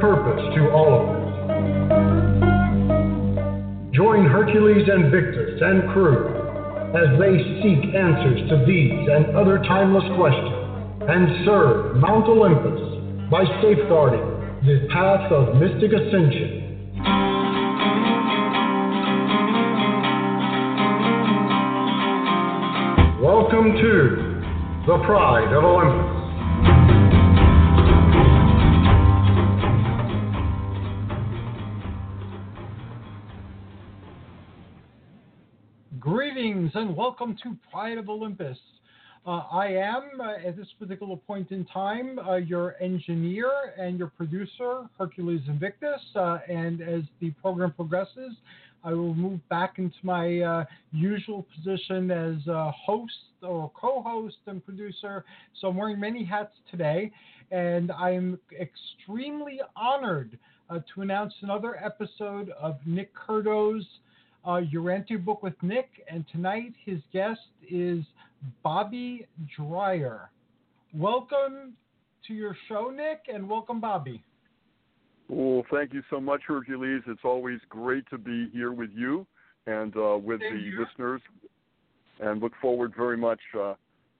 Purpose 0.00 0.42
to 0.56 0.70
all 0.70 1.00
of 1.00 1.08
us. 1.08 1.24
Join 3.94 4.26
Hercules 4.26 4.88
Invictus 4.88 5.60
and 5.62 5.88
crew 5.92 6.28
as 6.94 7.18
they 7.18 7.38
seek 7.62 7.94
answers 7.94 8.48
to 8.50 8.64
these 8.66 9.08
and 9.08 9.36
other 9.36 9.58
timeless 9.58 10.04
questions 10.16 10.54
and 11.08 11.44
serve 11.46 11.96
Mount 11.96 12.28
Olympus 12.28 12.80
by 13.30 13.44
safeguarding 13.62 14.24
the 14.66 14.88
path 14.92 15.30
of 15.32 15.56
mythic 15.56 15.92
ascension. 15.92 16.64
Welcome 23.22 23.72
to 23.76 24.42
the 24.86 24.98
Pride 25.06 25.52
of 25.52 25.64
Olympus. 25.64 26.13
And 36.76 36.96
welcome 36.96 37.36
to 37.40 37.56
Pride 37.70 37.98
of 37.98 38.08
Olympus. 38.08 38.58
Uh, 39.24 39.42
I 39.52 39.66
am, 39.68 40.20
uh, 40.20 40.44
at 40.44 40.56
this 40.56 40.66
particular 40.76 41.14
point 41.16 41.52
in 41.52 41.64
time, 41.66 42.18
uh, 42.18 42.34
your 42.34 42.74
engineer 42.82 43.48
and 43.78 43.96
your 43.96 44.08
producer, 44.08 44.88
Hercules 44.98 45.42
Invictus. 45.46 46.00
Uh, 46.16 46.38
and 46.48 46.80
as 46.80 47.02
the 47.20 47.30
program 47.40 47.72
progresses, 47.72 48.32
I 48.82 48.92
will 48.92 49.14
move 49.14 49.38
back 49.48 49.78
into 49.78 49.94
my 50.02 50.40
uh, 50.40 50.64
usual 50.90 51.46
position 51.54 52.10
as 52.10 52.38
host 52.84 53.12
or 53.40 53.70
co 53.80 54.02
host 54.02 54.38
and 54.46 54.64
producer. 54.64 55.24
So 55.60 55.68
I'm 55.68 55.76
wearing 55.76 56.00
many 56.00 56.24
hats 56.24 56.54
today, 56.72 57.12
and 57.52 57.92
I'm 57.92 58.36
extremely 58.60 59.60
honored 59.76 60.36
uh, 60.70 60.80
to 60.92 61.02
announce 61.02 61.34
another 61.42 61.76
episode 61.76 62.50
of 62.60 62.78
Nick 62.84 63.14
Curto's 63.14 63.86
uh, 64.44 64.60
Urantia 64.72 65.22
Book 65.22 65.42
with 65.42 65.54
Nick, 65.62 65.88
and 66.08 66.24
tonight 66.30 66.74
his 66.84 67.00
guest 67.12 67.40
is 67.70 68.04
Bobby 68.62 69.26
Dreyer. 69.56 70.30
Welcome 70.94 71.74
to 72.26 72.34
your 72.34 72.56
show, 72.68 72.90
Nick, 72.94 73.22
and 73.32 73.48
welcome, 73.48 73.80
Bobby. 73.80 74.22
Well, 75.28 75.64
thank 75.72 75.94
you 75.94 76.02
so 76.10 76.20
much, 76.20 76.42
Hercules. 76.46 77.02
It's 77.06 77.24
always 77.24 77.58
great 77.68 78.08
to 78.10 78.18
be 78.18 78.50
here 78.52 78.72
with 78.72 78.90
you 78.94 79.26
and 79.66 79.96
uh, 79.96 80.18
with 80.18 80.40
Same 80.40 80.54
the 80.54 80.62
here. 80.62 80.86
listeners, 80.86 81.22
and 82.20 82.42
look 82.42 82.52
forward 82.60 82.92
very 82.96 83.16
much 83.16 83.40
uh, 83.58 83.74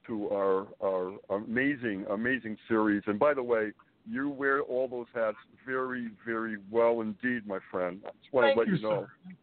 to 0.07 0.29
our, 0.31 0.67
our 0.83 1.13
amazing, 1.31 2.07
amazing 2.11 2.57
series. 2.67 3.03
And 3.07 3.19
by 3.19 3.35
the 3.35 3.43
way, 3.43 3.73
you 4.11 4.31
wear 4.31 4.63
all 4.63 4.89
those 4.89 5.07
hats 5.15 5.37
very, 5.67 6.09
very 6.27 6.57
well 6.71 7.03
indeed, 7.03 7.47
my 7.47 7.59
friend. 7.71 8.01
I 8.07 8.11
just 8.23 8.33
want 8.33 8.47
Thank 8.47 8.55
to 8.55 8.61
let 8.61 8.69
you, 8.69 8.77
you 8.77 8.83
know. 8.83 9.07
sir. 9.29 9.35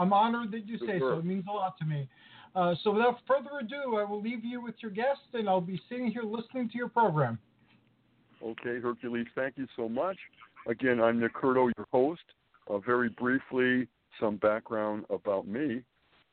I'm 0.00 0.14
honored 0.14 0.50
that 0.52 0.66
you 0.66 0.78
say 0.78 0.98
so. 0.98 1.18
It 1.18 1.26
means 1.26 1.44
a 1.46 1.52
lot 1.52 1.76
to 1.78 1.84
me. 1.84 2.08
Uh, 2.56 2.74
so 2.82 2.90
without 2.90 3.18
further 3.28 3.50
ado, 3.60 3.96
I 3.96 4.04
will 4.04 4.22
leave 4.22 4.44
you 4.44 4.62
with 4.62 4.74
your 4.80 4.90
guest, 4.90 5.20
and 5.34 5.46
I'll 5.46 5.60
be 5.60 5.80
sitting 5.90 6.10
here 6.10 6.22
listening 6.22 6.70
to 6.70 6.78
your 6.78 6.88
program. 6.88 7.38
Okay, 8.42 8.80
Hercules, 8.80 9.26
thank 9.34 9.58
you 9.58 9.66
so 9.76 9.88
much. 9.88 10.16
Again, 10.66 11.00
I'm 11.00 11.20
Nick 11.20 11.34
Curto, 11.34 11.70
your 11.76 11.86
host. 11.92 12.22
Uh, 12.68 12.78
very 12.78 13.10
briefly, 13.10 13.86
some 14.18 14.36
background 14.36 15.04
about 15.10 15.46
me. 15.46 15.82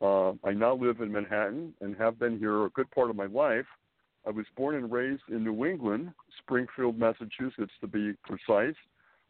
Uh, 0.01 0.31
I 0.45 0.51
now 0.55 0.75
live 0.75 1.01
in 1.01 1.11
Manhattan 1.11 1.73
and 1.81 1.95
have 1.97 2.17
been 2.17 2.37
here 2.39 2.65
a 2.65 2.69
good 2.69 2.89
part 2.91 3.09
of 3.09 3.17
my 3.17 3.25
life. 3.25 3.65
I 4.25 4.29
was 4.29 4.45
born 4.55 4.75
and 4.75 4.89
raised 4.89 5.23
in 5.29 5.43
New 5.43 5.65
England, 5.65 6.13
Springfield, 6.39 6.97
Massachusetts, 6.97 7.73
to 7.81 7.87
be 7.87 8.13
precise. 8.23 8.75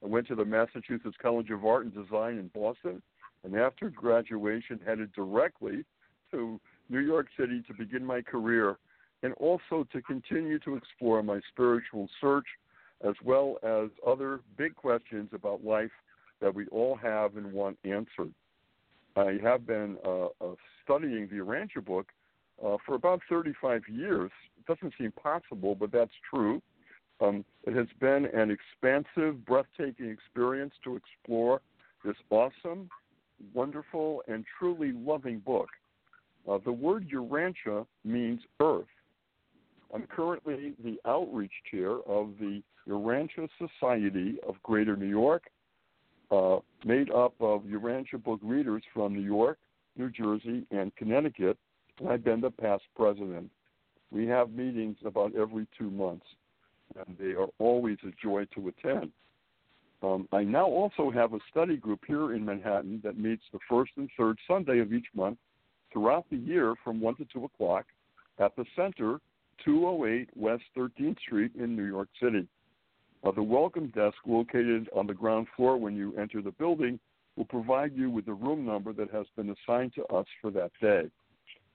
I 0.03 0.07
went 0.07 0.27
to 0.27 0.35
the 0.35 0.45
Massachusetts 0.45 1.15
College 1.21 1.49
of 1.49 1.65
Art 1.65 1.85
and 1.85 1.93
Design 1.93 2.37
in 2.37 2.49
Boston, 2.53 3.01
and 3.43 3.55
after 3.55 3.89
graduation, 3.89 4.79
headed 4.85 5.11
directly 5.13 5.85
to 6.31 6.59
New 6.89 6.99
York 6.99 7.27
City 7.39 7.63
to 7.67 7.73
begin 7.73 8.05
my 8.05 8.21
career 8.21 8.77
and 9.23 9.33
also 9.35 9.87
to 9.91 10.01
continue 10.01 10.59
to 10.59 10.75
explore 10.75 11.23
my 11.23 11.39
spiritual 11.51 12.07
search 12.21 12.45
as 13.03 13.13
well 13.23 13.57
as 13.63 13.89
other 14.05 14.41
big 14.57 14.75
questions 14.75 15.29
about 15.33 15.63
life 15.63 15.91
that 16.41 16.53
we 16.53 16.67
all 16.67 16.95
have 16.95 17.37
and 17.37 17.51
want 17.51 17.77
answered. 17.83 18.33
I 19.15 19.39
have 19.41 19.65
been 19.65 19.97
uh, 20.05 20.25
uh, 20.25 20.55
studying 20.83 21.27
the 21.27 21.37
Urantia 21.37 21.83
book 21.83 22.07
uh, 22.63 22.77
for 22.85 22.95
about 22.95 23.21
35 23.29 23.83
years. 23.89 24.31
It 24.57 24.65
doesn't 24.67 24.93
seem 24.97 25.11
possible, 25.11 25.75
but 25.75 25.91
that's 25.91 26.11
true. 26.29 26.61
Um, 27.19 27.43
it 27.65 27.75
has 27.75 27.87
been 27.99 28.27
an 28.27 28.51
expansive, 28.51 29.43
breathtaking 29.45 30.09
experience 30.09 30.73
to 30.83 30.95
explore 30.95 31.61
this 32.05 32.15
awesome, 32.29 32.89
wonderful, 33.53 34.23
and 34.27 34.45
truly 34.57 34.91
loving 34.91 35.39
book. 35.39 35.69
Uh, 36.49 36.57
the 36.63 36.71
word 36.71 37.09
Urantia 37.09 37.85
means 38.05 38.41
earth. 38.61 38.85
I'm 39.93 40.03
currently 40.03 40.73
the 40.83 40.97
outreach 41.05 41.51
chair 41.71 41.91
of 42.07 42.31
the 42.39 42.61
Urantia 42.87 43.47
Society 43.57 44.37
of 44.47 44.55
Greater 44.63 44.95
New 44.95 45.07
York, 45.07 45.43
uh, 46.31 46.57
made 46.85 47.11
up 47.11 47.33
of 47.39 47.63
Urantia 47.63 48.23
book 48.23 48.39
readers 48.43 48.83
from 48.93 49.13
New 49.13 49.21
York, 49.21 49.57
New 49.97 50.09
Jersey, 50.09 50.65
and 50.71 50.95
Connecticut, 50.95 51.57
and 51.99 52.09
I've 52.09 52.23
been 52.23 52.41
the 52.41 52.51
past 52.51 52.83
president. 52.95 53.49
We 54.11 54.27
have 54.27 54.51
meetings 54.51 54.97
about 55.05 55.35
every 55.35 55.67
two 55.77 55.89
months, 55.89 56.25
and 56.95 57.17
they 57.17 57.33
are 57.33 57.47
always 57.59 57.97
a 58.03 58.11
joy 58.21 58.45
to 58.55 58.69
attend. 58.69 59.11
Um, 60.03 60.27
I 60.31 60.43
now 60.43 60.67
also 60.67 61.09
have 61.09 61.33
a 61.33 61.39
study 61.49 61.75
group 61.75 62.01
here 62.07 62.33
in 62.33 62.45
Manhattan 62.45 63.01
that 63.03 63.17
meets 63.17 63.43
the 63.51 63.59
first 63.67 63.91
and 63.97 64.09
third 64.17 64.37
Sunday 64.47 64.79
of 64.79 64.93
each 64.93 65.07
month 65.15 65.39
throughout 65.91 66.25
the 66.29 66.37
year 66.37 66.75
from 66.83 66.99
1 67.01 67.15
to 67.15 67.25
2 67.33 67.45
o'clock 67.45 67.85
at 68.37 68.55
the 68.55 68.65
Center, 68.75 69.19
208 69.65 70.29
West 70.35 70.63
13th 70.77 71.19
Street 71.19 71.51
in 71.57 71.75
New 71.75 71.85
York 71.85 72.09
City. 72.21 72.47
Uh, 73.23 73.31
the 73.31 73.41
welcome 73.41 73.87
desk 73.95 74.17
located 74.27 74.87
on 74.95 75.07
the 75.07 75.13
ground 75.13 75.47
floor 75.55 75.77
when 75.77 75.95
you 75.95 76.15
enter 76.17 76.41
the 76.41 76.51
building 76.51 76.99
will 77.35 77.45
provide 77.45 77.95
you 77.95 78.09
with 78.09 78.25
the 78.25 78.33
room 78.33 78.65
number 78.65 78.93
that 78.93 79.09
has 79.11 79.25
been 79.35 79.49
assigned 79.49 79.93
to 79.95 80.05
us 80.05 80.25
for 80.41 80.51
that 80.51 80.71
day. 80.79 81.09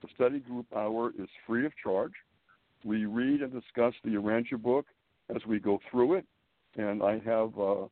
The 0.01 0.07
study 0.15 0.39
group 0.39 0.65
hour 0.75 1.11
is 1.19 1.27
free 1.45 1.65
of 1.65 1.73
charge. 1.81 2.13
We 2.85 3.05
read 3.05 3.41
and 3.41 3.51
discuss 3.51 3.93
the 4.03 4.11
Urantia 4.11 4.61
book 4.61 4.85
as 5.33 5.41
we 5.45 5.59
go 5.59 5.79
through 5.89 6.15
it, 6.15 6.25
and 6.77 7.01
I 7.01 7.19
have 7.19 7.57
uh, 7.57 7.85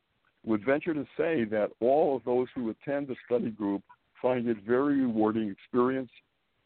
would 0.45 0.65
venture 0.65 0.93
to 0.93 1.05
say 1.17 1.43
that 1.45 1.69
all 1.79 2.15
of 2.15 2.23
those 2.23 2.47
who 2.55 2.69
attend 2.69 3.07
the 3.07 3.15
study 3.25 3.51
group 3.51 3.83
find 4.21 4.47
it 4.47 4.57
very 4.65 5.01
rewarding 5.01 5.49
experience 5.49 6.09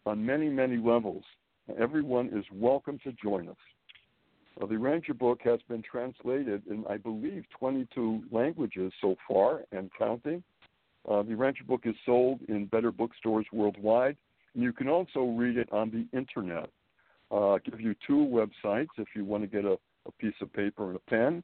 on 0.06 0.26
many, 0.26 0.50
many 0.50 0.78
levels. 0.78 1.24
Everyone 1.80 2.28
is 2.28 2.46
welcome 2.54 3.00
to 3.04 3.12
join 3.14 3.50
us. 3.50 3.56
Uh, 4.62 4.66
the 4.66 4.76
Urantia 4.76 5.18
book 5.18 5.40
has 5.44 5.60
been 5.68 5.82
translated 5.82 6.64
in, 6.70 6.86
I 6.90 6.98
believe, 6.98 7.44
22 7.60 8.24
languages 8.32 8.94
so 9.02 9.16
far 9.28 9.64
and 9.72 9.90
counting. 9.98 10.44
Uh, 11.10 11.24
the 11.24 11.32
Urantia 11.32 11.66
book 11.68 11.82
is 11.86 11.96
sold 12.06 12.40
in 12.48 12.66
better 12.66 12.92
bookstores 12.92 13.46
worldwide 13.52 14.16
and 14.56 14.64
You 14.64 14.74
can 14.74 14.88
also 14.88 15.26
read 15.38 15.58
it 15.58 15.72
on 15.72 15.92
the 15.92 16.18
internet. 16.18 16.70
Uh, 17.30 17.52
I'll 17.52 17.60
give 17.60 17.80
you 17.80 17.96
two 18.08 18.26
websites 18.26 18.88
if 18.98 19.08
you 19.16 19.26
want 19.26 19.44
to 19.44 19.48
get 19.48 19.66
a, 19.66 19.78
a 20.08 20.12
piece 20.20 20.34
of 20.42 20.52
paper 20.54 20.88
and 20.88 20.96
a 20.96 21.10
pen. 21.10 21.44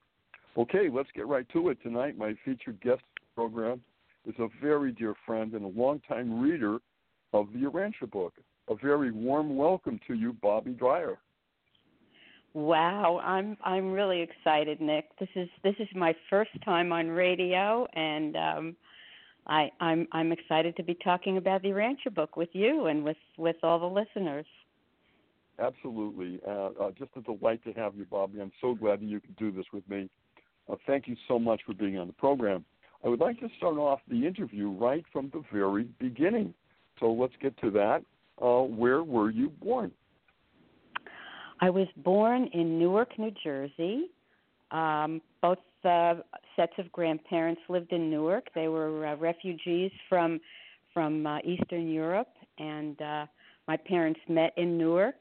Okay, 0.57 0.89
let's 0.91 1.09
get 1.15 1.27
right 1.27 1.47
to 1.53 1.69
it 1.69 1.77
tonight. 1.81 2.17
My 2.17 2.35
featured 2.43 2.81
guest 2.81 3.01
program 3.35 3.81
is 4.27 4.35
a 4.37 4.47
very 4.61 4.91
dear 4.91 5.13
friend 5.25 5.53
and 5.53 5.63
a 5.63 5.79
longtime 5.79 6.41
reader 6.41 6.79
of 7.33 7.47
the 7.53 7.59
Urantia 7.59 8.09
book. 8.11 8.33
A 8.69 8.75
very 8.75 9.11
warm 9.11 9.55
welcome 9.55 9.99
to 10.07 10.13
you, 10.13 10.33
Bobby 10.33 10.71
Dreyer. 10.71 11.17
Wow, 12.53 13.21
I'm 13.23 13.57
I'm 13.63 13.93
really 13.93 14.21
excited, 14.21 14.81
Nick. 14.81 15.05
This 15.19 15.29
is 15.35 15.47
this 15.63 15.75
is 15.79 15.87
my 15.95 16.13
first 16.29 16.51
time 16.65 16.91
on 16.91 17.07
radio, 17.07 17.87
and 17.93 18.35
um, 18.35 18.75
I 19.47 19.71
I'm 19.79 20.05
I'm 20.11 20.33
excited 20.33 20.75
to 20.75 20.83
be 20.83 20.95
talking 20.95 21.37
about 21.37 21.61
the 21.61 21.69
Urantia 21.69 22.13
book 22.13 22.35
with 22.35 22.49
you 22.51 22.87
and 22.87 23.05
with 23.05 23.17
with 23.37 23.55
all 23.63 23.79
the 23.79 23.85
listeners. 23.85 24.45
Absolutely, 25.59 26.41
uh, 26.45 26.69
uh, 26.79 26.91
just 26.97 27.11
a 27.15 27.21
delight 27.21 27.63
to 27.63 27.71
have 27.73 27.95
you, 27.95 28.05
Bobby. 28.05 28.41
I'm 28.41 28.51
so 28.59 28.75
glad 28.75 28.99
that 28.99 29.05
you 29.05 29.21
could 29.21 29.37
do 29.37 29.51
this 29.51 29.65
with 29.71 29.87
me. 29.89 30.09
Uh, 30.71 30.75
thank 30.87 31.07
you 31.07 31.15
so 31.27 31.37
much 31.37 31.61
for 31.65 31.73
being 31.73 31.97
on 31.97 32.07
the 32.07 32.13
program. 32.13 32.63
I 33.03 33.09
would 33.09 33.19
like 33.19 33.39
to 33.39 33.49
start 33.57 33.77
off 33.77 33.99
the 34.07 34.25
interview 34.25 34.69
right 34.69 35.03
from 35.11 35.31
the 35.33 35.43
very 35.51 35.87
beginning. 35.99 36.53
So 36.99 37.11
let's 37.11 37.33
get 37.41 37.59
to 37.61 37.71
that. 37.71 38.03
Uh, 38.41 38.61
where 38.63 39.03
were 39.03 39.29
you 39.29 39.49
born? 39.49 39.91
I 41.59 41.69
was 41.69 41.87
born 41.97 42.49
in 42.53 42.79
Newark, 42.79 43.17
New 43.19 43.31
Jersey. 43.43 44.09
Um, 44.71 45.21
both 45.41 45.57
uh, 45.83 46.15
sets 46.55 46.73
of 46.77 46.91
grandparents 46.91 47.61
lived 47.69 47.91
in 47.91 48.09
Newark. 48.09 48.47
They 48.55 48.67
were 48.67 49.05
uh, 49.05 49.15
refugees 49.17 49.91
from 50.07 50.39
from 50.93 51.25
uh, 51.25 51.39
Eastern 51.45 51.89
Europe, 51.89 52.33
and 52.57 53.01
uh, 53.01 53.25
my 53.67 53.77
parents 53.77 54.19
met 54.27 54.51
in 54.57 54.77
Newark, 54.77 55.15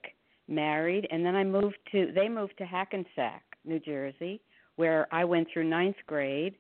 married, 0.49 1.06
and 1.12 1.25
then 1.25 1.37
I 1.37 1.44
moved 1.44 1.79
to. 1.93 2.12
They 2.14 2.29
moved 2.29 2.55
to 2.58 2.64
Hackensack, 2.64 3.43
New 3.64 3.79
Jersey, 3.79 4.41
where 4.81 5.06
I 5.12 5.25
went 5.27 5.47
through 5.53 5.65
ninth 5.65 6.00
grade. 6.06 6.55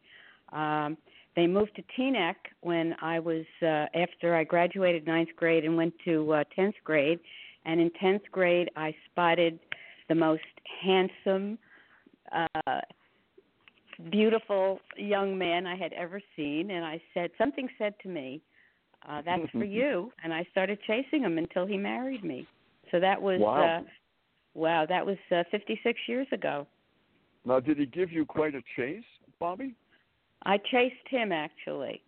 Um, 0.52 0.98
they 1.36 1.46
moved 1.46 1.74
to 1.76 1.82
Teaneck 1.96 2.36
when 2.60 2.94
I 3.00 3.18
was 3.18 3.46
uh, 3.62 3.86
after 3.94 4.36
I 4.36 4.44
graduated 4.44 5.06
ninth 5.06 5.30
grade 5.36 5.64
and 5.64 5.74
went 5.74 5.94
to 6.04 6.30
uh, 6.34 6.44
tenth 6.54 6.74
grade. 6.84 7.18
And 7.64 7.80
in 7.80 7.90
tenth 7.98 8.22
grade, 8.30 8.68
I 8.76 8.94
spotted 9.10 9.58
the 10.10 10.14
most 10.14 10.42
handsome, 10.84 11.58
uh, 12.30 12.80
beautiful 14.10 14.80
young 14.98 15.38
man 15.38 15.66
I 15.66 15.76
had 15.76 15.94
ever 15.94 16.20
seen, 16.36 16.72
and 16.72 16.84
I 16.84 17.00
said 17.14 17.30
something 17.38 17.68
said 17.78 17.94
to 18.02 18.08
me, 18.08 18.42
uh, 19.08 19.22
"That's 19.24 19.50
for 19.52 19.64
you," 19.78 20.12
and 20.22 20.32
I 20.34 20.46
started 20.50 20.78
chasing 20.86 21.22
him 21.22 21.38
until 21.38 21.64
he 21.66 21.78
married 21.78 22.24
me. 22.24 22.46
So 22.90 23.00
that 23.00 23.20
was 23.20 23.40
wow. 23.40 23.78
Uh, 23.78 23.82
wow, 24.54 24.84
that 24.86 25.06
was 25.06 25.16
uh, 25.30 25.44
56 25.50 25.98
years 26.06 26.26
ago. 26.32 26.66
Now, 27.44 27.60
did 27.60 27.78
he 27.78 27.86
give 27.86 28.12
you 28.12 28.24
quite 28.24 28.54
a 28.54 28.62
chase, 28.76 29.04
Bobby? 29.38 29.74
I 30.44 30.58
chased 30.58 31.08
him 31.08 31.32
actually. 31.32 32.02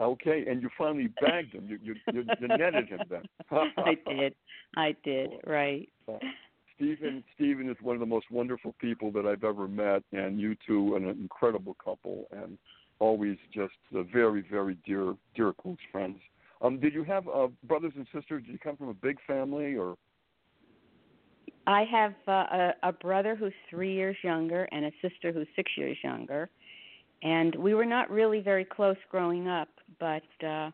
Okay, 0.00 0.44
and 0.48 0.62
you 0.62 0.68
finally 0.78 1.08
bagged 1.20 1.54
him. 1.54 1.66
You 1.68 1.78
you, 1.82 1.94
you, 2.12 2.24
you 2.40 2.48
netted 2.48 2.88
him 2.88 3.00
then. 3.10 3.22
I 3.76 3.96
did. 4.06 4.34
I 4.76 4.94
did. 5.04 5.30
Right. 5.44 5.88
Uh, 6.08 6.18
Stephen 6.76 7.24
Stephen 7.34 7.68
is 7.68 7.76
one 7.82 7.96
of 7.96 8.00
the 8.00 8.06
most 8.06 8.30
wonderful 8.30 8.74
people 8.80 9.10
that 9.12 9.26
I've 9.26 9.42
ever 9.42 9.66
met, 9.66 10.04
and 10.12 10.38
you 10.38 10.56
two 10.66 10.94
an 10.94 11.08
incredible 11.08 11.76
couple, 11.84 12.26
and 12.30 12.58
always 13.00 13.36
just 13.52 13.74
a 13.94 14.04
very 14.04 14.44
very 14.48 14.76
dear 14.86 15.14
dear 15.34 15.52
close 15.52 15.78
friends. 15.90 16.18
Um, 16.62 16.78
did 16.78 16.94
you 16.94 17.02
have 17.04 17.26
uh, 17.28 17.48
brothers 17.64 17.92
and 17.96 18.06
sisters? 18.14 18.44
Did 18.44 18.52
you 18.52 18.58
come 18.58 18.76
from 18.76 18.88
a 18.88 18.94
big 18.94 19.18
family, 19.26 19.74
or? 19.74 19.96
I 21.68 21.84
have 21.84 22.14
uh, 22.26 22.32
a, 22.32 22.74
a 22.84 22.92
brother 22.92 23.36
who's 23.36 23.52
three 23.68 23.92
years 23.92 24.16
younger 24.22 24.66
and 24.72 24.86
a 24.86 24.90
sister 25.02 25.32
who's 25.32 25.46
six 25.54 25.70
years 25.76 25.98
younger, 26.02 26.48
and 27.22 27.54
we 27.56 27.74
were 27.74 27.84
not 27.84 28.10
really 28.10 28.40
very 28.40 28.64
close 28.64 28.96
growing 29.10 29.48
up. 29.48 29.68
But 30.00 30.46
uh, 30.46 30.70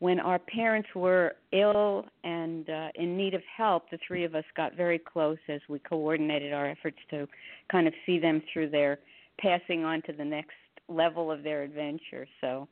when 0.00 0.18
our 0.18 0.40
parents 0.40 0.88
were 0.96 1.36
ill 1.52 2.06
and 2.24 2.68
uh, 2.68 2.88
in 2.96 3.16
need 3.16 3.34
of 3.34 3.42
help, 3.56 3.88
the 3.90 3.98
three 4.04 4.24
of 4.24 4.34
us 4.34 4.42
got 4.56 4.74
very 4.74 4.98
close 4.98 5.38
as 5.48 5.60
we 5.68 5.78
coordinated 5.78 6.52
our 6.52 6.68
efforts 6.68 6.98
to 7.10 7.28
kind 7.70 7.86
of 7.86 7.94
see 8.04 8.18
them 8.18 8.42
through 8.52 8.70
their 8.70 8.98
passing 9.38 9.84
on 9.84 10.02
to 10.02 10.12
the 10.12 10.24
next 10.24 10.56
level 10.88 11.30
of 11.30 11.44
their 11.44 11.62
adventure. 11.62 12.26
So 12.40 12.66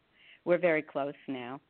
we're 0.45 0.59
very 0.59 0.83
close 0.83 1.15
now. 1.29 1.61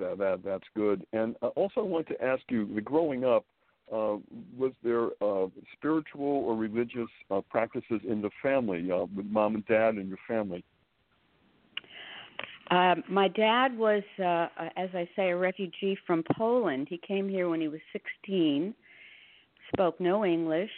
That, 0.00 0.18
that 0.18 0.40
that's 0.44 0.66
good. 0.74 1.06
And 1.12 1.36
uh, 1.42 1.48
also, 1.48 1.78
I 1.78 1.84
want 1.84 2.08
to 2.08 2.20
ask 2.20 2.42
you: 2.50 2.74
the 2.74 2.80
growing 2.80 3.24
up, 3.24 3.44
uh, 3.92 4.16
was 4.56 4.72
there 4.82 5.08
uh, 5.22 5.46
spiritual 5.72 6.24
or 6.24 6.56
religious 6.56 7.08
uh, 7.30 7.40
practices 7.50 8.00
in 8.08 8.22
the 8.22 8.30
family 8.42 8.90
uh, 8.90 9.04
with 9.14 9.26
mom 9.26 9.54
and 9.54 9.66
dad 9.66 9.94
and 9.94 10.08
your 10.08 10.18
family? 10.26 10.64
Um, 12.70 13.04
my 13.08 13.28
dad 13.28 13.76
was, 13.76 14.02
uh, 14.18 14.46
as 14.76 14.88
I 14.94 15.08
say, 15.14 15.30
a 15.30 15.36
refugee 15.36 15.98
from 16.06 16.24
Poland. 16.36 16.86
He 16.88 16.98
came 17.06 17.28
here 17.28 17.48
when 17.48 17.60
he 17.60 17.68
was 17.68 17.80
16, 17.92 18.74
spoke 19.72 20.00
no 20.00 20.24
English. 20.24 20.70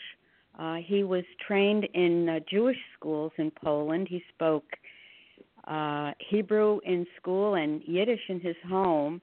Uh, 0.59 0.77
he 0.85 1.05
was 1.05 1.25
trained 1.47 1.85
in 1.95 2.29
uh, 2.29 2.41
Jewish 2.51 2.79
schools 2.99 3.33
in 3.39 3.53
Poland. 3.63 4.09
He 4.09 4.23
spoke 4.35 4.65
uh, 5.69 6.13
Hebrew 6.31 6.81
in 6.85 7.07
school 7.21 7.55
and 7.55 7.83
Yiddish 7.85 8.21
in 8.29 8.41
his 8.41 8.57
home. 8.69 9.21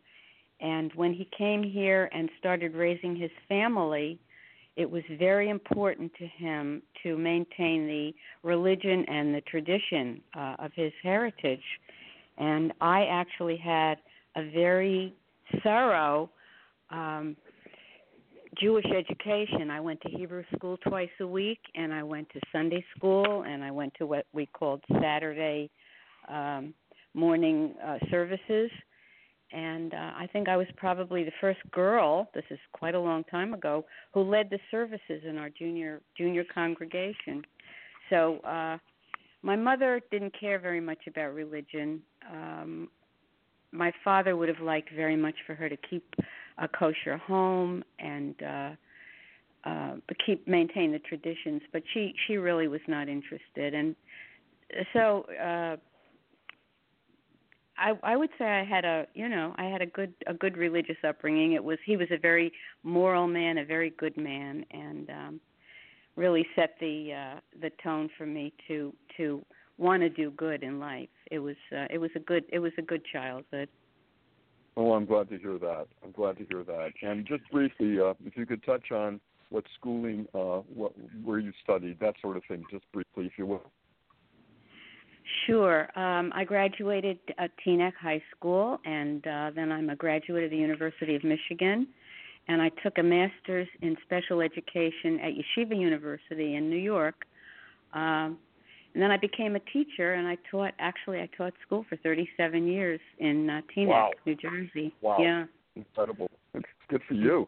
And 0.64 0.92
when 0.96 1.14
he 1.14 1.28
came 1.38 1.62
here 1.62 2.10
and 2.14 2.30
started 2.40 2.74
raising 2.74 3.16
his 3.16 3.30
family, 3.50 4.18
it 4.78 4.90
was 4.90 5.04
very 5.20 5.50
important 5.50 6.12
to 6.18 6.26
him 6.26 6.82
to 7.04 7.18
maintain 7.18 7.86
the 7.86 8.14
religion 8.42 9.06
and 9.08 9.36
the 9.36 9.42
tradition 9.42 10.22
uh, 10.36 10.56
of 10.60 10.72
his 10.74 10.92
heritage. 11.04 11.62
And 12.38 12.74
I 12.82 13.06
actually 13.12 13.58
had 13.58 13.96
a 14.36 14.50
very 14.52 15.14
thorough 15.64 16.30
um, 16.90 17.36
Jewish 18.60 18.86
education. 18.86 19.70
I 19.70 19.82
went 19.82 20.00
to 20.02 20.10
Hebrew 20.10 20.44
school 20.56 20.78
twice 20.78 21.10
a 21.20 21.28
week, 21.28 21.60
and 21.76 21.94
I 21.94 22.04
went 22.04 22.30
to 22.30 22.40
Sunday 22.52 22.84
school, 22.96 23.44
and 23.44 23.64
I 23.64 23.70
went 23.70 23.94
to 23.96 24.06
what 24.06 24.26
we 24.32 24.46
called 24.48 24.82
Saturday 25.02 25.70
um, 26.30 26.74
morning 27.14 27.76
uh, 27.86 27.98
services. 28.10 28.72
And 29.54 29.94
uh, 29.94 30.12
I 30.18 30.28
think 30.34 30.50
I 30.50 30.58
was 30.58 30.68
probably 30.78 31.24
the 31.24 31.32
first 31.40 31.60
girl. 31.72 32.28
This 32.34 32.44
is 32.50 32.60
quite 32.72 32.96
a 32.96 33.00
long 33.00 33.24
time 33.26 33.54
ago, 33.54 33.86
who 34.14 34.22
led 34.22 34.50
the 34.50 34.60
services 34.72 35.22
in 35.28 35.38
our 35.38 35.50
junior 35.50 36.02
junior 36.18 36.44
congregation. 36.44 37.44
So 38.10 38.40
uh, 38.40 38.78
my 39.44 39.56
mother 39.56 40.02
didn't 40.10 40.34
care 40.40 40.58
very 40.58 40.82
much 40.82 41.00
about 41.08 41.34
religion. 41.34 42.02
Um, 42.32 42.90
my 43.72 43.92
father 44.04 44.36
would 44.36 44.50
have 44.50 44.60
liked 44.60 44.90
very 44.96 45.16
much 45.16 45.36
for 45.46 45.54
her 45.56 45.70
to 45.70 45.78
keep 45.90 46.06
a 46.58 46.68
kosher 46.68 47.18
home 47.18 47.84
and 48.00 48.36
uh, 48.44 48.70
uh, 49.66 49.96
keep 50.26 50.48
maintain 50.48 50.92
the 50.92 51.00
traditions, 51.00 51.62
but 51.72 51.84
she 51.94 52.14
she 52.26 52.38
really 52.38 52.68
was 52.68 52.82
not 52.88 53.08
interested. 53.08 53.74
And 53.74 53.96
so 54.94 55.26
uh, 55.42 55.78
I 57.78 57.94
I 58.04 58.16
would 58.16 58.30
say 58.38 58.46
I 58.46 58.64
had 58.64 58.86
a 58.86 59.08
you 59.14 59.28
know 59.30 59.54
I 59.58 59.66
had 59.66 59.82
a 59.82 59.86
good 59.86 60.14
a 60.28 60.34
good 60.34 60.58
religious 60.58 60.98
upbringing. 61.08 61.54
It 61.54 61.64
was 61.64 61.78
he 61.86 61.98
was 61.98 62.08
a 62.12 62.18
very 62.18 62.52
moral 62.84 63.28
man, 63.28 63.58
a 63.58 63.66
very 63.66 63.92
good 63.92 64.18
man, 64.18 64.66
and 64.72 65.10
um, 65.10 65.42
really 66.16 66.46
set 66.56 66.76
the 66.80 67.14
uh, 67.14 67.40
the 67.62 67.72
tone 67.84 68.10
for 68.18 68.26
me 68.26 68.54
to 68.68 68.94
to 69.18 69.44
want 69.78 70.02
to 70.02 70.10
do 70.10 70.32
good 70.32 70.64
in 70.64 70.80
life. 70.80 71.10
It 71.32 71.40
was 71.40 71.56
uh, 71.76 71.88
it 71.90 71.98
was 71.98 72.12
a 72.16 72.20
good 72.20 72.46
it 72.50 72.60
was 72.60 72.74
a 72.78 72.82
good 72.82 73.02
childhood. 73.12 73.70
Oh, 74.76 74.94
I'm 74.94 75.06
glad 75.06 75.30
to 75.30 75.38
hear 75.38 75.60
that. 75.60 75.86
I'm 76.04 76.12
glad 76.12 76.38
to 76.38 76.46
hear 76.46 76.64
that. 76.64 76.90
And 77.04 77.28
just 77.28 77.44
briefly, 77.52 78.00
uh, 78.00 78.16
if 78.26 78.36
you 78.36 78.46
could 78.46 78.64
touch 78.64 78.92
on 78.92 79.20
what 79.50 79.66
schooling, 79.78 80.28
uh, 80.34 80.62
what 80.74 80.94
where 81.24 81.40
you 81.40 81.52
studied, 81.64 82.00
that 82.00 82.16
sort 82.22 82.38
of 82.38 82.44
thing, 82.48 82.64
just 82.72 82.86
briefly, 82.92 83.26
if 83.26 83.34
you 83.38 83.46
will. 83.46 83.72
Sure. 85.46 85.88
Um, 85.98 86.32
I 86.36 86.44
graduated 86.44 87.18
at 87.38 87.52
Teaneck 87.66 87.94
High 88.00 88.22
School, 88.36 88.80
and 88.86 89.26
uh, 89.26 89.52
then 89.56 89.72
I'm 89.72 89.90
a 89.90 89.96
graduate 89.96 90.44
of 90.44 90.52
the 90.52 90.58
University 90.58 91.16
of 91.16 91.24
Michigan. 91.24 91.88
and 92.50 92.62
I 92.62 92.70
took 92.84 92.98
a 92.98 93.04
master's 93.04 93.68
in 93.82 93.96
special 94.06 94.42
education 94.42 95.20
at 95.22 95.32
Yeshiva 95.34 95.80
University 95.80 96.56
in 96.56 96.70
New 96.70 96.78
York. 96.78 97.26
Um, 97.94 98.38
and 98.94 99.02
then 99.02 99.12
I 99.12 99.18
became 99.18 99.56
a 99.56 99.60
teacher, 99.60 100.14
and 100.14 100.28
I 100.28 100.38
taught. 100.52 100.74
Actually, 100.80 101.20
I 101.20 101.30
taught 101.36 101.54
school 101.66 101.86
for 101.90 101.96
37 101.98 102.68
years 102.68 103.00
in 103.20 103.50
uh, 103.50 103.62
Teaneck, 103.76 103.88
wow. 103.88 104.12
New 104.26 104.36
Jersey. 104.36 104.94
Wow. 105.02 105.18
Yeah. 105.20 105.46
Incredible. 105.76 106.30
It's 106.54 106.66
good 106.90 107.02
for 107.08 107.16
you. 107.16 107.48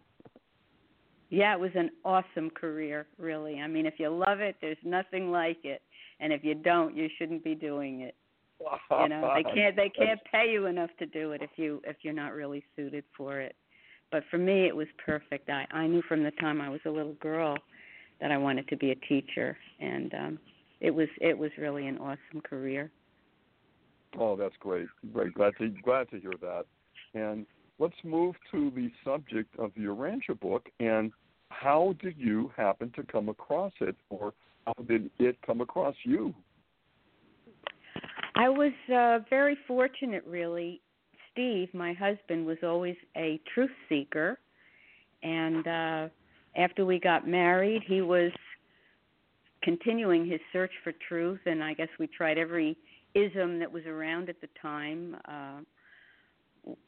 Yeah, 1.30 1.54
it 1.54 1.60
was 1.60 1.72
an 1.76 1.92
awesome 2.04 2.50
career, 2.50 3.08
really. 3.20 3.60
I 3.60 3.68
mean, 3.68 3.86
if 3.86 3.96
you 3.98 4.10
love 4.10 4.40
it, 4.40 4.56
there's 4.62 4.78
nothing 4.84 5.32
like 5.32 5.58
it, 5.64 5.82
and 6.20 6.32
if 6.32 6.44
you 6.44 6.56
don't, 6.56 6.96
you 6.96 7.08
shouldn't 7.18 7.44
be 7.44 7.56
doing 7.56 8.02
it. 8.02 8.16
You 9.02 9.10
know, 9.10 9.34
they 9.36 9.44
can't 9.44 9.76
they 9.76 9.90
can't 9.90 10.20
pay 10.32 10.50
you 10.50 10.68
enough 10.68 10.90
to 11.00 11.06
do 11.06 11.34
it 11.34 11.42
if 11.42 11.50
you 11.58 11.82
if 11.86 11.98
you're 12.02 12.14
not 12.14 12.34
really 12.34 12.64
suited 12.76 13.04
for 13.16 13.42
it. 13.42 13.56
But 14.12 14.24
for 14.32 14.38
me, 14.38 14.66
it 14.66 14.76
was 14.76 14.88
perfect. 15.06 15.50
I 15.50 15.66
I 15.72 15.88
knew 15.88 16.02
from 16.08 16.24
the 16.24 16.32
time 16.32 16.62
I 16.62 16.70
was 16.70 16.80
a 16.86 16.90
little 16.90 17.16
girl 17.16 17.58
that 18.22 18.32
I 18.32 18.38
wanted 18.38 18.68
to 18.70 18.78
be 18.78 18.92
a 18.92 18.96
teacher, 18.96 19.58
and 19.82 20.14
um 20.14 20.40
it 20.80 20.92
was 20.92 21.10
it 21.20 21.38
was 21.38 21.52
really 21.58 21.88
an 21.88 21.98
awesome 21.98 22.42
career. 22.44 22.92
Oh, 24.18 24.38
that's 24.38 24.56
great. 24.60 24.88
Great. 25.12 25.34
Glad 25.34 25.54
to 25.60 25.70
glad 25.84 26.10
to 26.12 26.20
hear 26.20 26.34
that. 26.42 26.66
And 27.14 27.46
let's 27.78 27.96
move 28.04 28.36
to 28.52 28.72
the 28.72 28.90
subject 29.04 29.54
of 29.60 29.72
the 29.76 29.84
Urantia 29.84 30.40
book 30.40 30.70
and 30.80 31.12
how 31.50 31.96
did 32.02 32.16
you 32.18 32.52
happen 32.56 32.92
to 32.96 33.04
come 33.04 33.30
across 33.30 33.74
it 33.82 33.96
or 34.10 34.34
how 34.66 34.74
did 34.88 35.10
it 35.20 35.38
come 35.46 35.62
across 35.62 35.96
you? 36.04 36.34
I 38.36 38.50
was 38.50 38.74
uh, 38.94 39.20
very 39.30 39.58
fortunate, 39.68 40.24
really. 40.28 40.82
Steve, 41.32 41.70
my 41.74 41.94
husband, 41.94 42.46
was 42.46 42.58
always 42.64 42.96
a 43.16 43.40
truth 43.54 43.72
seeker, 43.88 44.40
and 45.24 45.68
uh, 45.68 46.08
after 46.56 46.86
we 46.86 47.00
got 47.00 47.28
married, 47.28 47.84
he 47.86 48.02
was 48.02 48.32
continuing 49.64 50.30
his 50.30 50.40
search 50.54 50.72
for 50.84 50.94
truth. 51.08 51.40
And 51.46 51.64
I 51.64 51.74
guess 51.74 51.88
we 52.00 52.08
tried 52.08 52.38
every 52.38 52.78
ism 53.16 53.60
that 53.60 53.72
was 53.72 53.86
around 53.86 54.30
at 54.30 54.40
the 54.42 54.50
time. 54.62 55.18
Uh, 55.28 55.62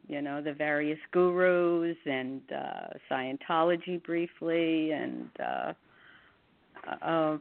you 0.07 0.21
know, 0.21 0.41
the 0.41 0.53
various 0.53 0.99
gurus 1.11 1.97
and 2.05 2.41
uh, 2.51 2.87
Scientology 3.11 4.03
briefly, 4.03 4.91
and 4.91 5.29
uh, 5.39 5.73
uh, 7.01 7.37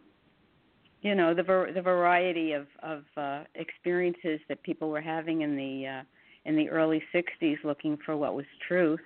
you 1.03 1.15
know 1.15 1.35
the 1.35 1.43
ver- 1.43 1.73
the 1.73 1.83
variety 1.83 2.53
of 2.53 2.67
of 2.83 3.05
uh, 3.17 3.45
experiences 3.55 4.41
that 4.49 4.63
people 4.63 4.91
were 4.91 5.01
having 5.01 5.43
in 5.43 5.57
the 5.57 5.87
uh, 5.87 6.03
in 6.47 6.57
the 6.57 6.69
early 6.69 7.03
60s 7.15 7.57
looking 7.65 7.99
for 8.05 8.17
what 8.17 8.35
was 8.35 8.47
truth. 8.67 9.01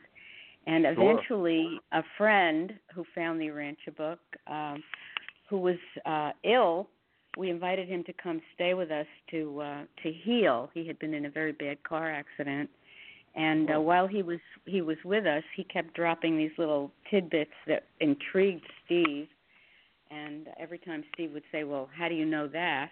And 0.67 0.85
eventually, 0.85 1.67
sure. 1.71 2.01
a 2.01 2.05
friend 2.19 2.75
who 2.95 3.05
found 3.15 3.41
the 3.41 3.47
Urantia 3.47 3.97
book, 3.97 4.21
um, 4.47 4.83
who 5.49 5.59
was 5.59 5.79
uh, 6.05 6.33
ill, 6.45 6.89
we 7.39 7.49
invited 7.51 7.89
him 7.89 8.05
to 8.05 8.13
come 8.13 8.43
stay 8.55 8.75
with 8.75 8.91
us 8.91 9.07
to 9.31 9.61
uh, 9.61 9.83
to 10.03 10.13
heal. 10.13 10.71
He 10.75 10.87
had 10.87 10.99
been 10.99 11.15
in 11.15 11.27
a 11.27 11.31
very 11.31 11.53
bad 11.53 11.83
car 11.83 12.13
accident, 12.13 12.69
and 13.35 13.71
uh, 13.75 13.81
while 13.81 14.07
he 14.07 14.23
was 14.23 14.41
he 14.67 14.83
was 14.83 14.97
with 15.05 15.27
us, 15.27 15.45
he 15.57 15.65
kept 15.65 15.95
dropping 15.95 16.37
these 16.37 16.51
little 16.59 16.91
tidbits 17.11 17.53
that 17.67 17.85
intrigued 18.01 18.67
Steve. 18.85 19.29
And 20.11 20.49
every 20.59 20.79
time 20.79 21.05
Steve 21.15 21.33
would 21.33 21.45
say, 21.53 21.65
"Well, 21.65 21.89
how 21.97 22.09
do 22.09 22.15
you 22.15 22.25
know 22.25 22.49
that?" 22.49 22.91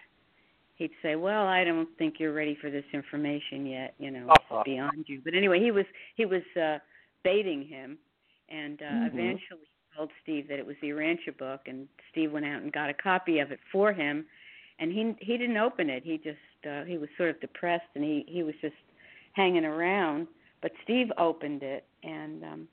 he'd 0.79 0.91
say, 1.03 1.15
"Well, 1.15 1.45
I 1.45 1.63
don't 1.63 1.89
think 1.97 2.15
you're 2.19 2.33
ready 2.33 2.55
for 2.59 2.71
this 2.71 2.85
information 2.93 3.67
yet. 3.67 3.93
You 3.99 4.09
know, 4.09 4.27
it's 4.31 4.65
beyond 4.65 5.05
you." 5.07 5.21
But 5.23 5.35
anyway, 5.35 5.59
he 5.59 5.69
was 5.69 5.85
he 6.15 6.25
was 6.25 6.41
uh, 6.59 6.79
baiting 7.23 7.67
him, 7.67 7.99
and 8.49 8.81
uh, 8.81 8.85
mm-hmm. 8.85 9.19
eventually 9.19 9.67
told 9.95 10.09
Steve 10.23 10.47
that 10.47 10.57
it 10.57 10.65
was 10.65 10.77
the 10.81 10.89
Urantia 10.89 11.37
book, 11.37 11.61
and 11.67 11.87
Steve 12.11 12.31
went 12.31 12.45
out 12.45 12.63
and 12.63 12.71
got 12.71 12.89
a 12.89 12.93
copy 12.93 13.39
of 13.39 13.51
it 13.51 13.59
for 13.71 13.93
him, 13.93 14.25
and 14.79 14.91
he 14.91 15.13
he 15.19 15.37
didn't 15.37 15.57
open 15.57 15.89
it. 15.89 16.03
He 16.03 16.17
just 16.17 16.67
uh, 16.67 16.85
he 16.85 16.97
was 16.97 17.09
sort 17.17 17.29
of 17.29 17.39
depressed, 17.41 17.89
and 17.93 18.03
he 18.03 18.25
he 18.27 18.41
was 18.41 18.55
just 18.61 18.75
hanging 19.33 19.65
around. 19.65 20.27
But 20.61 20.71
Steve 20.83 21.11
opened 21.17 21.61
it, 21.63 21.85
and 22.03 22.43
um, 22.43 22.67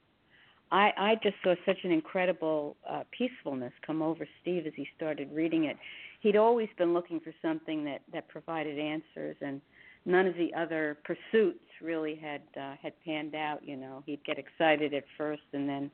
I 0.77 0.93
I 0.97 1.15
just 1.23 1.37
saw 1.43 1.55
such 1.65 1.79
an 1.85 1.91
incredible 1.91 2.77
uh, 2.89 3.05
peacefulness 3.17 3.73
come 3.87 4.03
over 4.03 4.29
Steve 4.43 4.67
as 4.67 4.75
he 4.77 4.87
started 4.95 5.31
reading 5.33 5.65
it. 5.65 5.77
He'd 6.21 6.37
always 6.37 6.69
been 6.77 6.93
looking 6.93 7.19
for 7.21 7.33
something 7.41 7.85
that 7.85 8.03
that 8.13 8.29
provided 8.29 8.79
answers, 8.79 9.37
and 9.41 9.61
none 10.05 10.27
of 10.27 10.35
the 10.35 10.53
other 10.55 10.99
pursuits 11.05 11.65
really 11.81 12.15
had 12.15 12.43
uh, 12.61 12.75
had 12.83 12.93
panned 13.05 13.35
out. 13.35 13.67
You 13.67 13.77
know, 13.77 14.03
he'd 14.05 14.23
get 14.25 14.39
excited 14.39 14.93
at 14.93 15.05
first, 15.17 15.43
and 15.55 15.67
then 15.67 15.91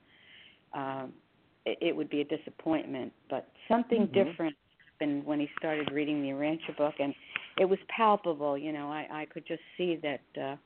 um, 0.74 1.12
it, 1.64 1.78
it 1.80 1.96
would 1.96 2.10
be 2.10 2.22
a 2.22 2.24
disappointment. 2.24 3.12
But 3.30 3.48
something 3.68 4.08
mm-hmm. 4.08 4.30
different 4.30 4.56
happened 4.98 5.24
when 5.24 5.38
he 5.38 5.48
started 5.58 5.92
reading 5.92 6.22
the 6.22 6.30
Urantia 6.30 6.76
book, 6.76 6.94
and 6.98 7.14
it 7.56 7.66
was 7.66 7.78
palpable. 7.88 8.58
You 8.58 8.72
know, 8.72 8.88
I, 8.88 9.06
I 9.12 9.26
could 9.26 9.46
just 9.46 9.62
see 9.76 10.00
that 10.02 10.42
uh, 10.42 10.56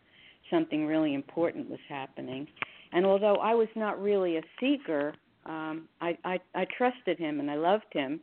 something 0.50 0.86
really 0.86 1.12
important 1.12 1.68
was 1.68 1.80
happening. 1.86 2.46
And 2.92 3.04
although 3.04 3.36
I 3.36 3.54
was 3.54 3.68
not 3.74 4.00
really 4.00 4.36
a 4.36 4.42
seeker, 4.60 5.14
um, 5.46 5.88
I, 6.00 6.16
I 6.24 6.38
I 6.54 6.66
trusted 6.76 7.18
him 7.18 7.40
and 7.40 7.50
I 7.50 7.56
loved 7.56 7.92
him. 7.92 8.20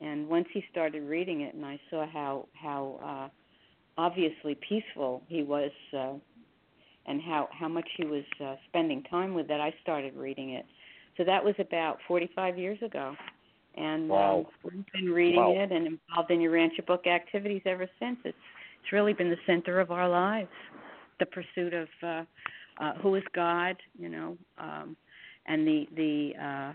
And 0.00 0.28
once 0.28 0.46
he 0.52 0.64
started 0.70 1.02
reading 1.02 1.42
it, 1.42 1.54
and 1.54 1.64
I 1.64 1.78
saw 1.90 2.06
how 2.06 2.48
how 2.54 3.30
uh, 3.30 4.00
obviously 4.00 4.58
peaceful 4.66 5.22
he 5.28 5.42
was, 5.42 5.70
uh, 5.96 6.14
and 7.06 7.20
how 7.20 7.48
how 7.52 7.68
much 7.68 7.88
he 7.96 8.06
was 8.06 8.24
uh, 8.42 8.56
spending 8.68 9.02
time 9.04 9.34
with 9.34 9.50
it, 9.50 9.60
I 9.60 9.74
started 9.82 10.14
reading 10.16 10.50
it. 10.50 10.64
So 11.16 11.24
that 11.24 11.44
was 11.44 11.54
about 11.58 11.98
45 12.08 12.56
years 12.56 12.78
ago, 12.82 13.14
and 13.76 14.08
wow. 14.08 14.46
um, 14.64 14.72
we've 14.72 14.92
been 14.92 15.12
reading 15.12 15.40
wow. 15.40 15.52
it 15.52 15.70
and 15.70 15.86
involved 15.86 16.30
in 16.30 16.38
Urantia 16.38 16.86
book 16.86 17.06
activities 17.06 17.62
ever 17.66 17.88
since. 17.98 18.18
It's 18.24 18.36
it's 18.82 18.92
really 18.92 19.12
been 19.12 19.28
the 19.28 19.36
center 19.46 19.80
of 19.80 19.90
our 19.90 20.08
lives, 20.08 20.48
the 21.18 21.26
pursuit 21.26 21.74
of 21.74 21.88
uh, 22.02 22.24
uh, 22.80 22.94
who 22.94 23.14
is 23.14 23.22
God, 23.34 23.76
you 23.98 24.08
know, 24.08 24.36
um, 24.58 24.96
and 25.46 25.66
the 25.66 25.86
the 25.94 26.32
uh, 26.42 26.72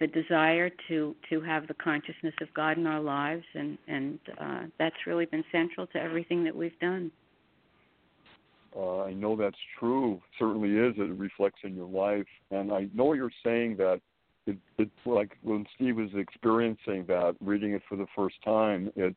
the 0.00 0.06
desire 0.08 0.70
to 0.88 1.14
to 1.30 1.40
have 1.40 1.66
the 1.68 1.74
consciousness 1.74 2.34
of 2.42 2.52
God 2.54 2.76
in 2.76 2.86
our 2.86 3.00
lives, 3.00 3.44
and 3.54 3.78
and 3.86 4.18
uh, 4.40 4.62
that's 4.78 4.96
really 5.06 5.26
been 5.26 5.44
central 5.52 5.86
to 5.88 5.98
everything 5.98 6.44
that 6.44 6.54
we've 6.54 6.78
done. 6.80 7.10
Uh, 8.76 9.04
I 9.04 9.14
know 9.14 9.34
that's 9.34 9.56
true. 9.78 10.20
certainly 10.38 10.70
is. 10.70 10.94
It 10.98 11.18
reflects 11.18 11.60
in 11.64 11.74
your 11.74 11.88
life, 11.88 12.26
and 12.50 12.72
I 12.72 12.88
know 12.94 13.12
you're 13.12 13.30
saying 13.44 13.76
that. 13.78 14.00
It, 14.46 14.56
it's 14.78 14.90
like 15.04 15.36
when 15.42 15.66
Steve 15.74 15.96
was 15.96 16.08
experiencing 16.14 17.04
that, 17.08 17.36
reading 17.40 17.72
it 17.72 17.82
for 17.86 17.96
the 17.96 18.06
first 18.16 18.36
time. 18.42 18.90
It 18.96 19.14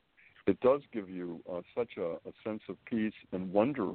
it 0.48 0.60
does 0.60 0.82
give 0.92 1.10
you 1.10 1.40
uh, 1.52 1.62
such 1.78 1.92
a, 1.98 2.14
a 2.28 2.34
sense 2.44 2.62
of 2.68 2.76
peace 2.86 3.14
and 3.32 3.52
wonder. 3.54 3.92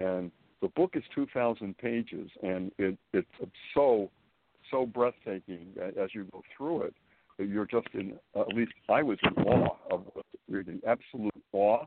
And 0.00 0.30
the 0.60 0.68
book 0.68 0.92
is 0.94 1.04
2,000 1.14 1.76
pages, 1.78 2.30
and 2.42 2.72
it 2.78 2.98
it's 3.12 3.28
so 3.74 4.10
so 4.70 4.86
breathtaking 4.86 5.74
as 5.80 6.10
you 6.14 6.26
go 6.32 6.42
through 6.56 6.82
it. 6.82 6.94
You're 7.38 7.66
just 7.66 7.86
in, 7.94 8.18
uh, 8.36 8.40
at 8.42 8.48
least 8.48 8.72
I 8.88 9.02
was 9.02 9.18
in 9.22 9.44
awe 9.44 9.76
of 9.90 10.04
reading, 10.48 10.80
absolute 10.86 11.32
awe. 11.52 11.84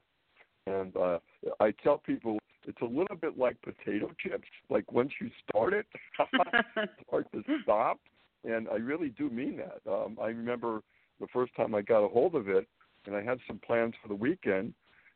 And 0.67 0.95
uh, 0.95 1.19
I 1.59 1.71
tell 1.83 1.97
people 1.97 2.39
it's 2.65 2.81
a 2.81 2.85
little 2.85 3.17
bit 3.19 3.37
like 3.37 3.57
potato 3.61 4.11
chips. 4.19 4.47
Like 4.69 4.89
once 4.91 5.11
you 5.19 5.29
start 5.49 5.73
it, 5.73 5.85
hard 7.09 7.25
to 7.33 7.43
stop. 7.63 7.99
And 8.43 8.67
I 8.69 8.75
really 8.75 9.09
do 9.09 9.29
mean 9.29 9.57
that. 9.57 9.91
Um, 9.91 10.17
I 10.21 10.27
remember 10.27 10.81
the 11.19 11.27
first 11.33 11.55
time 11.55 11.75
I 11.75 11.81
got 11.81 12.03
a 12.03 12.07
hold 12.07 12.35
of 12.35 12.47
it, 12.47 12.67
and 13.05 13.15
I 13.15 13.21
had 13.21 13.39
some 13.47 13.59
plans 13.59 13.93
for 14.01 14.07
the 14.07 14.15
weekend. 14.15 14.73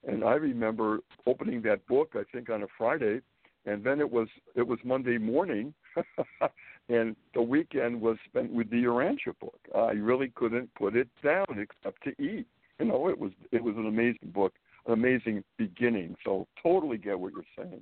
And 0.07 0.24
I 0.24 0.33
remember 0.33 1.00
opening 1.25 1.62
that 1.63 1.85
book, 1.88 2.13
I 2.13 2.24
think 2.31 2.50
on 2.50 2.62
a 2.63 2.67
Friday, 2.77 3.21
and 3.65 3.84
then 3.84 4.00
it 4.00 4.10
was 4.10 4.27
it 4.55 4.65
was 4.65 4.79
Monday 4.84 5.17
morning, 5.17 5.74
and 6.89 7.15
the 7.34 7.41
weekend 7.41 8.00
was 8.00 8.17
spent 8.25 8.51
with 8.51 8.69
the 8.69 8.84
Urantia 8.84 9.38
book. 9.39 9.60
I 9.75 9.91
really 9.91 10.31
couldn't 10.36 10.74
put 10.75 10.95
it 10.95 11.07
down 11.24 11.45
except 11.50 12.03
to 12.03 12.12
eat. 12.22 12.48
You 12.79 12.86
know, 12.86 13.10
it 13.10 13.17
was 13.17 13.31
it 13.51 13.63
was 13.63 13.75
an 13.77 13.88
amazing 13.88 14.31
book, 14.34 14.53
an 14.86 14.93
amazing 14.93 15.43
beginning. 15.57 16.15
So 16.24 16.48
totally 16.62 16.98
get 16.98 17.19
what 17.19 17.34
you're 17.34 17.65
saying. 17.65 17.81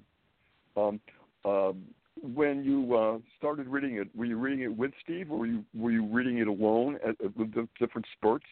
Um, 0.76 1.00
um, 1.46 1.84
when 2.22 2.64
you 2.64 2.96
uh, 2.96 3.18
started 3.38 3.68
reading 3.68 3.98
it, 3.98 4.08
were 4.16 4.26
you 4.26 4.38
reading 4.38 4.64
it 4.64 4.76
with 4.76 4.92
Steve, 5.04 5.32
or 5.32 5.40
were 5.40 5.48
you 5.48 5.66
were 5.76 5.92
you 5.92 6.06
reading 6.06 6.38
it 6.38 6.48
alone 6.48 6.98
at, 7.06 7.20
at 7.24 7.36
with 7.36 7.54
the 7.54 7.68
different 7.80 8.06
spurts? 8.18 8.46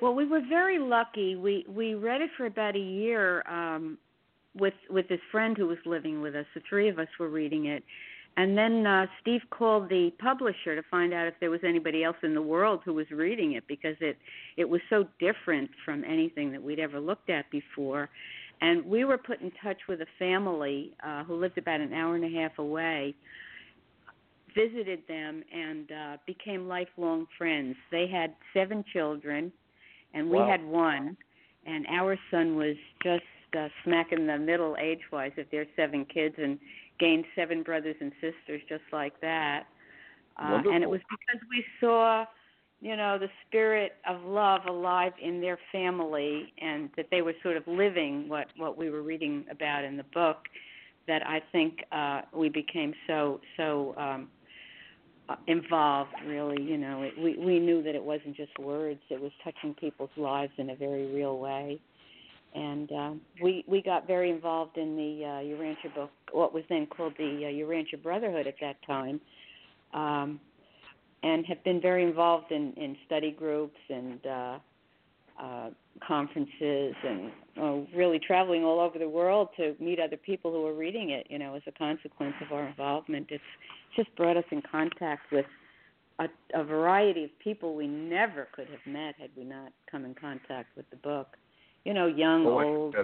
Well, 0.00 0.14
we 0.14 0.26
were 0.26 0.40
very 0.48 0.78
lucky. 0.78 1.36
We 1.36 1.66
we 1.68 1.94
read 1.94 2.22
it 2.22 2.30
for 2.36 2.46
about 2.46 2.76
a 2.76 2.80
year 2.80 3.46
um, 3.48 3.98
with 4.56 4.74
with 4.90 5.08
this 5.08 5.20
friend 5.32 5.56
who 5.56 5.66
was 5.68 5.78
living 5.86 6.20
with 6.20 6.34
us. 6.34 6.46
The 6.54 6.62
three 6.68 6.88
of 6.88 6.98
us 6.98 7.08
were 7.18 7.28
reading 7.28 7.66
it, 7.66 7.84
and 8.36 8.56
then 8.56 8.86
uh, 8.86 9.06
Steve 9.22 9.42
called 9.50 9.88
the 9.88 10.12
publisher 10.20 10.76
to 10.76 10.82
find 10.90 11.12
out 11.14 11.26
if 11.26 11.34
there 11.40 11.50
was 11.50 11.60
anybody 11.64 12.04
else 12.04 12.16
in 12.22 12.34
the 12.34 12.42
world 12.42 12.80
who 12.84 12.94
was 12.94 13.10
reading 13.10 13.52
it 13.54 13.64
because 13.68 13.96
it 14.00 14.18
it 14.56 14.68
was 14.68 14.80
so 14.90 15.06
different 15.20 15.70
from 15.84 16.04
anything 16.04 16.52
that 16.52 16.62
we'd 16.62 16.80
ever 16.80 17.00
looked 17.00 17.30
at 17.30 17.50
before. 17.50 18.10
And 18.60 18.84
we 18.86 19.04
were 19.04 19.18
put 19.18 19.40
in 19.40 19.50
touch 19.62 19.78
with 19.88 20.00
a 20.00 20.06
family 20.18 20.94
uh, 21.06 21.24
who 21.24 21.36
lived 21.36 21.58
about 21.58 21.80
an 21.80 21.92
hour 21.92 22.14
and 22.16 22.24
a 22.24 22.40
half 22.40 22.58
away. 22.58 23.14
visited 24.54 25.00
them 25.08 25.42
and 25.52 25.90
uh, 25.92 26.16
became 26.26 26.68
lifelong 26.68 27.26
friends. 27.38 27.76
They 27.90 28.06
had 28.06 28.34
seven 28.52 28.84
children, 28.92 29.52
and 30.14 30.30
we 30.30 30.38
Wow. 30.38 30.46
had 30.46 30.64
one, 30.64 31.16
and 31.66 31.86
our 31.88 32.18
son 32.30 32.56
was 32.56 32.76
just 33.02 33.24
uh, 33.56 33.68
smack 33.84 34.12
in 34.12 34.26
the 34.26 34.38
middle 34.38 34.76
age-wise 34.80 35.32
of 35.38 35.46
their 35.50 35.66
seven 35.76 36.04
kids, 36.04 36.34
and 36.38 36.58
gained 36.98 37.24
seven 37.34 37.62
brothers 37.62 37.96
and 38.00 38.12
sisters 38.20 38.62
just 38.68 38.84
like 38.92 39.20
that. 39.20 39.64
Uh, 40.36 40.62
and 40.72 40.82
it 40.82 40.90
was 40.90 41.00
because 41.10 41.40
we 41.48 41.64
saw, 41.80 42.24
you 42.80 42.96
know, 42.96 43.18
the 43.18 43.28
spirit 43.46 43.92
of 44.08 44.22
love 44.24 44.62
alive 44.68 45.12
in 45.22 45.40
their 45.40 45.58
family, 45.70 46.52
and 46.60 46.90
that 46.96 47.06
they 47.10 47.22
were 47.22 47.34
sort 47.42 47.56
of 47.56 47.62
living 47.66 48.28
what 48.28 48.48
what 48.56 48.76
we 48.76 48.90
were 48.90 49.02
reading 49.02 49.44
about 49.50 49.84
in 49.84 49.96
the 49.96 50.04
book. 50.14 50.38
That 51.06 51.26
I 51.26 51.40
think 51.52 51.84
uh, 51.92 52.22
we 52.34 52.48
became 52.48 52.94
so 53.06 53.40
so 53.56 53.94
um, 53.96 54.28
uh, 55.28 55.36
involved. 55.46 56.10
Really, 56.26 56.62
you 56.62 56.78
know, 56.78 57.02
it, 57.02 57.12
we 57.16 57.36
we 57.36 57.60
knew 57.60 57.82
that 57.82 57.94
it 57.94 58.02
wasn't 58.02 58.36
just 58.36 58.58
words; 58.58 59.00
it 59.10 59.20
was 59.20 59.32
touching 59.44 59.74
people's 59.74 60.10
lives 60.16 60.52
in 60.58 60.70
a 60.70 60.74
very 60.74 61.14
real 61.14 61.38
way. 61.38 61.78
And 62.54 62.92
um, 62.92 63.20
we 63.42 63.64
we 63.66 63.82
got 63.82 64.06
very 64.06 64.30
involved 64.30 64.76
in 64.76 64.96
the 64.96 65.24
uh, 65.24 65.28
Urantia 65.42 65.92
book, 65.94 66.10
what 66.30 66.54
was 66.54 66.62
then 66.68 66.86
called 66.86 67.14
the 67.18 67.24
uh, 67.24 67.48
Urantia 67.48 68.00
Brotherhood 68.00 68.46
at 68.46 68.54
that 68.60 68.76
time, 68.86 69.20
um, 69.92 70.38
and 71.24 71.44
have 71.46 71.62
been 71.64 71.80
very 71.80 72.04
involved 72.04 72.52
in 72.52 72.72
in 72.74 72.96
study 73.06 73.32
groups 73.32 73.78
and 73.90 74.26
uh, 74.26 74.58
uh, 75.40 75.70
conferences 76.06 76.94
and 77.02 77.32
uh, 77.60 77.72
really 77.96 78.20
traveling 78.20 78.64
all 78.64 78.78
over 78.78 78.98
the 78.98 79.08
world 79.08 79.48
to 79.56 79.74
meet 79.80 79.98
other 79.98 80.16
people 80.16 80.52
who 80.52 80.64
are 80.64 80.74
reading 80.74 81.10
it. 81.10 81.26
You 81.28 81.38
know, 81.40 81.54
as 81.54 81.62
a 81.66 81.72
consequence 81.72 82.34
of 82.40 82.52
our 82.52 82.68
involvement, 82.68 83.26
it's 83.30 83.42
just 83.96 84.14
brought 84.16 84.36
us 84.36 84.44
in 84.52 84.62
contact 84.70 85.32
with 85.32 85.46
a, 86.20 86.26
a 86.54 86.62
variety 86.62 87.24
of 87.24 87.30
people 87.42 87.74
we 87.74 87.86
never 87.86 88.48
could 88.54 88.68
have 88.68 88.92
met 88.92 89.16
had 89.18 89.30
we 89.36 89.44
not 89.44 89.72
come 89.90 90.04
in 90.04 90.14
contact 90.14 90.76
with 90.76 90.88
the 90.90 90.96
book. 90.96 91.36
You 91.84 91.94
know, 91.94 92.06
young, 92.06 92.46
Oh, 92.46 92.62
old, 92.62 92.96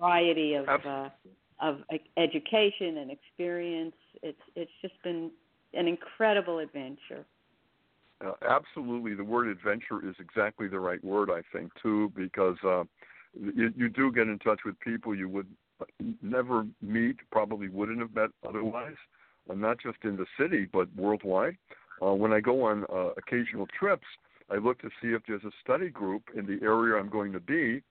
variety 0.00 0.54
of 0.54 0.66
uh, 0.68 1.08
of 1.60 1.78
education 2.16 2.98
and 2.98 3.10
experience. 3.10 3.94
It's 4.22 4.40
it's 4.54 4.70
just 4.82 4.94
been 5.02 5.30
an 5.74 5.86
incredible 5.86 6.58
adventure. 6.58 7.24
Uh, 8.24 8.32
absolutely, 8.48 9.14
the 9.14 9.24
word 9.24 9.48
adventure 9.48 10.06
is 10.08 10.14
exactly 10.18 10.68
the 10.68 10.80
right 10.80 11.02
word, 11.04 11.30
I 11.30 11.42
think, 11.52 11.70
too, 11.82 12.10
because 12.16 12.56
uh, 12.64 12.84
you, 13.38 13.72
you 13.76 13.88
do 13.90 14.10
get 14.10 14.26
in 14.26 14.38
touch 14.38 14.60
with 14.64 14.78
people 14.80 15.14
you 15.14 15.28
would 15.28 15.46
never 16.22 16.66
meet, 16.80 17.16
probably 17.30 17.68
wouldn't 17.68 17.98
have 17.98 18.14
met 18.14 18.30
otherwise, 18.48 18.94
uh, 19.50 19.54
not 19.54 19.78
just 19.78 19.98
in 20.04 20.16
the 20.16 20.24
city, 20.40 20.66
but 20.72 20.88
worldwide. 20.96 21.56
Uh, 22.02 22.14
when 22.14 22.32
I 22.32 22.40
go 22.40 22.62
on 22.64 22.84
uh, 22.84 23.10
occasional 23.18 23.66
trips, 23.78 24.06
I 24.50 24.56
look 24.56 24.80
to 24.80 24.88
see 25.02 25.08
if 25.08 25.22
there's 25.28 25.44
a 25.44 25.50
study 25.62 25.90
group 25.90 26.22
in 26.34 26.46
the 26.46 26.64
area 26.64 26.98
I'm 26.98 27.10
going 27.10 27.32
to 27.32 27.40
be, 27.40 27.82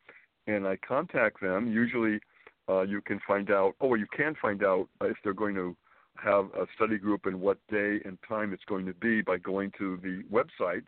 and 0.48 0.68
I 0.68 0.78
contact 0.78 1.42
them. 1.42 1.72
Usually, 1.72 2.20
uh, 2.68 2.82
you 2.82 3.02
can 3.02 3.20
find 3.28 3.52
out, 3.52 3.74
oh, 3.82 3.96
you 3.96 4.08
can 4.16 4.36
find 4.42 4.64
out 4.64 4.88
if 5.02 5.18
they're 5.24 5.34
going 5.34 5.56
to 5.56 5.76
have 6.16 6.46
a 6.56 6.66
study 6.76 6.98
group 6.98 7.26
and 7.26 7.40
what 7.40 7.58
day 7.70 8.00
and 8.06 8.18
time 8.28 8.54
it's 8.54 8.64
going 8.66 8.86
to 8.86 8.94
be 8.94 9.22
by 9.22 9.38
going 9.38 9.72
to 9.78 10.00
the 10.02 10.24
websites 10.32 10.84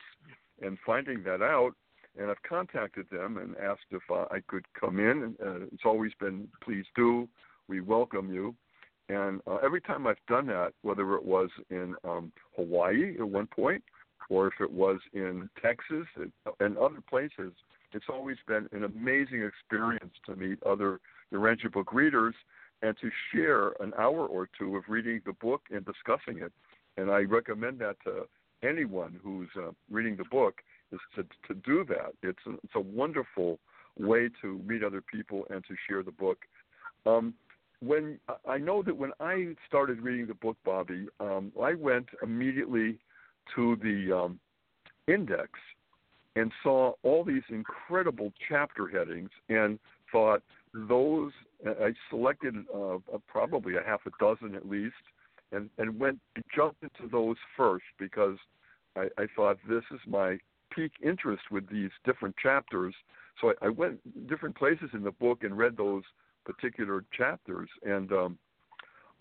and 0.62 0.78
finding 0.86 1.24
that 1.24 1.42
out. 1.42 1.72
And 2.20 2.32
I've 2.32 2.42
contacted 2.48 3.06
them 3.12 3.38
and 3.38 3.56
asked 3.58 3.86
if 3.92 4.02
uh, 4.10 4.26
I 4.32 4.40
could 4.48 4.66
come 4.80 5.00
in. 5.00 5.24
And 5.24 5.36
uh, 5.40 5.66
it's 5.72 5.84
always 5.86 6.12
been, 6.20 6.48
please 6.64 6.86
do. 6.96 7.28
We 7.68 7.82
welcome 7.82 8.34
you. 8.34 8.56
And 9.10 9.42
uh, 9.48 9.58
every 9.58 9.82
time 9.82 10.08
I've 10.08 10.16
done 10.28 10.48
that, 10.48 10.74
whether 10.82 11.16
it 11.16 11.24
was 11.24 11.50
in 11.70 11.96
um, 12.04 12.32
Hawaii 12.56 13.16
at 13.20 13.28
one 13.28 13.48
point 13.48 13.84
or 14.30 14.48
if 14.48 14.54
it 14.60 14.72
was 14.72 15.00
in 15.14 15.50
Texas 15.62 16.06
and, 16.16 16.32
and 16.60 16.78
other 16.78 17.02
places, 17.10 17.54
it's 17.94 18.06
always 18.10 18.38
been 18.48 18.68
an 18.72 18.84
amazing 18.84 19.44
experience 19.44 20.14
to 20.26 20.36
meet 20.36 20.62
other 20.64 21.00
Urantia 21.34 21.72
book 21.72 21.94
readers 21.94 22.36
and 22.82 22.96
to 23.02 23.10
share 23.32 23.70
an 23.82 23.94
hour 23.98 24.26
or 24.26 24.48
two 24.58 24.76
of 24.76 24.84
reading 24.88 25.22
the 25.26 25.34
book 25.34 25.62
and 25.72 25.86
discussing 25.86 26.42
it. 26.44 26.52
And 26.98 27.10
I 27.10 27.20
recommend 27.20 27.80
that 27.80 27.98
to 28.04 28.28
anyone 28.64 29.20
who's 29.24 29.50
uh, 29.58 29.72
reading 29.90 30.18
the 30.18 30.26
book 30.26 30.56
is 30.92 31.00
to 31.16 31.24
to 31.48 31.60
do 31.62 31.86
that. 31.86 32.14
It's 32.24 32.40
a, 32.48 32.54
it's 32.64 32.76
a 32.76 32.80
wonderful 32.80 33.60
way 34.00 34.30
to 34.42 34.62
meet 34.66 34.84
other 34.84 35.02
people 35.02 35.46
and 35.50 35.64
to 35.66 35.76
share 35.88 36.04
the 36.04 36.12
book. 36.12 36.40
Um, 37.06 37.34
when 37.80 38.20
I 38.48 38.58
know 38.58 38.82
that 38.84 38.96
when 38.96 39.12
I 39.20 39.56
started 39.68 40.02
reading 40.02 40.28
the 40.28 40.34
book, 40.34 40.58
Bobby, 40.66 41.08
um, 41.20 41.52
I 41.62 41.76
went 41.76 42.08
immediately 42.24 42.98
to 43.56 43.76
the 43.78 44.18
um, 44.18 44.40
index 45.08 45.52
and 46.38 46.52
saw 46.62 46.94
all 47.04 47.24
these 47.24 47.44
incredible 47.50 48.32
chapter 48.48 48.88
headings 48.88 49.30
and 49.50 49.80
thought 50.12 50.44
those 50.74 51.32
I 51.66 51.94
selected 52.10 52.56
uh, 52.74 52.98
probably 53.28 53.76
a 53.76 53.84
half 53.84 54.02
a 54.06 54.12
dozen 54.20 54.54
at 54.56 54.70
least, 54.70 54.94
and 55.52 55.70
and 55.78 56.00
went 56.00 56.20
jumped 56.56 56.84
into 56.84 57.10
those 57.12 57.38
first 57.56 57.86
because 57.98 58.38
I, 58.96 59.08
I 59.18 59.26
thought 59.36 59.58
this 59.68 59.84
is 59.92 60.00
my 60.08 60.38
peak 60.72 60.92
interest 61.04 61.44
with 61.50 61.68
these 61.70 61.90
different 62.06 62.36
chapters. 62.38 62.94
So 63.42 63.54
I, 63.62 63.68
I 63.68 63.70
went 63.70 64.28
different 64.28 64.56
places 64.56 64.90
in 64.94 65.04
the 65.04 65.12
book 65.12 65.44
and 65.44 65.58
read 65.58 65.76
those 65.78 66.04
particular 66.46 67.04
chapters, 67.18 67.70
and 67.84 68.12
um, 68.12 68.38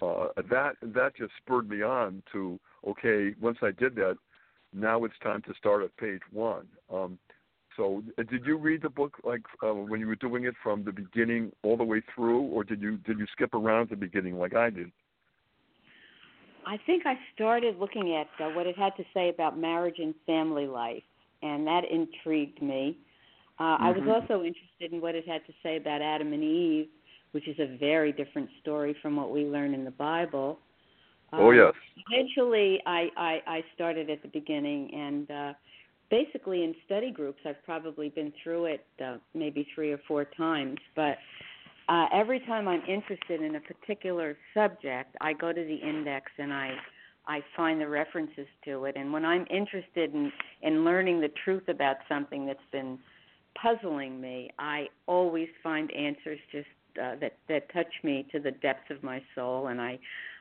uh, 0.03 0.29
that 0.51 0.75
that 0.83 1.17
just 1.17 1.33
spurred 1.39 1.69
me 1.71 1.83
on 1.83 2.23
to 2.33 2.61
okay. 2.87 3.35
Once 3.41 3.59
I 3.63 3.71
did 3.71 3.95
that, 3.95 4.17
now 4.77 5.05
it's 5.05 5.19
time 5.23 5.43
to 5.43 5.55
start 5.59 5.83
at 5.83 5.97
page 5.97 6.21
one. 6.33 6.67
Um, 6.93 7.19
so, 7.77 8.03
uh, 8.19 8.23
did 8.23 8.47
you 8.47 8.57
read 8.57 8.83
the 8.83 8.89
book 8.89 9.17
like 9.25 9.43
uh, 9.63 9.75
when 9.75 10.01
you 10.01 10.07
were 10.07 10.17
doing 10.17 10.45
it 10.45 10.55
from 10.63 10.85
the 10.85 10.93
beginning 10.93 11.53
all 11.63 11.77
the 11.77 11.85
way 11.85 12.03
through, 12.15 12.43
or 12.43 12.65
did 12.65 12.81
you 12.81 12.97
did 12.99 13.19
you 13.19 13.27
skip 13.33 13.55
around 13.55 13.91
the 13.91 13.97
beginning 13.97 14.39
like 14.39 14.55
I 14.55 14.71
did? 14.71 14.91
I 16.67 16.79
think 16.85 17.05
I 17.07 17.15
started 17.35 17.79
looking 17.79 18.17
at 18.17 18.27
uh, 18.45 18.51
what 18.51 18.67
it 18.67 18.77
had 18.77 18.97
to 18.97 19.05
say 19.15 19.29
about 19.29 19.59
marriage 19.59 19.99
and 19.99 20.15
family 20.27 20.67
life, 20.67 21.03
and 21.43 21.67
that 21.67 21.83
intrigued 21.91 22.61
me. 22.61 22.99
Uh, 23.59 23.77
I 23.81 23.91
was 23.91 24.03
Mhm. 24.03 24.23
also 24.23 24.43
interested 24.43 24.93
in 24.93 25.01
what 25.01 25.15
it 25.15 25.27
had 25.27 25.47
to 25.47 25.53
say 25.63 25.77
about 25.77 26.03
Adam 26.03 26.33
and 26.33 26.43
Eve, 26.43 26.89
which 27.33 27.47
is 27.47 27.59
a 27.59 27.77
very 27.79 28.13
different 28.13 28.51
story 28.61 28.95
from 28.95 29.17
what 29.17 29.31
we 29.31 29.45
learn 29.45 29.75
in 29.75 29.85
the 29.85 29.91
Bible. 29.91 30.59
Oh 31.33 31.51
Um, 31.51 31.57
yes. 31.57 31.73
Eventually, 32.11 32.81
I, 32.87 33.09
I, 33.17 33.41
I 33.47 33.65
started 33.75 34.11
at 34.11 34.23
the 34.23 34.29
beginning, 34.29 34.93
and 34.95 35.31
uh, 35.31 35.53
basically 36.11 36.63
in 36.63 36.75
study 36.85 37.11
groups, 37.11 37.41
I've 37.45 37.63
probably 37.65 38.11
been 38.11 38.33
through 38.43 38.67
it 38.67 38.87
uh, 39.05 39.17
maybe 39.35 39.67
three 39.75 39.93
or 39.93 39.99
four 40.07 40.25
times. 40.25 40.79
But 40.95 41.17
uh, 41.89 42.07
every 42.13 42.41
time 42.41 42.69
I'm 42.69 42.83
interested 42.83 43.43
in 43.43 43.57
a 43.57 43.61
particular 43.61 44.37
subject, 44.55 45.17
I 45.21 45.33
go 45.33 45.53
to 45.53 45.65
the 45.65 45.77
index 45.77 46.31
and 46.39 46.53
I 46.53 46.73
I 47.29 47.41
find 47.57 47.81
the 47.81 47.89
references 47.89 48.47
to 48.65 48.85
it. 48.85 48.95
And 48.97 49.13
when 49.13 49.25
I'm 49.25 49.47
interested 49.51 50.15
in 50.15 50.31
in 50.63 50.85
learning 50.85 51.21
the 51.21 51.31
truth 51.45 51.69
about 51.69 51.97
something 52.09 52.47
that's 52.47 52.59
been 52.71 52.99
puzzling 53.61 54.21
me, 54.21 54.51
I 54.59 54.87
always 55.07 55.49
find 55.63 55.91
answers 55.93 56.39
just 56.53 56.69
uh, 57.03 57.17
that 57.21 57.39
that 57.49 57.73
touch 57.73 57.93
me 58.05 58.27
to 58.33 58.39
the 58.39 58.53
depths 58.53 58.91
of 58.91 59.03
my 59.03 59.21
soul, 59.35 59.69
and 59.69 59.81
I. 59.81 59.99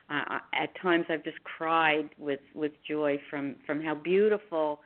Uh, 0.08 0.38
at 0.54 0.70
times, 0.80 1.06
I've 1.08 1.24
just 1.24 1.42
cried 1.44 2.10
with 2.18 2.40
with 2.54 2.72
joy 2.88 3.18
from 3.28 3.56
from 3.66 3.82
how 3.82 3.94
beautiful 3.94 4.80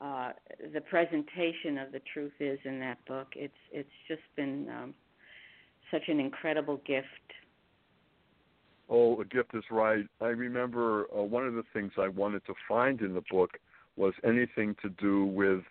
uh, 0.00 0.30
the 0.72 0.80
presentation 0.80 1.78
of 1.78 1.92
the 1.92 2.00
truth 2.12 2.32
is 2.40 2.58
in 2.64 2.80
that 2.80 3.04
book. 3.06 3.28
It's 3.36 3.52
it's 3.70 3.88
just 4.08 4.22
been 4.34 4.68
um, 4.70 4.94
such 5.90 6.08
an 6.08 6.18
incredible 6.20 6.80
gift. 6.86 7.06
Oh, 8.88 9.20
a 9.20 9.24
gift 9.24 9.54
is 9.54 9.64
right. 9.70 10.04
I 10.20 10.26
remember 10.26 11.06
uh, 11.16 11.22
one 11.22 11.46
of 11.46 11.54
the 11.54 11.64
things 11.72 11.92
I 11.98 12.08
wanted 12.08 12.44
to 12.46 12.54
find 12.68 13.00
in 13.00 13.14
the 13.14 13.22
book 13.30 13.50
was 13.96 14.12
anything 14.24 14.74
to 14.82 14.88
do 14.88 15.24
with 15.26 15.62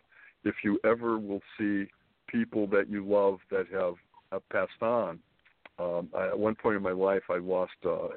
if 0.44 0.56
you 0.64 0.80
ever 0.84 1.20
will 1.20 1.42
see 1.58 1.86
people 2.28 2.68
that 2.68 2.90
you 2.90 3.06
love 3.06 3.40
that 3.50 3.66
have, 3.72 3.96
have 4.32 4.48
passed 4.50 4.82
on. 4.82 5.20
Um, 5.82 6.10
I, 6.16 6.28
at 6.28 6.40
one 6.40 6.56
point 6.56 6.76
in 6.76 6.84
my 6.84 6.92
life, 6.92 7.24
I 7.30 7.38
lost 7.38 7.72
uh, 7.86 8.10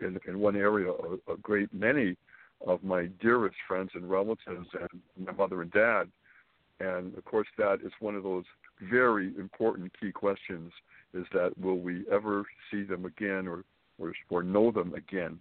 in, 0.00 0.18
in, 0.26 0.38
one 0.40 0.56
area 0.56 0.90
a, 0.90 1.32
a 1.32 1.36
great 1.40 1.72
many 1.72 2.16
of 2.66 2.82
my 2.82 3.06
dearest 3.20 3.56
friends 3.68 3.90
and 3.94 4.08
relatives, 4.10 4.66
and 4.80 5.00
my 5.26 5.32
mother 5.32 5.62
and 5.62 5.70
dad. 5.70 6.04
And 6.80 7.16
of 7.16 7.24
course, 7.24 7.46
that 7.58 7.78
is 7.84 7.92
one 8.00 8.16
of 8.16 8.24
those 8.24 8.44
very 8.90 9.32
important 9.38 9.92
key 10.00 10.10
questions: 10.10 10.72
is 11.14 11.26
that 11.32 11.56
will 11.58 11.78
we 11.78 12.04
ever 12.10 12.44
see 12.70 12.82
them 12.82 13.04
again, 13.04 13.46
or 13.46 13.64
or, 13.98 14.12
or 14.30 14.42
know 14.42 14.72
them 14.72 14.94
again? 14.94 15.38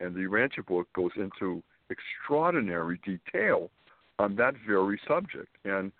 And 0.00 0.14
the 0.14 0.20
Urantia 0.20 0.64
book 0.66 0.88
goes 0.94 1.10
into 1.16 1.62
extraordinary 1.90 3.00
detail 3.04 3.70
on 4.18 4.36
that 4.36 4.54
very 4.66 5.00
subject, 5.06 5.54
and 5.64 5.92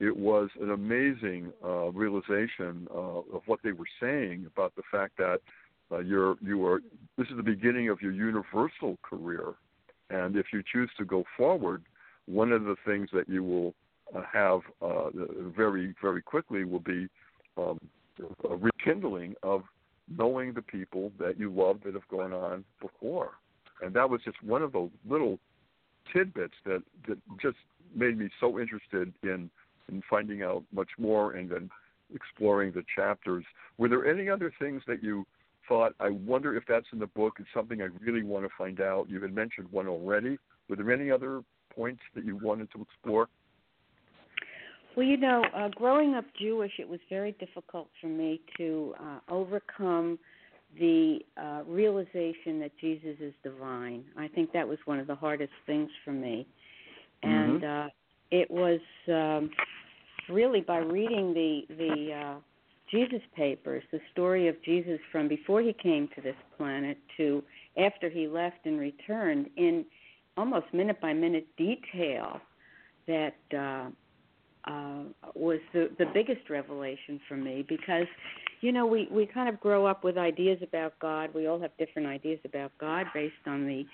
it 0.00 0.16
was 0.16 0.48
an 0.60 0.70
amazing 0.70 1.52
uh, 1.64 1.90
realization 1.90 2.86
uh, 2.94 3.18
of 3.34 3.42
what 3.46 3.60
they 3.62 3.72
were 3.72 3.88
saying 4.00 4.46
about 4.46 4.74
the 4.76 4.82
fact 4.90 5.16
that 5.18 5.40
uh, 5.90 5.98
you're 5.98 6.36
you 6.42 6.64
are 6.66 6.80
this 7.16 7.26
is 7.28 7.36
the 7.36 7.42
beginning 7.42 7.88
of 7.88 8.00
your 8.00 8.12
universal 8.12 8.98
career, 9.02 9.54
And 10.10 10.36
if 10.36 10.46
you 10.52 10.62
choose 10.72 10.90
to 10.98 11.04
go 11.04 11.24
forward, 11.36 11.82
one 12.26 12.52
of 12.52 12.64
the 12.64 12.76
things 12.84 13.08
that 13.12 13.28
you 13.28 13.42
will 13.42 13.74
uh, 14.14 14.22
have 14.32 14.60
uh, 14.80 15.10
very, 15.56 15.94
very 16.00 16.22
quickly 16.22 16.64
will 16.64 16.80
be 16.80 17.08
um, 17.56 17.78
a 18.48 18.56
rekindling 18.56 19.34
of 19.42 19.62
knowing 20.16 20.54
the 20.54 20.62
people 20.62 21.12
that 21.18 21.38
you 21.38 21.52
love 21.52 21.80
that 21.84 21.94
have 21.94 22.08
gone 22.08 22.32
on 22.32 22.64
before. 22.80 23.32
And 23.82 23.92
that 23.94 24.08
was 24.08 24.20
just 24.24 24.42
one 24.42 24.62
of 24.62 24.72
the 24.72 24.88
little 25.08 25.38
tidbits 26.12 26.54
that, 26.64 26.82
that 27.06 27.18
just 27.40 27.56
made 27.94 28.18
me 28.18 28.28
so 28.40 28.58
interested 28.58 29.12
in 29.22 29.50
in 29.88 30.02
finding 30.08 30.42
out 30.42 30.64
much 30.72 30.90
more 30.98 31.32
and 31.32 31.50
then 31.50 31.70
exploring 32.14 32.72
the 32.72 32.84
chapters. 32.94 33.44
Were 33.76 33.88
there 33.88 34.06
any 34.06 34.28
other 34.28 34.52
things 34.58 34.82
that 34.86 35.02
you 35.02 35.26
thought, 35.68 35.94
I 36.00 36.10
wonder 36.10 36.56
if 36.56 36.64
that's 36.66 36.86
in 36.92 36.98
the 36.98 37.06
book, 37.06 37.34
it's 37.38 37.48
something 37.54 37.82
I 37.82 37.88
really 38.00 38.22
want 38.22 38.44
to 38.44 38.50
find 38.56 38.80
out? 38.80 39.08
You 39.08 39.20
had 39.20 39.34
mentioned 39.34 39.68
one 39.70 39.86
already. 39.86 40.38
Were 40.68 40.76
there 40.76 40.90
any 40.92 41.10
other 41.10 41.42
points 41.74 42.00
that 42.14 42.24
you 42.24 42.36
wanted 42.36 42.70
to 42.72 42.82
explore? 42.82 43.28
Well, 44.96 45.06
you 45.06 45.16
know, 45.16 45.44
uh, 45.54 45.68
growing 45.68 46.14
up 46.14 46.24
Jewish, 46.40 46.72
it 46.78 46.88
was 46.88 46.98
very 47.08 47.32
difficult 47.32 47.88
for 48.00 48.08
me 48.08 48.40
to 48.56 48.94
uh, 48.98 49.18
overcome 49.28 50.18
the 50.78 51.20
uh, 51.40 51.62
realization 51.66 52.58
that 52.60 52.72
Jesus 52.80 53.16
is 53.20 53.32
divine. 53.42 54.04
I 54.16 54.28
think 54.28 54.52
that 54.52 54.66
was 54.66 54.78
one 54.86 54.98
of 54.98 55.06
the 55.06 55.14
hardest 55.14 55.52
things 55.66 55.88
for 56.04 56.12
me, 56.12 56.46
and 57.22 57.62
mm-hmm. 57.62 57.86
uh, 57.86 57.90
it 58.30 58.50
was 58.50 58.80
um, 59.08 59.50
really 60.28 60.60
by 60.60 60.78
reading 60.78 61.34
the 61.34 61.62
the 61.76 62.12
uh, 62.12 62.34
Jesus 62.90 63.20
papers, 63.36 63.82
the 63.92 64.00
story 64.12 64.48
of 64.48 64.56
Jesus 64.64 64.98
from 65.12 65.28
before 65.28 65.60
he 65.60 65.74
came 65.74 66.08
to 66.14 66.20
this 66.22 66.36
planet 66.56 66.96
to 67.16 67.42
after 67.76 68.08
he 68.08 68.26
left 68.26 68.64
and 68.64 68.78
returned 68.78 69.50
in 69.56 69.84
almost 70.36 70.66
minute 70.72 71.00
by 71.00 71.12
minute 71.12 71.46
detail 71.56 72.40
that 73.06 73.34
uh, 73.52 73.90
uh, 74.70 75.02
was 75.34 75.58
the 75.72 75.90
the 75.98 76.06
biggest 76.14 76.48
revelation 76.50 77.20
for 77.28 77.36
me 77.36 77.64
because 77.68 78.06
you 78.60 78.72
know 78.72 78.86
we 78.86 79.08
we 79.10 79.26
kind 79.26 79.48
of 79.48 79.60
grow 79.60 79.86
up 79.86 80.04
with 80.04 80.16
ideas 80.16 80.58
about 80.62 80.98
God. 81.00 81.30
We 81.34 81.46
all 81.46 81.60
have 81.60 81.70
different 81.78 82.08
ideas 82.08 82.38
about 82.44 82.72
God 82.78 83.06
based 83.14 83.34
on 83.46 83.66
the 83.66 83.84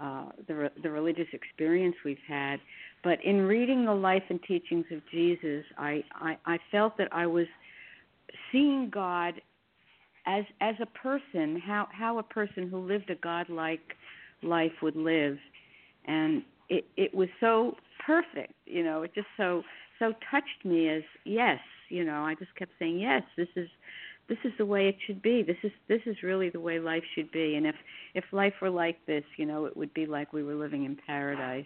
uh, 0.00 0.26
the 0.46 0.70
the 0.82 0.90
religious 0.90 1.28
experience 1.32 1.96
we've 2.04 2.18
had. 2.26 2.60
But 3.04 3.24
in 3.24 3.42
reading 3.42 3.84
the 3.84 3.94
life 3.94 4.24
and 4.28 4.42
teachings 4.42 4.86
of 4.90 5.00
Jesus, 5.10 5.64
I, 5.76 6.02
I, 6.14 6.36
I 6.46 6.58
felt 6.70 6.96
that 6.98 7.08
I 7.12 7.26
was 7.26 7.46
seeing 8.50 8.90
God 8.90 9.34
as 10.26 10.44
as 10.60 10.74
a 10.80 10.86
person, 10.86 11.60
how 11.64 11.88
how 11.90 12.18
a 12.18 12.22
person 12.22 12.68
who 12.68 12.78
lived 12.78 13.10
a 13.10 13.14
godlike 13.14 13.96
life 14.42 14.72
would 14.82 14.96
live, 14.96 15.38
and 16.06 16.42
it 16.68 16.84
it 16.96 17.14
was 17.14 17.28
so 17.40 17.76
perfect, 18.04 18.52
you 18.66 18.84
know. 18.84 19.02
It 19.02 19.14
just 19.14 19.28
so 19.36 19.62
so 19.98 20.12
touched 20.30 20.64
me 20.64 20.88
as 20.90 21.02
yes, 21.24 21.60
you 21.88 22.04
know. 22.04 22.24
I 22.24 22.34
just 22.34 22.54
kept 22.56 22.72
saying 22.78 22.98
yes. 22.98 23.22
This 23.36 23.48
is 23.56 23.68
this 24.28 24.38
is 24.44 24.52
the 24.58 24.66
way 24.66 24.88
it 24.88 24.96
should 25.06 25.22
be. 25.22 25.42
This 25.42 25.56
is 25.62 25.72
this 25.88 26.02
is 26.04 26.16
really 26.22 26.50
the 26.50 26.60
way 26.60 26.78
life 26.78 27.04
should 27.14 27.30
be. 27.32 27.54
And 27.54 27.66
if 27.66 27.76
if 28.14 28.24
life 28.32 28.54
were 28.60 28.70
like 28.70 28.98
this, 29.06 29.24
you 29.38 29.46
know, 29.46 29.64
it 29.64 29.76
would 29.76 29.94
be 29.94 30.04
like 30.04 30.32
we 30.34 30.42
were 30.42 30.54
living 30.54 30.84
in 30.84 30.98
paradise 31.06 31.64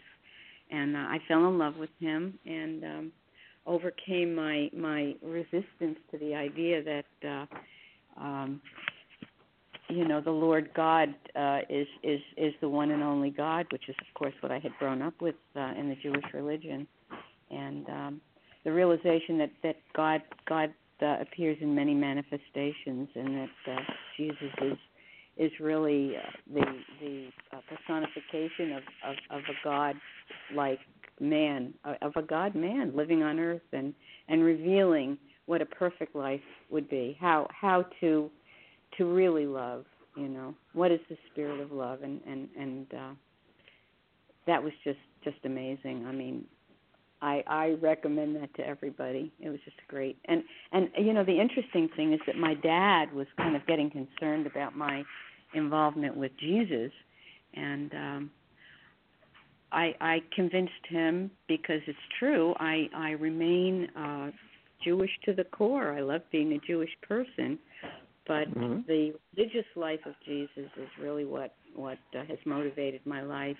and 0.73 0.97
uh, 0.97 1.01
I 1.01 1.19
fell 1.29 1.47
in 1.49 1.59
love 1.59 1.77
with 1.77 1.91
him 2.01 2.39
and 2.47 2.85
um, 2.85 3.13
overcame 3.67 4.35
my 4.35 4.71
my 4.77 5.15
resistance 5.23 5.99
to 6.11 6.19
the 6.19 6.35
idea 6.35 6.83
that 6.83 7.29
uh, 7.29 8.21
um, 8.21 8.61
you 9.89 10.07
know 10.07 10.21
the 10.21 10.31
Lord 10.31 10.71
God 10.75 11.15
uh, 11.37 11.61
is 11.69 11.87
is 12.03 12.21
is 12.37 12.55
the 12.61 12.69
one 12.69 12.91
and 12.91 13.03
only 13.03 13.31
God, 13.31 13.67
which 13.71 13.89
is 13.89 13.95
of 14.01 14.15
course 14.15 14.35
what 14.41 14.51
I 14.51 14.59
had 14.59 14.73
grown 14.79 15.03
up 15.03 15.15
with 15.21 15.37
uh, 15.57 15.73
in 15.79 15.89
the 15.89 15.97
Jewish 16.03 16.25
religion, 16.33 16.87
and 17.51 17.89
um, 17.89 18.21
the 18.65 18.73
realization 18.73 19.39
that 19.39 19.51
that 19.63 19.77
God 19.95 20.23
God 20.49 20.73
uh, 21.03 21.19
appears 21.21 21.59
in 21.61 21.75
many 21.75 21.95
manifestations, 21.95 23.09
and 23.15 23.37
that 23.37 23.73
uh, 23.73 23.81
Jesus 24.17 24.51
is 24.63 24.79
is 25.37 25.51
really 25.61 26.17
uh, 26.17 26.21
the 26.53 26.65
the 27.01 27.29
uh, 27.53 27.61
personification 27.69 28.73
of, 28.73 28.83
of 29.07 29.17
of 29.31 29.43
a 29.43 29.65
God 29.65 29.97
like 30.55 30.79
man, 31.21 31.73
uh, 31.85 31.95
of 32.03 32.13
a 32.17 32.23
God 32.23 32.55
man 32.55 32.93
living 32.95 33.23
on 33.23 33.39
earth 33.39 33.63
and 33.73 33.95
and 34.29 34.43
revealing 34.43 35.19
what 35.47 35.63
a 35.63 35.67
perfect 35.67 36.15
life 36.15 36.41
would 36.71 36.89
be, 36.89 37.17
how 37.21 37.47
how 37.51 37.85
to 38.01 38.31
to 38.99 39.05
really 39.07 39.47
love, 39.47 39.85
you 40.17 40.29
know, 40.29 40.55
what 40.75 40.91
is 40.91 41.01
the 41.09 41.17
spirit 41.31 41.61
of 41.61 41.73
love, 41.73 42.03
and 42.03 42.21
and 42.27 42.49
and 42.59 42.87
uh, 42.95 43.13
that 44.47 44.63
was 44.63 44.73
just 44.85 44.99
just 45.25 45.39
amazing. 45.45 46.05
I 46.07 46.13
mean, 46.13 46.45
I 47.23 47.43
I 47.47 47.77
recommend 47.81 48.37
that 48.37 48.53
to 48.57 48.67
everybody. 48.67 49.33
It 49.41 49.49
was 49.49 49.61
just 49.65 49.77
great. 49.89 50.19
And 50.27 50.43
and 50.73 50.91
you 50.99 51.15
know 51.15 51.25
the 51.25 51.41
interesting 51.41 51.89
thing 51.97 52.13
is 52.13 52.21
that 52.27 52.37
my 52.37 52.55
dad 52.55 53.13
was 53.15 53.27
kind 53.39 53.57
of 53.57 53.67
getting 53.67 53.91
concerned 53.91 54.47
about 54.47 54.77
my 54.77 55.05
involvement 55.55 56.17
with 56.17 56.33
Jesus 56.39 56.93
and 57.55 57.95
um 57.95 58.31
I 59.71 59.95
I 60.01 60.23
convinced 60.35 60.87
him 60.89 61.31
because 61.49 61.81
it's 61.87 61.99
true. 62.19 62.55
I 62.59 62.89
I 62.95 63.11
remain 63.13 63.89
uh 63.97 64.31
Jewish 64.85 65.11
to 65.25 65.33
the 65.33 65.45
core. 65.45 65.93
I 65.93 66.01
love 66.01 66.23
being 66.33 66.53
a 66.53 66.59
Jewish 66.67 66.91
person, 67.03 67.59
but 68.27 68.49
mm-hmm. 68.49 68.81
the 68.87 69.13
religious 69.37 69.67
life 69.77 70.01
of 70.07 70.15
Jesus 70.25 70.49
is 70.57 70.89
really 71.01 71.25
what 71.25 71.55
what 71.75 71.99
uh, 72.15 72.25
has 72.29 72.39
motivated 72.45 73.01
my 73.07 73.23
life. 73.23 73.57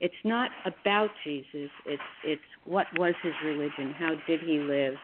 It's 0.00 0.14
not 0.24 0.50
about 0.66 1.10
Jesus. 1.24 1.70
It's 1.86 2.02
it's 2.24 2.42
what 2.64 2.86
was 2.98 3.14
his 3.22 3.34
religion? 3.44 3.94
How 3.98 4.14
did 4.26 4.40
he 4.40 4.58
live? 4.58 4.94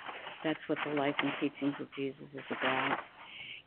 That's 0.44 0.59
what 0.66 0.79
the 0.87 0.94
life 0.94 1.14
and 1.18 1.33
teachings 1.40 1.75
of 1.81 1.87
Jesus 1.97 2.23
is 2.35 2.44
about. 2.51 2.99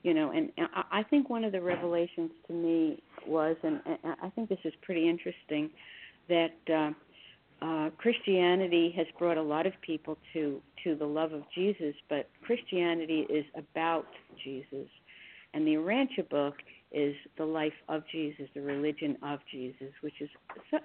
You 0.04 0.16
know, 0.16 0.32
and 0.32 0.52
I 0.92 1.04
think 1.04 1.30
one 1.30 1.44
of 1.44 1.52
the 1.52 1.62
revelations 1.62 2.32
to 2.48 2.54
me 2.54 3.04
was, 3.28 3.56
and 3.62 3.82
I 4.04 4.30
think 4.30 4.50
this 4.50 4.58
is 4.64 4.74
pretty 4.82 5.08
interesting, 5.08 5.70
that 6.28 6.56
uh, 6.74 6.92
uh, 7.64 7.90
Christianity 7.98 8.92
has 8.98 9.06
brought 9.20 9.38
a 9.38 9.42
lot 9.42 9.68
of 9.68 9.74
people 9.86 10.18
to 10.34 10.60
to 10.84 10.96
the 10.96 11.06
love 11.06 11.34
of 11.34 11.44
Jesus, 11.54 11.94
but 12.10 12.28
Christianity 12.44 13.28
is 13.30 13.46
about 13.56 14.08
Jesus, 14.44 14.88
and 15.54 15.66
the 15.66 15.72
Urantia 15.72 16.30
book 16.30 16.56
is 16.92 17.16
the 17.38 17.46
life 17.46 17.74
of 17.88 18.04
Jesus, 18.12 18.48
the 18.54 18.62
religion 18.62 19.18
of 19.24 19.40
Jesus, 19.52 19.92
which 20.02 20.20
is 20.20 20.30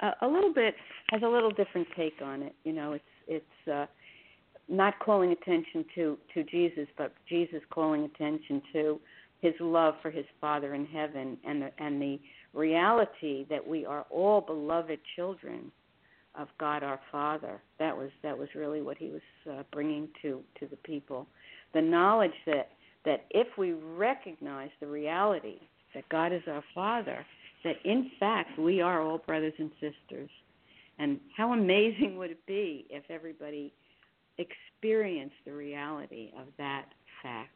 a, 0.00 0.12
a 0.22 0.29
little 0.29 0.52
bit 0.52 0.74
has 1.11 1.22
a 1.22 1.29
little 1.29 1.50
different 1.50 1.87
take 1.96 2.20
on 2.22 2.42
it. 2.42 2.55
You 2.64 2.72
know, 2.72 2.92
it's 2.92 3.05
it's 3.26 3.68
uh, 3.72 3.87
not 4.68 4.98
calling 5.00 5.33
attention 5.33 5.85
to 5.94 6.18
to 6.35 6.44
Jesus, 6.44 6.87
but 6.96 7.12
Jesus 7.29 7.61
calling 7.70 8.05
attention 8.05 8.62
to 8.72 9.00
his 9.40 9.55
love 9.61 9.94
for 10.00 10.11
his 10.11 10.24
Father 10.40 10.74
in 10.74 10.87
heaven 10.87 11.37
and 11.46 11.62
the, 11.62 11.70
and 11.79 12.00
the 12.00 12.18
reality 12.55 13.46
that 13.50 13.66
we 13.66 13.85
are 13.85 14.07
all 14.11 14.40
beloved 14.40 14.98
children 15.14 15.70
of 16.37 16.48
God 16.59 16.83
our 16.83 17.00
Father. 17.11 17.61
That 17.79 17.96
was 17.96 18.11
that 18.22 18.37
was 18.37 18.48
really 18.55 18.83
what 18.83 18.96
he 18.96 19.11
was 19.11 19.22
uh, 19.50 19.62
bringing 19.72 20.09
to 20.22 20.40
to 20.61 20.66
the 20.66 20.76
people. 20.76 21.26
The 21.74 21.83
knowledge 21.83 22.31
that 22.46 22.70
that 23.07 23.25
if 23.31 23.47
we 23.57 23.73
recognize 23.73 24.69
the 24.81 24.87
reality 24.87 25.61
that 25.95 26.07
God 26.11 26.33
is 26.33 26.42
our 26.47 26.62
Father, 26.75 27.25
that 27.64 27.77
in 27.85 28.11
fact 28.21 28.59
we 28.59 28.83
are 28.83 29.01
all 29.01 29.19
brothers 29.19 29.55
and 29.59 29.71
sisters. 29.81 30.29
And 30.99 31.19
how 31.35 31.53
amazing 31.53 32.19
would 32.19 32.31
it 32.31 32.45
be 32.47 32.87
if 32.90 33.05
everybody 33.09 33.73
experienced 34.38 35.37
the 35.47 35.53
reality 35.53 36.33
of 36.38 36.47
that 36.59 36.87
fact? 37.23 37.51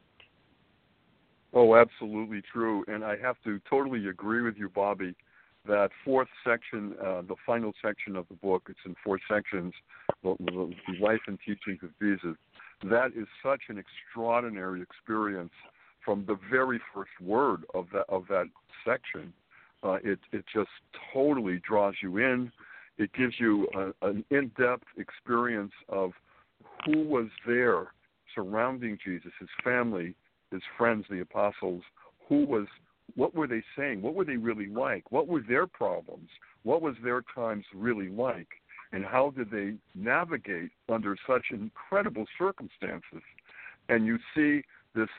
Oh, 1.53 1.75
absolutely 1.75 2.41
true. 2.53 2.83
And 2.87 3.03
I 3.03 3.17
have 3.21 3.35
to 3.43 3.59
totally 3.69 4.07
agree 4.07 4.41
with 4.41 4.55
you, 4.57 4.69
Bobby, 4.69 5.15
that 5.67 5.89
fourth 6.05 6.29
section, 6.45 6.95
uh, 7.03 7.21
the 7.21 7.35
final 7.45 7.73
section 7.83 8.15
of 8.15 8.25
the 8.29 8.35
book, 8.35 8.63
it's 8.69 8.79
in 8.85 8.95
four 9.03 9.19
sections, 9.29 9.73
the, 10.23 10.35
the, 10.39 10.73
the 10.87 11.03
life 11.03 11.19
and 11.27 11.37
teachings 11.45 11.79
of 11.83 11.89
Jesus. 12.01 12.37
That 12.83 13.11
is 13.15 13.27
such 13.43 13.61
an 13.69 13.77
extraordinary 13.77 14.81
experience 14.81 15.51
from 16.03 16.25
the 16.25 16.37
very 16.49 16.79
first 16.93 17.11
word 17.21 17.63
of 17.73 17.87
that 17.93 18.05
of 18.09 18.25
that 18.29 18.45
section. 18.85 19.33
Uh, 19.83 19.97
it 20.03 20.19
it 20.31 20.45
just 20.53 20.69
totally 21.13 21.61
draws 21.67 21.95
you 22.01 22.17
in. 22.17 22.51
It 22.97 23.11
gives 23.13 23.35
you 23.39 23.67
a, 23.75 24.07
an 24.07 24.23
in-depth 24.29 24.83
experience 24.97 25.71
of 25.89 26.11
who 26.85 27.03
was 27.03 27.27
there 27.47 27.93
surrounding 28.35 28.97
Jesus, 29.03 29.31
his 29.39 29.49
family, 29.63 30.15
his 30.51 30.61
friends, 30.77 31.05
the 31.09 31.21
apostles, 31.21 31.83
who 32.27 32.45
was 32.45 32.67
what 33.15 33.35
were 33.35 33.47
they 33.47 33.63
saying? 33.77 34.01
What 34.01 34.15
were 34.15 34.25
they 34.25 34.37
really 34.37 34.67
like? 34.67 35.11
What 35.11 35.27
were 35.27 35.41
their 35.41 35.67
problems? 35.67 36.29
What 36.63 36.81
was 36.81 36.95
their 37.03 37.23
times 37.35 37.65
really 37.75 38.09
like? 38.09 38.47
And 38.93 39.05
how 39.05 39.33
did 39.35 39.51
they 39.51 39.75
navigate 39.95 40.71
under 40.89 41.15
such 41.27 41.45
incredible 41.51 42.25
circumstances? 42.37 43.21
And 43.89 44.05
you 44.05 44.17
see 44.35 44.63
this 44.95 45.09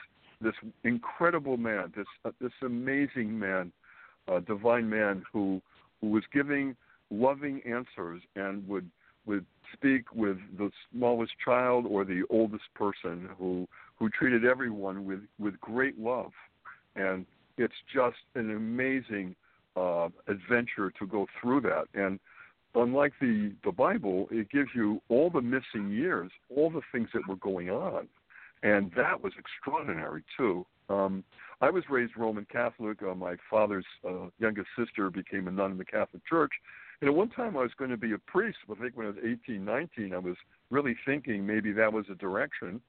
this 0.41 0.53
incredible 0.83 1.57
man, 1.57 1.93
this 1.95 2.05
uh, 2.25 2.31
this 2.39 2.51
amazing 2.61 3.37
man, 3.37 3.71
uh, 4.27 4.39
divine 4.39 4.89
man 4.89 5.23
who 5.31 5.61
who 6.01 6.09
was 6.09 6.23
giving 6.33 6.75
loving 7.09 7.61
answers 7.65 8.21
and 8.35 8.67
would 8.67 8.89
would 9.25 9.45
speak 9.73 10.13
with 10.13 10.37
the 10.57 10.69
smallest 10.91 11.33
child 11.43 11.85
or 11.87 12.03
the 12.03 12.23
oldest 12.29 12.65
person 12.75 13.29
who 13.37 13.67
who 13.97 14.09
treated 14.09 14.45
everyone 14.45 15.05
with 15.05 15.21
with 15.39 15.59
great 15.59 15.97
love 15.97 16.31
and 16.95 17.25
it's 17.57 17.73
just 17.93 18.17
an 18.35 18.51
amazing 18.51 19.35
uh, 19.75 20.09
adventure 20.27 20.91
to 20.99 21.05
go 21.07 21.25
through 21.39 21.61
that 21.61 21.85
and 21.93 22.19
unlike 22.75 23.13
the 23.21 23.51
the 23.63 23.71
bible 23.71 24.27
it 24.31 24.49
gives 24.49 24.69
you 24.75 25.01
all 25.09 25.29
the 25.29 25.41
missing 25.41 25.89
years 25.89 26.31
all 26.55 26.69
the 26.69 26.81
things 26.91 27.09
that 27.13 27.27
were 27.27 27.35
going 27.37 27.69
on 27.69 28.07
and 28.63 28.91
that 28.95 29.21
was 29.21 29.33
extraordinary 29.37 30.23
too 30.37 30.65
um 30.89 31.23
i 31.61 31.69
was 31.69 31.83
raised 31.89 32.13
roman 32.17 32.45
catholic 32.51 33.01
uh, 33.03 33.13
my 33.13 33.35
father's 33.49 33.85
uh, 34.07 34.27
youngest 34.39 34.67
sister 34.77 35.09
became 35.09 35.47
a 35.47 35.51
nun 35.51 35.71
in 35.71 35.77
the 35.77 35.85
catholic 35.85 36.25
church 36.27 36.51
and 37.03 37.09
at 37.09 37.17
one 37.17 37.27
time, 37.31 37.57
I 37.57 37.63
was 37.63 37.71
going 37.77 37.89
to 37.89 37.97
be 37.97 38.13
a 38.13 38.17
priest. 38.17 38.59
I 38.71 38.81
think 38.81 38.95
when 38.95 39.07
I 39.07 39.09
was 39.09 39.19
18, 39.21 39.65
19, 39.65 40.13
I 40.13 40.17
was 40.19 40.37
really 40.69 40.95
thinking 41.05 41.45
maybe 41.45 41.73
that 41.73 41.91
was 41.91 42.05
a 42.09 42.15
direction. 42.15 42.79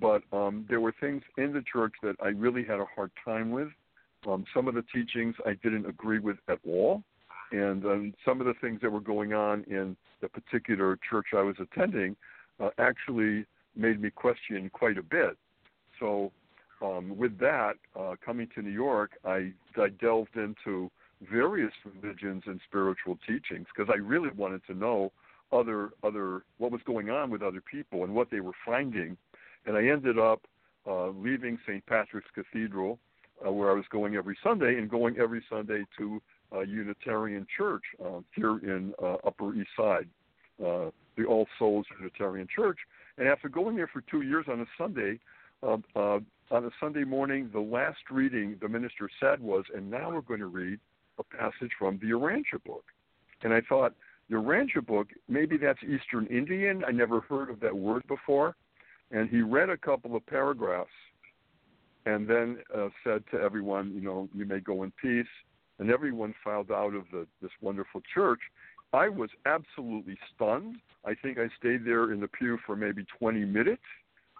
But 0.00 0.22
um, 0.32 0.66
there 0.68 0.80
were 0.80 0.94
things 1.00 1.22
in 1.36 1.52
the 1.52 1.62
church 1.72 1.94
that 2.04 2.14
I 2.22 2.28
really 2.28 2.62
had 2.62 2.78
a 2.78 2.86
hard 2.94 3.10
time 3.24 3.50
with. 3.50 3.66
Um, 4.24 4.44
some 4.54 4.68
of 4.68 4.74
the 4.74 4.84
teachings 4.94 5.34
I 5.44 5.54
didn't 5.64 5.84
agree 5.84 6.20
with 6.20 6.36
at 6.48 6.60
all. 6.64 7.02
And 7.52 7.84
um, 7.84 8.14
some 8.24 8.40
of 8.40 8.46
the 8.46 8.54
things 8.60 8.80
that 8.82 8.90
were 8.90 9.00
going 9.00 9.32
on 9.32 9.64
in 9.64 9.96
the 10.20 10.28
particular 10.28 10.98
church 11.08 11.26
I 11.36 11.42
was 11.42 11.56
attending 11.60 12.16
uh, 12.60 12.70
actually 12.78 13.46
made 13.76 14.00
me 14.00 14.10
question 14.10 14.70
quite 14.72 14.98
a 14.98 15.02
bit. 15.02 15.36
So, 16.00 16.32
um, 16.82 17.16
with 17.16 17.38
that, 17.38 17.74
uh, 17.98 18.16
coming 18.24 18.48
to 18.54 18.62
New 18.62 18.70
York, 18.70 19.12
I, 19.24 19.52
I 19.76 19.88
delved 20.00 20.36
into 20.36 20.90
various 21.30 21.72
religions 21.84 22.42
and 22.46 22.60
spiritual 22.68 23.18
teachings 23.26 23.66
because 23.74 23.90
I 23.92 23.98
really 23.98 24.28
wanted 24.36 24.62
to 24.66 24.74
know 24.74 25.12
other 25.52 25.90
other 26.02 26.42
what 26.58 26.72
was 26.72 26.80
going 26.84 27.08
on 27.08 27.30
with 27.30 27.40
other 27.40 27.60
people 27.60 28.04
and 28.04 28.14
what 28.14 28.30
they 28.30 28.40
were 28.40 28.52
finding, 28.64 29.16
and 29.64 29.76
I 29.76 29.86
ended 29.86 30.18
up 30.18 30.42
uh, 30.86 31.08
leaving 31.08 31.58
St. 31.66 31.84
Patrick's 31.86 32.28
Cathedral, 32.34 32.98
uh, 33.46 33.52
where 33.52 33.70
I 33.70 33.74
was 33.74 33.84
going 33.90 34.16
every 34.16 34.36
Sunday, 34.42 34.76
and 34.76 34.90
going 34.90 35.18
every 35.18 35.42
Sunday 35.48 35.84
to 35.98 36.20
a 36.52 36.64
Unitarian 36.64 37.46
Church 37.56 37.82
uh, 38.04 38.20
here 38.34 38.58
in 38.58 38.92
uh, 39.02 39.16
Upper 39.26 39.54
East 39.54 39.70
Side, 39.76 40.08
uh, 40.64 40.90
the 41.16 41.24
All 41.26 41.46
Souls 41.58 41.86
Unitarian 41.98 42.48
Church. 42.54 42.78
And 43.18 43.28
after 43.28 43.48
going 43.48 43.76
there 43.76 43.88
for 43.92 44.02
two 44.10 44.22
years 44.22 44.46
on 44.48 44.60
a 44.60 44.66
Sunday, 44.78 45.18
uh, 45.62 45.78
uh, 45.94 46.18
on 46.50 46.64
a 46.64 46.70
Sunday 46.80 47.04
morning, 47.04 47.50
the 47.52 47.60
last 47.60 47.98
reading 48.10 48.56
the 48.60 48.68
minister 48.68 49.08
said 49.20 49.40
was, 49.40 49.64
"And 49.74 49.90
now 49.90 50.10
we're 50.12 50.20
going 50.20 50.40
to 50.40 50.46
read 50.46 50.78
a 51.18 51.24
passage 51.24 51.70
from 51.78 51.98
the 51.98 52.08
Urantia 52.08 52.62
book. 52.64 52.84
And 53.42 53.52
I 53.52 53.60
thought, 53.68 53.94
the 54.28 54.36
Urantia 54.36 54.84
book, 54.84 55.08
maybe 55.28 55.56
that's 55.56 55.78
Eastern 55.82 56.26
Indian. 56.26 56.84
I 56.86 56.90
never 56.90 57.20
heard 57.20 57.50
of 57.50 57.60
that 57.60 57.76
word 57.76 58.06
before. 58.08 58.56
And 59.10 59.28
he 59.28 59.40
read 59.40 59.70
a 59.70 59.76
couple 59.76 60.16
of 60.16 60.26
paragraphs 60.26 60.90
and 62.06 62.28
then 62.28 62.58
uh, 62.76 62.88
said 63.04 63.22
to 63.32 63.40
everyone, 63.40 63.92
you 63.94 64.00
know, 64.00 64.28
you 64.34 64.44
may 64.44 64.60
go 64.60 64.82
in 64.82 64.92
peace. 65.00 65.26
And 65.78 65.90
everyone 65.90 66.34
filed 66.42 66.70
out 66.70 66.94
of 66.94 67.04
the, 67.12 67.26
this 67.42 67.50
wonderful 67.60 68.00
church. 68.14 68.40
I 68.92 69.08
was 69.08 69.30
absolutely 69.44 70.16
stunned. 70.34 70.76
I 71.04 71.14
think 71.14 71.38
I 71.38 71.48
stayed 71.58 71.84
there 71.84 72.12
in 72.12 72.20
the 72.20 72.28
pew 72.28 72.58
for 72.64 72.76
maybe 72.76 73.04
20 73.18 73.44
minutes 73.44 73.82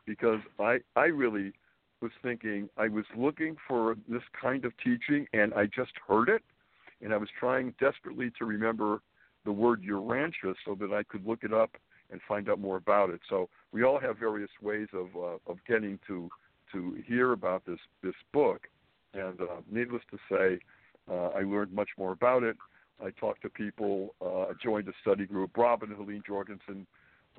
because 0.07 0.41
I, 0.59 0.79
I 0.95 1.07
really 1.07 1.53
was 2.01 2.13
thinking 2.23 2.69
I 2.77 2.89
was 2.89 3.05
looking 3.17 3.57
for 3.67 3.97
this 4.09 4.23
kind 4.41 4.65
of 4.65 4.73
teaching 4.83 5.27
and 5.33 5.53
I 5.55 5.67
just 5.67 5.93
heard 6.07 6.29
it 6.29 6.43
and 7.03 7.13
I 7.13 7.17
was 7.17 7.29
trying 7.39 7.75
desperately 7.81 8.31
to 8.39 8.45
remember 8.45 9.01
the 9.45 9.53
word 9.53 9.83
Urantia 9.83 10.55
so 10.65 10.75
that 10.81 10.93
I 10.93 11.03
could 11.03 11.27
look 11.27 11.43
it 11.43 11.53
up 11.53 11.71
and 12.11 12.21
find 12.29 12.49
out 12.49 12.61
more 12.61 12.77
about 12.77 13.11
it. 13.11 13.21
So 13.29 13.49
we 13.73 13.83
all 13.83 13.99
have 13.99 14.19
various 14.19 14.51
ways 14.63 14.89
of 14.93 15.09
uh, 15.17 15.51
of 15.51 15.59
getting 15.67 15.99
to 16.07 16.29
to 16.73 17.03
hear 17.07 17.33
about 17.33 17.65
this 17.67 17.79
this 18.03 18.15
book, 18.33 18.67
and 19.15 19.41
uh, 19.41 19.61
needless 19.71 20.03
to 20.11 20.19
say, 20.31 20.59
uh, 21.11 21.29
I 21.29 21.41
learned 21.43 21.73
much 21.73 21.91
more 21.99 22.13
about 22.13 22.43
it. 22.43 22.57
I 23.05 23.11
talked 23.11 23.43
to 23.43 23.51
people. 23.51 24.15
Uh, 24.21 24.43
I 24.43 24.53
joined 24.63 24.89
a 24.89 24.93
study 25.03 25.27
group. 25.27 25.57
Robin 25.57 25.91
and 25.91 25.99
Helene 25.99 26.23
Jorgensen, 26.27 26.87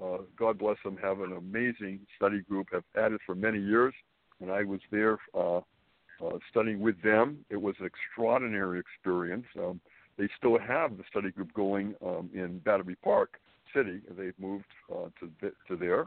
uh, 0.03 0.19
God 0.37 0.59
bless 0.59 0.77
them, 0.83 0.97
have 1.01 1.21
an 1.21 1.33
amazing 1.33 1.99
study 2.15 2.41
group. 2.41 2.67
Have 2.71 2.83
had 2.95 3.11
it 3.11 3.21
for 3.25 3.35
many 3.35 3.59
years, 3.59 3.93
and 4.39 4.51
I 4.51 4.63
was 4.63 4.79
there 4.91 5.17
uh, 5.33 5.57
uh, 5.57 6.37
studying 6.49 6.79
with 6.79 7.01
them. 7.01 7.39
It 7.49 7.61
was 7.61 7.75
an 7.79 7.87
extraordinary 7.87 8.79
experience. 8.79 9.45
Um, 9.57 9.79
they 10.17 10.27
still 10.37 10.57
have 10.59 10.97
the 10.97 11.03
study 11.09 11.31
group 11.31 11.53
going 11.53 11.95
um, 12.05 12.29
in 12.33 12.59
Battery 12.59 12.97
Park 13.03 13.39
City. 13.75 14.01
They've 14.17 14.37
moved 14.39 14.65
uh, 14.91 15.09
to 15.19 15.51
to 15.67 15.75
there, 15.75 16.05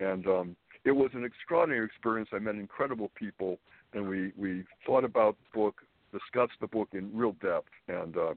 and 0.00 0.26
um, 0.26 0.56
it 0.84 0.92
was 0.92 1.10
an 1.14 1.24
extraordinary 1.24 1.86
experience. 1.86 2.28
I 2.32 2.38
met 2.38 2.56
incredible 2.56 3.10
people, 3.14 3.58
and 3.92 4.08
we 4.08 4.32
we 4.36 4.64
thought 4.86 5.04
about 5.04 5.36
the 5.40 5.58
book, 5.58 5.82
discussed 6.18 6.58
the 6.60 6.66
book 6.66 6.88
in 6.92 7.10
real 7.12 7.32
depth. 7.42 7.68
And 7.88 8.16
uh, 8.16 8.34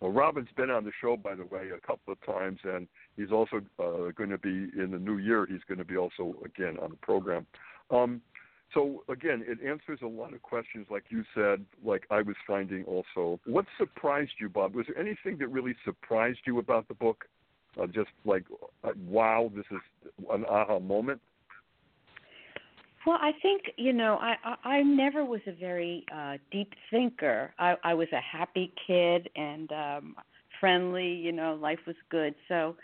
well, 0.00 0.10
Robin's 0.10 0.48
been 0.56 0.70
on 0.70 0.84
the 0.84 0.92
show, 1.00 1.16
by 1.16 1.34
the 1.36 1.44
way, 1.44 1.68
a 1.76 1.86
couple 1.86 2.12
of 2.12 2.20
times, 2.26 2.58
and 2.64 2.88
he's 3.16 3.30
also 3.30 3.58
uh, 3.78 4.10
going 4.16 4.30
to 4.30 4.38
be 4.38 4.68
in 4.76 4.90
the 4.90 4.98
new 4.98 5.18
year. 5.18 5.46
He's 5.48 5.64
going 5.68 5.78
to 5.78 5.84
be 5.84 5.96
also 5.96 6.34
again 6.44 6.76
on 6.82 6.90
the 6.90 6.96
program. 6.96 7.46
Um, 7.90 8.20
so 8.74 9.04
again, 9.08 9.44
it 9.46 9.58
answers 9.64 10.00
a 10.02 10.06
lot 10.06 10.32
of 10.32 10.42
questions, 10.42 10.86
like 10.90 11.04
you 11.10 11.22
said, 11.34 11.64
like 11.84 12.04
I 12.10 12.22
was 12.22 12.36
finding 12.46 12.84
also. 12.84 13.38
What 13.44 13.66
surprised 13.78 14.32
you, 14.40 14.48
Bob? 14.48 14.74
Was 14.74 14.86
there 14.86 14.98
anything 14.98 15.38
that 15.38 15.48
really 15.48 15.76
surprised 15.84 16.40
you 16.46 16.58
about 16.58 16.88
the 16.88 16.94
book? 16.94 17.26
Uh, 17.80 17.86
just 17.86 18.10
like, 18.24 18.44
uh, 18.84 18.90
wow, 19.06 19.50
this 19.54 19.64
is 19.70 19.78
an 20.30 20.44
aha 20.46 20.78
moment. 20.78 21.20
Well, 23.06 23.18
I 23.20 23.32
think 23.42 23.62
you 23.76 23.92
know, 23.92 24.18
I 24.20 24.36
I, 24.44 24.68
I 24.76 24.82
never 24.82 25.24
was 25.24 25.40
a 25.46 25.52
very 25.52 26.04
uh, 26.14 26.38
deep 26.50 26.72
thinker. 26.90 27.52
I, 27.58 27.76
I 27.84 27.94
was 27.94 28.08
a 28.12 28.20
happy 28.20 28.72
kid 28.86 29.28
and 29.36 29.70
um, 29.72 30.14
friendly. 30.60 31.08
You 31.08 31.32
know, 31.32 31.54
life 31.60 31.80
was 31.86 31.96
good. 32.10 32.34
So 32.48 32.76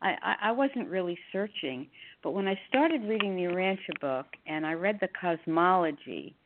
I, 0.00 0.34
I 0.42 0.52
wasn't 0.52 0.88
really 0.88 1.18
searching, 1.32 1.88
but 2.22 2.30
when 2.30 2.46
I 2.46 2.58
started 2.68 3.02
reading 3.02 3.34
the 3.34 3.42
Urantia 3.42 4.00
book 4.00 4.26
and 4.46 4.64
I 4.64 4.74
read 4.74 4.98
the 5.00 5.08
cosmology, 5.20 6.36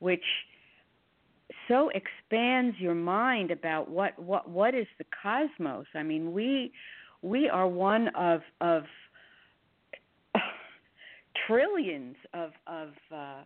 which 0.00 0.24
so 1.68 1.90
expands 1.90 2.76
your 2.78 2.94
mind 2.94 3.50
about 3.50 3.88
what 3.90 4.18
what 4.18 4.48
what 4.50 4.74
is 4.74 4.86
the 4.98 5.04
cosmos. 5.22 5.86
I 5.94 6.02
mean, 6.02 6.32
we 6.32 6.72
we 7.22 7.48
are 7.48 7.68
one 7.68 8.08
of 8.08 8.40
of 8.60 8.82
trillions 11.46 12.16
of 12.34 12.50
of 12.66 12.88
uh, 13.14 13.42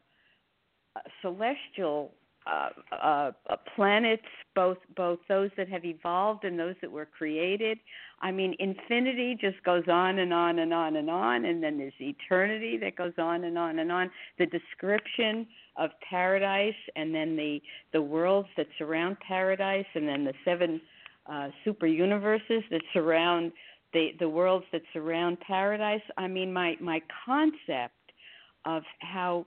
celestial 1.23 2.13
uh, 2.47 2.71
uh, 3.01 3.31
planets, 3.77 4.23
both 4.55 4.79
both 4.97 5.19
those 5.29 5.51
that 5.57 5.69
have 5.69 5.85
evolved 5.85 6.45
and 6.45 6.59
those 6.59 6.75
that 6.81 6.91
were 6.91 7.07
created. 7.07 7.79
I 8.23 8.31
mean, 8.31 8.55
infinity 8.59 9.37
just 9.41 9.63
goes 9.65 9.85
on 9.89 10.19
and 10.19 10.33
on 10.33 10.59
and 10.59 10.73
on 10.73 10.97
and 10.97 11.11
on, 11.11 11.45
and 11.45 11.63
then 11.63 11.79
there's 11.79 11.93
eternity 12.01 12.79
that 12.79 12.97
goes 12.97 13.13
on 13.19 13.45
and 13.45 13.59
on 13.59 13.79
and 13.79 13.93
on. 13.93 14.11
The 14.39 14.47
description 14.47 15.47
of 15.77 15.91
paradise, 16.09 16.75
and 16.97 17.15
then 17.15 17.37
the 17.37 17.61
the 17.93 18.03
worlds 18.03 18.49
that 18.57 18.67
surround 18.79 19.19
paradise, 19.21 19.87
and 19.95 20.09
then 20.09 20.25
the 20.25 20.35
seven 20.45 20.81
uh, 21.31 21.49
super 21.65 21.87
universes 21.87 22.63
that 22.71 22.83
surround 22.93 23.53
the 23.93 24.11
the 24.19 24.29
worlds 24.29 24.67
that 24.73 24.83
surround 24.93 25.41
paradise. 25.41 26.03
I 26.17 26.29
mean, 26.29 26.53
my 26.53 26.77
my 26.81 27.03
concept 27.27 27.95
of 28.65 28.83
how 29.01 29.47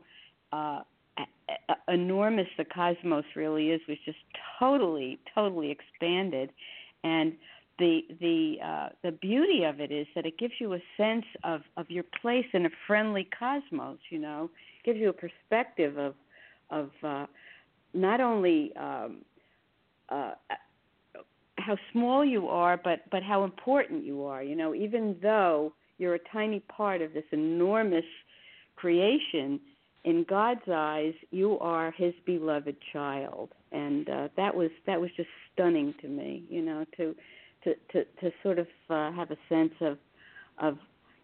uh, 0.51 0.81
enormous 1.87 2.47
the 2.57 2.65
cosmos 2.65 3.25
really 3.35 3.69
is 3.69 3.81
was 3.87 3.97
just 4.05 4.17
totally 4.59 5.19
totally 5.35 5.71
expanded 5.71 6.49
and 7.03 7.33
the 7.79 8.01
the 8.19 8.55
uh, 8.63 8.89
the 9.03 9.11
beauty 9.11 9.63
of 9.63 9.79
it 9.79 9.91
is 9.91 10.07
that 10.15 10.25
it 10.25 10.37
gives 10.37 10.53
you 10.59 10.73
a 10.73 10.79
sense 10.97 11.25
of 11.43 11.61
of 11.77 11.89
your 11.89 12.03
place 12.21 12.45
in 12.53 12.65
a 12.65 12.69
friendly 12.87 13.27
cosmos 13.37 13.97
you 14.09 14.19
know 14.19 14.49
it 14.79 14.85
gives 14.85 14.99
you 14.99 15.09
a 15.09 15.13
perspective 15.13 15.97
of 15.97 16.15
of 16.69 16.89
uh, 17.03 17.25
not 17.93 18.21
only 18.21 18.75
um, 18.75 19.17
uh, 20.09 20.31
how 21.63 21.77
small 21.91 22.23
you 22.25 22.47
are 22.47 22.77
but 22.77 23.01
but 23.11 23.23
how 23.23 23.43
important 23.43 24.03
you 24.03 24.23
are 24.23 24.43
you 24.43 24.55
know 24.55 24.73
even 24.75 25.15
though 25.21 25.73
you're 25.97 26.15
a 26.15 26.29
tiny 26.31 26.59
part 26.59 27.01
of 27.01 27.13
this 27.13 27.23
enormous 27.31 28.05
creation 28.75 29.59
in 30.03 30.25
God's 30.27 30.67
eyes, 30.69 31.13
you 31.31 31.57
are 31.59 31.91
His 31.91 32.13
beloved 32.25 32.75
child, 32.91 33.49
and 33.71 34.09
uh, 34.09 34.27
that 34.35 34.53
was 34.53 34.69
that 34.85 34.99
was 34.99 35.09
just 35.15 35.29
stunning 35.53 35.93
to 36.01 36.07
me. 36.07 36.43
You 36.49 36.61
know, 36.61 36.85
to 36.97 37.15
to 37.63 37.73
to 37.91 38.03
to 38.21 38.31
sort 38.41 38.59
of 38.59 38.67
uh, 38.89 39.11
have 39.13 39.31
a 39.31 39.37
sense 39.47 39.73
of 39.81 39.97
of 40.57 40.77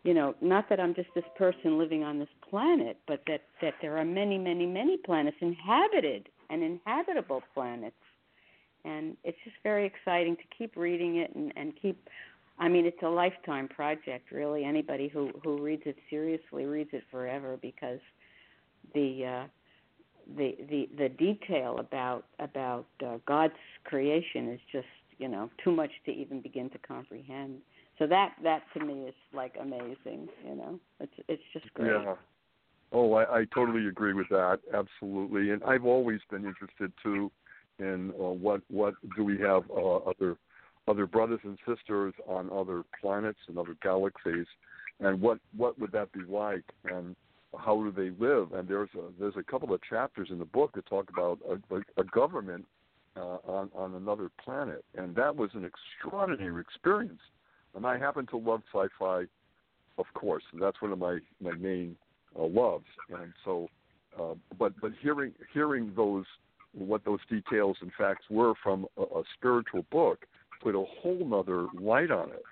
you 0.03 0.13
know, 0.13 0.33
not 0.41 0.69
that 0.69 0.79
I'm 0.79 0.95
just 0.95 1.09
this 1.13 1.25
person 1.37 1.77
living 1.77 2.03
on 2.03 2.19
this 2.19 2.29
planet, 2.49 2.97
but 3.05 3.21
that 3.27 3.41
that 3.61 3.73
there 3.81 3.97
are 3.97 4.05
many, 4.05 4.37
many, 4.37 4.65
many 4.65 4.97
planets 4.97 5.37
inhabited 5.41 6.29
and 6.49 6.63
inhabitable 6.63 7.43
planets, 7.53 7.97
and 8.85 9.17
it's 9.23 9.37
just 9.43 9.55
very 9.63 9.85
exciting 9.85 10.35
to 10.35 10.43
keep 10.57 10.75
reading 10.75 11.17
it 11.17 11.33
and, 11.35 11.53
and 11.55 11.73
keep. 11.81 12.09
I 12.57 12.67
mean, 12.67 12.85
it's 12.85 13.01
a 13.03 13.07
lifetime 13.09 13.69
project, 13.69 14.31
really. 14.31 14.65
Anybody 14.65 15.07
who 15.07 15.31
who 15.43 15.61
reads 15.61 15.83
it 15.85 15.97
seriously 16.09 16.65
reads 16.65 16.89
it 16.93 17.03
forever 17.09 17.57
because 17.61 17.99
the 18.93 19.25
uh, 19.25 19.47
the 20.37 20.55
the 20.69 20.89
the 20.97 21.09
detail 21.09 21.79
about 21.79 22.25
about 22.39 22.85
uh, 23.05 23.17
God's 23.25 23.53
creation 23.83 24.49
is 24.49 24.59
just 24.71 24.87
you 25.17 25.27
know 25.27 25.49
too 25.63 25.71
much 25.71 25.91
to 26.05 26.11
even 26.11 26.41
begin 26.41 26.69
to 26.71 26.77
comprehend. 26.79 27.59
So 27.97 28.07
that 28.07 28.33
that 28.43 28.63
to 28.73 28.85
me 28.85 29.03
is 29.03 29.15
like 29.33 29.55
amazing. 29.59 30.27
You 30.45 30.55
know, 30.55 30.79
it's 30.99 31.13
it's 31.27 31.43
just 31.53 31.73
great. 31.73 31.91
Yeah. 31.91 32.15
Oh, 32.91 33.13
I, 33.13 33.39
I 33.41 33.45
totally 33.53 33.87
agree 33.87 34.13
with 34.13 34.29
that. 34.29 34.59
Absolutely, 34.73 35.51
and 35.51 35.63
I've 35.63 35.85
always 35.85 36.19
been 36.31 36.45
interested 36.45 36.91
too 37.03 37.31
in 37.79 38.11
uh, 38.11 38.23
what 38.23 38.61
what 38.69 38.93
do 39.15 39.23
we 39.23 39.37
have 39.39 39.63
uh, 39.71 39.97
other 39.97 40.37
other 40.87 41.05
brothers 41.05 41.39
and 41.43 41.57
sisters 41.67 42.13
on 42.27 42.49
other 42.51 42.83
planets 42.99 43.39
and 43.47 43.57
other 43.57 43.75
galaxies, 43.81 44.47
and 44.99 45.21
what 45.21 45.39
what 45.55 45.79
would 45.79 45.91
that 45.91 46.11
be 46.11 46.21
like, 46.27 46.63
and 46.85 47.15
how 47.57 47.75
do 47.75 47.91
they 47.91 48.11
live? 48.23 48.53
And 48.53 48.67
there's 48.67 48.89
a 48.95 49.19
there's 49.19 49.37
a 49.37 49.43
couple 49.43 49.73
of 49.73 49.81
chapters 49.87 50.29
in 50.31 50.39
the 50.39 50.45
book 50.45 50.71
that 50.73 50.85
talk 50.85 51.09
about 51.09 51.39
a, 51.47 51.75
a, 51.75 51.81
a 51.97 52.03
government 52.03 52.65
uh, 53.15 53.37
on 53.47 53.69
on 53.75 53.95
another 53.95 54.29
planet, 54.43 54.83
and 54.95 55.15
that 55.15 55.35
was 55.35 55.49
an 55.53 55.65
extraordinary 55.65 56.61
experience. 56.61 57.21
And 57.75 57.85
I 57.85 57.97
happen 57.99 58.25
to 58.27 58.37
love 58.37 58.61
sci-fi, 58.73 59.25
of 59.97 60.05
course. 60.13 60.43
And 60.51 60.61
that's 60.61 60.81
one 60.81 60.91
of 60.91 60.99
my 60.99 61.19
my 61.39 61.53
main 61.53 61.95
uh, 62.37 62.45
loves. 62.45 62.85
And 63.09 63.33
so, 63.45 63.67
uh, 64.19 64.33
but 64.57 64.73
but 64.81 64.91
hearing 65.01 65.33
hearing 65.53 65.93
those 65.95 66.25
what 66.73 67.03
those 67.05 67.19
details 67.29 67.77
and 67.81 67.91
facts 67.97 68.25
were 68.29 68.53
from 68.61 68.85
a, 68.97 69.01
a 69.01 69.23
spiritual 69.35 69.85
book 69.91 70.25
put 70.61 70.75
a 70.75 70.83
whole 71.01 71.25
nother 71.25 71.67
light 71.79 72.11
on 72.11 72.29
it, 72.31 72.43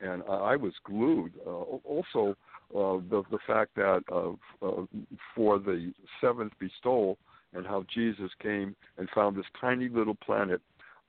and 0.00 0.22
I, 0.28 0.34
I 0.34 0.56
was 0.56 0.72
glued. 0.84 1.32
Uh, 1.46 1.50
also, 1.50 2.36
uh, 2.74 3.00
the 3.10 3.22
the 3.30 3.38
fact 3.46 3.74
that 3.76 4.02
uh, 4.10 4.32
uh, 4.66 4.86
for 5.34 5.58
the 5.58 5.92
seventh 6.20 6.52
bestowal 6.58 7.18
and 7.52 7.66
how 7.66 7.84
Jesus 7.92 8.30
came 8.40 8.76
and 8.96 9.08
found 9.14 9.36
this 9.36 9.46
tiny 9.60 9.88
little 9.88 10.14
planet 10.14 10.60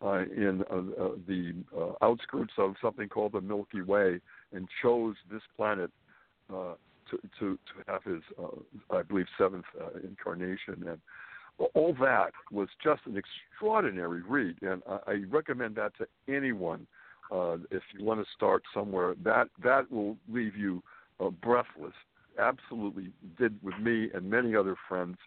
uh, 0.03 0.23
in 0.23 0.63
uh, 0.71 0.75
uh, 0.75 1.09
the 1.27 1.53
uh, 1.77 1.91
outskirts 2.03 2.53
of 2.57 2.73
something 2.81 3.07
called 3.07 3.33
the 3.33 3.41
Milky 3.41 3.81
Way 3.81 4.19
and 4.51 4.67
chose 4.81 5.15
this 5.31 5.43
planet 5.55 5.91
uh, 6.51 6.73
to, 7.09 7.17
to 7.39 7.57
to 7.57 7.91
have 7.91 8.03
his, 8.03 8.21
uh, 8.41 8.95
I 8.95 9.03
believe, 9.03 9.27
seventh 9.37 9.65
uh, 9.79 9.99
incarnation, 10.03 10.87
and 10.87 10.99
all 11.73 11.95
that 11.99 12.31
was 12.51 12.69
just 12.83 13.01
an 13.05 13.17
extraordinary 13.17 14.21
read, 14.21 14.55
and 14.61 14.81
I, 14.89 15.11
I 15.11 15.23
recommend 15.29 15.75
that 15.75 15.93
to 15.97 16.07
anyone 16.33 16.87
uh, 17.31 17.57
if 17.69 17.81
you 17.97 18.03
want 18.03 18.19
to 18.19 18.25
start 18.35 18.63
somewhere. 18.73 19.15
That 19.23 19.49
that 19.63 19.91
will 19.91 20.17
leave 20.31 20.55
you 20.55 20.83
uh, 21.19 21.29
breathless. 21.29 21.93
Absolutely 22.39 23.11
did 23.37 23.57
with 23.63 23.77
me 23.79 24.09
and 24.13 24.29
many 24.29 24.55
other 24.55 24.75
friends 24.87 25.17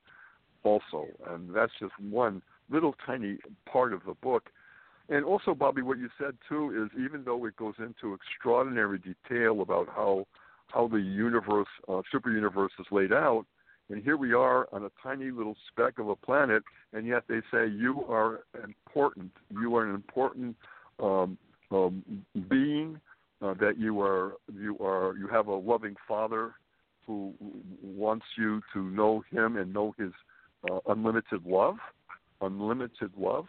also, 0.63 1.07
and 1.29 1.55
that's 1.55 1.73
just 1.79 1.93
one 2.01 2.43
little 2.71 2.95
tiny 3.07 3.39
part 3.71 3.93
of 3.93 4.01
the 4.07 4.15
book. 4.15 4.51
And 5.11 5.25
also, 5.25 5.55
Bobby, 5.55 5.83
what 5.83 5.99
you 5.99 6.09
said 6.19 6.35
too 6.49 6.85
is 6.85 6.99
even 6.99 7.25
though 7.25 7.45
it 7.45 7.57
goes 7.57 7.75
into 7.79 8.15
extraordinary 8.15 8.99
detail 8.99 9.61
about 9.61 9.89
how 9.89 10.27
how 10.69 10.89
the 10.89 10.97
universe, 10.97 11.69
uh, 11.89 12.01
super 12.11 12.31
universe, 12.33 12.73
is 12.81 12.87
laid 12.91 13.13
out, 13.13 13.45
and 13.91 14.03
here 14.03 14.17
we 14.17 14.33
are 14.33 14.67
on 14.73 14.85
a 14.85 14.91
tiny 15.03 15.31
little 15.31 15.57
speck 15.69 15.99
of 15.99 16.09
a 16.09 16.17
planet, 16.17 16.63
and 16.93 17.07
yet 17.07 17.25
they 17.29 17.41
say 17.53 17.67
you 17.69 18.05
are 18.09 18.41
important. 18.63 19.31
You 19.51 19.77
are 19.77 19.87
an 19.87 19.95
important 19.95 20.57
um, 21.01 21.37
um, 21.71 22.03
being. 22.49 23.01
Uh, 23.43 23.53
that 23.61 23.79
you 23.79 24.01
are 24.01 24.35
you 24.59 24.79
are 24.79 25.15
you 25.19 25.27
have 25.27 25.49
a 25.49 25.55
loving 25.55 25.95
Father 26.09 26.55
who 27.07 27.35
wants 27.83 28.25
you 28.39 28.63
to 28.73 28.83
know 28.91 29.23
Him 29.31 29.59
and 29.59 29.75
know 29.75 29.95
His 29.99 30.13
uh, 30.71 30.79
unlimited 30.87 31.45
love, 31.45 31.77
unlimited 32.41 33.11
love, 33.19 33.47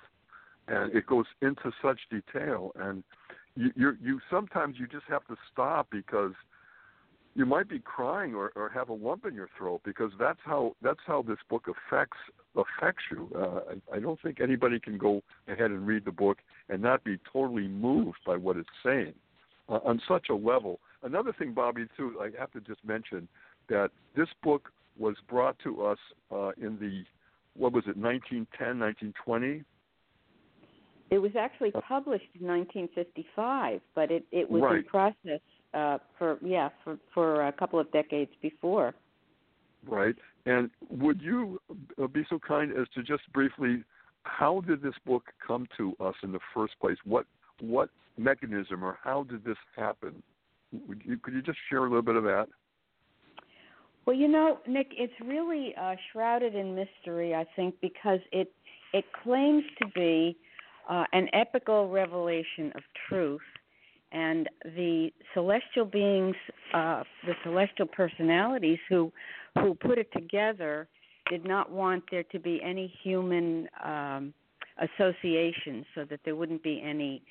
and 0.67 0.93
it 0.93 1.05
goes 1.07 1.25
into 1.41 1.71
such 1.81 1.99
detail. 2.09 2.71
And 2.75 3.03
you 3.55 3.71
you, 3.75 3.97
you 4.01 4.19
sometimes 4.29 4.75
you 4.77 4.87
just 4.87 5.05
have 5.07 5.25
to 5.27 5.35
stop 5.53 5.87
because 5.91 6.33
you 7.35 7.45
might 7.45 7.67
be 7.67 7.79
crying 7.79 8.33
or, 8.33 8.51
or 8.55 8.69
have 8.69 8.89
a 8.89 8.93
lump 8.93 9.25
in 9.25 9.33
your 9.35 9.49
throat 9.57 9.81
because 9.83 10.11
that's 10.17 10.39
how 10.43 10.73
that's 10.81 11.01
how 11.05 11.21
this 11.21 11.37
book 11.49 11.67
affects 11.67 12.17
affects 12.55 13.03
you. 13.11 13.29
Uh, 13.35 13.73
I, 13.91 13.97
I 13.97 13.99
don't 13.99 14.19
think 14.21 14.39
anybody 14.39 14.79
can 14.79 14.97
go 14.97 15.21
ahead 15.47 15.71
and 15.71 15.85
read 15.85 16.05
the 16.05 16.11
book 16.11 16.37
and 16.69 16.81
not 16.81 17.03
be 17.03 17.19
totally 17.31 17.67
moved 17.67 18.19
by 18.25 18.37
what 18.37 18.55
it's 18.55 18.69
saying 18.83 19.13
uh, 19.67 19.79
on 19.83 20.01
such 20.07 20.29
a 20.29 20.33
level. 20.33 20.79
Another 21.03 21.33
thing, 21.37 21.53
Bobby, 21.53 21.85
too, 21.97 22.15
I 22.21 22.29
have 22.39 22.51
to 22.53 22.61
just 22.61 22.83
mention 22.85 23.27
that 23.67 23.89
this 24.15 24.29
book 24.41 24.71
was 24.97 25.15
brought 25.27 25.59
to 25.59 25.85
us 25.85 25.99
uh, 26.31 26.51
in 26.57 26.79
the 26.79 27.03
what 27.57 27.73
was 27.73 27.83
it, 27.85 27.97
1910, 27.97 28.79
1920. 28.79 29.63
It 31.11 31.19
was 31.19 31.31
actually 31.37 31.71
published 31.71 32.25
in 32.39 32.47
1955, 32.47 33.81
but 33.93 34.11
it, 34.11 34.25
it 34.31 34.49
was 34.49 34.61
right. 34.63 34.77
in 34.77 34.83
process 34.83 35.39
uh, 35.75 35.97
for 36.17 36.37
yeah 36.41 36.69
for 36.83 36.97
for 37.13 37.47
a 37.47 37.51
couple 37.51 37.79
of 37.79 37.91
decades 37.91 38.31
before. 38.41 38.93
Right. 39.87 40.15
And 40.45 40.69
would 40.89 41.21
you 41.21 41.59
uh, 42.01 42.07
be 42.07 42.23
so 42.29 42.39
kind 42.39 42.71
as 42.71 42.87
to 42.95 43.03
just 43.03 43.21
briefly, 43.33 43.83
how 44.23 44.61
did 44.61 44.81
this 44.81 44.93
book 45.05 45.23
come 45.45 45.67
to 45.77 45.93
us 45.99 46.15
in 46.23 46.31
the 46.31 46.39
first 46.53 46.73
place? 46.79 46.97
What 47.03 47.25
what 47.59 47.89
mechanism 48.17 48.83
or 48.83 48.97
how 49.03 49.23
did 49.23 49.43
this 49.43 49.57
happen? 49.75 50.23
Would 50.87 51.01
you, 51.05 51.17
could 51.17 51.33
you 51.33 51.41
just 51.41 51.57
share 51.69 51.79
a 51.79 51.83
little 51.83 52.01
bit 52.01 52.15
of 52.15 52.23
that? 52.23 52.47
Well, 54.05 54.15
you 54.15 54.27
know, 54.27 54.59
Nick, 54.67 54.87
it's 54.91 55.13
really 55.25 55.73
uh, 55.79 55.95
shrouded 56.11 56.53
in 56.53 56.75
mystery. 56.75 57.33
I 57.33 57.45
think 57.55 57.75
because 57.81 58.19
it 58.31 58.51
it 58.93 59.05
claims 59.23 59.63
to 59.79 59.87
be 59.93 60.37
uh, 60.89 61.05
an 61.11 61.27
epical 61.33 61.89
revelation 61.89 62.71
of 62.75 62.81
truth 63.09 63.41
and 64.15 64.49
the 64.63 65.11
celestial 65.33 65.85
beings, 65.85 66.35
uh, 66.73 67.03
the 67.25 67.33
celestial 67.43 67.85
personalities 67.85 68.79
who 68.87 69.11
who 69.59 69.73
put 69.73 69.97
it 69.97 70.11
together, 70.11 70.87
did 71.29 71.45
not 71.45 71.71
want 71.71 72.03
there 72.11 72.23
to 72.23 72.39
be 72.39 72.61
any 72.63 72.93
human 73.03 73.67
um, 73.83 74.33
association, 74.79 75.85
so 75.93 76.05
that 76.09 76.19
there 76.25 76.35
wouldn't 76.35 76.61
be 76.61 76.81
any, 76.83 77.21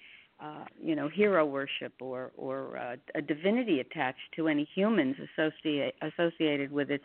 uh, 0.42 0.64
you 0.82 0.94
know, 0.96 1.08
hero 1.08 1.44
worship 1.46 1.92
or 2.00 2.32
or 2.36 2.76
uh, 2.76 2.96
a 3.14 3.22
divinity 3.22 3.80
attached 3.80 4.28
to 4.36 4.48
any 4.48 4.68
humans 4.74 5.16
associate, 5.26 5.94
associated 6.02 6.70
with 6.70 6.90
its 6.90 7.04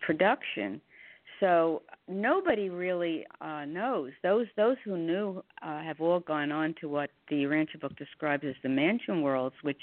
production. 0.00 0.80
So 1.40 1.82
nobody 2.08 2.68
really 2.70 3.26
uh, 3.40 3.64
knows. 3.64 4.12
Those 4.22 4.46
those 4.56 4.76
who 4.84 4.96
knew 4.96 5.42
uh, 5.62 5.82
have 5.82 6.00
all 6.00 6.20
gone 6.20 6.52
on 6.52 6.74
to 6.80 6.88
what 6.88 7.10
the 7.28 7.36
Urantia 7.36 7.80
book 7.80 7.96
describes 7.96 8.44
as 8.44 8.54
the 8.62 8.68
mansion 8.68 9.22
worlds, 9.22 9.56
which 9.62 9.82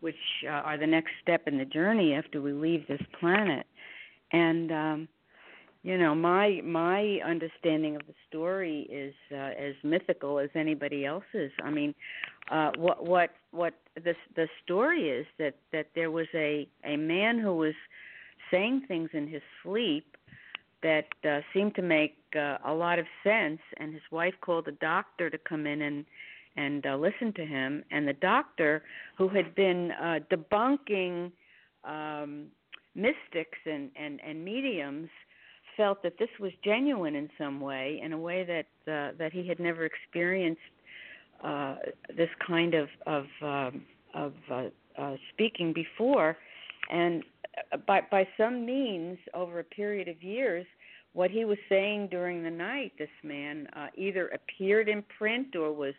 which 0.00 0.14
uh, 0.44 0.50
are 0.50 0.78
the 0.78 0.86
next 0.86 1.10
step 1.22 1.42
in 1.46 1.58
the 1.58 1.64
journey 1.64 2.14
after 2.14 2.40
we 2.40 2.52
leave 2.52 2.86
this 2.86 3.00
planet. 3.18 3.66
And 4.32 4.70
um, 4.70 5.08
you 5.82 5.98
know, 5.98 6.14
my 6.14 6.60
my 6.64 7.18
understanding 7.24 7.96
of 7.96 8.02
the 8.06 8.14
story 8.28 8.88
is 8.90 9.14
uh, 9.32 9.36
as 9.36 9.74
mythical 9.82 10.38
as 10.38 10.50
anybody 10.54 11.04
else's. 11.04 11.52
I 11.62 11.70
mean, 11.70 11.94
uh, 12.50 12.70
what 12.76 13.04
what 13.04 13.30
what 13.50 13.74
the 13.96 14.14
the 14.36 14.48
story 14.62 15.10
is 15.10 15.26
that 15.38 15.56
that 15.72 15.88
there 15.94 16.10
was 16.10 16.26
a 16.34 16.68
a 16.84 16.96
man 16.96 17.38
who 17.38 17.54
was 17.56 17.74
saying 18.50 18.84
things 18.86 19.10
in 19.12 19.26
his 19.26 19.42
sleep 19.62 20.13
that 20.84 21.08
uh, 21.28 21.40
seemed 21.52 21.74
to 21.74 21.82
make 21.82 22.16
uh, 22.36 22.58
a 22.64 22.72
lot 22.72 22.98
of 23.00 23.06
sense. 23.24 23.60
And 23.78 23.92
his 23.92 24.02
wife 24.12 24.34
called 24.40 24.68
a 24.68 24.72
doctor 24.72 25.28
to 25.30 25.38
come 25.38 25.66
in 25.66 25.82
and 25.82 26.04
and 26.56 26.86
uh, 26.86 26.96
listen 26.96 27.32
to 27.32 27.44
him. 27.44 27.82
And 27.90 28.06
the 28.06 28.12
doctor, 28.12 28.84
who 29.18 29.28
had 29.28 29.56
been 29.56 29.90
uh, 29.90 30.20
debunking 30.32 31.32
um, 31.82 32.46
mystics 32.94 33.58
and, 33.66 33.90
and 33.96 34.20
and 34.24 34.44
mediums, 34.44 35.08
felt 35.76 36.02
that 36.04 36.16
this 36.18 36.28
was 36.38 36.52
genuine 36.62 37.16
in 37.16 37.28
some 37.36 37.60
way, 37.60 38.00
in 38.04 38.12
a 38.12 38.18
way 38.18 38.44
that 38.44 38.92
uh, 38.92 39.16
that 39.18 39.32
he 39.32 39.48
had 39.48 39.58
never 39.58 39.84
experienced 39.84 40.60
uh, 41.42 41.76
this 42.16 42.30
kind 42.46 42.74
of 42.74 42.88
of 43.06 43.24
um, 43.42 43.82
of 44.14 44.32
uh, 44.50 44.64
uh, 44.96 45.16
speaking 45.32 45.72
before, 45.72 46.36
and 46.90 47.24
uh, 47.72 47.76
by 47.78 48.00
by 48.10 48.28
some 48.36 48.64
means 48.64 49.18
over 49.32 49.58
a 49.58 49.64
period 49.64 50.08
of 50.08 50.22
years 50.22 50.66
what 51.14 51.30
he 51.30 51.44
was 51.44 51.58
saying 51.68 52.08
during 52.10 52.42
the 52.42 52.50
night 52.50 52.92
this 52.98 53.08
man 53.22 53.66
uh, 53.74 53.86
either 53.96 54.28
appeared 54.28 54.88
in 54.88 55.02
print 55.16 55.56
or 55.56 55.72
was 55.72 55.94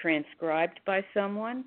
transcribed 0.00 0.80
by 0.86 1.04
someone 1.12 1.64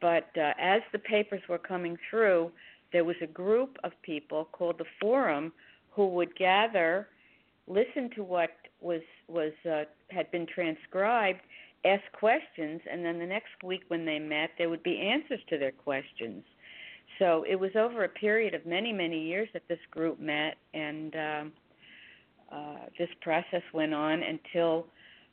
but 0.00 0.30
uh, 0.36 0.52
as 0.60 0.80
the 0.92 0.98
papers 0.98 1.42
were 1.48 1.58
coming 1.58 1.96
through 2.08 2.50
there 2.92 3.04
was 3.04 3.16
a 3.22 3.26
group 3.26 3.76
of 3.82 3.90
people 4.02 4.48
called 4.52 4.78
the 4.78 4.84
forum 5.00 5.52
who 5.90 6.08
would 6.08 6.34
gather 6.36 7.08
listen 7.66 8.10
to 8.14 8.22
what 8.22 8.50
was 8.80 9.02
was 9.28 9.52
uh, 9.70 9.84
had 10.10 10.30
been 10.30 10.46
transcribed, 10.46 11.40
ask 11.84 12.02
questions, 12.12 12.80
and 12.90 13.04
then 13.04 13.18
the 13.18 13.26
next 13.26 13.62
week 13.62 13.82
when 13.88 14.04
they 14.04 14.18
met, 14.18 14.50
there 14.58 14.68
would 14.68 14.82
be 14.82 14.98
answers 14.98 15.40
to 15.48 15.58
their 15.58 15.72
questions. 15.72 16.44
So 17.18 17.44
it 17.48 17.56
was 17.56 17.70
over 17.76 18.04
a 18.04 18.08
period 18.08 18.54
of 18.54 18.66
many 18.66 18.92
many 18.92 19.20
years 19.20 19.48
that 19.52 19.62
this 19.68 19.78
group 19.90 20.20
met, 20.20 20.56
and 20.74 21.14
um, 21.14 21.52
uh, 22.52 22.86
this 22.98 23.08
process 23.20 23.62
went 23.72 23.94
on 23.94 24.22
until 24.22 24.86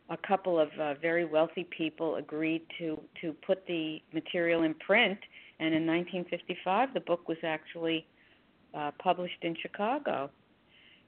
a 0.10 0.18
couple 0.18 0.60
of 0.60 0.70
uh, 0.80 0.94
very 0.96 1.26
wealthy 1.26 1.68
people 1.76 2.16
agreed 2.16 2.62
to 2.78 3.00
to 3.22 3.34
put 3.46 3.66
the 3.68 4.02
material 4.14 4.64
in 4.64 4.74
print, 4.76 5.20
and 5.60 5.74
in 5.74 5.86
1955 5.88 6.94
the 6.94 7.00
book 7.02 7.28
was 7.28 7.38
actually 7.44 8.06
uh, 8.74 8.92
published 9.02 9.44
in 9.44 9.56
Chicago. 9.62 10.30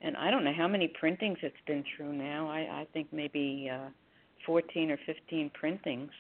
And 0.01 0.17
I 0.17 0.31
don't 0.31 0.43
know 0.43 0.53
how 0.55 0.67
many 0.67 0.89
printings 0.99 1.37
it's 1.41 1.55
been 1.65 1.83
through 1.95 2.13
now. 2.13 2.49
I, 2.49 2.81
I 2.81 2.87
think 2.91 3.07
maybe 3.13 3.71
uh, 3.73 3.89
14 4.45 4.91
or 4.91 4.99
15 5.05 5.49
printings, 5.53 6.11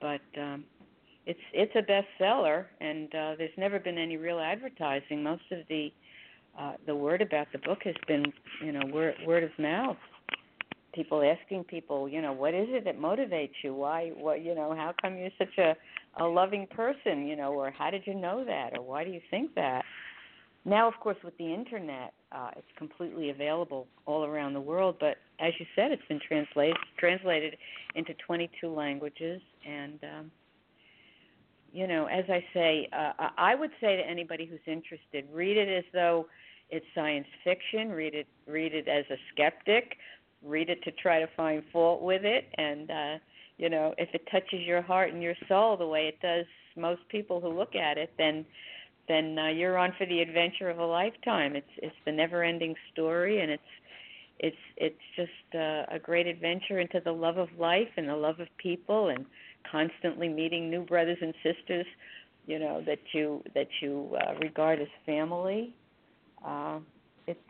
but 0.00 0.22
um, 0.38 0.64
it's 1.26 1.40
it's 1.52 1.74
a 1.76 1.82
bestseller, 1.82 2.66
and 2.80 3.14
uh, 3.14 3.34
there's 3.38 3.56
never 3.56 3.78
been 3.78 3.98
any 3.98 4.16
real 4.16 4.40
advertising. 4.40 5.22
Most 5.22 5.44
of 5.50 5.58
the 5.68 5.92
uh, 6.58 6.72
the 6.86 6.94
word 6.94 7.22
about 7.22 7.48
the 7.52 7.58
book 7.58 7.78
has 7.84 7.94
been, 8.06 8.32
you 8.64 8.72
know, 8.72 8.82
word 8.92 9.14
word 9.26 9.44
of 9.44 9.50
mouth 9.58 9.96
people 10.94 11.22
asking 11.22 11.64
people, 11.64 12.08
you 12.08 12.20
know, 12.20 12.32
what 12.32 12.54
is 12.54 12.66
it 12.70 12.84
that 12.84 12.98
motivates 12.98 13.52
you? 13.62 13.74
Why, 13.74 14.10
what, 14.14 14.42
you 14.42 14.54
know, 14.54 14.74
how 14.74 14.94
come 15.00 15.16
you're 15.16 15.30
such 15.38 15.56
a 15.58 15.74
a 16.20 16.24
loving 16.24 16.66
person, 16.66 17.26
you 17.26 17.36
know, 17.36 17.54
or 17.54 17.70
how 17.70 17.90
did 17.90 18.02
you 18.06 18.14
know 18.14 18.44
that, 18.44 18.76
or 18.76 18.84
why 18.84 19.02
do 19.02 19.10
you 19.10 19.20
think 19.30 19.54
that? 19.54 19.82
Now, 20.66 20.86
of 20.86 20.94
course, 21.00 21.16
with 21.24 21.36
the 21.38 21.54
internet, 21.54 22.12
uh, 22.30 22.50
it's 22.54 22.68
completely 22.76 23.30
available 23.30 23.86
all 24.04 24.24
around 24.24 24.52
the 24.52 24.60
world. 24.60 24.96
But 25.00 25.16
as 25.40 25.54
you 25.58 25.64
said, 25.74 25.90
it's 25.90 26.02
been 26.08 26.20
translated 26.26 26.76
translated 26.98 27.56
into 27.94 28.12
22 28.26 28.68
languages, 28.68 29.40
and 29.66 29.98
um, 30.04 30.30
you 31.72 31.86
know, 31.86 32.06
as 32.06 32.24
I 32.28 32.44
say, 32.52 32.88
uh, 32.92 33.28
I 33.38 33.54
would 33.54 33.70
say 33.80 33.96
to 33.96 34.02
anybody 34.02 34.46
who's 34.46 34.60
interested, 34.66 35.26
read 35.32 35.56
it 35.56 35.68
as 35.68 35.84
though 35.92 36.26
it's 36.70 36.86
science 36.94 37.26
fiction. 37.44 37.90
Read 37.90 38.14
it, 38.14 38.26
read 38.46 38.74
it 38.74 38.88
as 38.88 39.04
a 39.10 39.16
skeptic 39.32 39.96
read 40.44 40.68
it 40.68 40.82
to 40.82 40.90
try 40.92 41.20
to 41.20 41.28
find 41.36 41.62
fault 41.72 42.02
with 42.02 42.24
it 42.24 42.46
and 42.58 42.90
uh 42.90 43.18
you 43.58 43.68
know 43.68 43.94
if 43.98 44.08
it 44.12 44.26
touches 44.30 44.60
your 44.66 44.82
heart 44.82 45.12
and 45.12 45.22
your 45.22 45.34
soul 45.48 45.76
the 45.76 45.86
way 45.86 46.06
it 46.08 46.20
does 46.20 46.46
most 46.76 47.00
people 47.08 47.40
who 47.40 47.48
look 47.48 47.74
at 47.74 47.96
it 47.96 48.12
then 48.18 48.44
then 49.08 49.36
uh, 49.38 49.48
you're 49.48 49.78
on 49.78 49.92
for 49.98 50.06
the 50.06 50.20
adventure 50.20 50.68
of 50.68 50.78
a 50.78 50.84
lifetime 50.84 51.54
it's 51.54 51.70
it's 51.78 51.94
the 52.04 52.12
never 52.12 52.42
ending 52.42 52.74
story 52.92 53.40
and 53.40 53.50
it's 53.50 53.62
it's 54.38 54.56
it's 54.76 55.00
just 55.14 55.54
uh, 55.54 55.84
a 55.94 55.98
great 56.02 56.26
adventure 56.26 56.80
into 56.80 57.00
the 57.04 57.12
love 57.12 57.36
of 57.36 57.48
life 57.58 57.88
and 57.96 58.08
the 58.08 58.16
love 58.16 58.40
of 58.40 58.48
people 58.58 59.08
and 59.08 59.24
constantly 59.70 60.28
meeting 60.28 60.70
new 60.70 60.82
brothers 60.82 61.18
and 61.20 61.34
sisters 61.42 61.86
you 62.46 62.58
know 62.58 62.82
that 62.84 62.98
you 63.12 63.42
that 63.54 63.68
you 63.80 64.16
uh, 64.20 64.34
regard 64.40 64.80
as 64.80 64.88
family 65.06 65.74
uh 66.44 66.78
it's 67.26 67.40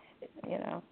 you 0.46 0.58
know 0.58 0.82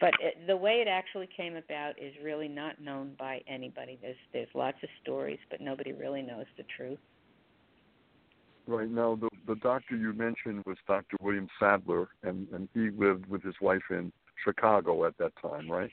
but 0.00 0.12
it, 0.20 0.46
the 0.46 0.56
way 0.56 0.82
it 0.86 0.88
actually 0.88 1.28
came 1.34 1.56
about 1.56 1.98
is 2.00 2.12
really 2.22 2.48
not 2.48 2.80
known 2.80 3.12
by 3.18 3.40
anybody. 3.48 3.98
There's 4.00 4.16
there's 4.32 4.48
lots 4.54 4.76
of 4.82 4.88
stories, 5.02 5.38
but 5.50 5.60
nobody 5.60 5.92
really 5.92 6.22
knows 6.22 6.46
the 6.56 6.64
truth. 6.76 6.98
Right 8.66 8.90
now, 8.90 9.16
the 9.16 9.30
the 9.46 9.56
doctor 9.56 9.96
you 9.96 10.12
mentioned 10.12 10.64
was 10.66 10.76
Dr. 10.86 11.16
William 11.20 11.48
Sadler, 11.58 12.08
and 12.22 12.46
and 12.52 12.68
he 12.74 12.90
lived 12.90 13.26
with 13.26 13.42
his 13.42 13.54
wife 13.60 13.82
in 13.90 14.12
Chicago 14.44 15.06
at 15.06 15.16
that 15.18 15.32
time, 15.40 15.70
right? 15.70 15.90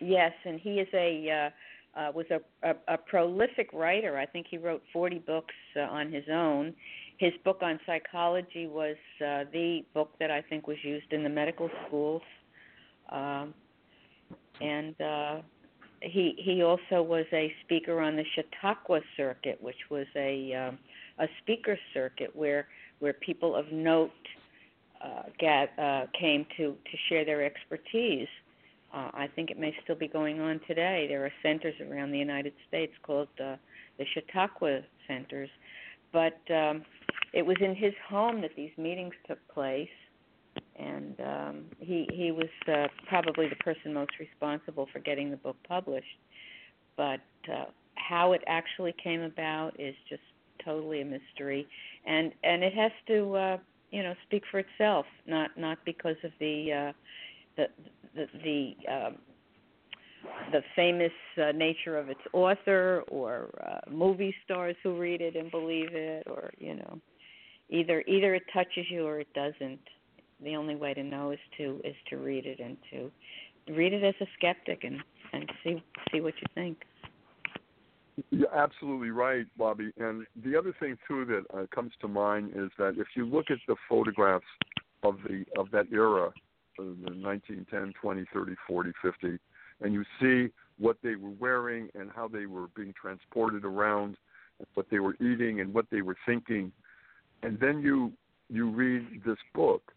Yes, 0.00 0.32
and 0.44 0.60
he 0.60 0.74
is 0.74 0.88
a 0.94 1.46
uh, 1.46 1.50
uh, 1.98 2.12
was 2.14 2.26
a, 2.30 2.40
a, 2.68 2.74
a 2.94 2.98
prolific 2.98 3.70
writer. 3.72 4.16
I 4.16 4.26
think 4.26 4.46
he 4.48 4.56
wrote 4.56 4.82
40 4.92 5.18
books 5.20 5.54
uh, 5.76 5.80
on 5.80 6.12
his 6.12 6.24
own. 6.32 6.74
His 7.18 7.32
book 7.44 7.58
on 7.62 7.80
psychology 7.84 8.68
was 8.68 8.96
uh, 9.20 9.44
the 9.52 9.84
book 9.92 10.12
that 10.20 10.30
I 10.30 10.40
think 10.42 10.68
was 10.68 10.78
used 10.84 11.12
in 11.12 11.24
the 11.24 11.28
medical 11.28 11.68
schools 11.86 12.22
um, 13.10 13.54
and 14.60 15.00
uh, 15.00 15.36
he 16.00 16.34
he 16.38 16.62
also 16.62 17.02
was 17.02 17.24
a 17.32 17.52
speaker 17.64 18.00
on 18.00 18.16
the 18.16 18.24
Chautauqua 18.34 19.00
circuit, 19.16 19.58
which 19.60 19.90
was 19.90 20.06
a 20.16 20.54
um, 20.54 20.78
a 21.18 21.26
speaker 21.42 21.78
circuit 21.94 22.34
where 22.34 22.68
where 22.98 23.12
people 23.12 23.54
of 23.54 23.70
note 23.72 24.10
uh, 25.02 25.22
get, 25.38 25.70
uh, 25.78 26.06
came 26.18 26.44
to 26.56 26.72
to 26.72 26.96
share 27.08 27.24
their 27.24 27.44
expertise. 27.44 28.28
Uh, 28.92 29.10
I 29.12 29.28
think 29.34 29.50
it 29.50 29.58
may 29.58 29.74
still 29.84 29.96
be 29.96 30.08
going 30.08 30.40
on 30.40 30.60
today. 30.66 31.06
There 31.08 31.24
are 31.24 31.32
centers 31.42 31.74
around 31.80 32.10
the 32.10 32.18
United 32.18 32.54
States 32.68 32.92
called 33.02 33.28
uh, 33.38 33.56
the 33.98 34.04
Chautauqua 34.14 34.80
centers, 35.06 35.50
but 36.12 36.38
um, 36.50 36.82
it 37.34 37.44
was 37.44 37.56
in 37.60 37.74
his 37.74 37.92
home 38.08 38.40
that 38.40 38.52
these 38.56 38.72
meetings 38.78 39.14
took 39.26 39.38
place 39.48 39.88
and 40.78 41.20
um, 41.20 41.64
he 41.80 42.08
he 42.12 42.30
was 42.30 42.48
uh, 42.68 42.86
probably 43.08 43.48
the 43.48 43.56
person 43.56 43.92
most 43.92 44.12
responsible 44.18 44.88
for 44.92 45.00
getting 45.00 45.30
the 45.30 45.36
book 45.36 45.56
published. 45.66 46.06
But 46.96 47.20
uh, 47.52 47.66
how 47.94 48.32
it 48.32 48.42
actually 48.46 48.94
came 49.02 49.22
about 49.22 49.78
is 49.78 49.94
just 50.08 50.22
totally 50.64 51.00
a 51.00 51.04
mystery, 51.04 51.66
and 52.06 52.32
and 52.44 52.62
it 52.62 52.72
has 52.74 52.92
to 53.08 53.34
uh, 53.34 53.58
you 53.90 54.02
know 54.02 54.14
speak 54.26 54.44
for 54.50 54.60
itself, 54.60 55.06
not 55.26 55.50
not 55.56 55.78
because 55.84 56.16
of 56.24 56.30
the 56.38 56.72
uh, 56.72 56.92
the 57.58 57.66
the 58.14 58.26
the 58.42 58.92
um, 58.92 59.18
the 60.52 60.62
famous 60.74 61.12
uh, 61.36 61.52
nature 61.52 61.98
of 61.98 62.08
its 62.08 62.20
author 62.32 63.04
or 63.08 63.48
uh, 63.66 63.90
movie 63.90 64.34
stars 64.44 64.76
who 64.82 64.98
read 64.98 65.20
it 65.20 65.36
and 65.36 65.50
believe 65.50 65.90
it, 65.92 66.26
or 66.26 66.50
you 66.58 66.76
know, 66.76 66.98
either 67.68 68.02
either 68.08 68.34
it 68.34 68.44
touches 68.52 68.86
you 68.90 69.06
or 69.06 69.20
it 69.20 69.32
doesn't 69.34 69.80
the 70.42 70.56
only 70.56 70.76
way 70.76 70.94
to 70.94 71.02
know 71.02 71.32
is 71.32 71.38
to 71.56 71.80
is 71.84 71.96
to 72.08 72.16
read 72.16 72.46
it 72.46 72.60
and 72.60 72.76
to 72.90 73.10
read 73.72 73.92
it 73.92 74.02
as 74.02 74.14
a 74.20 74.26
skeptic 74.36 74.84
and 74.84 74.98
and 75.32 75.50
see 75.62 75.82
see 76.12 76.20
what 76.20 76.34
you 76.40 76.46
think. 76.54 76.78
You're 78.30 78.54
absolutely 78.54 79.10
right, 79.10 79.46
Bobby. 79.56 79.92
And 79.98 80.26
the 80.44 80.56
other 80.56 80.74
thing 80.80 80.96
too 81.06 81.24
that 81.26 81.56
uh, 81.56 81.66
comes 81.72 81.92
to 82.00 82.08
mind 82.08 82.50
is 82.56 82.70
that 82.78 82.94
if 82.98 83.06
you 83.14 83.24
look 83.26 83.46
at 83.50 83.58
the 83.68 83.76
photographs 83.88 84.44
of 85.02 85.16
the 85.28 85.44
of 85.58 85.70
that 85.72 85.86
era, 85.92 86.30
uh, 86.78 86.82
the 87.04 87.14
1910, 87.14 87.92
20, 88.00 88.24
30, 88.32 88.54
40, 88.66 88.92
50, 89.02 89.38
and 89.80 89.92
you 89.92 90.04
see 90.20 90.52
what 90.78 90.96
they 91.02 91.16
were 91.16 91.34
wearing 91.38 91.88
and 91.94 92.10
how 92.14 92.28
they 92.28 92.46
were 92.46 92.68
being 92.76 92.94
transported 93.00 93.64
around, 93.64 94.16
what 94.74 94.86
they 94.90 94.98
were 94.98 95.14
eating 95.16 95.60
and 95.60 95.72
what 95.72 95.86
they 95.90 96.02
were 96.02 96.16
thinking, 96.26 96.72
and 97.42 97.58
then 97.60 97.80
you 97.80 98.12
you 98.50 98.70
read 98.70 99.22
this 99.26 99.36
book 99.54 99.92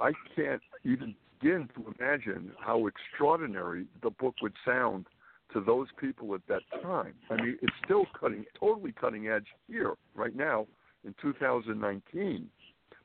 I 0.00 0.12
can't 0.34 0.62
even 0.84 1.14
begin 1.40 1.68
to 1.76 1.94
imagine 1.98 2.52
how 2.58 2.86
extraordinary 2.86 3.86
the 4.02 4.10
book 4.10 4.34
would 4.42 4.54
sound 4.64 5.06
to 5.52 5.60
those 5.60 5.88
people 6.00 6.34
at 6.34 6.40
that 6.48 6.62
time. 6.82 7.14
I 7.30 7.36
mean, 7.36 7.58
it's 7.62 7.72
still 7.84 8.06
cutting, 8.18 8.44
totally 8.58 8.92
cutting 8.92 9.28
edge 9.28 9.46
here, 9.68 9.94
right 10.14 10.34
now, 10.34 10.66
in 11.04 11.14
2019. 11.20 12.48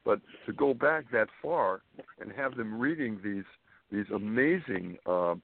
But 0.03 0.19
to 0.45 0.53
go 0.53 0.73
back 0.73 1.05
that 1.11 1.27
far 1.41 1.81
and 2.19 2.31
have 2.31 2.55
them 2.55 2.79
reading 2.79 3.19
these 3.23 3.43
these 3.91 4.09
amazing 4.15 4.97
uh, 5.05 5.35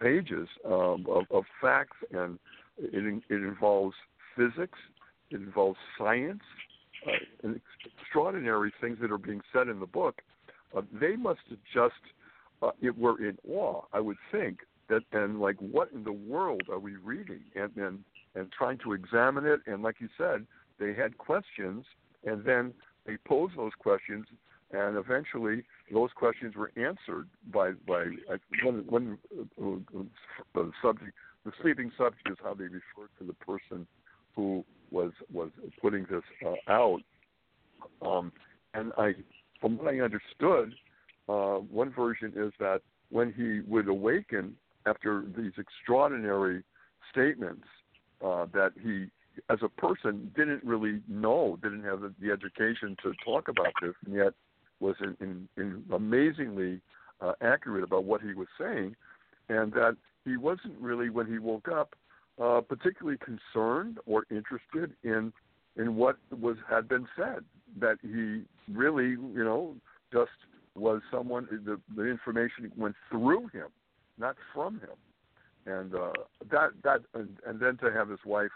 pages 0.00 0.48
um, 0.64 1.04
of, 1.08 1.24
of 1.32 1.42
facts, 1.60 1.96
and 2.12 2.38
it, 2.78 3.22
it 3.28 3.34
involves 3.34 3.96
physics, 4.36 4.78
it 5.30 5.40
involves 5.40 5.76
science, 5.98 6.42
uh, 7.04 7.10
and 7.42 7.60
extraordinary 8.00 8.72
things 8.80 8.98
that 9.00 9.10
are 9.10 9.18
being 9.18 9.40
said 9.52 9.66
in 9.66 9.80
the 9.80 9.86
book 9.86 10.22
uh, 10.76 10.82
they 11.00 11.16
must 11.16 11.40
have 11.48 11.58
just 11.72 12.00
uh, 12.62 12.70
it 12.80 12.96
were 12.96 13.18
in 13.26 13.36
awe. 13.48 13.82
I 13.92 14.00
would 14.00 14.18
think 14.30 14.60
that 14.88 15.02
and 15.12 15.40
like 15.40 15.56
what 15.58 15.90
in 15.92 16.04
the 16.04 16.12
world 16.12 16.62
are 16.70 16.78
we 16.78 16.96
reading 16.96 17.42
and 17.54 17.74
and 17.76 17.98
and 18.34 18.50
trying 18.52 18.78
to 18.78 18.92
examine 18.92 19.44
it 19.46 19.60
and 19.66 19.82
like 19.82 19.96
you 20.00 20.08
said 20.16 20.46
they 20.78 20.94
had 20.94 21.16
questions 21.18 21.84
and 22.24 22.44
then 22.44 22.72
they 23.06 23.16
posed 23.26 23.56
those 23.56 23.72
questions 23.78 24.26
and 24.72 24.96
eventually 24.96 25.64
those 25.92 26.10
questions 26.14 26.54
were 26.54 26.72
answered 26.76 27.28
by 27.52 27.72
by 27.86 28.02
uh, 28.32 28.36
one 28.62 28.84
one 28.88 29.18
uh, 29.60 29.98
the 30.54 30.70
subject 30.82 31.12
the 31.44 31.52
sleeping 31.62 31.90
subject 31.96 32.28
is 32.30 32.36
how 32.42 32.54
they 32.54 32.64
referred 32.64 33.10
to 33.18 33.24
the 33.26 33.32
person 33.32 33.86
who 34.34 34.64
was 34.90 35.12
was 35.32 35.50
putting 35.80 36.06
this 36.10 36.22
uh, 36.46 36.72
out. 36.72 37.00
Um, 38.02 38.32
and 38.74 38.92
I 38.98 39.14
from 39.60 39.78
what 39.78 39.94
I 39.94 40.00
understood, 40.00 40.74
uh, 41.28 41.56
one 41.56 41.92
version 41.92 42.32
is 42.36 42.52
that 42.60 42.82
when 43.10 43.32
he 43.32 43.60
would 43.70 43.88
awaken 43.88 44.54
after 44.86 45.24
these 45.36 45.52
extraordinary 45.58 46.62
statements, 47.10 47.66
uh, 48.24 48.46
that 48.52 48.72
he, 48.82 49.06
as 49.48 49.58
a 49.62 49.68
person, 49.68 50.30
didn't 50.36 50.62
really 50.64 51.00
know, 51.08 51.58
didn't 51.62 51.84
have 51.84 52.00
the, 52.00 52.12
the 52.20 52.30
education 52.30 52.96
to 53.02 53.12
talk 53.24 53.48
about 53.48 53.72
this, 53.80 53.94
and 54.04 54.14
yet 54.14 54.32
was 54.80 54.96
in, 55.00 55.16
in, 55.20 55.48
in 55.56 55.84
amazingly 55.92 56.80
uh, 57.20 57.32
accurate 57.40 57.84
about 57.84 58.04
what 58.04 58.20
he 58.20 58.32
was 58.34 58.48
saying, 58.58 58.96
and 59.48 59.72
that 59.72 59.96
he 60.24 60.36
wasn't 60.36 60.78
really 60.80 61.10
when 61.10 61.26
he 61.26 61.38
woke 61.38 61.68
up 61.68 61.94
uh, 62.40 62.60
particularly 62.60 63.18
concerned 63.18 63.98
or 64.06 64.24
interested 64.30 64.92
in 65.04 65.32
in 65.76 65.94
what 65.96 66.16
was 66.40 66.56
had 66.68 66.88
been 66.88 67.06
said. 67.16 67.44
That 67.78 67.98
he 68.02 68.42
really, 68.72 69.10
you 69.10 69.44
know, 69.44 69.76
just 70.12 70.30
was 70.74 71.02
someone. 71.10 71.46
The 71.64 71.78
the 71.94 72.08
information 72.08 72.72
went 72.76 72.96
through 73.10 73.48
him, 73.48 73.68
not 74.18 74.36
from 74.54 74.80
him, 74.80 74.96
and 75.66 75.94
uh, 75.94 76.12
that 76.50 76.70
that 76.82 77.00
and, 77.14 77.36
and 77.46 77.60
then 77.60 77.76
to 77.78 77.92
have 77.92 78.08
his 78.08 78.20
wife, 78.24 78.50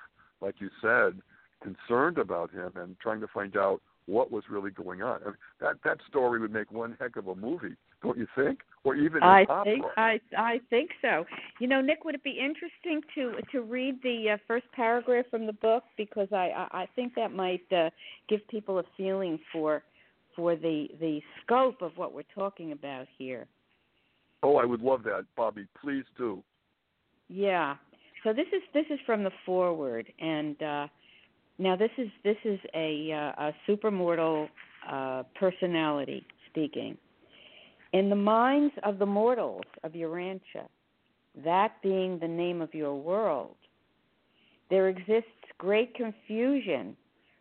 like 0.45 0.57
you 0.61 0.71
said, 0.81 1.21
concerned 1.63 2.19
about 2.19 2.51
him 2.53 2.73
and 2.77 2.97
trying 3.01 3.21
to 3.21 3.27
find 3.29 3.57
out 3.57 3.81
what 4.07 4.31
was 4.31 4.45
really 4.51 4.71
going 4.71 5.03
on. 5.03 5.21
I 5.23 5.27
mean, 5.27 5.35
that 5.61 5.77
that 5.85 5.99
story 6.09 6.39
would 6.39 6.53
make 6.53 6.71
one 6.71 6.97
heck 7.01 7.17
of 7.17 7.29
a 7.29 7.35
movie, 7.35 7.75
don't 8.03 8.19
you 8.19 8.27
think? 8.37 8.61
Or 8.85 8.95
even 8.95 9.23
I 9.23 9.45
opera. 9.49 9.65
think 9.65 9.85
I 9.97 10.21
I 10.37 10.61
think 10.69 10.91
so. 11.01 11.25
You 11.59 11.69
know, 11.69 11.81
Nick, 11.81 12.05
would 12.05 12.15
it 12.15 12.23
be 12.23 12.39
interesting 12.39 13.01
to 13.15 13.41
to 13.53 13.63
read 13.63 14.03
the 14.03 14.33
uh, 14.35 14.37
first 14.47 14.67
paragraph 14.75 15.25
from 15.31 15.47
the 15.47 15.55
book 15.55 15.85
because 15.97 16.29
I 16.33 16.51
I, 16.71 16.83
I 16.83 16.87
think 16.95 17.15
that 17.15 17.33
might 17.33 17.73
uh, 17.73 17.89
give 18.29 18.47
people 18.49 18.79
a 18.79 18.85
feeling 18.97 19.39
for 19.51 19.83
for 20.37 20.55
the 20.55 20.89
the 21.01 21.21
scope 21.43 21.81
of 21.81 21.93
what 21.97 22.13
we're 22.13 22.23
talking 22.35 22.73
about 22.73 23.07
here. 23.17 23.47
Oh, 24.43 24.57
I 24.57 24.67
would 24.67 24.83
love 24.83 25.03
that, 25.05 25.25
Bobby. 25.35 25.67
Please 25.81 26.05
do. 26.19 26.43
Yeah. 27.29 27.77
So 28.25 28.33
this 28.33 28.47
is 28.55 28.63
this 28.73 28.87
is 28.89 28.99
from 29.05 29.23
the 29.23 29.31
foreword, 29.45 30.11
and 30.19 30.61
uh, 30.63 30.87
now 31.59 31.77
this 31.77 31.91
is 31.99 32.09
this 32.25 32.39
is 32.45 32.59
a, 32.75 33.13
uh, 33.13 33.49
a 33.49 33.53
supermortal 33.69 34.49
uh, 34.91 35.25
personality 35.39 36.27
speaking. 36.51 36.97
In 37.93 38.09
the 38.09 38.17
minds 38.17 38.75
of 38.83 38.99
the 38.99 39.07
mortals 39.07 39.67
of 39.85 39.93
Urantia, 39.93 40.67
that 41.45 41.75
being 41.83 42.19
the 42.19 42.27
name 42.27 42.63
of 42.63 42.73
your 42.73 42.95
world, 42.95 43.57
there 44.71 44.89
exists 44.89 45.29
great 45.59 45.95
confusion 45.95 46.97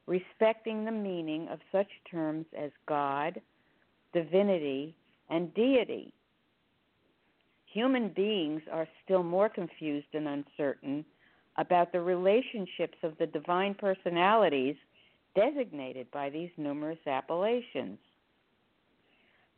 respecting 0.05 0.83
the 0.83 0.91
meaning 0.91 1.47
of 1.47 1.59
such 1.71 1.87
terms 2.11 2.45
as 2.59 2.71
God, 2.87 3.39
divinity, 4.13 4.93
and 5.29 5.53
deity. 5.53 6.13
Human 7.73 8.09
beings 8.09 8.61
are 8.71 8.87
still 9.03 9.23
more 9.23 9.49
confused 9.49 10.13
and 10.13 10.27
uncertain 10.27 11.03
about 11.57 11.91
the 11.91 12.01
relationships 12.01 12.97
of 13.01 13.17
the 13.17 13.25
divine 13.25 13.73
personalities 13.73 14.75
designated 15.35 16.05
by 16.11 16.29
these 16.29 16.51
numerous 16.55 16.99
appellations. 17.07 17.97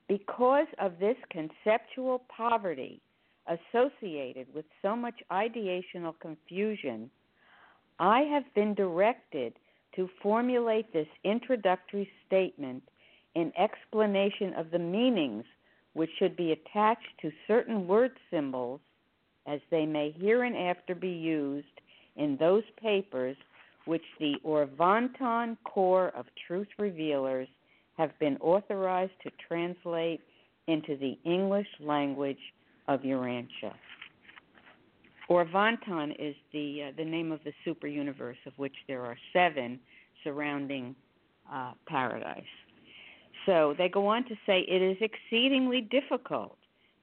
Because 0.08 0.68
of 0.80 0.98
this 1.00 1.18
conceptual 1.30 2.22
poverty 2.30 3.02
associated 3.48 4.48
with 4.54 4.66
so 4.82 4.96
much 4.96 5.16
ideational 5.30 6.18
confusion, 6.22 7.10
I 8.00 8.22
have 8.22 8.46
been 8.54 8.76
directed 8.76 9.54
to 9.98 10.10
formulate 10.24 10.94
this 10.94 11.08
introductory 11.26 12.10
statement 12.26 12.84
in 13.36 13.52
explanation 13.58 14.54
of 14.54 14.72
the 14.72 14.80
meanings 14.80 15.46
which 15.96 16.10
should 16.20 16.36
be 16.36 16.52
attached 16.52 17.08
to 17.22 17.32
certain 17.48 17.88
word 17.88 18.12
symbols 18.30 18.82
as 19.48 19.60
they 19.72 19.86
may 19.86 20.14
hereinafter 20.20 20.94
be 20.94 21.10
used 21.10 21.68
in 22.18 22.38
those 22.38 22.64
papers 22.82 23.38
which 23.86 24.04
the 24.20 24.34
Orvonton 24.46 25.58
Corps 25.64 26.12
of 26.16 26.26
Truth 26.48 26.68
Revealers 26.78 27.48
have 27.98 28.12
been 28.20 28.38
authorized 28.38 29.14
to 29.24 29.32
translate 29.48 30.22
into 30.68 30.98
the 30.98 31.18
English 31.24 31.68
language 31.80 32.40
of 32.88 33.02
Urantia. 33.02 33.74
Orvonton 35.30 36.12
is 36.20 36.36
the 36.52 36.90
uh, 36.90 36.92
the 36.98 37.06
name 37.06 37.32
of 37.32 37.40
the 37.44 37.54
super 37.64 37.88
universe 37.88 38.38
of 38.46 38.54
which 38.58 38.76
there 38.88 39.04
are 39.04 39.18
seven 39.34 39.80
surrounding 40.24 40.96
uh, 41.52 41.72
paradise. 41.88 42.44
So 43.46 43.76
they 43.78 43.90
go 43.90 44.08
on 44.08 44.26
to 44.26 44.36
say 44.46 44.62
it 44.62 44.82
is 44.82 44.98
exceedingly 45.02 45.82
difficult 45.82 46.58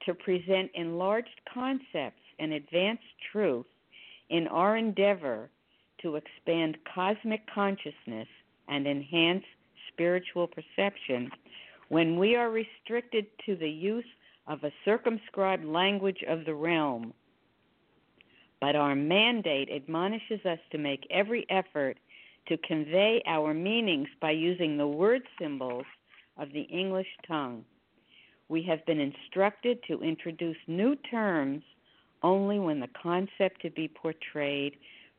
to 0.07 0.15
present 0.15 0.71
enlarged 0.75 1.41
concepts 1.53 2.23
and 2.39 2.53
advanced 2.53 3.05
truth 3.31 3.67
in 4.31 4.49
our 4.49 4.77
endeavor 4.77 5.49
to 6.03 6.17
expand 6.17 6.79
cosmic 6.93 7.43
consciousness 7.53 8.27
and 8.69 8.87
enhance 8.87 9.45
spiritual 9.93 10.49
perception 10.49 11.31
when 11.89 12.19
we 12.19 12.35
are 12.35 12.51
restricted 12.51 13.27
to 13.47 13.55
the 13.55 13.69
use 13.69 14.05
of 14.47 14.65
a 14.65 14.73
circumscribed 14.85 15.65
language 15.65 16.25
of 16.27 16.45
the 16.45 16.55
realm. 16.55 17.13
But 18.61 18.75
our 18.77 18.95
mandate 18.95 19.69
admonishes 19.71 20.45
us 20.45 20.59
to 20.71 20.79
make 20.79 21.07
every 21.11 21.47
effort 21.51 21.99
to 22.49 22.57
convey 22.59 23.23
our 23.27 23.55
meanings 23.55 24.09
by 24.21 24.33
using 24.33 24.77
the 24.77 24.87
word 24.87 25.23
symbols 25.39 25.85
of 26.43 26.53
the 26.53 26.63
English 26.63 27.07
tongue. 27.27 27.65
We 28.49 28.63
have 28.65 28.85
been 28.85 29.01
instructed 29.01 29.79
to 29.89 30.03
introduce 30.03 30.57
new 30.67 30.97
terms 31.11 31.63
only 32.23 32.59
when 32.59 32.81
the 32.81 32.89
concept 33.01 33.63
to 33.63 33.71
be 33.71 33.89
portrayed 33.89 34.75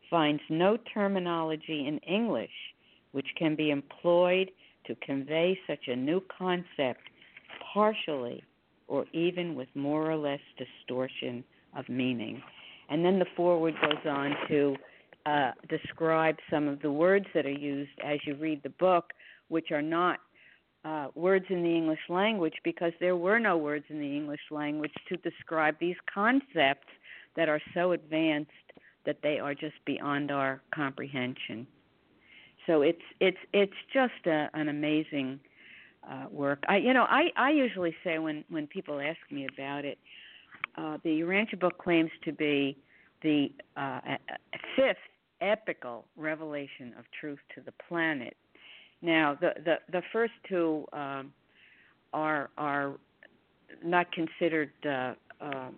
finds 0.10 0.42
no 0.50 0.78
terminology 0.94 1.88
in 1.88 1.98
English 2.00 2.52
which 3.14 3.28
can 3.38 3.56
be 3.56 3.70
employed 3.72 4.52
to 4.86 4.96
convey 4.96 5.58
such 5.66 5.88
a 5.88 5.96
new 5.96 6.22
concept 6.38 7.00
partially 7.74 8.44
or 8.88 9.06
even 9.14 9.56
with 9.56 9.70
more 9.76 10.12
or 10.12 10.18
less 10.18 10.42
distortion 10.58 11.44
of 11.78 11.88
meaning. 11.88 12.42
And 12.90 13.06
then 13.06 13.18
the 13.18 13.26
foreword 13.38 13.76
goes 13.82 14.06
on 14.06 14.36
to 14.50 14.76
uh, 15.26 15.52
describe 15.70 16.36
some 16.52 16.68
of 16.68 16.82
the 16.82 16.92
words 16.92 17.26
that 17.34 17.46
are 17.46 17.50
used 17.50 17.92
as 18.04 18.20
you 18.26 18.36
read 18.36 18.62
the 18.62 18.70
book, 18.70 19.14
which 19.48 19.72
are 19.72 19.82
not 19.82 20.20
uh, 20.86 21.08
words 21.16 21.46
in 21.50 21.64
the 21.64 21.76
English 21.76 22.00
language 22.10 22.56
because 22.64 22.92
there 23.00 23.16
were 23.16 23.40
no 23.40 23.58
words 23.58 23.86
in 23.90 24.00
the 24.00 24.16
English 24.16 24.42
language 24.52 24.94
to 25.08 25.18
describe 25.18 25.76
these 25.80 25.96
concepts 26.14 26.88
that 27.36 27.50
are 27.50 27.62
so 27.74 27.94
advanced 27.94 28.52
that 29.06 29.18
they 29.24 29.40
are 29.40 29.54
just 29.54 29.76
beyond 29.86 30.32
our 30.32 30.62
comprehension. 30.74 31.68
So 32.68 32.82
it's 32.82 33.02
it's 33.20 33.38
it's 33.54 33.74
just 33.94 34.26
a, 34.26 34.50
an 34.54 34.70
amazing 34.70 35.40
uh, 36.10 36.26
work. 36.32 36.64
I 36.68 36.78
you 36.78 36.94
know 36.94 37.04
I 37.04 37.30
I 37.36 37.52
usually 37.52 37.96
say 38.04 38.20
when 38.20 38.44
when 38.50 38.68
people 38.68 39.00
ask 39.00 39.20
me 39.32 39.48
about 39.54 39.86
it, 39.86 39.98
uh, 40.78 40.98
the 41.04 41.10
Urantia 41.10 41.60
book 41.60 41.78
claims 41.78 42.12
to 42.24 42.32
be 42.32 42.78
the 43.22 43.52
uh, 43.78 44.00
fifth 44.76 44.98
epical 45.42 46.06
revelation 46.16 46.94
of 46.98 47.06
truth 47.20 47.40
to 47.56 47.62
the 47.62 47.74
planet. 47.88 48.36
Now 49.04 49.38
the 49.40 49.52
the 49.64 49.76
the 49.92 50.02
first 50.12 50.34
two 50.48 50.86
um, 50.94 51.34
are 52.14 52.50
are 52.58 52.94
not 53.84 54.12
considered. 54.12 54.72
Uh, 54.84 55.14
um, 55.42 55.76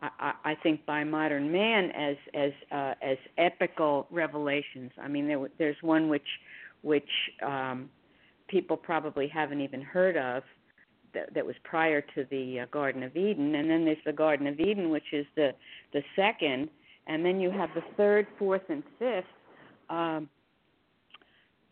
I, 0.00 0.32
I 0.44 0.54
think 0.62 0.84
by 0.86 1.04
modern 1.04 1.52
man 1.52 1.90
as 1.90 2.16
as 2.34 2.52
uh, 2.72 2.94
as 3.02 3.18
epical 3.36 4.06
revelations. 4.10 4.90
I 5.00 5.06
mean, 5.06 5.28
there, 5.28 5.48
there's 5.58 5.76
one 5.82 6.08
which 6.08 6.26
which 6.80 7.04
um, 7.46 7.90
people 8.48 8.76
probably 8.76 9.28
haven't 9.28 9.60
even 9.60 9.82
heard 9.82 10.16
of 10.16 10.42
that, 11.14 11.32
that 11.34 11.44
was 11.44 11.54
prior 11.62 12.00
to 12.00 12.26
the 12.30 12.60
uh, 12.60 12.66
Garden 12.72 13.02
of 13.02 13.16
Eden, 13.16 13.54
and 13.54 13.70
then 13.70 13.84
there's 13.84 13.98
the 14.06 14.12
Garden 14.12 14.46
of 14.46 14.58
Eden, 14.58 14.90
which 14.90 15.12
is 15.12 15.26
the 15.36 15.50
the 15.92 16.02
second, 16.16 16.70
and 17.06 17.22
then 17.22 17.38
you 17.38 17.50
have 17.50 17.68
the 17.74 17.82
third, 17.98 18.26
fourth, 18.38 18.62
and 18.70 18.82
fifth. 18.98 19.24
Um, 19.90 20.28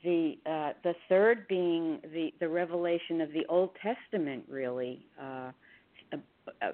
the 0.03 0.39
uh, 0.47 0.73
the 0.83 0.95
third 1.09 1.47
being 1.49 2.01
the 2.13 2.33
the 2.41 2.49
revelation 2.49 3.21
of 3.21 3.33
the 3.33 3.45
Old 3.49 3.71
Testament, 3.83 4.45
really. 4.49 5.05
Uh, 5.21 5.51
uh, 6.63 6.73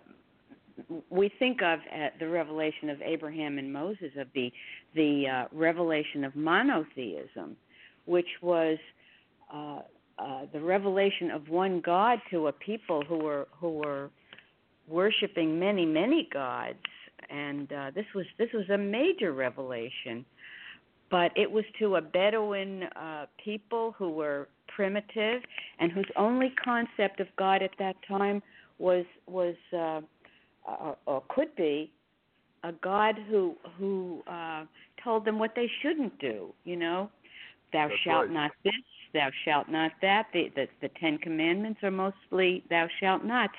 we 1.10 1.30
think 1.38 1.62
of 1.62 1.80
at 1.90 2.18
the 2.18 2.28
revelation 2.28 2.90
of 2.90 3.00
Abraham 3.02 3.58
and 3.58 3.72
Moses 3.72 4.10
of 4.18 4.28
the 4.34 4.52
the 4.94 5.24
uh, 5.26 5.44
revelation 5.52 6.24
of 6.24 6.36
monotheism, 6.36 7.56
which 8.04 8.28
was 8.42 8.78
uh, 9.52 9.80
uh, 10.18 10.42
the 10.52 10.60
revelation 10.60 11.30
of 11.30 11.48
one 11.48 11.80
God 11.80 12.20
to 12.30 12.48
a 12.48 12.52
people 12.52 13.02
who 13.08 13.18
were 13.18 13.48
who 13.58 13.70
were 13.70 14.10
worshiping 14.88 15.58
many 15.58 15.86
many 15.86 16.28
gods, 16.32 16.78
and 17.30 17.72
uh, 17.72 17.90
this 17.94 18.06
was 18.14 18.26
this 18.38 18.48
was 18.52 18.68
a 18.70 18.78
major 18.78 19.32
revelation. 19.32 20.24
But 21.10 21.30
it 21.36 21.50
was 21.50 21.64
to 21.78 21.96
a 21.96 22.00
Bedouin 22.00 22.84
uh, 22.84 23.26
people 23.42 23.94
who 23.96 24.10
were 24.10 24.48
primitive 24.74 25.42
and 25.78 25.92
whose 25.92 26.08
only 26.16 26.52
concept 26.62 27.20
of 27.20 27.28
God 27.36 27.62
at 27.62 27.70
that 27.78 27.96
time 28.08 28.42
was 28.78 29.04
was 29.26 29.54
uh, 29.72 30.00
uh, 30.68 30.94
or 31.06 31.22
could 31.28 31.54
be 31.56 31.90
a 32.64 32.72
God 32.82 33.16
who 33.28 33.54
who 33.78 34.22
uh, 34.26 34.64
told 35.02 35.24
them 35.24 35.38
what 35.38 35.52
they 35.54 35.70
shouldn't 35.82 36.18
do. 36.18 36.52
You 36.64 36.76
know, 36.76 37.10
thou 37.72 37.88
That's 37.88 38.00
shalt 38.00 38.26
right. 38.26 38.34
not 38.34 38.50
this, 38.64 38.74
thou 39.14 39.28
shalt 39.44 39.68
not 39.68 39.92
that. 40.02 40.26
The, 40.32 40.50
the 40.54 40.66
the 40.82 40.90
Ten 41.00 41.18
Commandments 41.18 41.80
are 41.82 41.90
mostly 41.90 42.64
thou 42.68 42.88
shalt 43.00 43.24
not. 43.24 43.50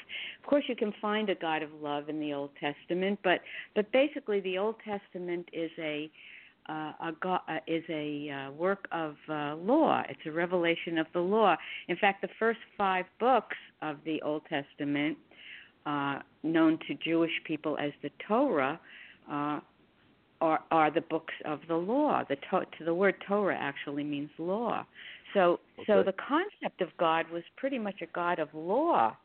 Of 0.43 0.49
course, 0.49 0.65
you 0.67 0.75
can 0.75 0.93
find 1.01 1.29
a 1.29 1.35
God 1.35 1.63
of 1.63 1.69
love 1.81 2.09
in 2.09 2.19
the 2.19 2.33
Old 2.33 2.51
Testament, 2.59 3.19
but 3.23 3.41
but 3.75 3.91
basically 3.91 4.41
the 4.41 4.57
Old 4.57 4.75
Testament 4.83 5.47
is 5.53 5.71
a 5.79 6.11
uh, 6.69 6.91
a 7.01 7.11
God, 7.21 7.41
uh, 7.47 7.59
is 7.67 7.83
a 7.89 8.29
uh, 8.29 8.51
work 8.51 8.87
of 8.91 9.15
uh, 9.29 9.55
law. 9.55 10.03
It's 10.09 10.19
a 10.25 10.31
revelation 10.31 10.97
of 10.97 11.07
the 11.13 11.19
law. 11.19 11.55
In 11.87 11.97
fact, 11.97 12.21
the 12.21 12.29
first 12.39 12.59
five 12.77 13.05
books 13.19 13.55
of 13.81 13.97
the 14.05 14.21
Old 14.21 14.43
Testament, 14.49 15.17
uh, 15.85 16.19
known 16.43 16.77
to 16.87 16.93
Jewish 16.95 17.31
people 17.45 17.77
as 17.77 17.91
the 18.01 18.09
Torah, 18.27 18.79
uh, 19.31 19.59
are 20.39 20.59
are 20.69 20.91
the 20.91 21.01
books 21.01 21.33
of 21.45 21.59
the 21.67 21.75
law. 21.75 22.23
The 22.27 22.35
to, 22.51 22.85
the 22.85 22.93
word 22.93 23.15
Torah 23.27 23.57
actually 23.59 24.03
means 24.03 24.29
law. 24.37 24.85
So 25.33 25.59
Okay. 25.79 25.85
so 25.87 26.03
the 26.03 26.13
concept 26.13 26.81
of 26.81 26.89
God 26.97 27.29
was 27.29 27.43
pretty 27.55 27.79
much 27.79 28.01
a 28.01 28.07
God 28.07 28.39
of 28.39 28.53
law 28.53 29.15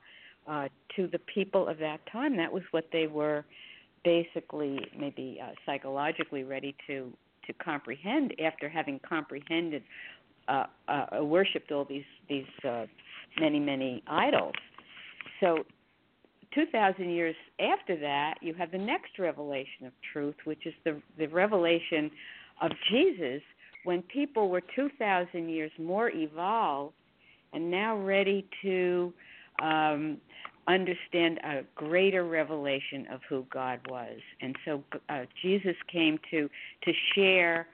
uh, 0.47 0.68
to 0.97 1.07
the 1.07 1.18
people 1.34 1.68
of 1.68 1.78
that 1.78 2.01
time. 2.11 2.36
That 2.36 2.53
was 2.53 2.62
what 2.70 2.86
they 2.93 3.07
were 3.07 3.45
basically 4.05 4.78
maybe 4.99 5.40
uh, 5.43 5.53
psychologically 5.64 6.45
ready 6.45 6.74
to 6.86 7.12
to 7.47 7.53
comprehend 7.55 8.34
after 8.45 8.68
having 8.68 9.01
comprehended 9.07 9.82
uh, 10.49 10.64
uh, 10.88 11.22
worshipped 11.22 11.70
all 11.70 11.84
these 11.84 12.05
these 12.28 12.45
uh, 12.64 12.86
many 13.38 13.61
many 13.61 14.03
idols. 14.07 14.55
So 15.40 15.64
2,000 16.55 17.11
years 17.11 17.34
after 17.61 17.97
that, 17.99 18.34
you 18.40 18.55
have 18.55 18.70
the 18.70 18.78
next 18.78 19.18
revelation 19.18 19.86
of 19.86 19.93
truth, 20.12 20.34
which 20.45 20.66
is 20.66 20.74
the, 20.84 21.01
the 21.18 21.26
revelation 21.28 22.11
of 22.61 22.70
Jesus 22.90 23.43
when 23.84 24.03
people 24.03 24.49
were 24.49 24.62
2,000 24.76 25.49
years 25.49 25.70
more 25.78 26.11
evolved 26.11 26.95
and 27.53 27.70
now 27.70 27.97
ready 27.97 28.47
to 28.62 29.12
um, 29.62 30.18
understand 30.69 31.39
a 31.45 31.63
greater 31.75 32.25
revelation 32.25 33.07
of 33.13 33.21
who 33.29 33.45
God 33.53 33.81
was. 33.89 34.19
And 34.41 34.57
so 34.65 34.83
uh, 35.09 35.25
Jesus 35.43 35.77
came 35.91 36.19
to, 36.31 36.49
to 36.85 36.93
share 37.15 37.67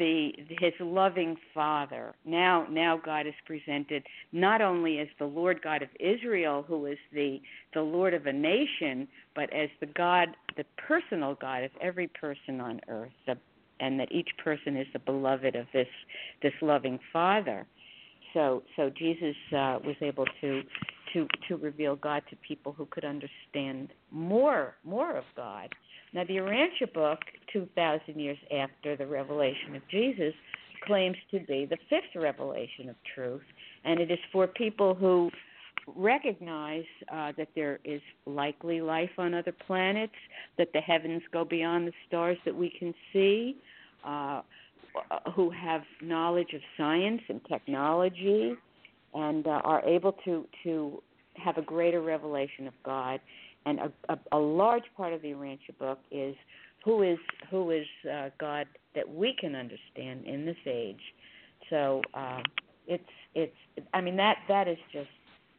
the 0.00 0.32
his 0.60 0.72
loving 0.80 1.36
father 1.52 2.14
now 2.24 2.66
now 2.70 2.98
god 3.04 3.26
is 3.26 3.34
presented 3.46 4.02
not 4.32 4.62
only 4.62 4.98
as 4.98 5.08
the 5.18 5.24
lord 5.24 5.60
god 5.62 5.82
of 5.82 5.88
israel 6.00 6.64
who 6.66 6.86
is 6.86 6.96
the 7.12 7.38
the 7.74 7.80
lord 7.80 8.14
of 8.14 8.26
a 8.26 8.32
nation 8.32 9.06
but 9.36 9.52
as 9.52 9.68
the 9.80 9.86
god 9.86 10.28
the 10.56 10.64
personal 10.88 11.36
god 11.40 11.62
of 11.62 11.70
every 11.82 12.08
person 12.08 12.60
on 12.60 12.80
earth 12.88 13.12
the, 13.26 13.36
and 13.80 14.00
that 14.00 14.10
each 14.10 14.30
person 14.42 14.76
is 14.76 14.86
the 14.94 14.98
beloved 15.00 15.54
of 15.54 15.66
this 15.72 15.88
this 16.42 16.54
loving 16.62 16.98
father 17.12 17.66
so 18.32 18.62
so 18.76 18.90
jesus 18.96 19.36
uh, 19.52 19.78
was 19.84 19.96
able 20.00 20.24
to 20.40 20.62
to 21.12 21.26
to 21.48 21.56
reveal 21.56 21.96
god 21.96 22.22
to 22.30 22.36
people 22.36 22.72
who 22.72 22.86
could 22.86 23.04
understand 23.04 23.92
more 24.10 24.76
more 24.84 25.16
of 25.16 25.24
god. 25.36 25.68
Now, 26.12 26.24
the 26.24 26.36
Urantia 26.38 26.92
book, 26.92 27.20
2,000 27.52 28.18
years 28.18 28.38
after 28.52 28.96
the 28.96 29.06
revelation 29.06 29.76
of 29.76 29.82
Jesus, 29.88 30.34
claims 30.84 31.16
to 31.30 31.38
be 31.40 31.66
the 31.66 31.76
fifth 31.88 32.16
revelation 32.16 32.88
of 32.88 32.96
truth, 33.14 33.42
and 33.84 34.00
it 34.00 34.10
is 34.10 34.18
for 34.32 34.46
people 34.48 34.94
who 34.94 35.30
recognize 35.96 36.84
uh, 37.12 37.32
that 37.36 37.48
there 37.54 37.78
is 37.84 38.00
likely 38.26 38.80
life 38.80 39.10
on 39.18 39.34
other 39.34 39.54
planets, 39.66 40.14
that 40.58 40.72
the 40.72 40.80
heavens 40.80 41.22
go 41.32 41.44
beyond 41.44 41.86
the 41.86 41.92
stars 42.08 42.38
that 42.44 42.54
we 42.54 42.70
can 42.70 42.94
see, 43.12 43.56
uh, 44.04 44.42
who 45.34 45.50
have 45.50 45.82
knowledge 46.02 46.52
of 46.54 46.60
science 46.76 47.20
and 47.28 47.40
technology, 47.46 48.54
and 49.14 49.46
uh, 49.46 49.60
are 49.64 49.82
able 49.84 50.12
to 50.24 50.46
to 50.62 51.02
have 51.34 51.56
a 51.56 51.62
greater 51.62 52.00
revelation 52.00 52.66
of 52.66 52.74
God 52.84 53.20
and 53.66 53.78
a, 53.78 53.92
a, 54.08 54.18
a 54.32 54.38
large 54.38 54.84
part 54.96 55.12
of 55.12 55.22
the 55.22 55.28
Urantia 55.28 55.76
book 55.78 55.98
is 56.10 56.34
who 56.84 57.02
is 57.02 57.18
who 57.50 57.70
is 57.70 57.86
uh, 58.10 58.30
God 58.38 58.66
that 58.94 59.08
we 59.08 59.34
can 59.38 59.54
understand 59.54 60.24
in 60.24 60.46
this 60.46 60.56
age. 60.66 61.00
So 61.68 62.02
um, 62.14 62.42
it's 62.86 63.02
it's 63.34 63.54
I 63.92 64.00
mean 64.00 64.16
that 64.16 64.38
that 64.48 64.66
is 64.66 64.78
just 64.92 65.08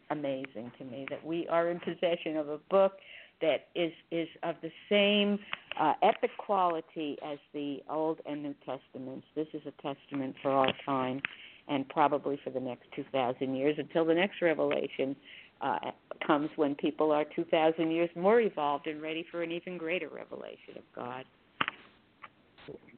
amazing 0.10 0.72
to 0.78 0.84
me 0.84 1.06
that 1.10 1.26
we 1.26 1.48
are 1.48 1.70
in 1.70 1.80
possession 1.80 2.38
of 2.38 2.50
a 2.50 2.58
book 2.70 2.94
that 3.42 3.68
is 3.76 3.92
is 4.12 4.28
of 4.44 4.56
the 4.62 4.72
same 4.90 5.40
uh, 5.80 5.94
epic 6.02 6.32
quality 6.38 7.18
as 7.24 7.38
the 7.54 7.82
Old 7.90 8.20
and 8.26 8.42
New 8.42 8.56
Testaments. 8.66 9.26
This 9.36 9.48
is 9.54 9.62
a 9.66 9.82
testament 9.82 10.36
for 10.42 10.52
our 10.52 10.74
time, 10.86 11.22
and 11.68 11.88
probably 11.90 12.40
for 12.44 12.50
the 12.50 12.60
next 12.60 12.86
two 12.96 13.06
thousand 13.12 13.56
years 13.56 13.76
until 13.78 14.06
the 14.06 14.14
next 14.14 14.42
revelation 14.42 15.16
uh, 15.62 15.92
comes 16.26 16.50
when 16.56 16.76
people 16.76 17.12
are 17.12 17.26
2,000 17.36 17.92
years 17.92 18.10
more 18.16 18.40
evolved 18.42 18.88
and 18.88 19.02
ready 19.02 19.26
for 19.30 19.44
an 19.44 19.52
even 19.52 19.78
greater 19.78 20.10
revelation 20.10 20.76
of 20.78 20.84
God. 20.96 21.24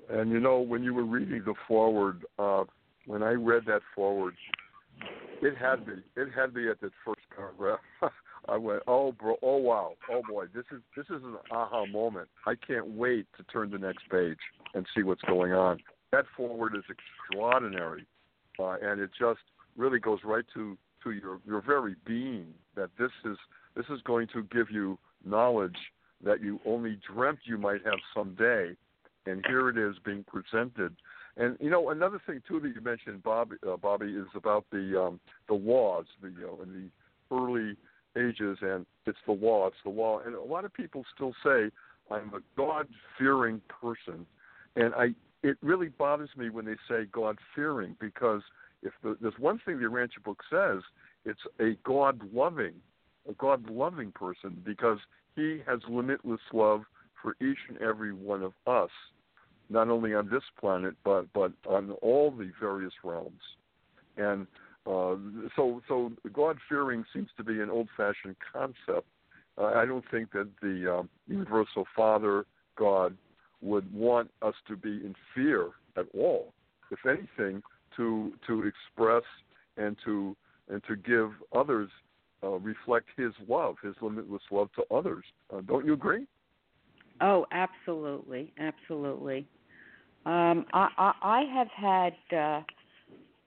And 0.10 0.32
you 0.32 0.40
know, 0.40 0.60
when 0.60 0.84
you 0.84 0.94
were 0.94 1.06
reading 1.06 1.42
the 1.46 1.54
foreword, 1.68 2.26
uh, 2.40 2.64
when 3.06 3.24
I 3.24 3.32
read 3.32 3.64
that 3.68 3.82
foreword, 3.96 4.36
it 5.42 5.58
had 5.58 5.88
me. 5.88 5.96
It 6.16 6.30
had 6.36 6.54
me 6.54 6.70
at 6.70 6.80
that 6.82 6.92
first 7.06 7.22
paragraph. 7.36 7.80
I 8.50 8.58
went, 8.58 8.84
oh, 8.88 9.14
bro, 9.14 9.38
oh 9.42 9.58
wow, 9.58 9.94
oh 10.12 10.22
boy, 10.30 10.46
this 10.54 10.66
is 10.72 10.82
this 10.98 11.06
is 11.06 11.24
an 11.24 11.38
aha 11.52 11.86
moment. 11.86 12.28
I 12.46 12.56
can't 12.56 12.88
wait 12.90 13.26
to 13.38 13.44
turn 13.44 13.72
the 13.72 13.78
next 13.78 14.10
page 14.10 14.38
and 14.74 14.86
see 14.96 15.04
what's 15.04 15.22
going 15.22 15.54
on. 15.54 15.80
That 16.12 16.26
foreword 16.36 16.76
is 16.76 16.84
extraordinary, 16.90 18.06
uh, 18.60 18.76
and 18.82 19.00
it 19.00 19.10
just 19.18 19.42
really 19.78 20.00
goes 20.00 20.20
right 20.24 20.46
to 20.54 20.78
to 21.04 21.12
your 21.12 21.40
your 21.46 21.62
very 21.62 21.96
being 22.06 22.48
that 22.76 22.90
this 22.98 23.12
is 23.26 23.38
this 23.76 23.86
is 23.90 24.02
going 24.06 24.28
to 24.34 24.44
give 24.44 24.70
you 24.70 24.98
knowledge 25.26 25.78
that 26.24 26.42
you 26.42 26.60
only 26.66 26.98
dreamt 27.12 27.40
you 27.44 27.58
might 27.58 27.84
have 27.86 28.00
someday, 28.16 28.76
and 29.26 29.44
here 29.48 29.70
it 29.70 29.78
is 29.78 29.96
being 30.06 30.24
presented. 30.24 30.96
And 31.36 31.58
you 31.60 31.70
know 31.70 31.90
another 31.90 32.22
thing 32.26 32.42
too 32.48 32.60
that 32.60 32.74
you 32.76 32.82
mentioned, 32.82 33.24
Bobby, 33.24 33.56
uh, 33.68 33.78
Bobby, 33.78 34.08
is 34.08 34.28
about 34.36 34.66
the 34.72 35.02
um, 35.02 35.20
the 35.48 35.56
laws, 35.56 36.06
the 36.22 36.30
you 36.30 36.42
know, 36.42 36.60
in 36.64 36.74
the 36.74 37.36
early 37.36 37.76
ages, 38.16 38.58
and 38.62 38.86
it's 39.06 39.18
the 39.26 39.34
law, 39.34 39.68
it's 39.68 39.76
the 39.84 39.90
law. 39.90 40.20
And 40.20 40.36
a 40.36 40.42
lot 40.42 40.66
of 40.66 40.74
people 40.74 41.04
still 41.16 41.34
say 41.44 41.72
I'm 42.12 42.32
a 42.34 42.40
God 42.56 42.88
fearing 43.18 43.62
person, 43.82 44.26
and 44.76 44.94
I 44.94 45.16
it 45.44 45.58
really 45.62 45.90
bothers 45.90 46.30
me 46.38 46.50
when 46.50 46.66
they 46.66 46.76
say 46.90 47.06
God 47.12 47.38
fearing 47.54 47.96
because 48.00 48.42
if 48.82 48.94
the, 49.04 49.18
there's 49.22 49.38
one 49.38 49.60
thing 49.66 49.78
the 49.78 49.86
Urantia 49.86 50.24
book 50.24 50.42
says, 50.50 50.82
it's 51.26 51.42
a 51.60 51.78
God 51.86 52.22
loving, 52.34 52.74
a 53.30 53.34
God 53.34 53.70
loving 53.70 54.12
person 54.12 54.62
because 54.66 55.00
he 55.36 55.62
has 55.68 55.80
limitless 55.88 56.42
love 56.54 56.84
for 57.22 57.36
each 57.42 57.58
and 57.70 57.78
every 57.82 58.14
one 58.14 58.44
of 58.44 58.54
us, 58.68 58.90
not 59.70 59.90
only 59.90 60.14
on 60.14 60.30
this 60.30 60.44
planet 60.60 60.96
but 61.04 61.32
but 61.34 61.52
on 61.68 61.92
all 62.02 62.32
the 62.32 62.52
various 62.60 62.94
realms. 63.04 63.42
And 64.18 64.48
uh, 64.86 65.16
so 65.56 65.82
so 65.88 66.12
God 66.32 66.58
fearing 66.70 67.04
seems 67.14 67.30
to 67.38 67.44
be 67.44 67.62
an 67.62 67.70
old 67.70 67.90
fashioned 67.96 68.36
concept. 68.52 69.08
Uh, 69.58 69.66
I 69.66 69.86
don't 69.86 70.06
think 70.10 70.32
that 70.32 70.50
the 70.62 71.00
um, 71.00 71.10
universal 71.28 71.86
Father 71.96 72.46
God 72.78 73.16
would 73.64 73.92
want 73.94 74.30
us 74.42 74.56
to 74.68 74.76
be 74.76 74.90
in 74.90 75.16
fear 75.34 75.70
at 75.98 76.06
all. 76.14 76.54
If 76.92 77.00
anything, 77.06 77.64
to 77.98 78.34
to 78.48 78.64
express 78.64 79.24
and 79.78 79.96
to 80.06 80.36
and 80.70 80.82
to 80.88 80.96
give 80.96 81.32
others 81.56 81.90
uh, 82.44 82.60
reflect 82.60 83.08
His 83.18 83.32
love, 83.48 83.76
His 83.84 83.96
limitless 84.02 84.42
love 84.52 84.70
to 84.76 84.96
others. 84.96 85.26
Uh, 85.54 85.62
don't 85.62 85.86
you 85.86 85.94
agree? 85.94 86.26
Oh, 87.22 87.46
absolutely, 87.52 88.52
absolutely. 88.60 89.48
Um, 90.26 90.66
I, 90.74 90.88
I, 90.98 91.14
I 91.22 91.42
have 91.54 91.68
had 91.76 92.38
uh, 92.38 92.62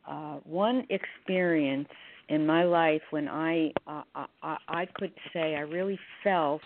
uh, 0.08 0.34
one 0.44 0.86
experience 0.90 1.88
in 2.28 2.46
my 2.46 2.64
life 2.64 3.02
when 3.10 3.28
I, 3.28 3.72
uh, 3.86 4.02
I 4.14 4.56
I 4.68 4.86
could 4.94 5.12
say 5.32 5.54
I 5.56 5.60
really 5.60 5.98
felt 6.22 6.62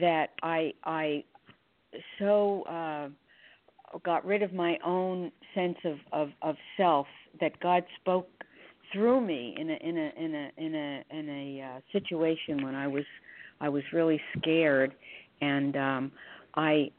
that 0.00 0.30
I 0.42 0.72
I 0.84 1.24
so 2.18 2.62
uh, 2.62 3.08
got 4.04 4.24
rid 4.24 4.42
of 4.42 4.52
my 4.52 4.78
own 4.84 5.30
sense 5.54 5.78
of, 5.84 5.96
of, 6.12 6.30
of 6.42 6.56
self 6.76 7.06
that 7.40 7.58
God 7.60 7.84
spoke 8.00 8.28
through 8.92 9.20
me 9.20 9.54
in 9.58 9.70
a 9.70 9.74
in 9.74 9.96
a 9.96 10.12
in 10.22 10.34
a 10.34 10.50
in 10.58 10.74
a 10.74 11.04
in 11.10 11.28
a 11.28 11.62
uh, 11.62 11.80
situation 11.92 12.62
when 12.62 12.74
I 12.74 12.86
was 12.86 13.04
I 13.60 13.68
was 13.68 13.82
really 13.92 14.20
scared. 14.38 14.94
And 15.40 15.76
um 15.76 16.12
I 16.54 16.90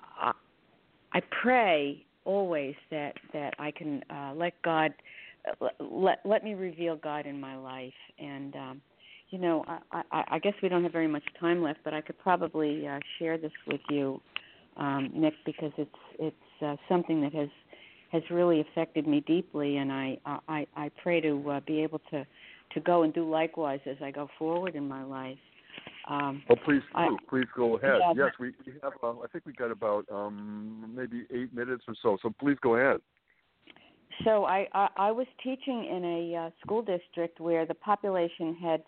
I, 0.00 0.32
I 1.12 1.20
pray 1.42 2.04
always 2.24 2.74
that 2.90 3.14
that 3.32 3.54
I 3.58 3.70
can 3.70 4.02
uh, 4.10 4.32
let 4.34 4.60
God 4.62 4.92
let 5.78 6.20
let 6.24 6.42
me 6.42 6.54
reveal 6.54 6.96
God 6.96 7.26
in 7.26 7.40
my 7.40 7.56
life. 7.56 7.94
And 8.18 8.56
um 8.56 8.80
you 9.30 9.38
know 9.38 9.64
I, 9.92 10.02
I 10.12 10.24
I 10.32 10.38
guess 10.38 10.54
we 10.62 10.68
don't 10.68 10.82
have 10.82 10.92
very 10.92 11.08
much 11.08 11.24
time 11.40 11.62
left 11.62 11.80
but 11.84 11.94
I 11.94 12.00
could 12.00 12.18
probably 12.18 12.86
uh, 12.86 12.98
share 13.18 13.38
this 13.38 13.52
with 13.66 13.80
you 13.90 14.20
um 14.76 15.10
Nick 15.14 15.34
because 15.44 15.72
it's 15.78 15.90
it's 16.18 16.62
uh, 16.62 16.76
something 16.88 17.20
that 17.22 17.34
has 17.34 17.48
has 18.12 18.22
really 18.30 18.60
affected 18.60 19.06
me 19.06 19.20
deeply, 19.26 19.78
and 19.78 19.92
I 19.92 20.18
I 20.48 20.66
I 20.76 20.90
pray 21.02 21.20
to 21.20 21.50
uh, 21.50 21.60
be 21.66 21.82
able 21.82 22.00
to 22.10 22.24
to 22.72 22.80
go 22.80 23.02
and 23.02 23.12
do 23.12 23.28
likewise 23.28 23.80
as 23.86 23.96
I 24.02 24.10
go 24.10 24.28
forward 24.38 24.74
in 24.74 24.88
my 24.88 25.04
life. 25.04 25.38
Um, 26.08 26.42
oh, 26.50 26.56
please 26.64 26.82
do. 26.92 26.98
I, 26.98 27.08
please 27.28 27.46
go 27.56 27.76
ahead. 27.76 28.00
Yeah, 28.00 28.24
yes, 28.26 28.32
we, 28.38 28.52
we 28.64 28.72
have. 28.82 28.92
Uh, 29.02 29.20
I 29.20 29.26
think 29.32 29.44
we 29.44 29.52
got 29.52 29.70
about 29.70 30.06
um, 30.10 30.92
maybe 30.94 31.24
eight 31.32 31.54
minutes 31.54 31.84
or 31.88 31.94
so. 32.02 32.16
So 32.22 32.32
please 32.40 32.56
go 32.62 32.76
ahead. 32.76 33.00
So 34.24 34.44
I 34.44 34.66
I, 34.72 34.88
I 34.96 35.10
was 35.10 35.26
teaching 35.42 35.84
in 35.84 36.04
a 36.04 36.46
uh, 36.46 36.50
school 36.64 36.82
district 36.82 37.40
where 37.40 37.66
the 37.66 37.74
population 37.74 38.54
had 38.54 38.82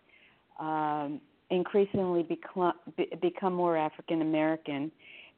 um, 0.58 1.20
increasingly 1.50 2.22
become 2.22 2.72
become 3.20 3.54
more 3.54 3.76
African 3.76 4.22
American, 4.22 4.90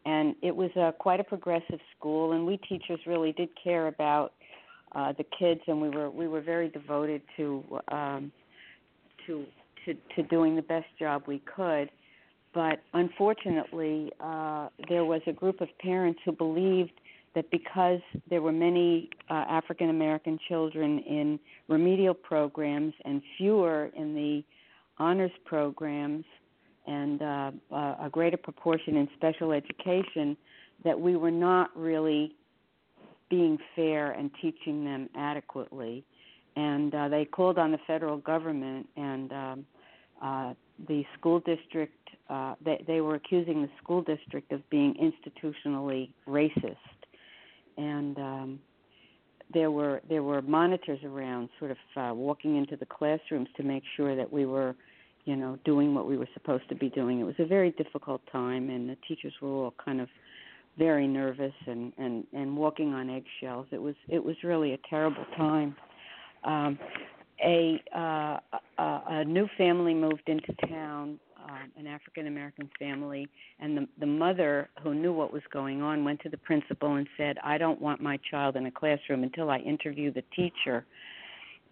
and 0.04 0.34
it 0.42 0.54
was 0.54 0.70
a, 0.76 0.92
quite 0.98 1.20
a 1.20 1.24
progressive 1.24 1.80
school. 1.96 2.32
And 2.32 2.46
we 2.46 2.56
teachers 2.56 3.00
really 3.06 3.32
did 3.32 3.48
care 3.62 3.86
about 3.88 4.32
uh, 4.92 5.12
the 5.12 5.24
kids, 5.38 5.60
and 5.66 5.80
we 5.80 5.88
were 5.88 6.10
we 6.10 6.26
were 6.26 6.40
very 6.40 6.68
devoted 6.68 7.22
to 7.36 7.64
um, 7.88 8.32
to 9.26 9.44
to 9.84 9.94
to 10.16 10.22
doing 10.24 10.56
the 10.56 10.62
best 10.62 10.86
job 10.98 11.22
we 11.26 11.40
could. 11.40 11.90
But 12.52 12.80
unfortunately, 12.94 14.10
uh, 14.20 14.68
there 14.88 15.04
was 15.04 15.20
a 15.26 15.32
group 15.32 15.60
of 15.60 15.68
parents 15.80 16.20
who 16.24 16.32
believed 16.32 16.92
that 17.34 17.48
because 17.52 18.00
there 18.28 18.42
were 18.42 18.52
many 18.52 19.08
uh, 19.28 19.34
African 19.48 19.90
American 19.90 20.38
children 20.48 20.98
in 21.00 21.38
remedial 21.68 22.14
programs 22.14 22.92
and 23.04 23.22
fewer 23.38 23.90
in 23.96 24.14
the 24.14 24.42
honors 25.00 25.32
programs 25.44 26.24
and 26.86 27.22
uh, 27.22 27.50
a 27.72 28.08
greater 28.10 28.36
proportion 28.36 28.96
in 28.96 29.08
special 29.16 29.52
education, 29.52 30.36
that 30.84 30.98
we 30.98 31.16
were 31.16 31.30
not 31.30 31.76
really 31.76 32.34
being 33.28 33.58
fair 33.76 34.12
and 34.12 34.30
teaching 34.42 34.84
them 34.84 35.08
adequately. 35.16 36.04
And 36.56 36.94
uh, 36.94 37.08
they 37.08 37.24
called 37.24 37.58
on 37.58 37.70
the 37.70 37.78
federal 37.86 38.18
government 38.18 38.88
and 38.96 39.32
um, 39.32 39.66
uh, 40.20 40.54
the 40.88 41.04
school 41.18 41.40
district. 41.40 41.94
Uh, 42.28 42.54
they, 42.64 42.84
they 42.86 43.00
were 43.00 43.14
accusing 43.14 43.62
the 43.62 43.70
school 43.82 44.02
district 44.02 44.52
of 44.52 44.68
being 44.70 44.94
institutionally 44.94 46.10
racist, 46.28 46.76
and 47.76 48.18
um, 48.18 48.60
there 49.52 49.70
were 49.70 50.00
there 50.08 50.22
were 50.22 50.42
monitors 50.42 51.00
around, 51.04 51.48
sort 51.58 51.72
of 51.72 51.76
uh, 51.96 52.14
walking 52.14 52.56
into 52.56 52.76
the 52.76 52.86
classrooms 52.86 53.48
to 53.56 53.62
make 53.62 53.82
sure 53.96 54.14
that 54.14 54.32
we 54.32 54.46
were 54.46 54.76
you 55.24 55.36
know, 55.36 55.58
doing 55.64 55.94
what 55.94 56.06
we 56.06 56.16
were 56.16 56.28
supposed 56.34 56.68
to 56.68 56.74
be 56.74 56.88
doing. 56.88 57.20
It 57.20 57.24
was 57.24 57.34
a 57.38 57.46
very 57.46 57.70
difficult 57.72 58.22
time, 58.32 58.70
and 58.70 58.88
the 58.88 58.96
teachers 59.06 59.32
were 59.40 59.48
all 59.48 59.74
kind 59.84 60.00
of 60.00 60.08
very 60.78 61.06
nervous 61.06 61.52
and 61.66 61.92
and 61.98 62.24
and 62.32 62.56
walking 62.56 62.94
on 62.94 63.10
eggshells. 63.10 63.66
It 63.70 63.80
was 63.80 63.94
it 64.08 64.24
was 64.24 64.36
really 64.42 64.72
a 64.72 64.78
terrible 64.88 65.24
time. 65.36 65.76
Um, 66.44 66.78
a 67.44 67.82
uh, 67.94 68.38
a, 68.78 69.02
a 69.08 69.24
new 69.24 69.48
family 69.56 69.94
moved 69.94 70.22
into 70.26 70.52
town, 70.68 71.18
um, 71.42 71.70
an 71.76 71.86
African 71.86 72.26
American 72.26 72.70
family, 72.78 73.28
and 73.60 73.76
the 73.76 73.88
the 73.98 74.06
mother 74.06 74.68
who 74.82 74.94
knew 74.94 75.12
what 75.12 75.32
was 75.32 75.42
going 75.52 75.82
on 75.82 76.04
went 76.04 76.20
to 76.20 76.28
the 76.28 76.38
principal 76.38 76.94
and 76.94 77.06
said, 77.16 77.36
"I 77.42 77.58
don't 77.58 77.80
want 77.80 78.00
my 78.00 78.18
child 78.30 78.56
in 78.56 78.66
a 78.66 78.70
classroom 78.70 79.22
until 79.22 79.50
I 79.50 79.58
interview 79.58 80.12
the 80.12 80.24
teacher." 80.34 80.84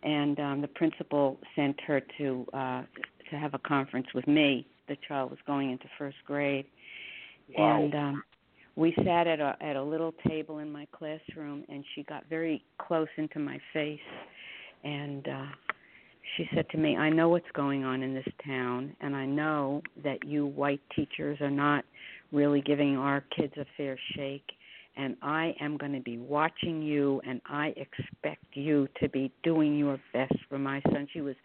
And 0.03 0.39
um, 0.39 0.61
the 0.61 0.69
principal 0.69 1.39
sent 1.57 1.81
her 1.81 2.01
to 2.19 2.47
uh, 2.53 2.83
to 3.31 3.37
have 3.37 3.55
a 3.55 3.59
conference 3.59 4.07
with 4.15 4.27
me. 4.27 4.67
The 4.89 4.97
child 5.07 5.31
was 5.31 5.39
going 5.47 5.71
into 5.71 5.85
first 5.99 6.17
grade, 6.27 6.67
wow. 7.57 7.83
and 7.83 7.95
um, 7.95 8.23
we 8.77 8.95
sat 9.05 9.27
at 9.27 9.41
a 9.41 9.57
at 9.61 9.77
a 9.77 9.83
little 9.83 10.15
table 10.27 10.59
in 10.59 10.73
my 10.73 10.87
classroom, 10.93 11.65
and 11.69 11.85
she 11.95 12.03
got 12.05 12.25
very 12.31 12.63
close 12.79 13.09
into 13.17 13.39
my 13.39 13.59
face, 13.73 13.99
and 14.85 15.29
uh, 15.29 15.47
she 16.37 16.49
said 16.55 16.69
to 16.71 16.79
me, 16.79 16.97
"I 16.97 17.11
know 17.11 17.29
what's 17.29 17.51
going 17.55 17.85
on 17.85 18.03
in 18.03 18.15
this 18.15 18.29
town, 18.47 18.97
and 19.01 19.15
I 19.15 19.27
know 19.27 19.83
that 20.03 20.25
you 20.25 20.47
white 20.47 20.81
teachers 20.97 21.39
are 21.41 21.51
not 21.51 21.85
really 22.33 22.63
giving 22.63 22.97
our 22.97 23.23
kids 23.37 23.53
a 23.59 23.67
fair 23.77 23.99
shake." 24.15 24.51
and 24.99 25.17
I 25.23 25.55
am 25.61 25.77
going 25.77 25.93
to 25.93 26.01
be 26.01 26.19
watching 26.19 26.83
you, 26.83 27.23
and 27.27 27.41
I 27.47 27.73
expect 27.77 28.45
you 28.55 28.89
to 29.01 29.09
be 29.09 29.31
doing 29.45 29.79
your 29.79 29.99
best 30.13 30.35
for 30.49 30.59
my 30.59 30.83
son. 30.91 31.07
She 31.13 31.21
was 31.21 31.37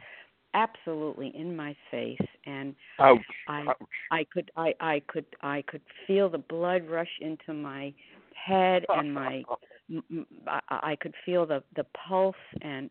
absolutely 0.54 1.32
in 1.36 1.56
my 1.56 1.76
face 1.92 2.18
and 2.46 2.76
Ouch. 3.00 3.20
I 3.48 3.62
Ouch. 3.62 3.78
I 4.12 4.26
could 4.32 4.52
I 4.56 4.74
I 4.80 5.02
could 5.08 5.26
I 5.42 5.64
could 5.68 5.82
feel 6.08 6.30
the 6.30 6.38
blood 6.38 6.88
rush 6.90 7.10
into 7.22 7.54
my 7.54 7.94
head 8.36 8.86
and 8.90 9.14
my 9.14 9.44
I, 10.48 10.60
I 10.70 10.96
could 11.00 11.14
feel 11.26 11.46
the 11.46 11.64
the 11.76 11.86
pulse 12.08 12.36
and 12.62 12.90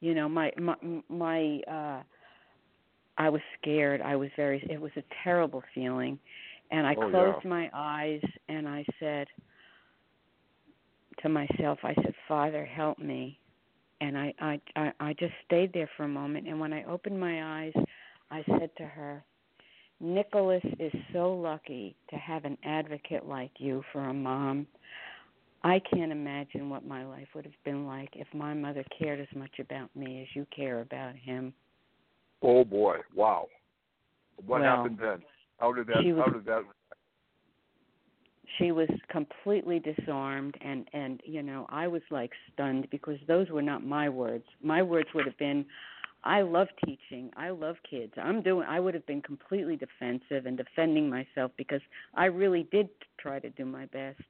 you 0.00 0.14
know 0.14 0.28
my 0.28 0.52
my 0.58 0.74
my 1.08 1.60
uh 1.70 2.02
I 3.18 3.30
was 3.30 3.40
scared. 3.60 4.02
I 4.02 4.16
was 4.16 4.30
very 4.36 4.66
it 4.68 4.80
was 4.80 4.92
a 4.96 5.02
terrible 5.24 5.62
feeling 5.74 6.18
and 6.70 6.86
I 6.86 6.94
oh, 6.96 7.10
closed 7.10 7.38
yeah. 7.44 7.50
my 7.50 7.70
eyes 7.74 8.22
and 8.48 8.68
I 8.68 8.84
said 9.00 9.26
to 11.22 11.28
myself 11.28 11.78
I 11.82 11.94
said 11.94 12.14
father 12.28 12.64
help 12.64 12.98
me 12.98 13.38
and 14.00 14.16
I, 14.16 14.34
I 14.40 14.60
I 14.76 14.92
I 15.00 15.12
just 15.14 15.32
stayed 15.44 15.72
there 15.72 15.90
for 15.96 16.04
a 16.04 16.08
moment 16.08 16.48
and 16.48 16.60
when 16.60 16.72
I 16.72 16.84
opened 16.84 17.18
my 17.18 17.64
eyes 17.64 17.72
I 18.30 18.42
said 18.58 18.70
to 18.78 18.84
her 18.84 19.24
Nicholas 20.00 20.62
is 20.78 20.92
so 21.12 21.32
lucky 21.32 21.96
to 22.10 22.16
have 22.16 22.44
an 22.44 22.58
advocate 22.64 23.26
like 23.26 23.52
you 23.58 23.82
for 23.92 24.08
a 24.08 24.14
mom. 24.14 24.66
I 25.64 25.80
can't 25.90 26.12
imagine 26.12 26.68
what 26.68 26.86
my 26.86 27.04
life 27.04 27.28
would 27.34 27.44
have 27.44 27.64
been 27.64 27.86
like 27.86 28.10
if 28.12 28.26
my 28.34 28.52
mother 28.52 28.84
cared 28.98 29.20
as 29.20 29.26
much 29.34 29.58
about 29.58 29.94
me 29.96 30.20
as 30.22 30.28
you 30.34 30.46
care 30.54 30.80
about 30.82 31.14
him. 31.16 31.54
Oh 32.42 32.64
boy! 32.64 32.98
Wow. 33.14 33.48
What 34.44 34.60
well, 34.60 34.76
happened 34.76 34.98
then? 35.00 35.22
How 35.58 35.72
did 35.72 35.86
that? 35.86 36.04
Was, 36.04 36.24
how 36.24 36.32
did 36.32 36.44
that? 36.44 36.62
She 38.58 38.72
was 38.72 38.88
completely 39.08 39.80
disarmed, 39.80 40.56
and 40.60 40.88
and 40.92 41.20
you 41.24 41.42
know 41.42 41.66
I 41.68 41.88
was 41.88 42.02
like 42.10 42.32
stunned 42.52 42.88
because 42.90 43.18
those 43.26 43.50
were 43.50 43.62
not 43.62 43.84
my 43.84 44.08
words. 44.08 44.44
My 44.62 44.82
words 44.82 45.08
would 45.14 45.26
have 45.26 45.38
been, 45.38 45.64
I 46.26 46.42
love 46.42 46.68
teaching. 46.84 47.30
I 47.36 47.50
love 47.50 47.76
kids. 47.88 48.12
I'm 48.16 48.42
doing 48.42 48.66
I 48.68 48.80
would 48.80 48.94
have 48.94 49.06
been 49.06 49.22
completely 49.22 49.76
defensive 49.76 50.46
and 50.46 50.56
defending 50.56 51.08
myself 51.08 51.52
because 51.56 51.80
I 52.14 52.26
really 52.26 52.66
did 52.72 52.88
try 53.18 53.38
to 53.38 53.50
do 53.50 53.64
my 53.64 53.86
best. 53.86 54.22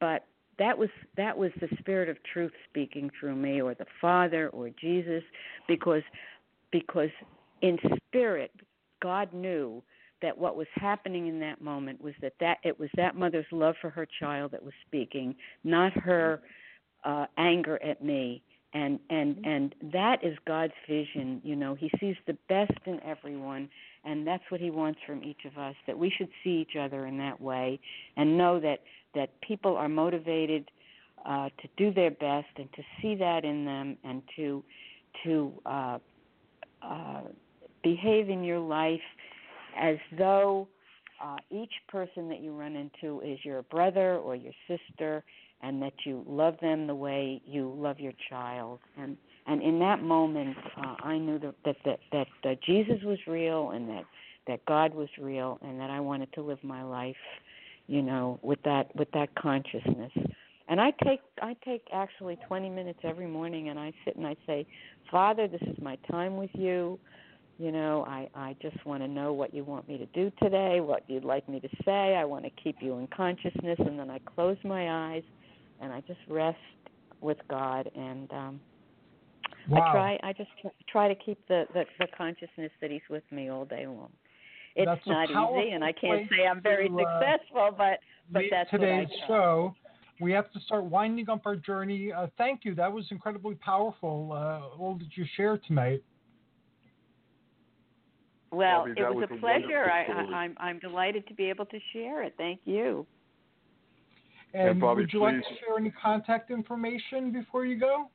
But 0.00 0.24
that 0.58 0.76
was 0.76 0.88
that 1.16 1.36
was 1.36 1.50
the 1.60 1.68
spirit 1.78 2.08
of 2.08 2.16
truth 2.32 2.52
speaking 2.70 3.10
through 3.20 3.36
me 3.36 3.60
or 3.60 3.74
the 3.74 3.86
Father 4.00 4.48
or 4.48 4.70
Jesus 4.70 5.22
because 5.68 6.02
because 6.72 7.10
in 7.60 7.78
spirit 8.08 8.52
God 9.02 9.32
knew 9.34 9.82
that 10.26 10.36
what 10.36 10.56
was 10.56 10.66
happening 10.74 11.28
in 11.28 11.38
that 11.38 11.60
moment 11.60 12.02
was 12.02 12.12
that 12.20 12.32
that 12.40 12.58
it 12.64 12.80
was 12.80 12.88
that 12.96 13.14
mother's 13.14 13.46
love 13.52 13.76
for 13.80 13.90
her 13.90 14.08
child 14.18 14.50
that 14.50 14.60
was 14.60 14.72
speaking, 14.84 15.36
not 15.62 15.92
her 15.92 16.40
uh 17.04 17.26
anger 17.38 17.80
at 17.80 18.02
me. 18.02 18.42
And 18.74 18.98
and 19.08 19.38
and 19.46 19.72
that 19.92 20.24
is 20.24 20.36
God's 20.44 20.72
vision 20.88 21.40
you 21.44 21.54
know. 21.54 21.76
He 21.76 21.88
sees 22.00 22.16
the 22.26 22.36
best 22.48 22.72
in 22.86 23.00
everyone 23.04 23.68
and 24.04 24.26
that's 24.26 24.42
what 24.48 24.60
he 24.60 24.70
wants 24.70 24.98
from 25.06 25.22
each 25.22 25.44
of 25.44 25.56
us 25.56 25.76
that 25.86 25.96
we 25.96 26.10
should 26.10 26.28
see 26.42 26.66
each 26.68 26.76
other 26.76 27.06
in 27.06 27.18
that 27.18 27.40
way 27.40 27.78
and 28.16 28.36
know 28.36 28.58
that 28.58 28.80
that 29.14 29.40
people 29.42 29.76
are 29.76 29.88
motivated 29.88 30.68
uh 31.24 31.48
to 31.62 31.68
do 31.76 31.94
their 31.94 32.10
best 32.10 32.48
and 32.56 32.68
to 32.72 32.82
see 33.00 33.14
that 33.14 33.44
in 33.44 33.64
them 33.64 33.96
and 34.02 34.22
to 34.34 34.64
to 35.22 35.52
uh 35.66 35.98
uh 36.82 37.20
behave 37.84 38.28
in 38.28 38.42
your 38.42 38.58
life 38.58 39.08
as 39.78 39.96
though 40.16 40.68
uh, 41.22 41.36
each 41.50 41.72
person 41.88 42.28
that 42.28 42.40
you 42.40 42.52
run 42.52 42.76
into 42.76 43.20
is 43.20 43.38
your 43.44 43.62
brother 43.62 44.16
or 44.16 44.36
your 44.36 44.52
sister 44.68 45.24
and 45.62 45.80
that 45.82 45.94
you 46.04 46.24
love 46.28 46.56
them 46.60 46.86
the 46.86 46.94
way 46.94 47.40
you 47.46 47.74
love 47.76 47.98
your 47.98 48.12
child. 48.28 48.80
And 48.98 49.16
and 49.46 49.62
in 49.62 49.78
that 49.78 50.02
moment 50.02 50.56
uh, 50.76 50.96
I 51.02 51.18
knew 51.18 51.38
that 51.38 51.54
that 51.64 51.76
that, 51.84 51.98
that 52.12 52.26
uh, 52.44 52.54
Jesus 52.64 53.02
was 53.02 53.18
real 53.26 53.70
and 53.70 53.88
that 53.88 54.04
that 54.46 54.64
God 54.66 54.94
was 54.94 55.08
real 55.18 55.58
and 55.62 55.80
that 55.80 55.90
I 55.90 56.00
wanted 56.00 56.32
to 56.34 56.42
live 56.42 56.62
my 56.62 56.82
life 56.82 57.16
you 57.86 58.02
know 58.02 58.38
with 58.42 58.62
that 58.64 58.94
with 58.94 59.10
that 59.12 59.34
consciousness. 59.34 60.12
And 60.68 60.80
I 60.80 60.92
take 61.04 61.20
I 61.40 61.56
take 61.64 61.86
actually 61.92 62.36
20 62.46 62.68
minutes 62.68 63.00
every 63.04 63.26
morning 63.26 63.68
and 63.68 63.78
I 63.78 63.92
sit 64.04 64.16
and 64.16 64.26
I 64.26 64.36
say 64.46 64.66
father 65.10 65.48
this 65.48 65.62
is 65.62 65.76
my 65.80 65.96
time 66.10 66.36
with 66.36 66.50
you 66.52 66.98
you 67.58 67.72
know 67.72 68.04
i 68.06 68.28
i 68.34 68.54
just 68.60 68.84
want 68.84 69.02
to 69.02 69.08
know 69.08 69.32
what 69.32 69.54
you 69.54 69.64
want 69.64 69.88
me 69.88 69.96
to 69.96 70.06
do 70.06 70.30
today 70.42 70.80
what 70.80 71.02
you'd 71.08 71.24
like 71.24 71.48
me 71.48 71.58
to 71.58 71.68
say 71.84 72.14
i 72.14 72.24
want 72.24 72.44
to 72.44 72.50
keep 72.62 72.76
you 72.80 72.98
in 72.98 73.06
consciousness 73.08 73.78
and 73.78 73.98
then 73.98 74.10
i 74.10 74.18
close 74.34 74.56
my 74.64 75.14
eyes 75.14 75.22
and 75.80 75.92
I 75.92 76.00
just 76.02 76.20
rest 76.28 76.58
with 77.20 77.38
God 77.48 77.90
and 77.94 78.30
um 78.32 78.60
wow. 79.68 79.80
I 79.80 79.92
try 79.92 80.18
I 80.22 80.32
just 80.32 80.50
try 80.88 81.08
to 81.08 81.14
keep 81.14 81.38
the, 81.48 81.64
the 81.74 81.84
the 81.98 82.06
consciousness 82.16 82.70
that 82.80 82.90
he's 82.90 83.00
with 83.08 83.24
me 83.30 83.50
all 83.50 83.64
day 83.64 83.86
long. 83.86 84.10
It's 84.74 84.86
that's 84.86 85.06
not 85.06 85.30
easy 85.30 85.70
and 85.72 85.82
I 85.82 85.92
can't 85.92 86.28
say 86.30 86.46
I'm 86.46 86.60
very 86.60 86.88
to, 86.88 86.98
uh, 86.98 87.20
successful 87.20 87.70
but 87.76 87.98
but 88.30 88.42
that's 88.50 88.70
today's 88.70 89.08
what 89.08 89.24
I 89.24 89.26
show. 89.26 89.74
we 90.20 90.32
have 90.32 90.52
to 90.52 90.60
start 90.60 90.84
winding 90.84 91.30
up 91.30 91.42
our 91.46 91.56
journey. 91.56 92.12
Uh, 92.12 92.26
thank 92.36 92.64
you. 92.64 92.74
That 92.74 92.92
was 92.92 93.06
incredibly 93.10 93.54
powerful, 93.54 94.32
uh, 94.32 94.76
all 94.78 94.96
that 94.98 95.16
you 95.16 95.24
shared 95.36 95.62
tonight. 95.66 96.02
Well, 98.50 98.80
Bobby, 98.86 98.92
it 98.96 99.02
was, 99.02 99.14
was 99.16 99.28
a 99.30 99.34
a 99.34 99.38
pleasure. 99.38 99.90
I, 99.90 99.98
wonderful 100.08 100.24
story. 100.24 100.34
I, 100.34 100.38
I'm 100.38 100.54
I'm 100.58 100.78
delighted 100.78 101.26
to 101.28 101.34
be 101.34 101.44
able 101.50 101.66
to 101.66 101.78
share 101.92 102.22
it. 102.22 102.34
Thank 102.36 102.60
you. 102.64 103.06
And, 104.54 104.68
And 104.70 104.80
Bobby, 104.80 105.02
would 105.02 105.12
you 105.12 105.20
like 105.20 105.34
to 105.34 105.42
share 105.60 105.76
any 105.78 105.90
contact 105.90 106.50
information 106.50 107.32
before 107.32 107.66
you 107.66 107.78
go? 107.78 108.08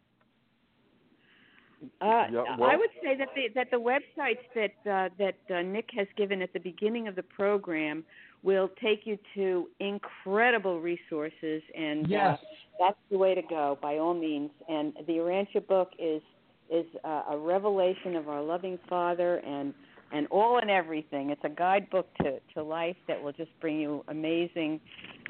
Uh, 2.00 2.28
Yeah, 2.32 2.44
well- 2.58 2.70
I 2.70 2.76
would 2.76 2.90
say 3.04 3.16
that 3.18 3.30
the 3.36 3.50
that 3.56 3.70
the 3.72 3.78
websites 3.80 4.46
that 4.56 4.92
uh, 4.92 5.10
that 5.18 5.38
uh, 5.56 5.62
Nick 5.64 5.90
has 5.96 6.08
given 6.16 6.42
at 6.42 6.54
the 6.54 6.60
beginning 6.60 7.08
of 7.08 7.16
the 7.16 7.24
program 7.24 8.04
will 8.44 8.70
take 8.82 9.06
you 9.06 9.18
to 9.36 9.68
incredible 9.80 10.80
resources, 10.80 11.62
and 11.78 12.08
Yes. 12.08 12.40
uh, 12.40 12.46
that's 12.80 12.98
the 13.12 13.18
way 13.18 13.36
to 13.36 13.42
go 13.44 13.78
by 13.82 13.98
all 13.98 14.14
means. 14.14 14.50
And 14.68 14.94
the 15.08 15.14
Urantia 15.14 15.66
book 15.68 15.92
is 16.00 16.22
is 16.70 16.86
uh, 17.04 17.24
a 17.32 17.38
revelation 17.38 18.16
of 18.16 18.30
our 18.30 18.42
loving 18.42 18.80
Father 18.88 19.38
and 19.40 19.74
and 20.14 20.28
all 20.28 20.60
and 20.60 20.70
everything. 20.70 21.30
It's 21.30 21.44
a 21.44 21.50
guidebook 21.50 22.08
to 22.18 22.40
to 22.54 22.64
life 22.64 22.98
that 23.08 23.22
will 23.22 23.34
just 23.34 23.52
bring 23.60 23.80
you 23.80 24.04
amazing 24.08 24.80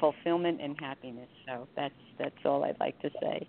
fulfillment 0.00 0.60
and 0.60 0.76
happiness. 0.80 1.28
So 1.46 1.68
that's 1.76 1.94
that's 2.18 2.34
all 2.44 2.64
I'd 2.64 2.80
like 2.80 3.00
to 3.02 3.10
say. 3.20 3.48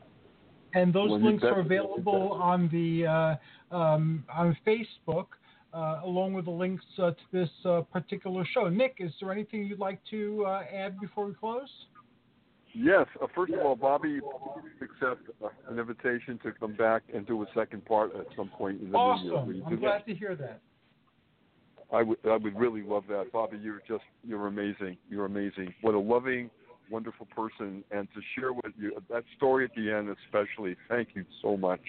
And 0.75 0.93
those 0.93 1.11
Well, 1.11 1.19
you 1.19 1.25
links 1.25 1.43
are 1.43 1.59
available 1.59 2.33
on 2.33 2.69
the 2.69 3.05
uh, 3.71 3.75
um, 3.75 4.23
on 4.33 4.57
Facebook, 4.65 5.27
uh, 5.73 6.01
along 6.03 6.33
with 6.33 6.45
the 6.45 6.51
links 6.51 6.83
uh, 6.97 7.11
to 7.11 7.15
this 7.31 7.49
uh, 7.65 7.81
particular 7.81 8.45
show. 8.53 8.69
Nick, 8.69 8.95
is 8.99 9.11
there 9.21 9.31
anything 9.31 9.65
you'd 9.65 9.79
like 9.79 9.99
to 10.09 10.45
uh, 10.47 10.63
add 10.73 10.99
before 10.99 11.25
we 11.25 11.33
close? 11.33 11.69
Yes. 12.75 13.05
Uh, 13.21 13.27
first 13.35 13.53
of 13.53 13.59
all, 13.59 13.75
Bobby, 13.75 14.19
accept 14.81 15.29
uh, 15.43 15.49
an 15.69 15.77
invitation 15.77 16.39
to 16.43 16.51
come 16.53 16.73
back 16.73 17.03
and 17.13 17.25
do 17.27 17.43
a 17.43 17.45
second 17.53 17.85
part 17.85 18.15
at 18.15 18.25
some 18.35 18.49
point 18.49 18.81
in 18.81 18.91
the 18.91 18.97
new 18.97 19.23
year. 19.23 19.35
Awesome! 19.35 19.63
I'm 19.67 19.79
glad 19.79 19.99
that? 19.99 20.07
to 20.07 20.15
hear 20.15 20.35
that. 20.35 20.59
I 21.93 22.01
would 22.01 22.17
I 22.25 22.37
would 22.37 22.59
really 22.59 22.81
love 22.81 23.03
that, 23.09 23.31
Bobby. 23.31 23.57
You're 23.61 23.81
just 23.87 24.03
you're 24.23 24.47
amazing. 24.47 24.97
You're 25.09 25.25
amazing. 25.25 25.73
What 25.81 25.93
a 25.93 25.99
loving, 25.99 26.49
wonderful 26.89 27.27
person, 27.27 27.83
and 27.91 28.07
to 28.15 28.21
share 28.35 28.51
with 28.51 28.73
you 28.77 28.93
that 29.09 29.23
story 29.37 29.65
at 29.65 29.71
the 29.75 29.91
end, 29.91 30.13
especially. 30.25 30.75
Thank 30.89 31.09
you 31.13 31.23
so 31.41 31.55
much. 31.55 31.81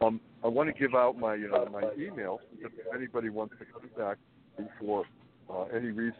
Um, 0.00 0.20
I 0.42 0.48
want 0.48 0.74
to 0.74 0.78
give 0.78 0.94
out 0.94 1.16
my 1.16 1.34
uh, 1.34 1.70
my 1.70 1.84
email 1.96 2.40
if 2.60 2.72
anybody 2.94 3.28
wants 3.28 3.54
to 3.60 3.64
contact 3.64 4.20
me 4.58 4.66
for 4.80 5.04
uh, 5.48 5.64
any 5.74 5.90
reason, 5.90 6.18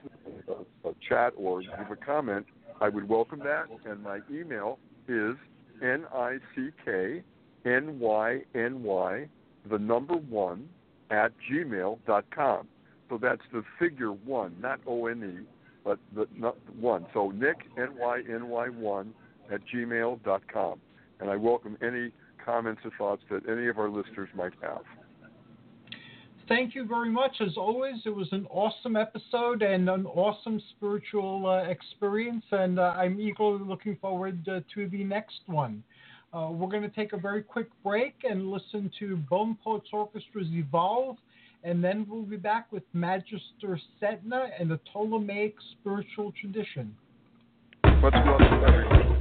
uh, 0.48 0.88
a 0.88 0.92
chat 1.08 1.32
or 1.36 1.60
give 1.60 1.90
a 1.90 1.96
comment. 1.96 2.46
I 2.80 2.88
would 2.88 3.08
welcome 3.08 3.40
that, 3.40 3.64
and 3.84 4.02
my 4.02 4.20
email 4.30 4.78
is 5.08 5.34
n 5.82 6.04
i 6.14 6.38
c 6.54 6.70
k 6.84 7.22
n 7.64 7.98
y 7.98 8.42
n 8.54 8.82
y 8.84 9.28
the 9.68 9.78
number 9.78 10.14
one 10.14 10.68
at 11.10 11.32
gmail 11.50 11.98
dot 12.06 12.24
com. 12.34 12.68
So 13.14 13.18
that's 13.22 13.42
the 13.52 13.62
figure 13.78 14.10
one, 14.10 14.56
not 14.60 14.80
O 14.88 15.06
N 15.06 15.22
E, 15.22 15.46
but 15.84 16.00
the 16.16 16.26
not 16.36 16.56
one. 16.80 17.06
So 17.14 17.30
Nick 17.30 17.58
N 17.78 17.90
Y 17.96 18.22
N 18.28 18.48
Y 18.48 18.66
one 18.70 19.14
at 19.52 19.60
gmail 19.72 20.24
dot 20.24 20.42
com, 20.52 20.80
and 21.20 21.30
I 21.30 21.36
welcome 21.36 21.78
any 21.80 22.10
comments 22.44 22.80
or 22.84 22.90
thoughts 22.98 23.22
that 23.30 23.48
any 23.48 23.68
of 23.68 23.78
our 23.78 23.88
listeners 23.88 24.28
might 24.34 24.50
have. 24.62 24.82
Thank 26.48 26.74
you 26.74 26.86
very 26.86 27.08
much. 27.08 27.36
As 27.40 27.56
always, 27.56 27.94
it 28.04 28.14
was 28.16 28.26
an 28.32 28.48
awesome 28.50 28.96
episode 28.96 29.62
and 29.62 29.88
an 29.88 30.06
awesome 30.06 30.60
spiritual 30.76 31.46
uh, 31.46 31.70
experience, 31.70 32.44
and 32.50 32.80
uh, 32.80 32.94
I'm 32.96 33.20
eagerly 33.20 33.64
looking 33.64 33.96
forward 34.00 34.48
uh, 34.48 34.58
to 34.74 34.88
the 34.88 35.04
next 35.04 35.42
one. 35.46 35.84
Uh, 36.32 36.48
we're 36.50 36.68
going 36.68 36.82
to 36.82 36.88
take 36.88 37.12
a 37.12 37.16
very 37.16 37.44
quick 37.44 37.68
break 37.84 38.16
and 38.28 38.50
listen 38.50 38.90
to 38.98 39.18
Bone 39.30 39.56
Poets 39.62 39.86
Orchestra's 39.92 40.48
Evolve, 40.50 41.16
and 41.64 41.82
then 41.82 42.06
we'll 42.08 42.22
be 42.22 42.36
back 42.36 42.70
with 42.70 42.82
Magister 42.92 43.80
Setna 44.00 44.50
and 44.58 44.70
the 44.70 44.78
Ptolemaic 44.92 45.54
spiritual 45.72 46.32
tradition. 46.40 46.94
Everyone. 47.84 49.13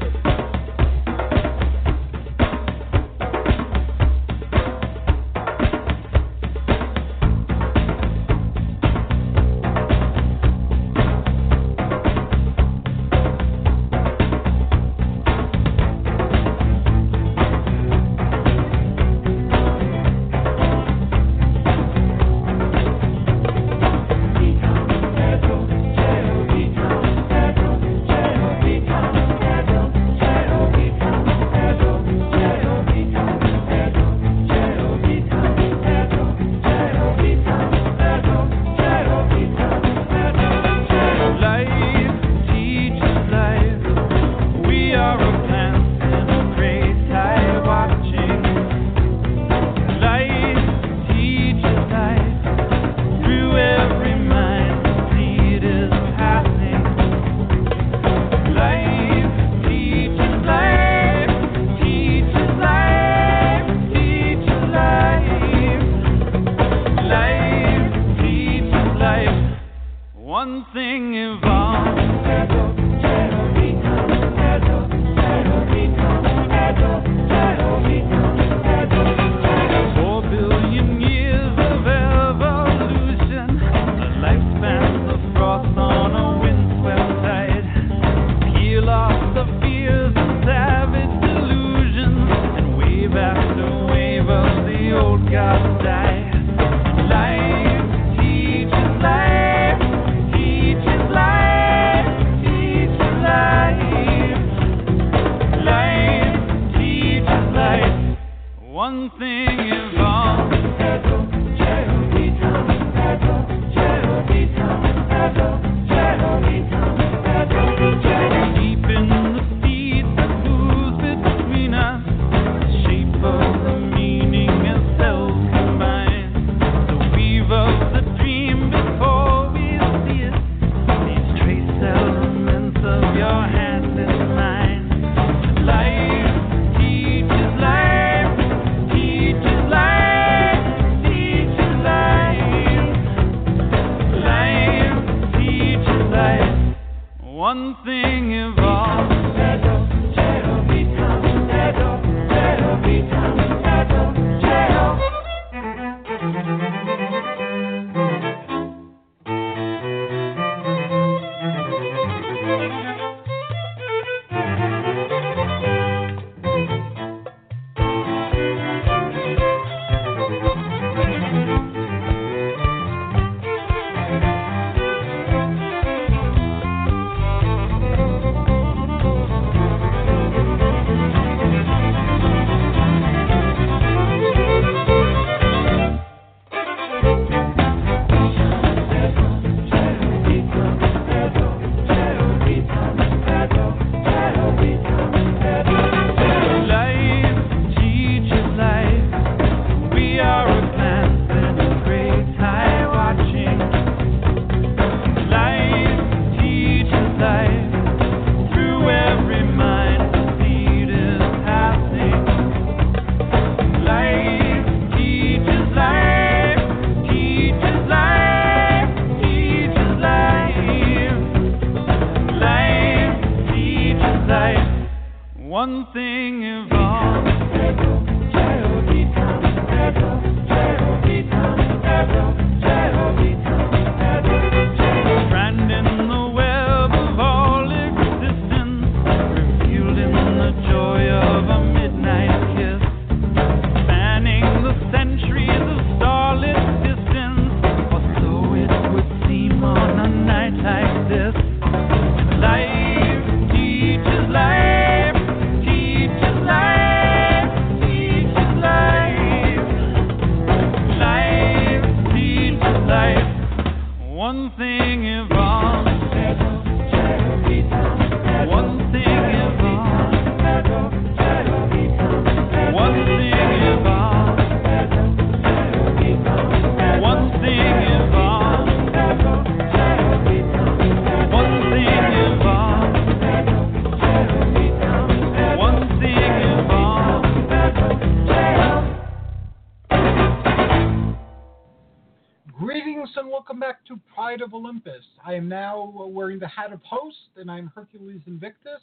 And 297.64 297.72
Hercules 297.74 298.22
Invictus. 298.28 298.82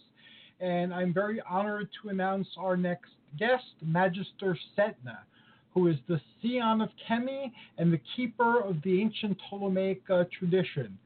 And 0.61 0.93
I'm 0.93 1.15
very 1.15 1.41
honored 1.49 1.89
to 2.03 2.09
announce 2.09 2.49
our 2.59 2.77
next 2.77 3.11
guest, 3.39 3.65
Magister 3.83 4.59
Setna, 4.77 5.19
who 5.73 5.89
is 5.89 5.97
the 6.09 6.21
Scion 6.43 6.81
of 6.81 6.89
Kemi 7.09 7.53
and 7.79 7.93
the 7.93 8.01
keeper 8.17 8.61
of 8.61 8.77
the 8.83 9.01
ancient 9.01 9.39
Ptolemaic 9.49 10.03
uh, 10.11 10.25
tradition. 10.37 10.99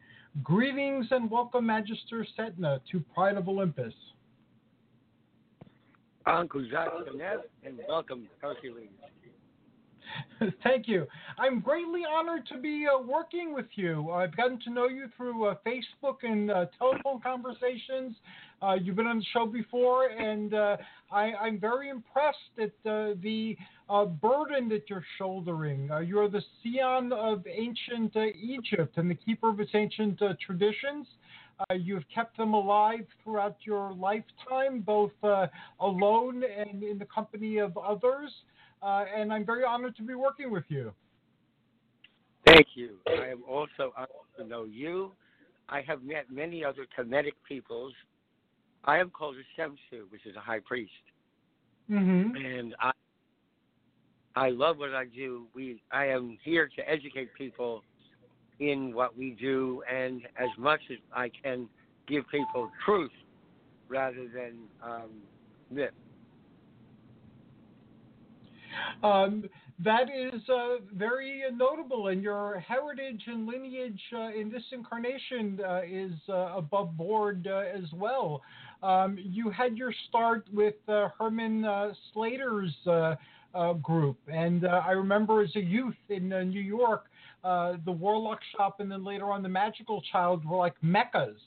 Greetings 0.43 1.07
and 1.11 1.31
welcome, 1.31 1.67
Magister 1.67 2.27
Setna, 2.37 2.81
to 2.91 3.01
Pride 3.15 3.37
of 3.37 3.49
Olympus. 3.49 3.93
Uncle 6.27 6.67
Jacques 6.71 6.93
and 7.65 7.79
welcome, 7.87 8.27
Hercules. 8.41 8.89
Thank 10.63 10.89
you. 10.89 11.07
I'm 11.39 11.61
greatly 11.61 12.03
honored 12.09 12.47
to 12.49 12.59
be 12.59 12.87
uh, 12.87 13.01
working 13.01 13.55
with 13.55 13.67
you. 13.75 14.11
I've 14.11 14.37
gotten 14.37 14.61
to 14.61 14.71
know 14.71 14.89
you 14.89 15.07
through 15.17 15.47
uh, 15.47 15.55
Facebook 15.67 16.19
and 16.23 16.51
uh, 16.51 16.67
telephone 16.79 17.21
conversations. 17.21 18.17
Uh, 18.63 18.75
you've 18.75 18.97
been 18.97 19.07
on 19.07 19.19
the 19.19 19.25
show 19.33 19.47
before, 19.47 20.07
and 20.09 20.55
uh, 20.55 20.77
I, 21.11 21.33
I'm 21.35 21.59
very 21.59 21.91
impressed 21.91 22.39
at 22.59 22.73
uh, 22.91 23.15
the 23.23 23.57
burden 24.23 24.69
that 24.71 24.85
you're 24.89 25.05
shouldering. 25.19 25.91
You're 26.07 26.29
the 26.29 26.43
scion 26.63 27.13
of 27.13 27.45
ancient 27.47 28.17
Egypt 28.17 28.97
and 28.97 29.11
the 29.11 29.15
keeper 29.15 29.51
of 29.51 29.61
its 29.61 29.73
ancient 29.75 30.21
traditions. 30.41 31.07
Uh, 31.59 31.75
you've 31.75 32.05
kept 32.13 32.37
them 32.37 32.55
alive 32.55 33.07
throughout 33.23 33.57
your 33.63 33.93
lifetime, 33.93 34.81
both 34.81 35.13
uh, 35.23 35.47
alone 35.81 36.43
and 36.43 36.83
in 36.83 36.99
the 36.99 37.05
company 37.05 37.59
of 37.59 37.77
others. 37.79 38.31
Uh, 38.85 39.07
and 39.17 39.33
I'm 39.33 39.47
very 39.47 39.65
honored 39.65 39.97
to 39.97 40.03
be 40.03 40.15
working 40.15 40.51
with 40.51 40.65
you. 40.69 40.93
Thank 42.47 42.67
you. 42.75 42.97
I 43.09 43.29
am 43.29 43.43
also 43.49 43.95
honored 43.97 44.11
to 44.37 44.45
know 44.45 44.65
you. 44.65 45.13
I 45.71 45.81
have 45.81 46.03
met 46.03 46.31
many 46.31 46.63
other 46.63 46.87
Kemetic 46.97 47.33
peoples. 47.49 47.95
I 48.85 48.99
am 48.99 49.09
called 49.09 49.37
a 49.37 49.61
Shemsu, 49.61 50.03
which 50.11 50.27
is 50.27 50.37
a 50.37 50.41
high 50.41 50.61
priest, 50.61 50.93
Mm-hmm. 51.91 52.35
and 52.35 52.75
I 52.81 52.93
I 54.37 54.49
love 54.49 54.79
what 54.79 54.95
I 54.95 55.05
do. 55.05 55.47
We 55.55 55.83
I 55.93 56.07
am 56.07 56.39
here 56.43 56.69
to 56.77 56.89
educate 56.89 57.29
people 57.35 57.83
in 58.59 58.95
what 58.95 59.17
we 59.17 59.37
do, 59.39 59.83
and 59.91 60.23
as 60.39 60.49
much 60.59 60.81
as 60.91 60.97
I 61.13 61.31
can, 61.43 61.69
give 62.09 62.25
people 62.31 62.71
truth 62.85 63.11
rather 63.89 64.27
than 64.35 64.55
um, 64.83 65.11
myth. 65.71 65.91
Um, 69.03 69.45
that 69.81 70.05
is 70.05 70.41
uh, 70.49 70.77
very 70.95 71.43
notable, 71.53 72.07
and 72.07 72.23
your 72.23 72.61
heritage 72.61 73.23
and 73.27 73.47
lineage 73.47 74.01
uh, 74.15 74.29
in 74.29 74.51
this 74.51 74.63
incarnation 74.71 75.61
uh, 75.67 75.81
is 75.85 76.13
uh, 76.29 76.57
above 76.57 76.97
board 76.97 77.49
uh, 77.51 77.63
as 77.77 77.93
well. 77.93 78.41
Um, 78.85 79.19
you 79.21 79.51
had 79.51 79.77
your 79.77 79.93
start 80.09 80.47
with 80.53 80.75
uh, 80.89 81.09
Herman 81.19 81.67
Slater's 82.13 82.75
group, 83.83 84.19
and 84.29 84.67
I 84.67 84.93
remember 84.93 85.43
as 85.43 85.55
a 85.57 85.61
youth 85.61 85.97
in 86.09 86.29
New 86.29 86.61
York, 86.61 87.07
the 87.43 87.93
Warlock 87.93 88.41
Shop 88.57 88.79
and 88.79 88.91
then 88.91 89.05
later 89.05 89.33
on 89.33 89.43
the 89.43 89.49
Magical 89.49 90.03
Child 90.13 90.45
were 90.45 90.57
like 90.57 90.75
meccas, 90.83 91.41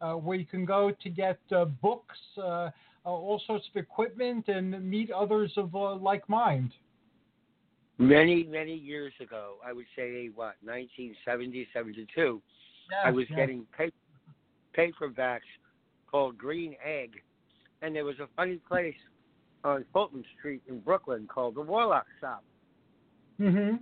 where 0.00 0.36
you 0.36 0.46
can 0.46 0.64
go 0.64 0.92
to 1.02 1.10
get 1.10 1.38
books. 1.82 2.16
Uh, 3.06 3.10
all 3.10 3.40
sorts 3.46 3.64
of 3.72 3.80
equipment 3.80 4.48
and 4.48 4.82
meet 4.82 5.12
others 5.12 5.52
of 5.56 5.72
uh, 5.76 5.94
like 5.94 6.28
mind. 6.28 6.72
Many, 7.98 8.42
many 8.42 8.74
years 8.74 9.12
ago, 9.20 9.54
I 9.64 9.72
would 9.72 9.86
say, 9.94 10.28
what, 10.34 10.56
1970, 10.62 11.68
72, 11.72 12.42
I 13.04 13.10
was 13.10 13.24
yes. 13.30 13.36
getting 13.38 13.64
pa- 13.76 13.84
paperbacks 14.76 15.40
called 16.10 16.36
Green 16.36 16.74
Egg, 16.84 17.22
and 17.80 17.94
there 17.94 18.04
was 18.04 18.18
a 18.18 18.28
funny 18.36 18.60
place 18.68 18.96
on 19.64 19.84
Fulton 19.92 20.24
Street 20.38 20.62
in 20.68 20.80
Brooklyn 20.80 21.26
called 21.26 21.54
the 21.54 21.62
Warlock 21.62 22.06
Shop. 22.20 22.44
Mm-hmm. 23.40 23.76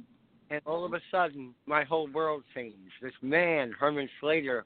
And 0.50 0.60
all 0.66 0.84
of 0.84 0.92
a 0.92 1.00
sudden, 1.10 1.54
my 1.66 1.82
whole 1.82 2.08
world 2.08 2.44
changed. 2.54 2.92
This 3.02 3.12
man, 3.22 3.72
Herman 3.72 4.08
Slater, 4.20 4.64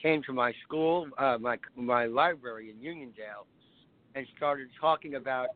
came 0.00 0.22
to 0.24 0.32
my 0.32 0.52
school, 0.62 1.08
uh, 1.18 1.38
my 1.40 1.56
my 1.74 2.04
library 2.04 2.70
in 2.70 2.76
Uniondale, 2.76 3.46
and 4.14 4.26
started 4.36 4.68
talking 4.80 5.16
about 5.16 5.48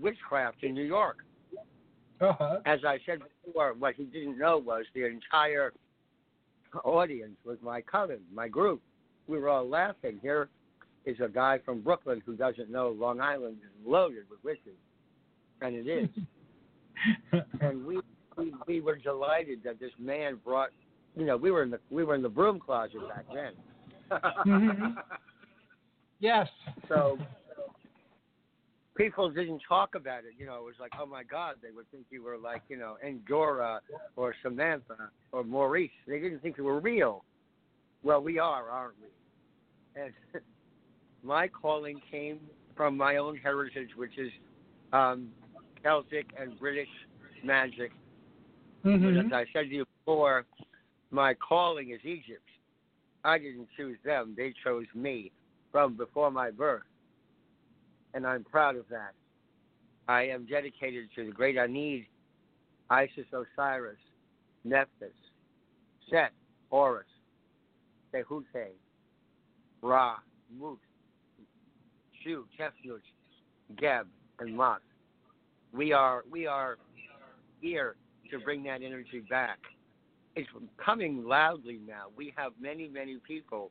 witchcraft 0.00 0.62
in 0.62 0.74
New 0.74 0.84
York. 0.84 1.18
Uh-huh. 2.20 2.58
As 2.66 2.80
I 2.86 2.98
said 3.06 3.20
before, 3.44 3.74
what 3.78 3.94
he 3.94 4.04
didn't 4.04 4.38
know 4.38 4.58
was 4.58 4.84
the 4.94 5.06
entire 5.06 5.72
audience 6.84 7.36
was 7.44 7.56
my 7.62 7.80
cousin, 7.80 8.20
my 8.32 8.48
group. 8.48 8.82
We 9.26 9.38
were 9.38 9.48
all 9.48 9.68
laughing. 9.68 10.18
Here 10.20 10.48
is 11.06 11.16
a 11.20 11.28
guy 11.28 11.58
from 11.64 11.80
Brooklyn 11.80 12.22
who 12.26 12.36
doesn't 12.36 12.70
know 12.70 12.90
Long 12.90 13.20
Island 13.20 13.58
is 13.62 13.86
loaded 13.86 14.24
with 14.30 14.42
witches, 14.44 14.76
and 15.62 15.74
it 15.74 15.86
is. 15.86 16.08
and 17.60 17.86
we, 17.86 18.00
we 18.36 18.52
we 18.66 18.80
were 18.80 18.96
delighted 18.96 19.60
that 19.64 19.80
this 19.80 19.92
man 19.98 20.38
brought. 20.44 20.70
You 21.16 21.24
know, 21.24 21.36
we 21.36 21.50
were 21.50 21.62
in 21.62 21.70
the 21.70 21.80
we 21.90 22.04
were 22.04 22.14
in 22.14 22.22
the 22.22 22.28
broom 22.28 22.60
closet 22.60 23.00
back 23.08 23.24
then. 23.32 23.52
Mhm. 24.46 24.94
yes. 26.20 26.48
So 26.88 27.18
people 28.96 29.30
didn't 29.30 29.62
talk 29.68 29.94
about 29.94 30.20
it. 30.20 30.34
You 30.38 30.46
know, 30.46 30.56
it 30.56 30.64
was 30.64 30.74
like, 30.80 30.92
oh 31.00 31.06
my 31.06 31.22
God, 31.22 31.56
they 31.62 31.70
would 31.70 31.90
think 31.90 32.06
you 32.10 32.22
were 32.22 32.38
like, 32.38 32.62
you 32.68 32.76
know, 32.76 32.96
Endora 33.04 33.80
or 34.16 34.34
Samantha 34.42 35.10
or 35.32 35.44
Maurice. 35.44 35.90
They 36.06 36.20
didn't 36.20 36.40
think 36.40 36.58
you 36.58 36.64
were 36.64 36.80
real. 36.80 37.24
Well, 38.02 38.22
we 38.22 38.38
are, 38.38 38.68
aren't 38.70 38.94
we? 39.00 40.02
And 40.02 40.12
my 41.22 41.48
calling 41.48 42.00
came 42.10 42.40
from 42.76 42.96
my 42.96 43.16
own 43.16 43.36
heritage, 43.36 43.90
which 43.96 44.18
is 44.18 44.30
um, 44.92 45.28
Celtic 45.82 46.26
and 46.38 46.58
British 46.58 46.88
magic. 47.44 47.92
Mhm. 48.84 49.26
as 49.26 49.32
I 49.32 49.44
said 49.52 49.68
to 49.68 49.74
you 49.74 49.86
before, 49.98 50.46
my 51.10 51.34
calling 51.34 51.90
is 51.90 52.00
Egypt. 52.04 52.48
I 53.24 53.38
didn't 53.38 53.68
choose 53.76 53.98
them; 54.04 54.34
they 54.34 54.54
chose 54.64 54.86
me 54.94 55.30
from 55.70 55.94
before 55.94 56.30
my 56.30 56.50
birth, 56.50 56.84
and 58.14 58.26
I'm 58.26 58.44
proud 58.44 58.76
of 58.76 58.88
that. 58.90 59.12
I 60.08 60.22
am 60.22 60.46
dedicated 60.46 61.08
to 61.16 61.26
the 61.26 61.32
great 61.32 61.56
Ennead, 61.56 62.06
Isis, 62.90 63.26
Osiris, 63.32 63.98
Nephthys, 64.64 65.10
Set, 66.10 66.32
Horus, 66.70 67.06
Tehute, 68.12 68.72
Ra, 69.82 70.16
Mut, 70.58 70.78
Shu, 72.22 72.44
Tefnut, 72.58 73.00
Geb, 73.78 74.06
and 74.40 74.56
Mot. 74.56 74.82
We 75.72 75.92
are 75.92 76.24
we 76.30 76.46
are 76.46 76.78
here 77.60 77.94
to 78.30 78.38
bring 78.40 78.64
that 78.64 78.82
energy 78.82 79.22
back. 79.28 79.58
It's 80.34 80.48
coming 80.84 81.24
loudly 81.24 81.80
now. 81.86 82.06
We 82.16 82.32
have 82.36 82.52
many, 82.60 82.88
many 82.88 83.18
people 83.26 83.70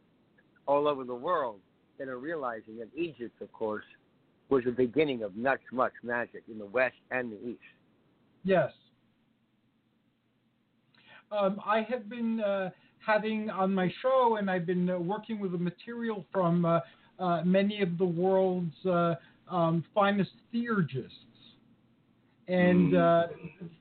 all 0.66 0.88
over 0.88 1.04
the 1.04 1.16
world 1.16 1.60
that 1.98 2.08
are 2.08 2.20
realizing 2.20 2.78
that 2.78 2.90
Egypt, 2.96 3.42
of 3.42 3.52
course, 3.52 3.86
was 4.50 4.64
the 4.66 4.72
beginning 4.72 5.24
of 5.24 5.36
much, 5.36 5.62
much 5.72 5.94
magic 6.04 6.44
in 6.52 6.58
the 6.58 6.66
West 6.66 6.96
and 7.12 7.32
the 7.32 7.50
East. 7.50 7.60
Yes. 8.44 8.72
Um, 11.32 11.62
I 11.66 11.82
have 11.90 12.10
been 12.10 12.40
uh, 12.40 12.72
having 13.06 13.50
on 13.50 13.74
my 13.74 13.92
show, 14.02 14.38
and 14.40 14.50
I've 14.50 14.66
been 14.66 14.90
uh, 14.90 14.98
working 14.98 15.40
with 15.40 15.52
the 15.52 15.58
material 15.58 16.26
from 16.32 16.66
uh, 16.66 16.80
uh, 17.20 17.44
many 17.44 17.82
of 17.82 17.98
the 17.98 18.06
world's 18.06 18.86
uh, 18.86 19.16
um, 19.50 19.84
finest 19.94 20.32
theurgists. 20.52 21.18
And 22.50 22.96
uh, 22.96 23.28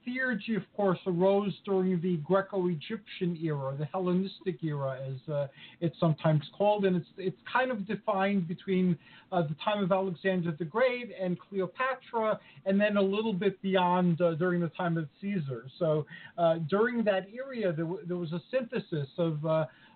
theurgy, 0.07 0.55
of 0.55 0.63
course, 0.77 0.99
arose 1.07 1.55
during 1.65 2.01
the 2.03 2.17
Greco-Egyptian 2.19 3.39
era, 3.43 3.75
the 3.79 3.87
Hellenistic 3.87 4.63
era, 4.63 4.99
as 5.09 5.33
uh, 5.33 5.47
it's 5.81 5.99
sometimes 5.99 6.43
called, 6.57 6.85
and 6.85 6.95
it's 6.97 7.09
it's 7.17 7.39
kind 7.51 7.71
of 7.71 7.87
defined 7.87 8.47
between 8.47 8.99
uh, 9.33 9.43
the 9.43 9.57
time 9.65 9.83
of 9.83 9.91
Alexander 9.91 10.55
the 10.59 10.67
Great 10.67 11.13
and 11.19 11.39
Cleopatra, 11.39 12.39
and 12.67 12.79
then 12.79 12.99
a 12.99 13.03
little 13.03 13.33
bit 13.33 13.61
beyond 13.63 14.21
uh, 14.21 14.35
during 14.35 14.61
the 14.61 14.69
time 14.69 14.99
of 14.99 15.09
Caesar. 15.23 15.65
So 15.79 16.05
uh, 16.37 16.57
during 16.69 17.03
that 17.05 17.27
era, 17.33 17.73
there, 17.73 17.87
w- 17.87 18.05
there 18.07 18.19
was 18.19 18.33
a 18.33 18.43
synthesis 18.51 19.09
of 19.17 19.45
uh, 19.47 19.49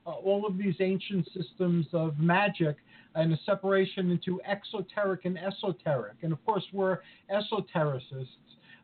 uh, 0.06 0.10
all 0.10 0.46
of 0.46 0.56
these 0.56 0.76
ancient 0.80 1.28
systems 1.36 1.86
of 1.92 2.18
magic 2.18 2.76
and 3.14 3.32
a 3.34 3.38
separation 3.44 4.10
into 4.10 4.40
exoteric 4.48 5.26
and 5.26 5.38
esoteric. 5.38 6.16
And 6.22 6.32
of 6.32 6.42
course, 6.46 6.64
we're 6.72 6.98
esotericists. 7.30 8.26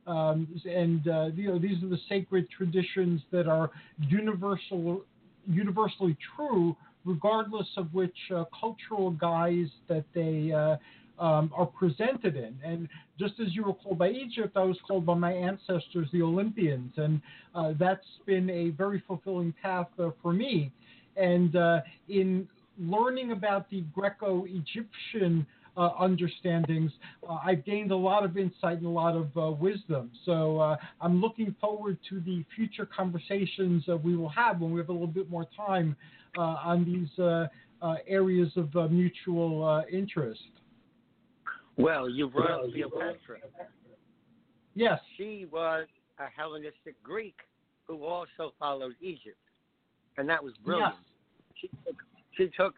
Um, 0.09 0.49
and 0.65 1.07
uh, 1.07 1.27
you 1.35 1.49
know 1.49 1.59
these 1.59 1.83
are 1.83 1.89
the 1.89 2.01
sacred 2.09 2.49
traditions 2.51 3.21
that 3.31 3.47
are 3.47 3.71
universal, 4.01 5.05
universally 5.47 6.17
true, 6.35 6.75
regardless 7.05 7.69
of 7.77 7.93
which 7.93 8.17
uh, 8.35 8.45
cultural 8.59 9.11
guise 9.11 9.69
that 9.87 10.05
they 10.15 10.51
uh, 10.51 10.77
um, 11.23 11.53
are 11.55 11.67
presented 11.67 12.37
in. 12.37 12.55
And 12.65 12.89
just 13.19 13.35
as 13.41 13.55
you 13.55 13.65
were 13.65 13.75
called 13.75 13.99
by 13.99 14.11
Egypt, 14.11 14.57
I 14.57 14.65
was 14.65 14.79
called 14.87 15.05
by 15.05 15.15
my 15.15 15.33
ancestors, 15.33 16.09
the 16.13 16.23
Olympians, 16.23 16.93
and 16.97 17.21
uh, 17.55 17.75
that's 17.79 18.07
been 18.25 18.49
a 18.49 18.71
very 18.71 19.03
fulfilling 19.07 19.53
path 19.61 19.89
uh, 19.99 20.11
for 20.23 20.33
me. 20.33 20.73
And 21.17 21.55
uh, 21.57 21.81
in 22.09 22.49
learning 22.81 23.33
about 23.33 23.69
the 23.71 23.83
Greco-Egyptian 23.95 25.47
uh, 25.79 25.91
understandings, 25.99 26.91
uh, 27.29 27.39
I've 27.45 27.64
gained 27.64 27.93
a 27.93 27.97
lot 27.97 28.24
of 28.24 28.37
insight 28.37 28.79
and 28.79 28.87
a 28.87 28.91
lot 28.91 29.14
of 29.16 29.29
uh, 29.37 29.51
wisdom. 29.53 30.11
So 30.26 30.59
uh, 30.59 30.76
I'm 31.01 31.20
looking 31.20 31.55
forward 31.61 31.99
to 32.11 32.20
the 32.20 32.45
future 32.55 32.87
conversations 32.87 33.85
uh, 33.89 33.97
we 33.97 34.16
will 34.16 34.29
have 34.31 34.61
when 34.61 34.72
we 34.72 34.81
have 34.81 34.89
a 34.89 34.93
little 34.93 35.07
bit 35.07 35.31
more 35.31 35.47
time 35.57 35.97
uh, 36.37 36.41
on 36.41 36.85
these 36.85 37.18
uh, 37.18 37.47
uh, 37.81 37.95
areas 38.07 38.51
of 38.57 38.74
uh, 38.76 38.89
mutual 38.89 39.64
uh, 39.64 39.83
interest. 39.91 40.41
Well, 41.76 42.09
you 42.09 42.29
brought 42.29 42.64
up 42.64 42.72
Cleopatra. 42.72 43.39
Yes. 44.74 44.99
She 45.16 45.47
was 45.51 45.87
a 46.18 46.24
Hellenistic 46.37 47.01
Greek 47.03 47.37
who 47.87 48.05
also 48.05 48.53
followed 48.59 48.95
Egypt, 49.01 49.39
and 50.16 50.29
that 50.29 50.43
was 50.43 50.55
brilliant. 50.64 50.95
She 51.55 51.68
took, 51.87 51.97
she 52.37 52.51
took, 52.57 52.74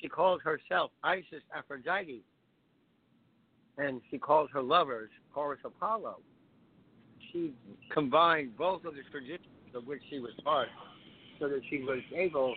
she 0.00 0.08
called 0.08 0.40
herself 0.42 0.90
Isis 1.02 1.42
Aphrodite, 1.54 2.22
and 3.78 4.00
she 4.10 4.18
called 4.18 4.50
her 4.52 4.62
lovers 4.62 5.10
Horus 5.30 5.60
Apollo. 5.64 6.20
She 7.32 7.52
combined 7.92 8.56
both 8.56 8.84
of 8.84 8.94
the 8.94 9.02
traditions 9.10 9.74
of 9.74 9.86
which 9.86 10.02
she 10.10 10.18
was 10.18 10.32
part, 10.44 10.68
so 11.38 11.48
that 11.48 11.60
she 11.68 11.78
was 11.82 12.00
able 12.14 12.54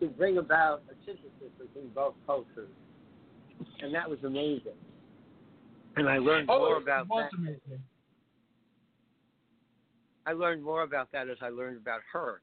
to 0.00 0.06
bring 0.08 0.38
about 0.38 0.82
a 0.90 0.94
synthesis 1.06 1.52
between 1.58 1.88
both 1.94 2.14
cultures, 2.26 2.68
and 3.80 3.94
that 3.94 4.08
was 4.08 4.18
amazing. 4.24 4.72
And 5.96 6.08
I 6.08 6.18
learned 6.18 6.50
Oh, 6.50 6.58
more 6.58 6.76
about 6.76 7.08
that. 7.08 7.30
amazing. 7.32 7.80
I 10.26 10.32
learned 10.32 10.62
more 10.62 10.82
about 10.82 11.10
that 11.12 11.28
as 11.28 11.38
I 11.40 11.48
learned 11.48 11.78
about 11.78 12.00
her. 12.12 12.42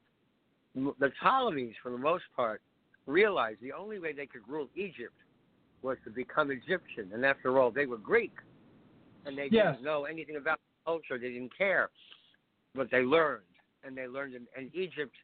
The 0.74 1.12
Ptolemies, 1.20 1.74
for 1.82 1.92
the 1.92 1.98
most 1.98 2.24
part, 2.34 2.60
realized 3.06 3.60
the 3.60 3.72
only 3.72 3.98
way 3.98 4.12
they 4.12 4.26
could 4.26 4.46
rule 4.48 4.68
Egypt 4.74 5.14
was 5.82 5.98
to 6.04 6.10
become 6.10 6.50
Egyptian. 6.50 7.10
And 7.12 7.24
after 7.24 7.58
all, 7.60 7.70
they 7.70 7.86
were 7.86 7.98
Greek. 7.98 8.32
And 9.26 9.36
they 9.36 9.48
Yes. 9.50 9.76
didn't 9.76 9.84
know 9.84 10.04
anything 10.04 10.36
about 10.36 10.60
culture. 10.84 11.18
They 11.18 11.32
didn't 11.32 11.56
care. 11.56 11.90
But 12.74 12.90
they 12.90 13.02
learned. 13.02 13.44
And 13.82 13.96
they 13.96 14.06
learned. 14.06 14.34
In, 14.34 14.46
and 14.56 14.74
Egypt, 14.74 15.14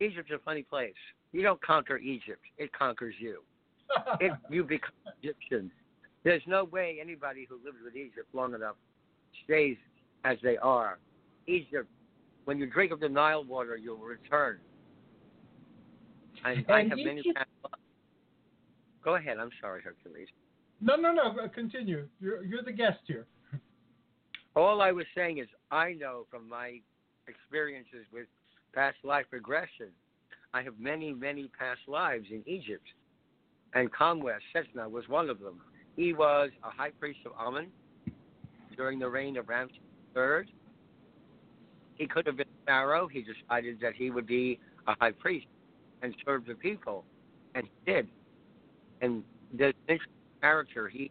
Egypt's 0.00 0.32
a 0.32 0.38
funny 0.40 0.62
place. 0.62 0.94
You 1.32 1.42
don't 1.42 1.60
conquer 1.62 1.98
Egypt, 1.98 2.42
it 2.58 2.72
conquers 2.72 3.14
you. 3.18 3.42
It, 4.20 4.32
you 4.48 4.62
become 4.64 4.92
Egyptian. 5.20 5.70
There's 6.22 6.42
no 6.46 6.64
way 6.64 6.98
anybody 7.00 7.46
who 7.48 7.56
lives 7.64 7.78
with 7.82 7.96
Egypt 7.96 8.28
long 8.32 8.54
enough 8.54 8.76
stays 9.44 9.76
as 10.24 10.38
they 10.42 10.56
are. 10.58 10.98
Egypt, 11.46 11.88
when 12.44 12.58
you 12.58 12.66
drink 12.66 12.92
of 12.92 13.00
the 13.00 13.08
Nile 13.08 13.42
water, 13.44 13.76
you'll 13.76 13.96
return. 13.96 14.58
And, 16.44 16.64
I 16.68 16.82
have 16.82 16.98
many 16.98 17.22
lives. 17.34 17.48
Go 19.02 19.16
ahead. 19.16 19.38
I'm 19.38 19.50
sorry, 19.60 19.82
Hercules. 19.82 20.28
no, 20.80 20.96
no, 20.96 21.12
no. 21.12 21.48
Continue. 21.48 22.06
You're, 22.20 22.44
you're 22.44 22.62
the 22.62 22.72
guest 22.72 23.00
here. 23.06 23.26
All 24.56 24.82
I 24.82 24.92
was 24.92 25.06
saying 25.14 25.38
is 25.38 25.48
I 25.70 25.92
know 25.94 26.26
from 26.30 26.48
my 26.48 26.80
experiences 27.28 28.06
with 28.12 28.26
past 28.74 28.96
life 29.04 29.26
regression, 29.30 29.88
I 30.52 30.62
have 30.62 30.78
many, 30.78 31.12
many 31.12 31.50
past 31.58 31.80
lives 31.86 32.26
in 32.30 32.42
Egypt. 32.46 32.86
And 33.74 33.92
Kamwes 33.92 34.40
Setna 34.54 34.90
was 34.90 35.08
one 35.08 35.30
of 35.30 35.38
them. 35.38 35.60
He 35.96 36.12
was 36.12 36.50
a 36.64 36.70
high 36.70 36.90
priest 36.90 37.20
of 37.24 37.32
Amun 37.38 37.68
during 38.76 38.98
the 38.98 39.08
reign 39.08 39.36
of 39.36 39.48
Ramses 39.48 39.76
III. 40.16 40.52
He 41.96 42.06
could 42.06 42.26
have 42.26 42.36
been 42.36 42.46
Pharaoh. 42.66 43.06
He 43.06 43.22
decided 43.22 43.78
that 43.80 43.94
he 43.94 44.10
would 44.10 44.26
be 44.26 44.58
a 44.86 44.94
high 44.98 45.12
priest 45.12 45.46
and 46.02 46.14
serve 46.24 46.46
the 46.46 46.54
people. 46.54 47.04
And 47.54 47.64
he 47.64 47.92
did. 47.92 48.08
And 49.00 49.22
this 49.56 50.00
character, 50.40 50.88
he 50.88 51.10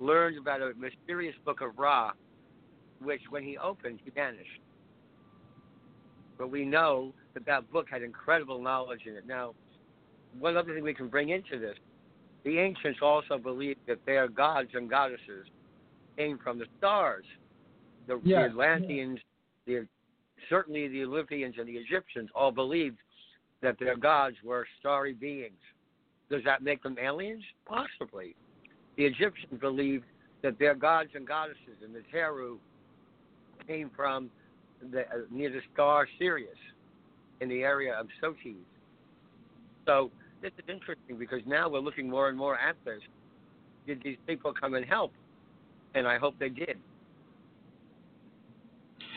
learned 0.00 0.38
about 0.38 0.62
a 0.62 0.72
mysterious 0.74 1.34
book 1.44 1.60
of 1.60 1.78
Ra, 1.78 2.12
which 3.02 3.22
when 3.30 3.42
he 3.42 3.56
opened, 3.58 4.00
he 4.04 4.10
vanished. 4.10 4.60
But 6.36 6.50
we 6.50 6.64
know 6.64 7.12
that 7.34 7.44
that 7.46 7.70
book 7.72 7.86
had 7.90 8.02
incredible 8.02 8.62
knowledge 8.62 9.02
in 9.06 9.14
it. 9.14 9.26
Now, 9.26 9.54
one 10.38 10.56
other 10.56 10.74
thing 10.74 10.82
we 10.82 10.94
can 10.94 11.08
bring 11.08 11.30
into 11.30 11.58
this, 11.58 11.76
the 12.44 12.58
ancients 12.58 13.00
also 13.02 13.38
believed 13.38 13.80
that 13.88 13.98
their 14.06 14.28
gods 14.28 14.70
and 14.74 14.88
goddesses 14.88 15.46
came 16.16 16.38
from 16.38 16.58
the 16.58 16.66
stars. 16.78 17.24
The, 18.06 18.16
the 18.16 18.28
Yes. 18.28 18.50
Atlanteans, 18.50 19.18
the, 19.66 19.86
certainly 20.48 20.88
the 20.88 21.02
Olympians 21.04 21.56
and 21.58 21.68
the 21.68 21.76
Egyptians 21.76 22.30
all 22.34 22.52
believed 22.52 22.98
that 23.62 23.78
their 23.78 23.96
gods 23.96 24.36
were 24.44 24.66
starry 24.78 25.14
beings. 25.14 25.58
Does 26.30 26.42
that 26.44 26.62
make 26.62 26.82
them 26.82 26.96
aliens? 27.00 27.42
Possibly. 27.66 28.34
The 28.96 29.04
Egyptians 29.04 29.60
believed 29.60 30.04
that 30.42 30.58
their 30.58 30.74
gods 30.74 31.10
and 31.14 31.26
goddesses 31.26 31.82
in 31.84 31.92
the 31.92 32.02
Teru 32.12 32.58
came 33.66 33.90
from 33.94 34.30
the, 34.92 35.00
uh, 35.00 35.04
near 35.30 35.50
the 35.50 35.60
star 35.72 36.06
Sirius 36.18 36.56
in 37.40 37.48
the 37.48 37.62
area 37.62 37.94
of 37.94 38.06
Sothis. 38.22 38.56
So 39.86 40.10
this 40.42 40.52
is 40.58 40.64
interesting 40.68 41.18
because 41.18 41.40
now 41.46 41.68
we're 41.68 41.80
looking 41.80 42.08
more 42.08 42.28
and 42.28 42.36
more 42.36 42.58
at 42.58 42.76
this. 42.84 43.00
Did 43.86 44.02
these 44.04 44.18
people 44.26 44.52
come 44.52 44.74
and 44.74 44.84
help? 44.84 45.12
And 45.94 46.06
I 46.06 46.18
hope 46.18 46.34
they 46.38 46.50
did. 46.50 46.76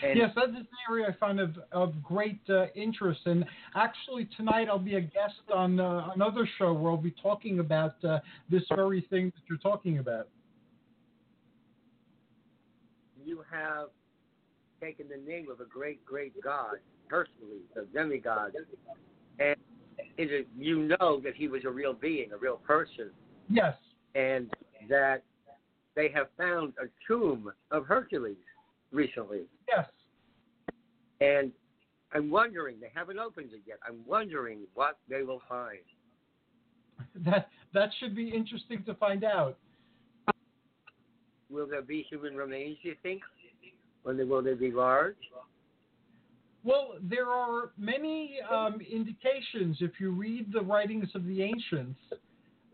And 0.04 0.18
yes, 0.18 0.32
that 0.36 0.50
is 0.50 0.56
an 0.56 0.68
area 0.90 1.08
I 1.08 1.14
find 1.20 1.40
of, 1.40 1.58
of 1.72 2.02
great 2.04 2.42
uh, 2.50 2.68
interest. 2.76 3.22
And 3.26 3.46
actually, 3.76 4.28
tonight 4.36 4.68
I'll 4.70 4.80
be 4.80 4.96
a 4.96 5.02
guest 5.02 5.36
on 5.54 5.80
uh, 5.80 6.10
another 6.16 6.50
show 6.58 6.74
where 6.74 6.92
I'll 6.92 6.98
be 6.98 7.14
talking 7.22 7.60
about 7.60 8.04
uh, 8.04 8.20
this 8.50 8.64
very 8.74 9.06
thing 9.10 9.26
that 9.36 9.42
you're 9.48 9.60
talking 9.60 10.00
about. 10.00 10.28
you 13.24 13.44
have 13.52 13.90
taken 14.82 15.06
the 15.08 15.30
name 15.30 15.48
of 15.52 15.60
a 15.60 15.66
great, 15.66 16.04
great 16.06 16.34
god, 16.44 16.78
Hercules, 17.08 17.62
the 17.76 17.86
demigod, 17.94 18.54
and 19.40 19.56
it 20.18 20.32
is, 20.32 20.46
you 20.58 20.96
know 21.00 21.22
that 21.24 21.36
he 21.36 21.48
was 21.48 21.64
a 21.66 21.70
real 21.70 21.94
being, 21.94 22.32
a 22.32 22.38
real 22.38 22.58
person, 22.58 23.10
Yes. 23.50 23.76
and 24.16 24.52
that 24.90 25.24
they 25.96 26.10
have 26.10 26.28
found 26.38 26.74
a 26.82 26.88
tomb 27.08 27.52
of 27.70 27.86
Hercules 27.86 28.38
recently. 28.92 29.42
Yes. 29.68 29.88
And 31.20 31.52
I'm 32.14 32.30
wondering, 32.30 32.78
they 32.82 32.92
haven't 32.94 33.20
opened 33.20 33.52
it 33.54 33.62
yet. 33.66 33.78
I'm 33.88 34.00
wondering 34.06 34.60
what 34.74 34.98
they 35.10 35.24
will 35.24 35.42
find. 35.48 35.80
That 37.26 37.50
that 37.74 37.90
should 38.00 38.16
be 38.16 38.30
interesting 38.30 38.84
to 38.86 38.94
find 38.96 39.24
out. 39.24 39.58
Will 41.50 41.68
there 41.68 41.82
be 41.82 42.06
human 42.10 42.36
remains, 42.36 42.78
do 42.84 42.90
you 42.90 42.96
think? 43.02 43.22
Will 44.04 44.16
they, 44.16 44.24
will 44.24 44.42
they 44.42 44.54
be 44.54 44.72
large? 44.72 45.16
Well, 46.64 46.94
there 47.02 47.28
are 47.28 47.72
many 47.78 48.38
um, 48.50 48.80
indications 48.82 49.78
if 49.82 50.00
you 50.00 50.12
read 50.12 50.54
the 50.54 50.62
writings 50.62 51.10
of 51.16 51.26
the 51.26 51.42
ancients 51.42 52.00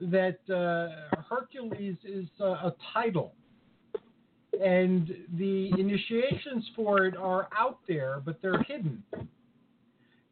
that 0.01 0.39
uh, 0.49 1.17
Hercules 1.21 1.95
is 2.03 2.27
uh, 2.39 2.45
a 2.45 2.75
title, 2.93 3.33
and 4.63 5.13
the 5.37 5.71
initiations 5.77 6.69
for 6.75 7.05
it 7.05 7.15
are 7.15 7.47
out 7.57 7.79
there, 7.87 8.21
but 8.23 8.41
they're 8.41 8.63
hidden. 8.63 9.03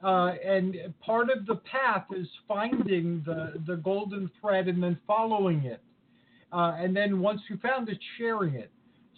Uh, 0.03 0.33
and 0.45 0.75
part 1.03 1.29
of 1.29 1.45
the 1.45 1.55
path 1.55 2.05
is 2.15 2.27
finding 2.47 3.23
the, 3.25 3.53
the 3.65 3.77
golden 3.77 4.29
thread 4.39 4.67
and 4.67 4.81
then 4.81 4.99
following 5.07 5.63
it. 5.63 5.81
Uh, 6.51 6.75
and 6.77 6.95
then 6.95 7.19
once 7.19 7.41
you 7.49 7.57
found 7.57 7.89
it, 7.89 7.97
sharing 8.17 8.53
it. 8.53 8.71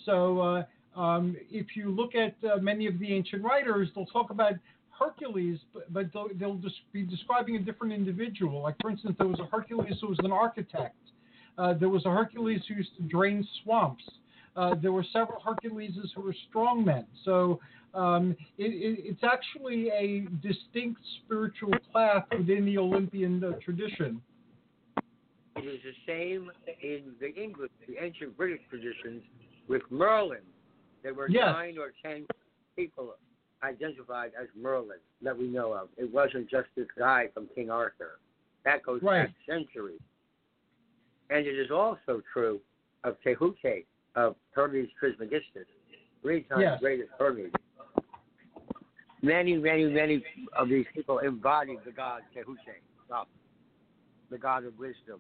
So 0.06 0.40
uh, 0.40 1.00
um, 1.00 1.36
if 1.52 1.76
you 1.76 1.92
look 1.92 2.16
at 2.16 2.36
uh, 2.50 2.58
many 2.58 2.88
of 2.88 3.00
the 3.00 3.14
ancient 3.14 3.44
writers, 3.44 3.90
they'll 3.94 4.06
talk 4.06 4.30
about 4.30 4.54
Hercules, 4.98 5.60
but, 5.74 5.92
but 5.94 6.14
they'll, 6.14 6.30
they'll 6.40 6.56
just 6.56 6.76
be 6.94 7.04
describing 7.04 7.56
a 7.58 7.60
different 7.60 7.94
individual. 7.94 8.62
Like, 8.62 8.76
for 8.82 8.90
instance, 8.90 9.16
there 9.18 9.28
was 9.28 9.40
a 9.40 9.46
Hercules 9.46 9.96
who 10.02 10.08
was 10.08 10.20
an 10.24 10.32
architect. 10.32 10.96
Uh, 11.58 11.74
there 11.74 11.90
was 11.90 12.06
a 12.06 12.10
Hercules 12.10 12.62
who 12.68 12.76
used 12.76 12.96
to 12.98 13.04
drain 13.04 13.48
swamps. 13.64 14.04
Uh, 14.58 14.74
there 14.82 14.92
were 14.92 15.06
several 15.14 15.40
Herculeses 15.40 16.12
who 16.16 16.22
were 16.22 16.36
strongmen. 16.52 17.06
So 17.24 17.60
um, 17.94 18.36
it, 18.58 18.66
it, 18.66 19.00
it's 19.06 19.24
actually 19.24 19.90
a 19.90 20.22
distinct 20.42 21.00
spiritual 21.24 21.74
path 21.94 22.24
within 22.36 22.66
the 22.66 22.78
Olympian 22.80 23.44
uh, 23.44 23.52
tradition. 23.64 24.20
It 25.58 25.66
is 25.66 25.80
the 25.84 25.94
same 26.06 26.52
in 26.82 27.14
the 27.20 27.34
English, 27.36 27.72
the 27.88 28.04
ancient 28.04 28.36
British 28.36 28.62
traditions 28.70 29.24
with 29.68 29.84
Merlin. 29.90 30.42
There 31.04 31.14
were 31.14 31.30
Yes. 31.30 31.46
nine 31.54 31.78
or 31.78 31.94
ten 32.04 32.26
people 32.76 33.16
identified 33.64 34.32
as 34.40 34.48
Merlin 34.56 35.00
that 35.22 35.38
we 35.38 35.48
know 35.48 35.74
of. 35.74 35.90
It 35.98 36.12
wasn't 36.12 36.50
just 36.50 36.68
this 36.76 36.88
guy 36.98 37.28
from 37.34 37.48
King 37.56 37.70
Arthur. 37.70 38.20
That 38.66 38.84
goes 38.84 39.02
Right. 39.02 39.28
back 39.28 39.34
centuries. 39.48 40.00
And 41.30 41.46
it 41.46 41.58
is 41.58 41.72
also 41.72 42.22
true 42.34 42.62
of 43.04 43.20
Tehute, 43.22 43.86
of 44.18 44.36
Hermes 44.52 44.90
Trismegistus, 45.00 45.68
three 46.22 46.42
times 46.44 46.62
Yes. 46.62 46.80
greatest 46.82 47.12
Hermes. 47.18 47.54
Many, 49.22 49.58
many, 49.58 49.86
many 49.86 50.24
of 50.54 50.70
these 50.70 50.86
people 50.94 51.20
embodied 51.20 51.80
the 51.86 51.92
god 51.92 52.24
Tehute, 52.36 52.58
uh, 53.14 53.24
the 54.30 54.38
god 54.38 54.66
of 54.66 54.78
wisdom. 54.78 55.20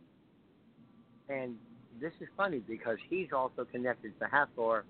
And 1.30 1.56
this 2.02 2.14
is 2.19 2.28
funny 2.36 2.60
because 2.60 2.98
he's 3.10 3.32
also 3.32 3.65
connected 3.65 4.18
to 4.19 4.26
Hathor 4.26 4.86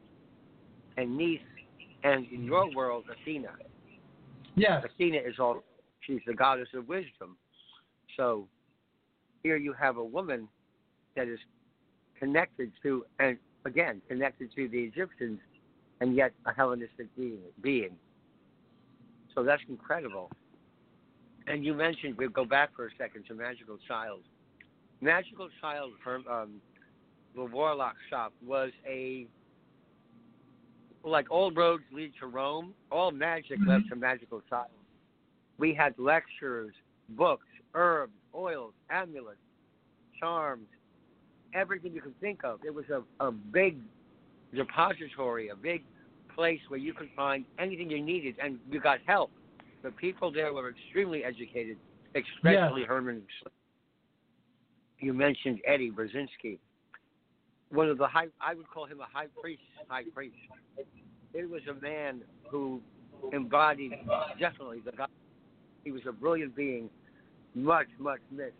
and 0.95 1.15
Neith, 1.15 1.41
and 2.03 2.25
in 2.31 2.43
your 2.43 2.73
world, 2.73 3.05
Athena. 3.11 3.51
Yes. 4.55 4.83
Athena 4.85 5.17
is 5.17 5.35
all 5.39 5.63
she's 6.01 6.21
the 6.25 6.33
goddess 6.33 6.69
of 6.73 6.87
wisdom. 6.87 7.37
So 8.15 8.47
here 9.43 9.57
you 9.57 9.73
have 9.73 9.97
a 9.97 10.03
woman 10.03 10.47
that 11.15 11.27
is 11.27 11.39
connected 12.19 12.71
to 12.83 13.05
and 13.19 13.37
again 13.67 14.01
connected 14.07 14.49
to 14.55 14.67
the 14.67 14.79
Egyptians 14.79 15.39
and 16.01 16.15
yet 16.15 16.31
a 16.45 16.53
Hellenistic 16.53 17.07
being 17.15 17.39
being. 17.61 17.95
So 19.35 19.43
that's 19.43 19.61
incredible. 19.69 20.31
And 21.45 21.63
you 21.63 21.73
mentioned 21.73 22.17
we'll 22.17 22.29
go 22.29 22.45
back 22.45 22.75
for 22.75 22.87
a 22.87 22.89
second 22.97 23.25
to 23.27 23.35
Magical 23.35 23.77
Child. 23.87 24.21
Magical 25.01 25.49
Child 25.61 25.91
from 26.03 26.25
um, 26.27 26.61
the 27.35 27.45
Warlock 27.45 27.95
shop 28.09 28.33
was 28.45 28.71
a 28.87 29.27
like 31.03 31.31
all 31.31 31.51
roads 31.51 31.83
lead 31.93 32.11
to 32.19 32.27
Rome. 32.27 32.73
All 32.91 33.11
magic 33.11 33.59
led 33.65 33.83
to 33.89 33.95
Magical 33.95 34.41
Child. 34.49 34.71
We 35.57 35.73
had 35.73 35.93
lectures, 35.97 36.73
books, 37.09 37.47
herbs, 37.73 38.13
oils, 38.35 38.73
amulets, 38.89 39.37
charms, 40.19 40.67
everything 41.57 41.93
you 41.93 42.01
could 42.01 42.19
think 42.21 42.43
of. 42.43 42.59
It 42.65 42.73
was 42.73 42.85
a, 42.89 43.25
a 43.25 43.31
big 43.31 43.77
depository, 44.55 45.49
a 45.49 45.55
big 45.55 45.83
place 46.33 46.59
where 46.67 46.79
you 46.79 46.93
could 46.93 47.09
find 47.15 47.45
anything 47.59 47.89
you 47.89 48.01
needed, 48.01 48.35
and 48.41 48.59
you 48.69 48.79
got 48.79 48.99
help. 49.05 49.31
The 49.83 49.91
people 49.91 50.31
there 50.31 50.53
were 50.53 50.69
extremely 50.69 51.23
educated, 51.23 51.77
especially 52.15 52.83
Herman. 52.83 53.23
You 54.99 55.13
mentioned 55.13 55.59
Eddie 55.65 55.91
Buczynski, 55.91 56.57
one 57.71 57.89
of 57.89 57.97
the 57.97 58.07
high. 58.07 58.27
I 58.41 58.53
would 58.53 58.69
call 58.69 58.85
him 58.85 58.99
a 58.99 59.07
high 59.11 59.27
priest. 59.39 59.61
High 59.87 60.03
priest. 60.13 60.35
It 61.33 61.49
was 61.49 61.61
a 61.69 61.79
man 61.81 62.21
who 62.49 62.81
embodied 63.33 63.93
definitely 64.39 64.81
the 64.85 64.91
God. 64.91 65.09
He 65.83 65.91
was 65.91 66.01
a 66.07 66.11
brilliant 66.11 66.55
being, 66.55 66.89
much 67.53 67.87
much 67.99 68.19
missed, 68.31 68.53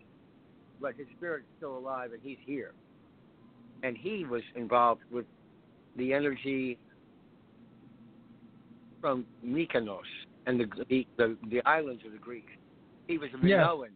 but 0.80 0.94
his 0.94 1.06
spirit's 1.16 1.46
still 1.56 1.76
alive 1.76 2.12
and 2.12 2.20
he's 2.22 2.38
here. 2.44 2.72
And 3.82 3.96
he 3.96 4.24
was 4.24 4.42
involved 4.54 5.02
with 5.10 5.26
the 5.96 6.12
energy 6.12 6.78
from 9.00 9.24
Mykonos 9.44 10.00
and 10.46 10.60
the 10.60 10.66
the, 10.88 11.06
the, 11.16 11.36
the 11.50 11.62
islands 11.66 12.02
of 12.04 12.12
the 12.12 12.18
Greeks. 12.18 12.52
He 13.06 13.18
was 13.18 13.30
a. 13.34 13.38
Minoan 13.38 13.90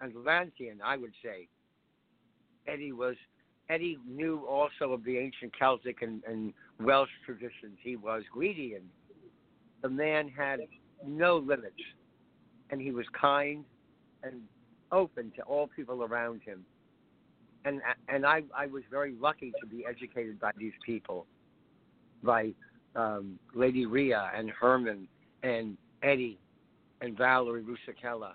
and 0.00 0.12
Atlantean, 0.16 0.80
I 0.84 0.96
would 0.96 1.12
say. 1.22 1.48
Eddie 2.66 2.92
was 2.92 3.16
Eddie 3.68 3.98
knew 4.06 4.44
also 4.46 4.92
of 4.92 5.04
the 5.04 5.16
ancient 5.16 5.56
Celtic 5.58 6.02
and, 6.02 6.22
and 6.24 6.52
Welsh 6.80 7.10
traditions. 7.24 7.78
He 7.80 7.96
was 7.96 8.22
Gardnerian. 8.36 8.82
The 9.82 9.88
man 9.88 10.28
had 10.28 10.60
no 11.06 11.38
limits, 11.38 11.74
and 12.70 12.80
he 12.80 12.90
was 12.90 13.06
kind 13.20 13.64
and 14.22 14.42
open 14.92 15.32
to 15.36 15.42
all 15.42 15.68
people 15.74 16.02
around 16.04 16.42
him. 16.42 16.64
And 17.64 17.80
and 18.08 18.26
I 18.26 18.42
I 18.56 18.66
was 18.66 18.82
very 18.90 19.14
lucky 19.20 19.52
to 19.60 19.66
be 19.66 19.84
educated 19.88 20.40
by 20.40 20.50
these 20.58 20.72
people, 20.84 21.26
by 22.22 22.52
um, 22.96 23.38
Lady 23.54 23.86
Rhea 23.86 24.30
and 24.36 24.50
Herman 24.50 25.06
and 25.42 25.76
Eddie 26.02 26.38
and 27.00 27.16
Valerie 27.16 27.62
Rusacella, 27.62 28.32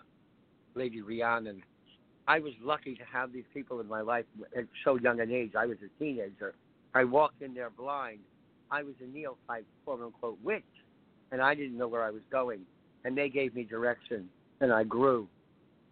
Lady 0.75 1.01
Rhiannon. 1.01 1.61
I 2.27 2.39
was 2.39 2.53
lucky 2.61 2.95
to 2.95 3.03
have 3.05 3.31
these 3.31 3.45
people 3.53 3.79
in 3.79 3.87
my 3.87 4.01
life 4.01 4.25
at 4.57 4.65
so 4.83 4.97
young 4.97 5.21
an 5.21 5.31
age. 5.31 5.51
I 5.57 5.65
was 5.65 5.77
a 5.83 6.03
teenager. 6.03 6.55
I 6.93 7.05
walked 7.05 7.41
in 7.41 7.53
there 7.53 7.69
blind. 7.69 8.19
I 8.69 8.83
was 8.83 8.95
a 9.01 9.07
neophyte, 9.07 9.65
quote 9.85 10.01
unquote, 10.01 10.37
witch, 10.43 10.63
and 11.31 11.41
I 11.41 11.55
didn't 11.55 11.77
know 11.77 11.87
where 11.87 12.03
I 12.03 12.11
was 12.11 12.23
going. 12.29 12.61
And 13.05 13.17
they 13.17 13.29
gave 13.29 13.55
me 13.55 13.63
direction, 13.63 14.27
and 14.59 14.73
I 14.73 14.83
grew. 14.83 15.27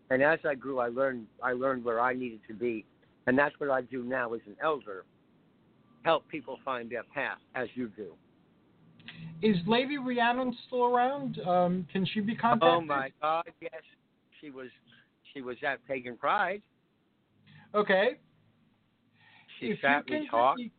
And 0.10 0.22
as 0.22 0.40
I 0.46 0.56
grew, 0.56 0.80
I 0.80 0.90
learned 0.90 1.28
I 1.42 1.54
learned 1.54 1.86
where 1.86 2.02
I 2.02 2.14
needed 2.14 2.42
to 2.48 2.54
be, 2.54 2.86
and 3.28 3.38
that's 3.38 3.56
what 3.60 3.70
I 3.70 3.82
do 3.82 4.04
now 4.04 4.34
as 4.34 4.42
an 4.46 4.56
elder. 4.64 5.06
Help 6.04 6.28
people 6.30 6.60
find 6.64 6.90
their 6.90 7.04
path, 7.14 7.40
as 7.56 7.68
you 7.74 7.90
do. 7.90 8.14
Is 9.42 9.58
Lady 9.68 9.98
Rhiannon 9.98 10.56
still 10.68 10.86
around? 10.86 11.40
Um, 11.46 11.88
can 11.92 12.06
she 12.06 12.20
be 12.20 12.36
contacted? 12.36 12.70
Oh 12.70 12.82
my 12.82 13.10
God, 13.22 13.46
yes, 13.62 13.72
she 14.42 14.50
was. 14.50 14.68
She 15.34 15.42
was 15.42 15.58
at 15.68 15.86
Pagan 15.86 16.16
Pride. 16.16 16.62
Okay. 17.74 18.12
She 19.60 19.68
if 19.68 19.82
sat, 19.82 20.08
you 20.08 20.20
can 20.20 20.28
talked. 20.28 20.60
give 20.60 20.68
me 20.68 20.72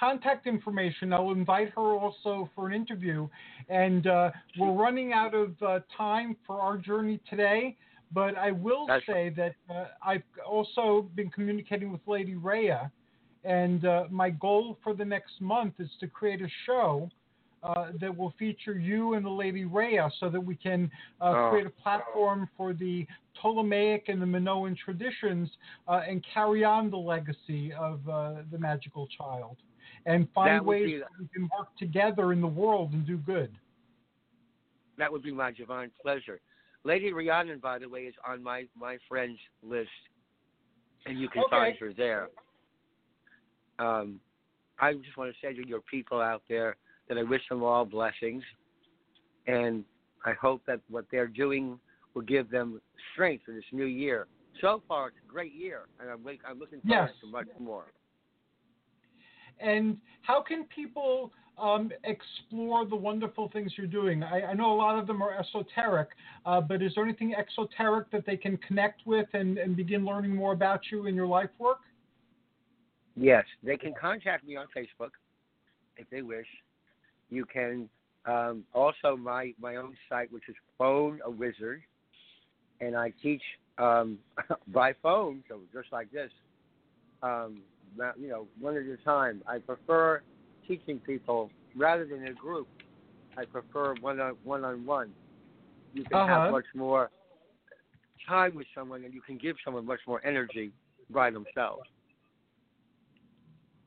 contact 0.00 0.46
information, 0.46 1.12
I'll 1.12 1.30
invite 1.30 1.70
her 1.76 1.82
also 1.82 2.48
for 2.54 2.68
an 2.68 2.74
interview. 2.74 3.28
And 3.68 4.06
uh, 4.06 4.30
we're 4.58 4.72
running 4.72 5.12
out 5.12 5.34
of 5.34 5.50
uh, 5.62 5.80
time 5.96 6.36
for 6.46 6.60
our 6.60 6.78
journey 6.78 7.20
today, 7.28 7.76
but 8.12 8.36
I 8.36 8.50
will 8.50 8.86
That's- 8.86 9.06
say 9.06 9.28
that 9.30 9.54
uh, 9.72 9.86
I've 10.04 10.22
also 10.46 11.08
been 11.14 11.30
communicating 11.30 11.90
with 11.92 12.00
Lady 12.06 12.34
Rhea, 12.34 12.90
and 13.44 13.84
uh, 13.84 14.04
my 14.10 14.30
goal 14.30 14.78
for 14.82 14.94
the 14.94 15.04
next 15.04 15.40
month 15.40 15.74
is 15.78 15.90
to 16.00 16.06
create 16.08 16.42
a 16.42 16.48
show. 16.66 17.08
Uh, 17.62 17.92
that 18.00 18.16
will 18.16 18.32
feature 18.38 18.72
you 18.78 19.12
and 19.12 19.22
the 19.22 19.28
Lady 19.28 19.66
Rhea 19.66 20.08
so 20.18 20.30
that 20.30 20.40
we 20.40 20.56
can 20.56 20.90
uh, 21.20 21.34
Oh. 21.36 21.50
create 21.50 21.66
a 21.66 21.70
platform 21.82 22.48
for 22.56 22.72
the 22.72 23.06
Ptolemaic 23.34 24.08
and 24.08 24.18
the 24.22 24.24
Minoan 24.24 24.74
traditions 24.82 25.50
uh, 25.86 26.00
and 26.08 26.24
carry 26.32 26.64
on 26.64 26.88
the 26.88 26.96
legacy 26.96 27.70
of 27.74 28.00
uh, 28.08 28.36
the 28.50 28.56
magical 28.58 29.06
child 29.08 29.58
and 30.06 30.26
find 30.32 30.64
ways 30.64 31.02
that 31.02 31.10
we 31.20 31.28
can 31.34 31.50
work 31.54 31.68
together 31.78 32.32
in 32.32 32.40
the 32.40 32.46
world 32.48 32.94
and 32.94 33.06
do 33.06 33.18
good. 33.18 33.52
That 34.96 35.12
would 35.12 35.22
be 35.22 35.30
my 35.30 35.50
divine 35.52 35.90
pleasure. 36.00 36.40
Lady 36.84 37.12
Rhiannon, 37.12 37.58
by 37.58 37.78
the 37.78 37.88
way, 37.88 38.02
is 38.02 38.14
on 38.26 38.42
my 38.42 38.64
my 38.78 38.98
friends 39.08 39.38
list, 39.62 39.90
and 41.06 41.20
you 41.20 41.28
can 41.28 41.42
Okay. 41.42 41.50
find 41.50 41.76
her 41.78 41.92
there. 41.92 42.28
Um, 43.78 44.20
I 44.78 44.94
just 44.94 45.16
want 45.16 45.32
to 45.32 45.46
say 45.46 45.54
to 45.54 45.66
your 45.66 45.80
people 45.82 46.20
out 46.20 46.42
there 46.48 46.76
that 47.08 47.18
I 47.18 47.22
wish 47.22 47.42
them 47.48 47.62
all 47.62 47.84
blessings, 47.84 48.42
and 49.46 49.84
I 50.24 50.32
hope 50.32 50.62
that 50.66 50.80
what 50.88 51.06
they're 51.10 51.26
doing 51.26 51.78
will 52.14 52.22
give 52.22 52.50
them 52.50 52.80
strength 53.12 53.44
for 53.44 53.52
this 53.52 53.64
new 53.72 53.84
year. 53.84 54.26
So 54.60 54.82
far, 54.88 55.08
it's 55.08 55.16
a 55.24 55.30
great 55.30 55.54
year, 55.54 55.82
and 56.00 56.10
I'm, 56.10 56.26
I'm 56.46 56.58
looking 56.58 56.80
forward 56.86 57.08
Yes. 57.08 57.20
to 57.20 57.26
much 57.26 57.46
more. 57.58 57.86
And 59.58 59.98
how 60.22 60.42
can 60.42 60.64
people 60.74 61.30
um, 61.60 61.90
explore 62.04 62.86
the 62.86 62.96
wonderful 62.96 63.50
things 63.52 63.72
you're 63.76 63.86
doing? 63.86 64.22
I, 64.22 64.42
I 64.42 64.54
know 64.54 64.72
a 64.72 64.76
lot 64.76 64.98
of 64.98 65.06
them 65.06 65.22
are 65.22 65.38
esoteric, 65.38 66.08
uh, 66.46 66.60
but 66.60 66.82
is 66.82 66.92
there 66.94 67.04
anything 67.04 67.34
exoteric 67.34 68.10
that 68.10 68.26
they 68.26 68.36
can 68.36 68.56
connect 68.58 69.06
with 69.06 69.26
and, 69.32 69.58
and 69.58 69.76
begin 69.76 70.04
learning 70.04 70.34
more 70.34 70.52
about 70.52 70.80
you 70.90 71.06
and 71.06 71.14
your 71.14 71.26
life 71.26 71.50
work? 71.58 71.80
Yes, 73.16 73.44
they 73.62 73.76
can 73.76 73.92
contact 74.00 74.46
me 74.46 74.56
on 74.56 74.66
Facebook 74.76 75.10
if 75.96 76.08
they 76.10 76.22
wish. 76.22 76.46
You 77.28 77.44
can 77.44 77.88
um, 78.26 78.64
also 78.72 79.16
my 79.16 79.52
my 79.60 79.76
own 79.76 79.96
site, 80.08 80.32
which 80.32 80.48
is 80.48 80.54
Phone 80.78 81.20
a 81.24 81.30
Wizard, 81.30 81.82
and 82.80 82.96
I 82.96 83.12
teach 83.22 83.42
um, 83.78 84.18
by 84.68 84.94
phone, 85.02 85.42
so 85.48 85.60
just 85.72 85.92
like 85.92 86.10
this. 86.10 86.30
Um, 87.22 87.60
you 88.18 88.28
know, 88.28 88.46
one 88.58 88.76
at 88.76 88.82
a 88.84 88.96
time. 89.04 89.42
I 89.46 89.58
prefer 89.58 90.22
teaching 90.70 91.00
people 91.00 91.50
rather 91.76 92.06
than 92.06 92.26
a 92.28 92.32
group. 92.32 92.68
I 93.36 93.44
prefer 93.44 93.94
one 94.00 94.20
on 94.20 94.36
one 94.44 94.64
on 94.64 94.86
one. 94.86 95.12
You 95.92 96.04
can 96.04 96.16
Uh-huh. 96.16 96.40
have 96.42 96.52
much 96.52 96.66
more 96.74 97.10
time 98.26 98.54
with 98.54 98.66
someone, 98.74 99.04
and 99.04 99.12
you 99.12 99.20
can 99.20 99.36
give 99.36 99.56
someone 99.64 99.84
much 99.84 100.00
more 100.06 100.24
energy 100.24 100.72
by 101.10 101.30
themselves. 101.30 101.88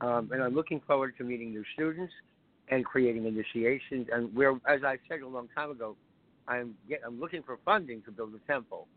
Um, 0.01 0.29
and 0.33 0.43
I'm 0.43 0.53
looking 0.53 0.81
forward 0.81 1.15
to 1.17 1.23
meeting 1.23 1.51
new 1.51 1.63
students 1.73 2.13
and 2.67 2.83
creating 2.83 3.25
initiations. 3.25 4.09
And 4.11 4.35
where, 4.35 4.51
as 4.67 4.83
I 4.83 4.97
said 5.07 5.21
a 5.21 5.27
long 5.27 5.47
time 5.55 5.71
ago, 5.71 5.95
I'm 6.47 6.75
get, 6.89 7.01
I'm 7.05 7.19
looking 7.21 7.43
for 7.43 7.57
funding 7.63 8.01
to 8.03 8.11
build 8.11 8.33
a 8.35 8.39
temple, 8.51 8.87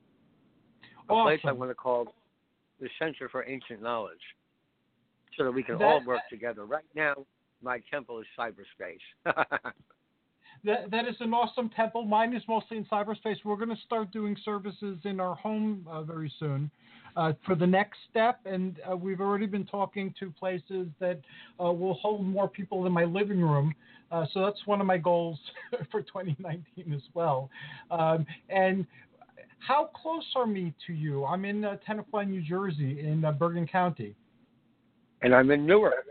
a 1.08 1.14
place 1.14 1.40
I 1.44 1.48
Awesome. 1.48 1.58
want 1.58 1.70
to 1.70 1.74
call 1.76 2.12
the 2.80 2.88
Center 2.98 3.28
for 3.28 3.44
Ancient 3.44 3.80
Knowledge, 3.80 4.24
so 5.36 5.44
that 5.44 5.52
we 5.52 5.62
can 5.62 5.78
That- 5.78 5.84
all 5.84 6.00
work 6.04 6.22
together. 6.28 6.64
Right 6.64 6.84
now, 6.94 7.24
my 7.66 7.80
temple 7.90 8.20
is 8.20 8.26
cyberspace. 8.38 9.26
That, 10.64 10.90
that 10.90 11.06
is 11.06 11.14
an 11.20 11.34
awesome 11.34 11.68
temple. 11.68 12.06
Mine 12.06 12.34
is 12.34 12.42
mostly 12.48 12.78
in 12.78 12.86
cyberspace. 12.86 13.36
We're 13.44 13.56
going 13.56 13.68
to 13.68 13.82
start 13.84 14.10
doing 14.10 14.34
services 14.42 14.98
in 15.04 15.20
our 15.20 15.34
home 15.34 15.86
uh, 15.88 16.02
very 16.02 16.32
soon 16.40 16.70
uh, 17.14 17.34
for 17.44 17.54
the 17.54 17.66
next 17.66 17.98
step. 18.10 18.40
And 18.46 18.80
uh, 18.90 18.96
we've 18.96 19.20
already 19.20 19.44
been 19.46 19.66
talking 19.66 20.14
to 20.18 20.30
places 20.30 20.88
that 20.98 21.20
uh, 21.62 21.70
will 21.70 21.94
hold 21.94 22.24
more 22.24 22.48
people 22.48 22.82
than 22.82 22.92
my 22.92 23.04
living 23.04 23.40
room. 23.40 23.74
Uh, 24.10 24.24
so 24.32 24.40
that's 24.40 24.58
one 24.64 24.80
of 24.80 24.86
my 24.86 24.96
goals 24.96 25.38
for 25.92 26.00
2019 26.00 26.92
as 26.92 27.02
well. 27.12 27.50
Um, 27.90 28.26
and 28.48 28.86
how 29.58 29.90
close 29.94 30.24
are 30.34 30.46
me 30.46 30.72
to 30.86 30.94
you? 30.94 31.26
I'm 31.26 31.44
in 31.44 31.66
uh, 31.66 31.76
Tenafly, 31.86 32.26
New 32.28 32.42
Jersey, 32.42 33.06
in 33.06 33.24
uh, 33.26 33.30
Bergen 33.32 33.68
County. 33.68 34.16
and 35.20 35.34
I'm 35.34 35.50
in 35.50 35.66
Newark. 35.66 36.06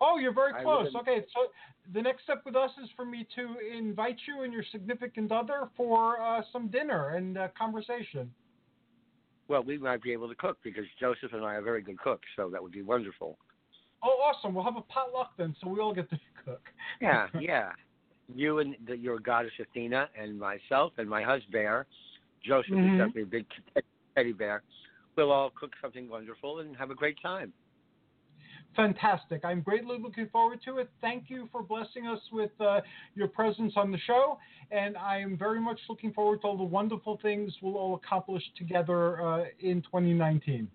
Oh, 0.00 0.18
you're 0.18 0.34
very 0.34 0.52
close. 0.62 0.88
Okay, 0.94 1.24
so 1.34 1.48
the 1.92 2.02
next 2.02 2.24
step 2.24 2.42
with 2.44 2.56
us 2.56 2.70
is 2.82 2.88
for 2.96 3.04
me 3.04 3.26
to 3.34 3.56
invite 3.76 4.16
you 4.26 4.42
and 4.42 4.52
your 4.52 4.64
significant 4.70 5.32
other 5.32 5.68
for 5.76 6.20
uh, 6.20 6.42
some 6.52 6.68
dinner 6.68 7.10
and 7.16 7.38
uh, 7.38 7.48
conversation. 7.56 8.30
Well, 9.48 9.62
we 9.62 9.78
might 9.78 10.02
be 10.02 10.12
able 10.12 10.28
to 10.28 10.34
cook 10.36 10.58
because 10.62 10.84
Joseph 10.98 11.32
and 11.32 11.44
I 11.44 11.54
are 11.54 11.62
very 11.62 11.82
good 11.82 11.98
cooks, 11.98 12.28
so 12.36 12.48
that 12.50 12.62
would 12.62 12.72
be 12.72 12.82
wonderful. 12.82 13.36
Oh, 14.02 14.08
awesome! 14.08 14.54
We'll 14.54 14.64
have 14.64 14.76
a 14.76 14.82
potluck 14.82 15.32
then, 15.36 15.54
so 15.60 15.68
we 15.68 15.80
all 15.80 15.92
get 15.92 16.08
to 16.10 16.18
cook. 16.44 16.62
Yeah, 17.00 17.26
yeah. 17.40 17.70
You 18.34 18.60
and 18.60 18.76
the, 18.86 18.96
your 18.96 19.18
goddess 19.18 19.52
Athena 19.60 20.08
and 20.16 20.38
myself 20.38 20.92
and 20.98 21.08
my 21.08 21.22
husband 21.22 21.52
Bear, 21.52 21.86
Joseph 22.44 22.74
Mhm. 22.74 22.92
is 22.92 22.98
definitely 22.98 23.22
a 23.22 23.26
big 23.26 23.46
teddy 24.14 24.32
bear. 24.32 24.62
We'll 25.16 25.32
all 25.32 25.50
cook 25.50 25.72
something 25.82 26.08
wonderful 26.08 26.60
and 26.60 26.76
have 26.76 26.90
a 26.90 26.94
great 26.94 27.20
time. 27.20 27.52
Fantastic! 28.76 29.44
I'm 29.44 29.62
greatly 29.62 29.98
looking 30.00 30.28
forward 30.28 30.60
to 30.64 30.78
it. 30.78 30.88
Thank 31.00 31.24
you 31.28 31.48
for 31.50 31.62
blessing 31.62 32.06
us 32.06 32.20
with 32.32 32.52
uh, 32.60 32.80
your 33.14 33.26
presence 33.28 33.72
on 33.76 33.90
the 33.90 33.98
show, 34.06 34.38
and 34.70 34.96
I 34.96 35.18
am 35.18 35.36
very 35.36 35.60
much 35.60 35.78
looking 35.88 36.12
forward 36.12 36.42
to 36.42 36.46
all 36.46 36.56
the 36.56 36.62
wonderful 36.62 37.18
things 37.20 37.52
we'll 37.60 37.76
all 37.76 37.94
accomplish 37.96 38.44
together 38.56 39.20
uh, 39.20 39.44
in 39.58 39.82
2019. 39.82 40.68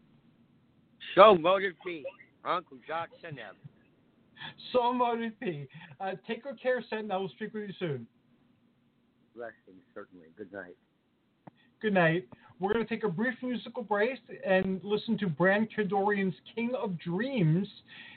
So 1.16 1.36
motive 1.36 1.74
be, 1.86 2.04
Ankh 2.46 2.66
Udja 2.74 3.06
Seneb. 3.24 3.56
So 4.74 4.94
motive 4.94 5.40
be. 5.40 5.68
Uh, 6.00 6.12
take 6.28 6.44
good 6.44 6.62
care, 6.62 6.84
Seth, 6.90 7.00
and 7.00 7.14
I 7.14 7.18
will 7.18 7.30
speak 7.30 7.54
with 7.54 7.64
you 7.64 7.74
soon. 7.80 8.08
Blessings, 9.36 9.84
certainly. 9.94 10.28
Good 10.38 10.52
night. 10.52 10.76
Good 11.82 11.94
night. 11.94 12.28
We're 12.60 12.74
going 12.74 12.86
to 12.86 12.90
take 12.90 13.04
a 13.04 13.10
brief 13.10 13.36
musical 13.44 13.84
break 13.84 14.20
and 14.46 14.80
listen 14.84 15.18
to 15.20 15.28
Bran 15.28 15.68
Kedorian's 15.68 16.36
King 16.56 16.72
of 16.82 16.98
Dreams, 17.00 17.68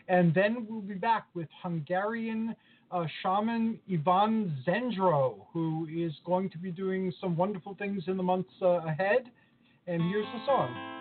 and 0.09 0.33
then 0.33 0.67
we'll 0.69 0.81
be 0.81 0.95
back 0.95 1.27
with 1.35 1.49
Hungarian 1.61 2.55
uh, 2.93 3.05
shaman 3.23 3.81
Ivan 3.93 4.57
Zendro, 4.67 5.47
who 5.53 5.89
is 5.93 6.13
going 6.25 6.51
to 6.51 6.59
be 6.59 6.71
doing 6.71 7.13
some 7.21 7.37
wonderful 7.37 7.75
things 7.79 8.05
in 8.07 8.17
the 8.17 8.23
months 8.23 8.51
uh, 8.63 8.87
ahead. 8.87 9.31
And 9.89 10.03
here's 10.03 10.27
the 10.27 10.47
song. 10.47 10.98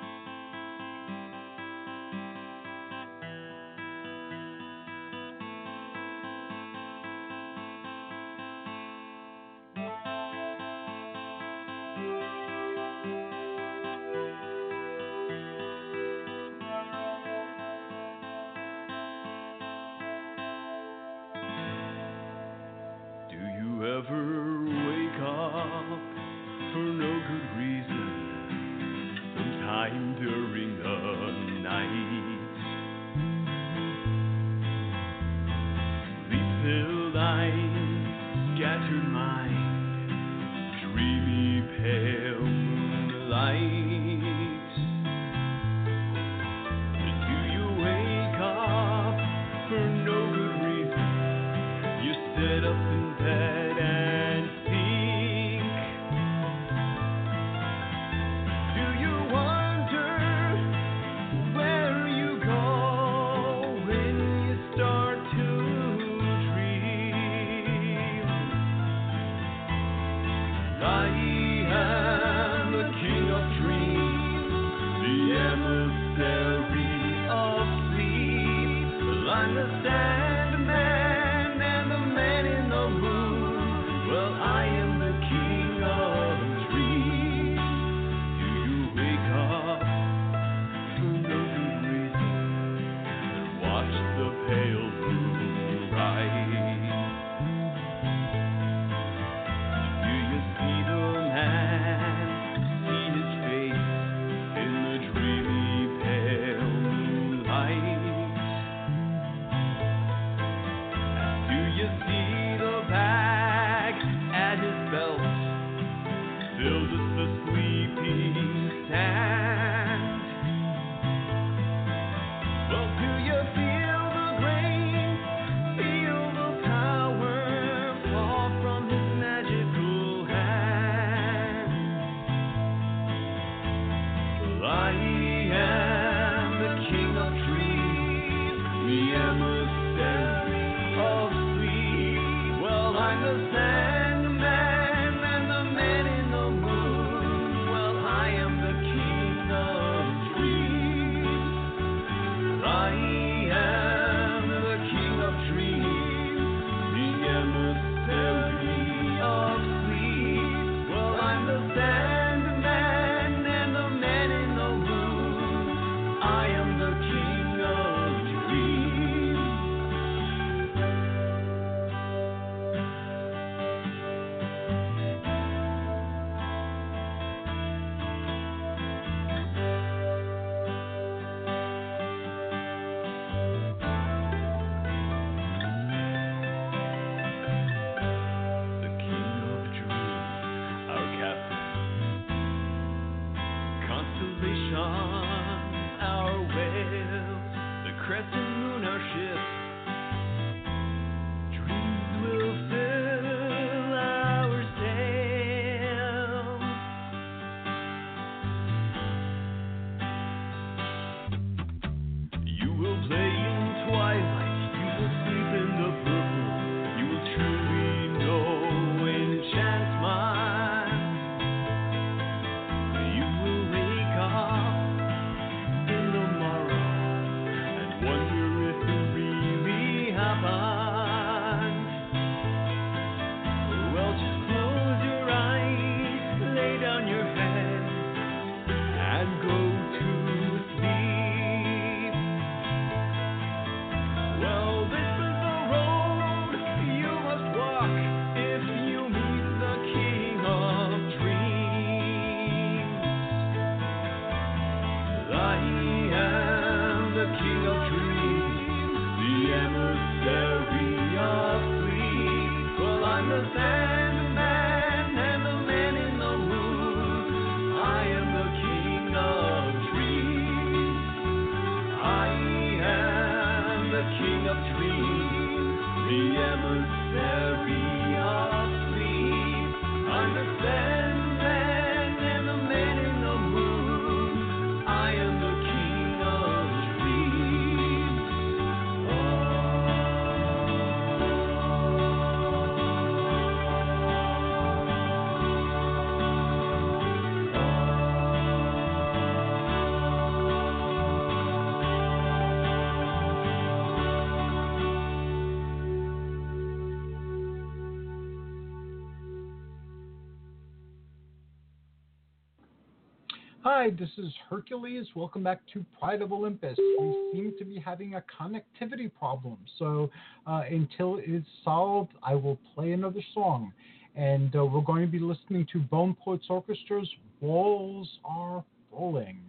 Hi, 313.87 313.93
this 313.97 314.09
is 314.17 314.33
Hercules. 314.49 315.07
Welcome 315.15 315.43
back 315.43 315.61
to 315.71 315.85
Pride 315.97 316.21
of 316.21 316.33
Olympus. 316.33 316.77
We 316.77 317.31
seem 317.31 317.53
to 317.57 317.63
be 317.63 317.79
having 317.79 318.15
a 318.15 318.23
connectivity 318.37 319.09
problem, 319.17 319.57
so 319.79 320.11
uh, 320.45 320.63
until 320.69 321.21
it's 321.23 321.47
solved, 321.63 322.11
I 322.21 322.35
will 322.35 322.59
play 322.75 322.91
another 322.91 323.21
song. 323.33 323.71
And 324.13 324.53
uh, 324.57 324.65
we're 324.65 324.81
going 324.81 325.03
to 325.03 325.07
be 325.07 325.19
listening 325.19 325.65
to 325.71 325.79
Bone 325.79 326.17
Poets 326.21 326.47
Orchestra's 326.49 327.09
Walls 327.39 328.09
Are 328.25 328.61
falling. 328.91 329.39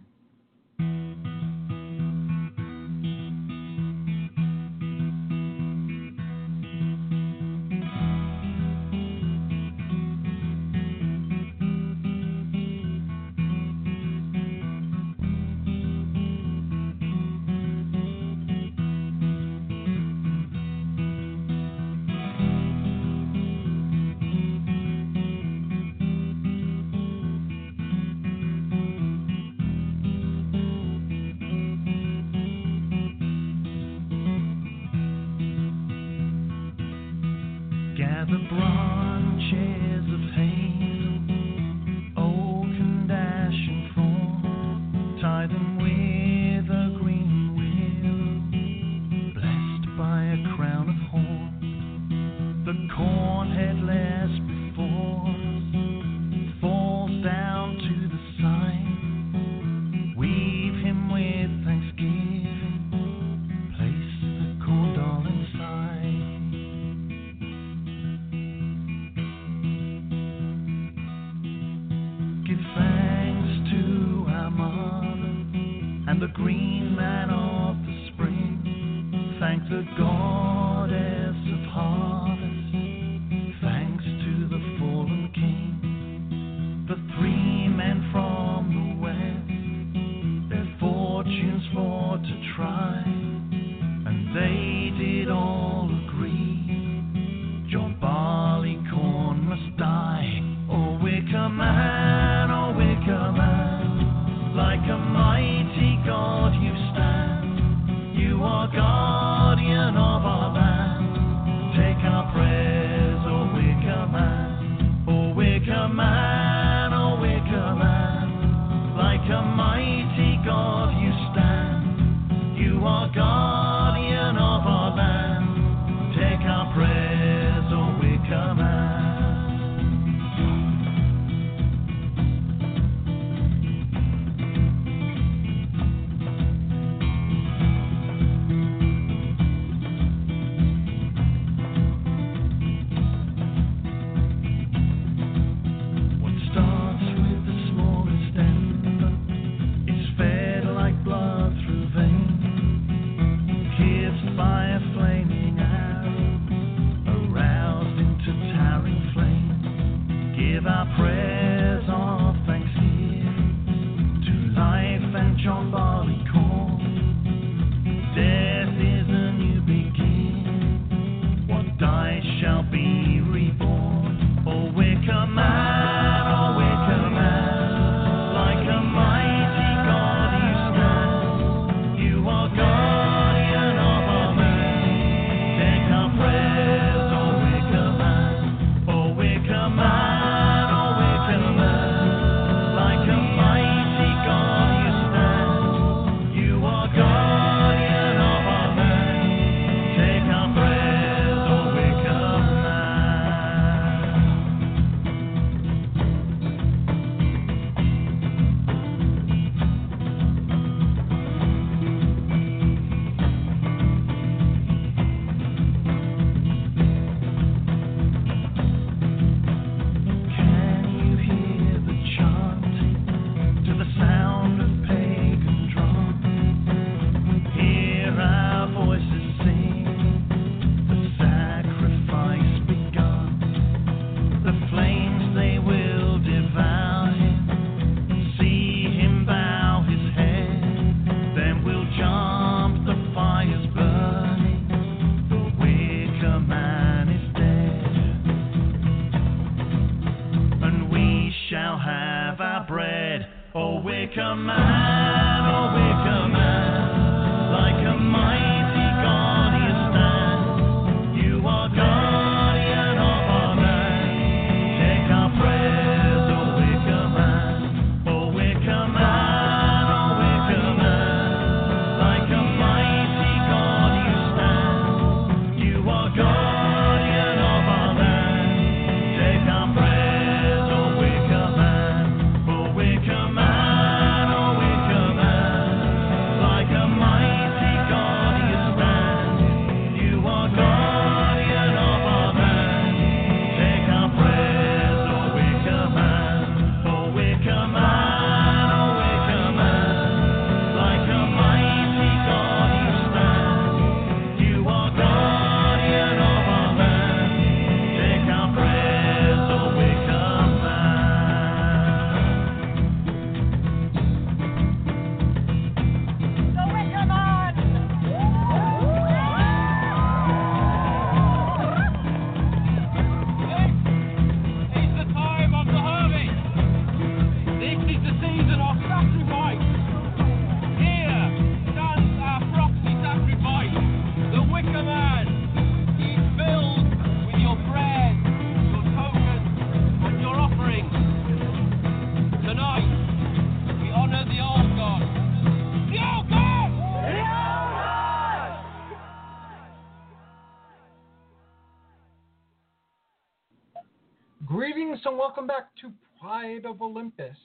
Of 356.65 356.81
Olympus. 356.81 357.37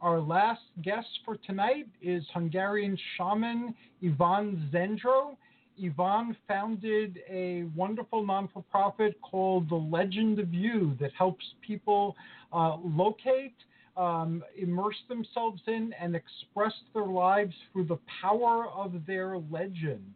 Our 0.00 0.20
last 0.20 0.62
guest 0.82 1.08
for 1.24 1.36
tonight 1.36 1.86
is 2.02 2.24
Hungarian 2.32 2.98
shaman 3.16 3.74
Ivan 4.02 4.70
Zendro. 4.72 5.36
Ivan 5.82 6.36
founded 6.46 7.20
a 7.28 7.64
wonderful 7.76 8.24
non 8.26 8.48
for 8.48 8.62
profit 8.70 9.20
called 9.22 9.68
The 9.68 9.76
Legend 9.76 10.38
of 10.38 10.52
You 10.52 10.96
that 11.00 11.12
helps 11.16 11.44
people 11.60 12.16
uh, 12.52 12.76
locate, 12.82 13.54
um, 13.96 14.42
immerse 14.56 14.98
themselves 15.08 15.62
in, 15.66 15.92
and 16.00 16.16
express 16.16 16.72
their 16.94 17.06
lives 17.06 17.54
through 17.72 17.84
the 17.84 17.98
power 18.20 18.68
of 18.68 18.92
their 19.06 19.38
legend. 19.50 20.14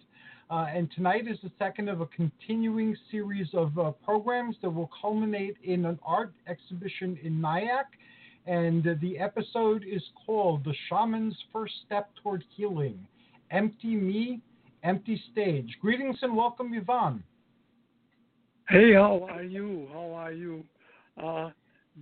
Uh, 0.50 0.66
and 0.74 0.90
tonight 0.94 1.26
is 1.26 1.38
the 1.42 1.50
second 1.58 1.88
of 1.88 2.00
a 2.00 2.06
continuing 2.06 2.96
series 3.10 3.48
of 3.54 3.78
uh, 3.78 3.90
programs 4.04 4.56
that 4.62 4.70
will 4.70 4.90
culminate 5.00 5.56
in 5.62 5.86
an 5.86 5.98
art 6.04 6.32
exhibition 6.46 7.18
in 7.22 7.40
Nyack. 7.40 7.86
And 8.46 8.82
the 9.00 9.18
episode 9.18 9.84
is 9.88 10.02
called 10.26 10.64
The 10.64 10.74
Shaman's 10.88 11.36
First 11.52 11.74
Step 11.86 12.10
Toward 12.22 12.42
Healing 12.56 13.06
Empty 13.52 13.94
Me, 13.94 14.40
Empty 14.82 15.22
Stage. 15.30 15.76
Greetings 15.80 16.18
and 16.22 16.36
welcome, 16.36 16.72
Ivan. 16.74 17.22
Hey, 18.68 18.94
how 18.94 19.28
are 19.30 19.42
you? 19.42 19.88
How 19.92 20.12
are 20.12 20.32
you? 20.32 20.64
Uh, 21.22 21.50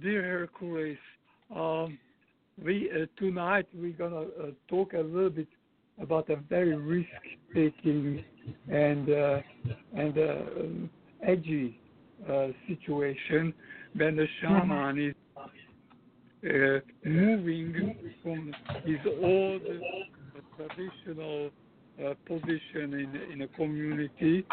dear 0.01 0.23
Hercules, 0.23 0.97
um, 1.55 1.99
we 2.63 2.91
uh, 2.91 3.07
tonight 3.19 3.67
we're 3.75 3.93
gonna 3.93 4.21
uh, 4.21 4.51
talk 4.69 4.93
a 4.93 5.01
little 5.01 5.31
bit 5.31 5.49
about 6.01 6.31
a 6.31 6.37
very 6.37 6.77
risk-taking 6.77 8.25
and 8.71 9.11
uh, 9.11 9.41
and 9.97 10.19
uh, 10.19 11.27
edgy 11.27 11.81
uh, 12.31 12.49
situation 12.69 13.53
when 13.97 14.17
the 14.17 14.27
shaman 14.41 14.99
is 14.99 15.15
uh, 16.45 16.81
moving 17.05 17.95
from 18.23 18.55
his 18.85 18.99
old 19.23 19.63
traditional 20.57 21.51
uh, 22.03 22.15
position 22.27 22.95
in 22.95 23.21
in 23.33 23.43
a 23.43 23.49
community, 23.49 24.47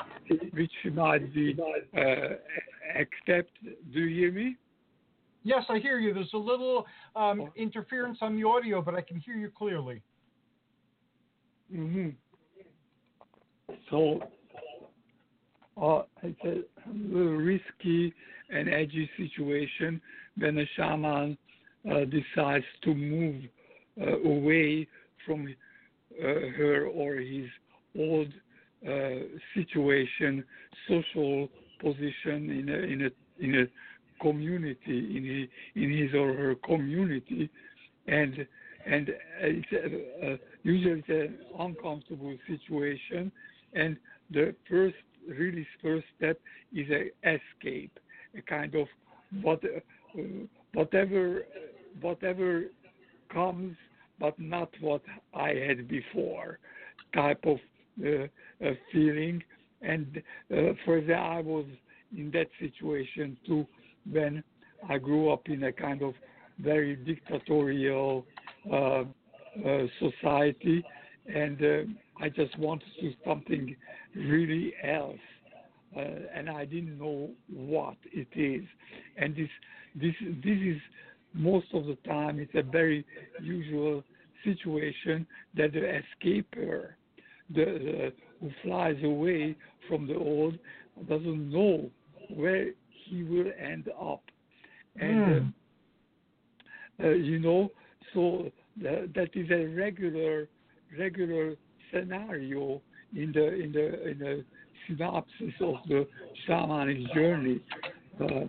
which 0.52 0.72
might 0.94 1.34
be 1.34 1.58
uh, 1.96 2.02
accept. 3.00 3.52
Do 3.94 4.00
you 4.02 4.16
hear 4.16 4.32
me? 4.32 4.58
Yes, 5.44 5.64
I 5.70 5.80
hear 5.80 6.00
you. 6.00 6.14
There's 6.14 6.34
a 6.34 6.38
little 6.38 6.86
um, 7.16 7.50
interference 7.56 8.18
on 8.22 8.36
the 8.36 8.46
audio, 8.46 8.82
but 8.82 8.96
I 8.96 9.02
can 9.02 9.18
hear 9.20 9.36
you 9.36 9.50
clearly. 9.50 10.02
hmm 11.72 12.10
So 13.90 14.20
uh, 15.82 16.02
it's 16.24 16.40
a 16.44 16.64
little 16.92 17.38
risky 17.38 18.14
and 18.50 18.68
edgy 18.68 19.10
situation 19.16 20.02
when 20.38 20.58
a 20.58 20.66
shaman 20.76 21.38
decides 22.06 22.66
to 22.84 22.94
move 22.94 23.44
uh, 24.00 24.20
away 24.20 24.88
from 25.26 25.48
uh, 25.48 26.24
her 26.58 26.88
or 26.88 27.16
his 27.16 27.48
old 27.98 28.28
uh, 28.88 29.24
situation, 29.54 30.44
social 30.88 31.50
position 31.82 32.50
in 32.50 32.70
a 32.70 32.78
in 32.78 33.02
a 33.06 33.44
in 33.44 33.62
a 33.62 33.66
community 34.22 35.18
in 35.18 35.50
a, 35.76 35.80
in 35.80 35.98
his 35.98 36.14
or 36.14 36.34
her 36.34 36.56
community, 36.56 37.50
and 38.08 38.46
and 38.86 39.10
it's 39.42 39.68
uh, 40.24 40.36
usually 40.64 41.04
it's 41.06 41.10
an 41.10 41.38
uncomfortable 41.60 42.36
situation, 42.48 43.32
and 43.74 43.98
the 44.32 44.56
first 44.70 44.96
really 45.28 45.68
first 45.82 46.06
step 46.18 46.40
is 46.74 46.88
a 46.90 47.12
escape, 47.28 48.00
a 48.38 48.42
kind 48.42 48.76
of 48.76 48.88
what 49.42 49.62
uh, 49.64 50.20
whatever 50.74 51.44
whatever 52.02 52.66
comes, 53.34 53.76
but 54.20 54.40
not 54.40 54.70
what 54.82 55.02
I 55.34 55.50
had 55.50 55.88
before, 55.88 56.60
type 57.14 57.44
of 57.46 57.58
uh, 58.06 58.72
feeling. 58.92 59.44
And 59.82 60.22
uh, 60.52 60.74
for 60.86 61.02
that, 61.02 61.14
I 61.14 61.42
was 61.42 61.66
in 62.16 62.32
that 62.32 62.48
situation 62.60 63.38
too 63.46 63.68
when 64.10 64.44
I 64.88 64.98
grew 64.98 65.30
up 65.32 65.48
in 65.48 65.64
a 65.64 65.72
kind 65.72 66.02
of 66.02 66.14
very 66.60 66.96
dictatorial 66.96 68.26
uh, 68.72 69.04
uh, 69.66 69.86
society, 70.00 70.84
and 71.34 71.62
uh, 71.62 72.24
I 72.24 72.30
just 72.30 72.58
wanted 72.58 72.86
to 72.96 73.10
do 73.10 73.16
something 73.26 73.76
really 74.16 74.74
else, 74.84 75.18
uh, 75.96 76.02
and 76.34 76.50
I 76.50 76.66
didn't 76.66 76.98
know 76.98 77.30
what 77.52 77.98
it 78.12 78.28
is. 78.36 78.66
And 79.18 79.36
this 79.36 79.50
this 79.96 80.14
this 80.44 80.58
is 80.58 80.82
most 81.38 81.68
of 81.74 81.86
the 81.86 81.98
time 82.08 82.40
it's 82.40 82.56
a 82.56 82.64
very 82.64 83.06
usual 83.42 84.04
situation 84.44 85.26
that 85.56 85.74
the 85.74 85.80
escaper, 85.80 86.96
the, 87.50 87.66
the 87.66 88.14
who 88.40 88.52
flies 88.64 88.98
away 89.04 89.56
from 89.88 90.08
the 90.08 90.16
old, 90.16 90.58
doesn't 91.08 91.52
know 91.52 91.90
where 92.34 92.72
he 93.06 93.24
will 93.24 93.52
end 93.60 93.90
up, 94.00 94.22
and 95.00 95.54
uh, 97.00 97.06
uh, 97.06 97.10
you 97.10 97.40
know, 97.40 97.70
so 98.14 98.52
that, 98.82 99.12
that 99.16 99.30
is 99.34 99.50
a 99.52 99.66
regular 99.76 100.48
regular 100.98 101.56
scenario 101.92 102.82
in 103.16 103.32
the 103.32 103.54
in 103.54 103.72
the 103.72 104.10
in 104.10 104.20
the 104.20 104.46
synopsis 104.88 105.54
of 105.62 105.76
the 105.88 106.08
shamanic 106.48 107.14
journey. 107.14 107.62
Uh, 108.20 108.48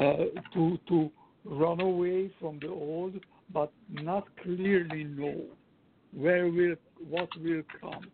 uh, 0.00 0.16
to 0.52 0.78
to 0.88 1.10
run 1.48 1.80
away 1.80 2.30
from 2.40 2.58
the 2.60 2.68
old, 2.68 3.14
but 3.52 3.72
not 3.90 4.26
clearly 4.42 5.04
know 5.04 5.40
where 6.14 6.48
will 6.48 6.76
what 7.08 7.28
will 7.42 7.62
come, 7.80 8.06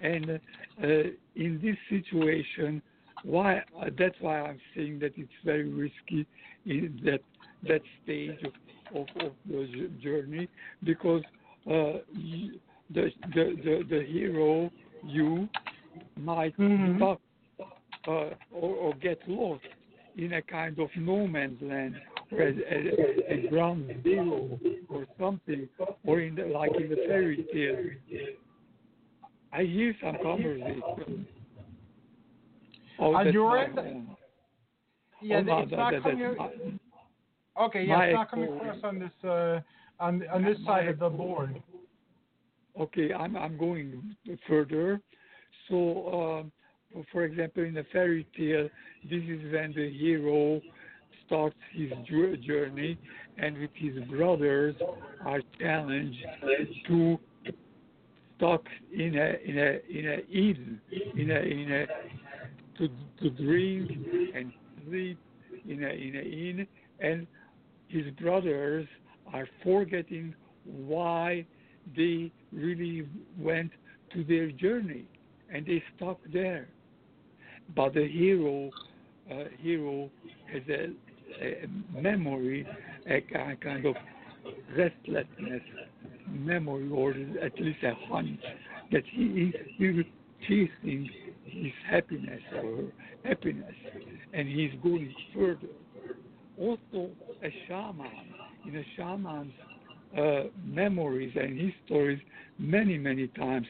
and 0.00 0.30
uh, 0.30 0.86
in 1.34 1.60
this 1.62 1.76
situation, 1.88 2.82
why 3.24 3.58
uh, 3.80 3.90
that's 3.98 4.14
why 4.20 4.40
I'm 4.40 4.60
saying 4.74 4.98
that 5.00 5.12
it's 5.16 5.30
very 5.44 5.68
risky 5.68 6.26
in 6.66 7.00
that 7.04 7.20
that 7.66 7.82
stage 8.02 8.38
of 8.44 8.52
of, 8.94 9.06
of 9.24 9.32
the 9.48 9.90
journey 10.02 10.48
because 10.84 11.22
uh, 11.66 11.98
the, 12.94 13.10
the 13.34 13.56
the 13.64 13.84
the 13.88 14.04
hero 14.06 14.70
you 15.04 15.48
might 16.16 16.56
Mhm. 16.58 16.96
stuck 16.96 17.20
uh, 18.06 18.30
or, 18.52 18.74
or 18.76 18.94
get 18.94 19.18
lost 19.28 19.64
in 20.16 20.34
a 20.34 20.42
kind 20.42 20.78
of 20.78 20.88
no 20.96 21.26
man's 21.26 21.60
land 21.62 21.96
or 22.32 22.42
a, 22.42 22.52
a, 22.52 23.34
a 23.46 23.48
ground 23.48 23.90
zero 24.02 24.58
or 24.88 25.06
something 25.18 25.68
or 26.04 26.20
in 26.20 26.34
the, 26.34 26.44
like 26.46 26.72
in 26.76 26.88
the 26.88 26.96
fairy 27.06 27.46
tale. 27.52 28.20
I 29.52 29.62
hear 29.62 29.94
some 30.02 30.16
conversation. 30.22 31.26
Oh, 32.98 33.14
On 33.14 33.24
that's 33.24 33.34
your 33.34 33.50
my 33.50 33.64
end? 33.64 33.74
phone. 33.76 34.16
Yeah, 35.22 35.36
Oh, 35.48 35.58
it's 35.60 35.70
that- 35.70 35.76
not 35.76 35.92
that- 35.92 36.02
coming. 36.02 36.36
my- 36.36 36.50
Okay, 37.58 37.84
yeah, 37.84 38.02
it's 38.02 38.14
not 38.14 38.30
coming 38.30 38.44
echo- 38.52 38.56
across 38.56 38.84
on 38.84 38.98
this 38.98 39.24
uh, 39.24 39.60
on 39.98 40.22
on 40.28 40.44
this 40.44 40.58
My 40.60 40.80
side 40.80 40.88
of 40.88 40.98
the 40.98 41.08
board. 41.08 41.62
Okay, 42.78 43.14
I'm 43.14 43.34
I'm 43.34 43.56
going 43.56 44.14
further. 44.46 45.00
So, 45.68 46.42
um, 46.92 47.02
for 47.12 47.24
example, 47.24 47.64
in 47.64 47.76
a 47.78 47.84
fairy 47.84 48.26
tale, 48.36 48.68
this 49.04 49.22
is 49.22 49.50
when 49.52 49.72
the 49.74 49.90
hero 49.90 50.60
starts 51.26 51.56
his 51.72 51.90
journey, 52.46 52.98
and 53.38 53.58
with 53.58 53.70
his 53.74 54.02
brothers 54.04 54.74
are 55.24 55.40
challenged 55.60 56.18
to 56.88 57.18
stuck 58.36 58.62
in 58.92 59.16
a 59.16 59.48
in 59.48 59.58
a 59.58 59.98
in 59.98 60.06
a 60.06 60.18
inn 60.30 60.80
in 61.16 61.30
a 61.30 61.40
in 61.40 61.72
a 61.72 61.86
to 62.78 62.88
to 63.20 63.30
drink 63.42 63.90
and 64.34 64.52
sleep 64.86 65.18
in 65.68 65.84
a 65.84 65.88
in 65.88 66.16
a 66.16 66.22
inn, 66.22 66.66
and 67.00 67.26
his 67.88 68.06
brothers 68.20 68.86
are 69.32 69.48
forgetting 69.62 70.34
why 70.64 71.44
they 71.96 72.30
really 72.52 73.06
went 73.38 73.70
to 74.12 74.24
their 74.24 74.50
journey 74.50 75.04
and 75.52 75.66
they 75.66 75.82
stuck 75.96 76.18
there. 76.32 76.68
But 77.74 77.94
the 77.94 78.06
hero, 78.06 78.70
uh, 79.30 79.44
hero 79.60 80.10
has 80.52 80.62
a 80.68 80.92
memory, 81.94 82.66
a 83.08 83.20
ki- 83.20 83.56
kind 83.60 83.86
of 83.86 83.96
restlessness 84.76 85.62
memory, 86.28 86.88
or 86.90 87.10
at 87.42 87.58
least 87.60 87.82
a 87.82 87.94
hunch 88.08 88.40
that 88.92 89.02
he 89.10 89.52
is 89.78 90.04
chasing 90.42 91.08
his 91.44 91.72
happiness 91.88 92.40
or 92.62 92.84
happiness, 93.24 93.74
and 94.32 94.48
he's 94.48 94.72
going 94.82 95.14
further. 95.34 95.68
Also, 96.58 97.10
a 97.42 97.52
shaman, 97.66 98.10
in 98.66 98.76
a 98.76 98.84
shaman's 98.96 99.52
uh, 100.16 100.44
memories 100.64 101.32
and 101.36 101.58
histories, 101.58 102.18
many, 102.58 102.96
many 102.96 103.28
times 103.28 103.66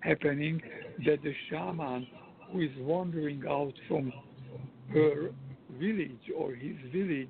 happening 0.00 0.60
that 1.04 1.22
the 1.22 1.32
shaman 1.48 2.06
who 2.52 2.60
is 2.60 2.70
wandering 2.78 3.42
out 3.48 3.72
from 3.88 4.12
her 4.92 5.30
village 5.78 6.30
or 6.36 6.52
his 6.54 6.76
village 6.92 7.28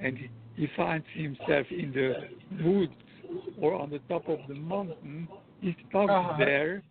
and 0.00 0.16
he, 0.18 0.30
he 0.56 0.68
finds 0.76 1.06
himself 1.14 1.66
in 1.70 1.92
the 1.92 2.64
woods 2.64 2.92
or 3.60 3.74
on 3.74 3.90
the 3.90 4.00
top 4.08 4.28
of 4.28 4.38
the 4.48 4.54
mountain. 4.54 5.28
He's 5.60 5.74
stuck 5.88 6.10
Uh-huh. 6.10 6.34
there, 6.38 6.82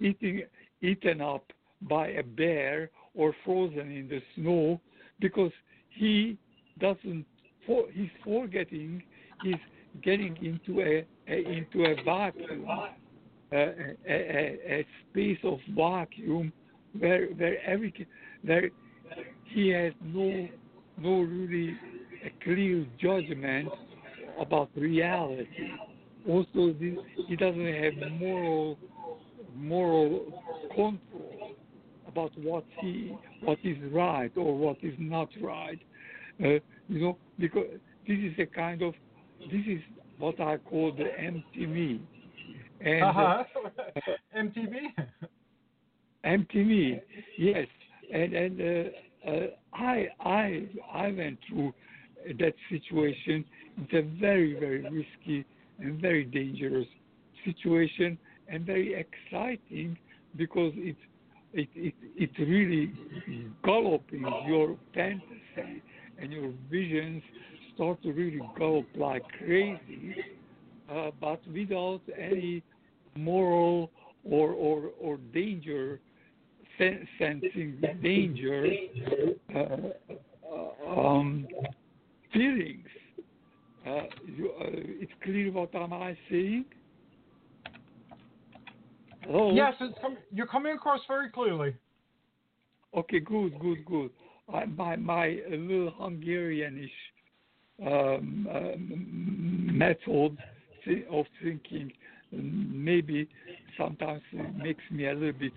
eating 0.00 0.42
eaten 0.80 1.20
up 1.20 1.44
by 1.82 2.08
a 2.08 2.22
bear 2.22 2.90
or 3.14 3.34
frozen 3.44 3.90
in 3.90 4.08
the 4.08 4.20
snow 4.34 4.80
because 5.20 5.52
he 5.90 6.38
doesn't 6.78 7.26
for, 7.66 7.84
he's 7.92 8.10
forgetting 8.24 9.02
he's 9.42 9.54
getting 10.02 10.36
into 10.38 10.80
a, 10.80 11.06
a 11.28 11.52
into 11.52 11.84
a 11.84 11.94
vacuum 12.04 12.66
a, 13.52 13.56
a, 13.56 13.66
a, 14.08 14.58
a 14.66 14.86
space 15.10 15.38
of 15.44 15.58
vacuum 15.76 16.52
where 16.98 17.26
where 17.26 17.62
every 17.64 18.06
where 18.44 18.70
he 19.44 19.68
has 19.68 19.92
no 20.02 20.48
no 20.98 21.20
really 21.20 21.76
a 22.24 22.44
clear 22.44 22.86
judgment 23.00 23.68
about 24.40 24.70
reality. 24.76 25.46
Also, 26.28 26.72
this, 26.80 26.94
he 27.28 27.36
doesn't 27.36 27.74
have 27.74 27.94
moral 28.12 28.78
moral 29.54 30.40
control 30.68 31.54
about 32.06 32.30
what 32.38 32.64
he 32.80 33.16
what 33.42 33.58
is 33.64 33.76
right 33.92 34.30
or 34.36 34.56
what 34.56 34.76
is 34.82 34.94
not 34.98 35.28
right. 35.40 35.80
Uh, 36.42 36.58
you 36.88 37.00
know, 37.00 37.18
because 37.38 37.66
this 38.06 38.18
is 38.18 38.32
a 38.38 38.46
kind 38.46 38.82
of 38.82 38.94
this 39.50 39.62
is 39.66 39.80
what 40.18 40.40
I 40.40 40.56
call 40.58 40.92
the 40.92 41.06
empty 41.18 41.66
me. 41.66 42.00
And 42.80 43.02
uh, 43.02 43.06
uh-huh. 43.06 43.44
MTV. 44.36 44.72
empty 46.24 46.64
me, 46.64 47.00
yes. 47.38 47.66
And 48.12 48.34
and 48.34 48.60
uh, 48.60 49.30
uh, 49.30 49.46
I 49.72 50.08
I 50.20 50.68
I 50.92 51.12
went 51.12 51.38
through 51.48 51.72
that 52.38 52.54
situation. 52.70 53.44
It's 53.78 53.92
a 53.94 54.20
very 54.20 54.58
very 54.58 54.82
risky 54.82 55.46
and 55.78 56.00
very 56.00 56.24
dangerous 56.24 56.86
situation 57.44 58.18
and 58.48 58.66
very 58.66 58.94
exciting 58.94 59.96
because 60.36 60.72
it 60.76 60.96
it 61.52 61.68
it, 61.74 61.94
it 62.16 62.30
really 62.38 62.92
gallops 63.64 64.12
your 64.46 64.76
fantasy 64.94 65.82
and 66.18 66.32
your 66.32 66.52
visions 66.70 67.22
start 67.74 68.02
to 68.02 68.12
really 68.12 68.40
gallop 68.58 68.86
like 68.96 69.22
crazy, 69.38 70.14
uh, 70.90 71.10
but 71.20 71.40
without 71.52 72.00
any 72.18 72.62
moral 73.16 73.90
or 74.24 74.52
or 74.52 74.90
or 75.00 75.16
danger 75.32 76.00
sensing 77.18 77.80
danger 78.02 78.72
uh, 79.54 79.58
uh, 80.50 81.00
um, 81.00 81.46
feelings. 82.32 82.86
Uh, 83.86 84.02
you, 84.36 84.50
uh, 84.60 84.66
it's 85.02 85.12
clear 85.22 85.50
what 85.52 85.74
am 85.74 85.92
I 85.92 86.16
saying? 86.30 86.64
Hello? 89.22 89.54
Yes, 89.54 89.74
it's 89.80 89.96
com- 90.00 90.16
you're 90.32 90.46
coming 90.46 90.72
across 90.72 91.00
very 91.08 91.30
clearly. 91.30 91.74
Okay, 92.94 93.20
good, 93.20 93.58
good, 93.58 93.84
good. 93.84 94.10
I, 94.52 94.66
my 94.66 94.96
my 94.96 95.38
little 95.50 95.92
Hungarianish 96.00 96.90
um, 97.84 98.46
um, 98.52 99.70
method 99.72 100.36
thi- 100.84 101.04
of 101.10 101.26
thinking 101.42 101.92
maybe 102.32 103.28
sometimes 103.76 104.22
it 104.32 104.56
makes 104.56 104.82
me 104.90 105.06
a 105.06 105.14
little 105.14 105.32
bit 105.32 105.52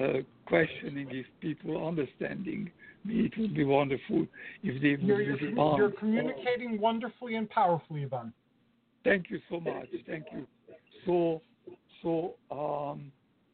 uh, 0.00 0.18
questioning 0.46 1.08
if 1.10 1.26
people 1.40 1.86
understanding 1.86 2.70
me. 3.04 3.26
It 3.26 3.38
would 3.38 3.54
be 3.54 3.64
wonderful 3.64 4.26
if 4.62 4.82
they 4.82 4.90
would 4.90 5.06
You're, 5.06 5.36
respond. 5.36 5.78
you're 5.78 5.90
communicating 5.90 6.80
wonderfully 6.80 7.36
and 7.36 7.48
powerfully, 7.48 8.04
Ivan. 8.04 8.32
Thank 9.04 9.30
you 9.30 9.40
so 9.50 9.60
much. 9.60 9.88
Thank 10.06 10.26
you. 10.32 10.46
So, 11.06 11.40
so 12.02 12.34
um, 12.50 13.10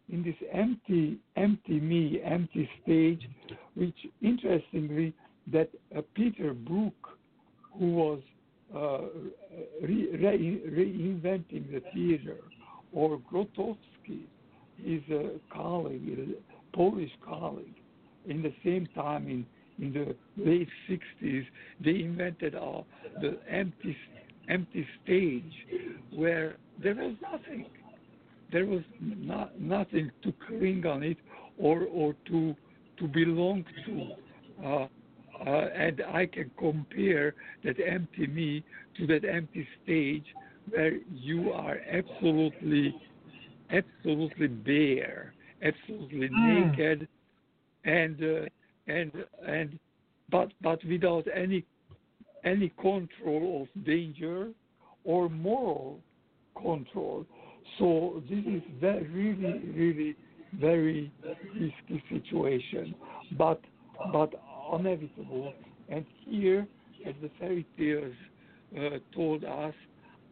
in 0.09 0.23
this 0.23 0.35
empty, 0.53 1.19
empty 1.37 1.81
me, 1.81 2.21
empty 2.25 2.69
stage, 2.83 3.29
which 3.75 3.97
interestingly, 4.23 5.15
that 5.53 5.69
uh, 5.97 6.01
Peter 6.15 6.55
Brook, 6.55 7.19
who 7.79 7.93
was 7.93 8.21
uh, 8.75 9.03
re- 9.83 10.09
re- 10.17 10.63
reinventing 10.67 11.71
the 11.71 11.83
theater, 11.93 12.39
or 12.93 13.19
Grotowski, 13.19 14.25
his 14.83 15.03
uh, 15.11 15.39
colleague, 15.53 16.19
a 16.19 16.77
Polish 16.77 17.11
colleague, 17.25 17.75
in 18.27 18.43
the 18.43 18.55
same 18.65 18.89
time 18.95 19.29
in 19.29 19.47
in 19.81 19.93
the 19.93 20.15
late 20.37 20.69
60s, 20.89 21.45
they 21.85 22.03
invented 22.03 22.55
uh, 22.55 22.83
the 23.21 23.37
empty 23.51 23.97
empty 24.49 24.87
stage 25.03 25.53
where 26.15 26.57
there 26.83 26.95
was 26.95 27.15
nothing. 27.21 27.67
There 28.53 28.67
was 28.67 28.83
not, 29.01 29.61
nothing 29.61 30.13
to 30.23 30.33
cling 30.47 30.87
on 30.87 31.03
it 31.03 31.17
or 31.59 31.85
or 31.85 32.15
to 32.27 32.55
to 32.99 33.09
belong 33.09 33.65
to. 33.87 34.11
Uh, 34.65 34.87
uh, 35.45 35.69
and 35.75 36.03
I 36.13 36.27
can 36.27 36.51
compare 36.57 37.35
that 37.65 37.75
empty 37.85 38.27
me 38.29 38.65
to 38.97 39.07
that 39.09 39.25
empty 39.25 39.67
stage 39.83 40.25
where 40.71 40.99
you 41.13 41.53
are 41.53 41.79
absolutely, 41.91 42.95
absolutely 43.71 44.49
bare, 44.49 45.35
absolutely 45.63 46.29
Mm. 46.29 46.43
naked, 46.43 47.09
and 47.85 48.23
uh, 48.23 48.47
and 48.87 49.13
and 49.47 49.79
but 50.31 50.53
but 50.61 50.85
without 50.85 51.27
any 51.35 51.65
any 52.45 52.69
control 52.81 53.63
of 53.63 53.85
danger 53.85 54.51
or 55.05 55.29
moral 55.29 56.01
control. 56.61 57.27
So 57.79 58.23
this 58.29 58.45
is 58.47 58.63
very, 58.81 59.05
really, 59.09 59.59
really 59.75 60.17
very 60.61 61.13
risky 61.55 62.03
situation, 62.11 62.95
but 63.37 63.61
but 64.13 64.35
inevitable. 64.73 65.55
And 65.89 66.05
here, 66.25 66.67
as 67.07 67.15
the 67.23 67.31
fairy 67.39 67.67
tales 67.77 68.15
uh, 68.77 68.99
told 69.15 69.45
us, 69.45 69.75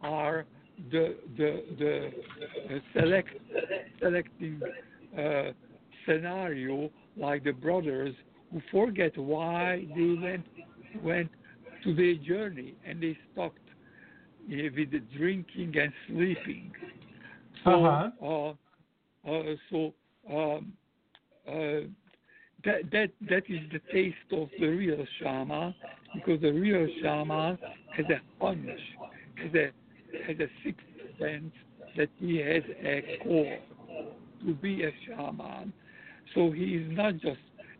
are 0.01 0.45
the 0.91 1.15
the 1.37 1.63
the 1.79 2.81
select 2.93 3.29
selecting 4.01 4.61
uh, 5.17 5.51
scenario 6.05 6.89
like 7.17 7.43
the 7.43 7.51
brothers 7.51 8.15
who 8.51 8.61
forget 8.71 9.17
why 9.17 9.85
they 9.95 10.15
went 10.21 10.45
went 11.03 11.29
to 11.83 11.93
their 11.93 12.15
journey 12.15 12.75
and 12.85 13.01
they 13.01 13.17
stopped 13.31 13.57
uh, 14.49 14.55
with 14.75 14.91
the 14.91 15.01
drinking 15.17 15.73
and 15.77 15.91
sleeping. 16.07 16.71
So, 17.63 17.71
Uh-huh. 17.71 18.55
uh, 19.27 19.29
uh, 19.29 19.55
so 19.69 19.93
um, 20.29 20.73
uh, 21.47 21.87
that 22.65 22.89
that 22.91 23.09
that 23.29 23.43
is 23.49 23.59
the 23.71 23.79
taste 23.91 24.31
of 24.31 24.49
the 24.59 24.67
real 24.67 25.05
shaman 25.19 25.73
because 26.13 26.41
the 26.41 26.51
real 26.51 26.87
shaman 27.01 27.57
has 27.95 28.05
a 28.09 28.21
hunch, 28.43 28.79
has 29.35 29.53
a 29.55 29.71
has 30.27 30.37
a 30.39 30.47
sixth 30.63 30.85
sense 31.19 31.53
that 31.97 32.09
he 32.19 32.37
has 32.37 32.63
a 32.83 33.19
core 33.23 33.59
to 34.45 34.53
be 34.55 34.83
a 34.83 34.91
shaman. 35.05 35.73
So 36.33 36.51
he 36.51 36.75
is 36.75 36.97
not 36.97 37.13
just 37.13 37.39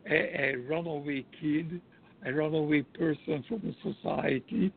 a, 0.10 0.14
a 0.14 0.56
runaway 0.68 1.26
kid, 1.40 1.82
a 2.26 2.32
runaway 2.32 2.84
person 2.98 3.44
from 3.48 3.76
society, 3.82 4.72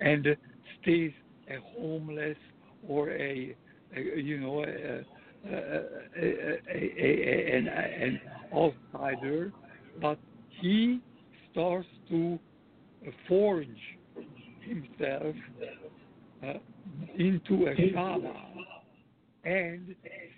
and 0.00 0.26
stays 0.82 1.12
a 1.48 1.58
homeless 1.78 2.36
or 2.88 3.10
a, 3.10 3.56
a 3.96 4.00
you 4.20 4.40
know 4.40 4.64
a, 4.64 5.04
a, 5.46 5.84
an, 7.56 7.68
an 7.68 8.20
outsider, 8.54 9.52
but 10.00 10.18
he 10.60 11.00
starts 11.52 11.88
to 12.08 12.38
forge 13.28 13.68
himself 14.60 15.36
uh, 16.42 16.54
into 17.18 17.66
a 17.66 17.76
shaman, 17.76 18.66
and 19.44 19.94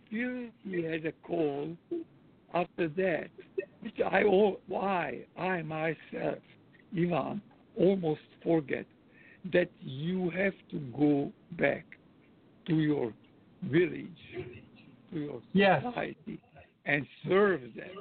still 0.06 0.46
he 0.64 0.82
has 0.84 1.02
a 1.04 1.12
call 1.26 1.76
after 2.54 2.88
that, 2.88 3.28
which 3.80 3.98
I 4.10 4.24
all 4.24 4.60
why 4.66 5.24
I 5.36 5.62
myself, 5.62 6.38
Ivan, 6.96 7.40
almost 7.78 8.20
forget 8.42 8.86
that 9.52 9.70
you 9.80 10.30
have 10.30 10.54
to 10.70 10.78
go 10.96 11.32
back 11.52 11.84
to 12.66 12.74
your 12.76 13.12
village, 13.62 14.18
to 15.12 15.18
your 15.18 15.42
Yes. 15.52 15.82
society, 15.82 16.40
and 16.84 17.06
serve 17.28 17.60
them 17.74 17.96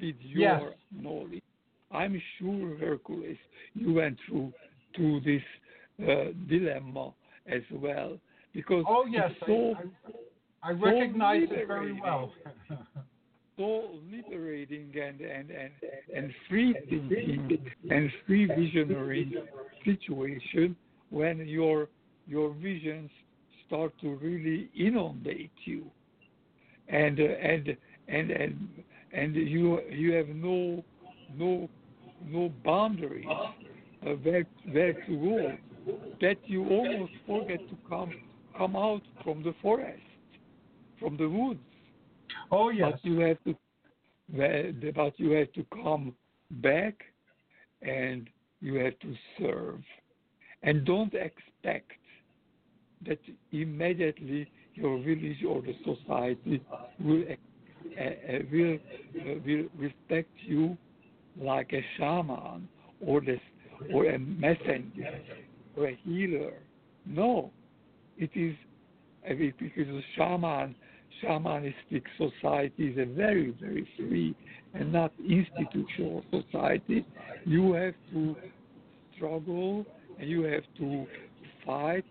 with 0.00 0.16
your 0.20 0.70
Yes. 0.70 0.74
knowledge. 0.90 1.42
I'm 1.90 2.20
sure, 2.38 2.76
Hercules, 2.76 3.38
you 3.74 3.94
went 3.94 4.18
through 4.26 4.52
through 4.94 5.20
this 5.20 5.42
uh, 6.02 6.32
dilemma 6.48 7.12
as 7.46 7.62
well, 7.72 8.18
because 8.52 8.84
Oh 8.88 9.04
yes, 9.10 9.30
so 9.46 9.74
I, 10.62 10.68
I, 10.68 10.70
I 10.70 10.72
recognize 10.72 11.48
it 11.50 11.66
very 11.66 11.98
well. 12.00 12.32
so 13.56 13.90
liberating 14.10 14.92
and 14.94 15.20
and 15.20 15.50
and, 15.50 15.70
and 16.14 16.32
free 16.48 16.74
thinking 16.88 17.58
and 17.90 18.10
free 18.26 18.46
visionary 18.46 19.34
situation 19.84 20.76
when 21.10 21.46
your 21.46 21.88
your 22.26 22.52
visions 22.54 23.10
start 23.66 23.92
to 24.00 24.16
really 24.16 24.70
inundate 24.78 25.52
you. 25.64 25.84
And 26.88 27.18
uh, 27.20 27.22
and 27.22 27.76
and 28.08 28.30
and 28.30 28.68
and 29.12 29.34
you 29.34 29.80
you 29.90 30.12
have 30.12 30.28
no 30.28 30.82
no 31.36 31.68
no 32.26 32.52
boundaries 32.64 33.26
uh, 33.28 34.10
where 34.22 34.46
where 34.72 34.92
to 34.92 35.16
go 35.16 35.52
that 36.20 36.36
you 36.46 36.68
almost 36.68 37.12
forget 37.26 37.60
to 37.68 37.76
come 37.88 38.12
come 38.56 38.76
out 38.76 39.02
from 39.24 39.42
the 39.42 39.54
forest 39.62 40.02
from 40.98 41.16
the 41.16 41.28
woods. 41.28 41.60
Oh 42.52 42.68
yes. 42.68 42.92
but 42.92 43.04
you 43.04 43.20
have 43.20 43.42
to 43.44 43.54
but 44.94 45.18
you 45.18 45.30
have 45.32 45.52
to 45.52 45.64
come 45.72 46.14
back 46.62 46.94
and 47.82 48.28
you 48.60 48.74
have 48.76 48.98
to 49.00 49.14
serve. 49.38 49.80
And 50.62 50.84
don't 50.84 51.14
expect 51.14 51.92
that 53.06 53.18
immediately 53.50 54.50
your 54.74 54.98
village 54.98 55.42
or 55.48 55.62
the 55.62 55.74
society 55.84 56.62
will 57.02 57.24
uh, 57.28 58.02
uh, 58.02 58.38
will 58.52 58.74
uh, 58.74 59.34
will 59.44 59.64
respect 59.78 60.30
you 60.46 60.76
like 61.40 61.72
a 61.72 61.84
shaman 61.96 62.68
or 63.04 63.20
the 63.20 63.38
or 63.92 64.06
a 64.06 64.18
messenger 64.18 65.18
or 65.76 65.88
a 65.88 65.98
healer. 66.04 66.54
No, 67.06 67.50
it 68.16 68.30
is 68.34 68.54
because 69.26 69.88
a 69.88 70.00
shaman 70.16 70.74
shamanistic 71.22 72.02
society 72.16 72.88
is 72.88 72.98
a 72.98 73.04
very 73.04 73.54
very 73.60 73.86
free 73.96 74.34
and 74.74 74.92
not 74.92 75.12
institutional 75.28 76.24
society. 76.30 77.04
You 77.44 77.72
have 77.72 77.94
to 78.12 78.36
struggle 79.16 79.84
and 80.18 80.28
you 80.28 80.42
have 80.44 80.62
to 80.78 81.06
fight 81.66 82.04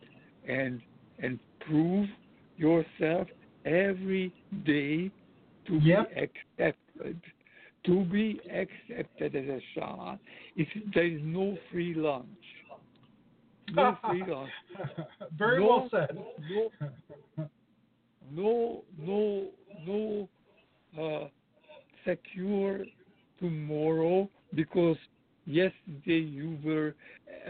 and 0.48 0.82
and 1.20 1.40
prove 1.62 2.08
yourself 2.58 3.28
every 3.66 4.34
day 4.66 5.12
to 5.68 5.80
Yep. 5.80 6.16
be 6.16 6.22
accepted. 6.22 7.22
To 7.86 8.04
be 8.06 8.40
accepted 8.52 9.36
as 9.36 9.48
a 9.48 9.62
shaman. 9.74 10.20
If 10.56 10.68
there 10.94 11.06
is 11.06 11.22
no 11.24 11.58
free 11.72 11.94
lunch. 11.94 12.26
No 13.74 13.98
free 14.08 14.24
lunch. 14.28 14.52
Very 15.38 15.60
No, 15.60 15.68
well 15.68 15.90
said. 15.92 16.18
No 16.50 17.50
no 18.32 18.84
no 18.98 19.48
no 19.86 20.30
uh, 21.00 21.28
secure 22.06 22.86
tomorrow 23.40 24.30
because 24.54 24.98
yesterday 25.46 26.20
you 26.20 26.58
were 26.64 26.96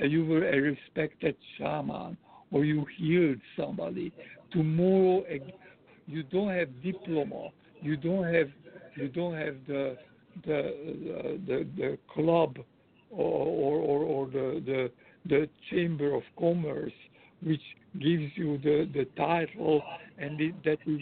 uh, 0.02 0.06
you 0.06 0.26
were 0.26 0.48
a 0.48 0.60
respected 0.60 1.36
shaman 1.58 2.18
or 2.52 2.66
you 2.66 2.86
healed 2.98 3.40
somebody. 3.58 4.12
Tomorrow 4.52 5.24
uh, 5.24 5.52
you 6.08 6.24
don't 6.24 6.50
have 6.50 6.70
diploma. 6.82 7.50
You 7.82 7.98
don't 7.98 8.34
have 8.34 8.50
you 8.96 9.08
don't 9.10 9.36
have 9.36 9.56
the 9.68 9.98
the 10.46 11.40
the, 11.46 11.68
the 11.78 11.98
club 12.14 12.58
or 13.12 13.46
or, 13.46 13.80
or, 13.80 14.04
or 14.04 14.26
the, 14.28 14.62
the 14.66 14.92
the 15.30 15.48
chamber 15.70 16.14
of 16.16 16.24
commerce 16.38 16.94
which 17.44 17.62
gives 17.94 18.32
you 18.36 18.58
the, 18.64 18.90
the 18.94 19.06
title 19.18 19.82
and 20.18 20.40
it, 20.42 20.64
that 20.64 20.78
is 20.86 21.02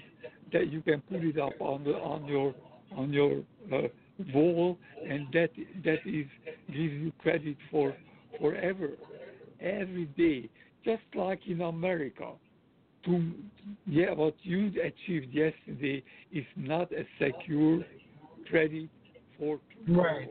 that 0.54 0.72
you 0.72 0.82
can 0.82 1.02
put 1.02 1.24
it 1.24 1.38
up 1.38 1.60
on 1.60 1.84
the 1.84 1.92
on 1.92 2.26
your 2.26 2.54
on 2.96 3.12
your 3.12 3.44
uh, 3.74 3.88
wall 4.34 4.78
and 5.10 5.28
that 5.34 5.50
that 5.84 6.00
is 6.06 6.26
gives 6.68 6.94
you 6.94 7.12
credit 7.20 7.58
for 7.72 7.94
forever. 8.40 8.92
Every 9.60 10.06
day 10.18 10.50
just 10.86 11.04
like 11.16 11.40
in 11.48 11.62
America 11.62 12.32
to 13.06 13.34
yeah 13.86 14.14
what 14.14 14.36
you 14.44 14.68
achieved 14.68 15.34
yesterday 15.34 16.04
is 16.32 16.46
not 16.56 16.92
a 16.92 17.06
secure 17.20 17.84
credit 18.50 18.90
for 19.38 19.60
tomorrow. 19.86 20.20
Right. 20.20 20.30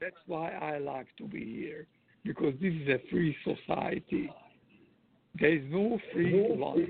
that's 0.00 0.16
why 0.26 0.50
I 0.50 0.78
like 0.78 1.06
to 1.18 1.24
be 1.24 1.44
here 1.44 1.86
because 2.26 2.54
this 2.60 2.72
is 2.72 2.88
a 2.88 3.00
free 3.10 3.36
society 3.44 4.30
there 5.38 5.54
is 5.54 5.62
no 5.68 5.98
free 6.12 6.56
lunch 6.56 6.88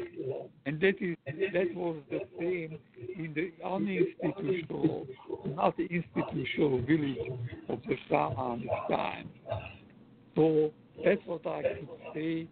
and 0.66 0.80
that 0.80 0.94
is 1.00 1.16
that 1.52 1.74
was 1.74 1.96
the 2.10 2.20
same 2.38 2.78
in 3.16 3.34
the 3.34 3.52
uninstitutional, 3.64 5.06
not 5.56 5.76
the 5.76 5.86
institutional 5.86 6.80
village 6.82 7.18
of 7.68 7.80
the 7.88 7.96
Shamanic 8.08 8.88
time. 8.88 9.28
So 10.34 10.70
that's 11.04 11.20
what 11.24 11.46
I 11.46 11.62
could 11.62 11.88
say 12.14 12.46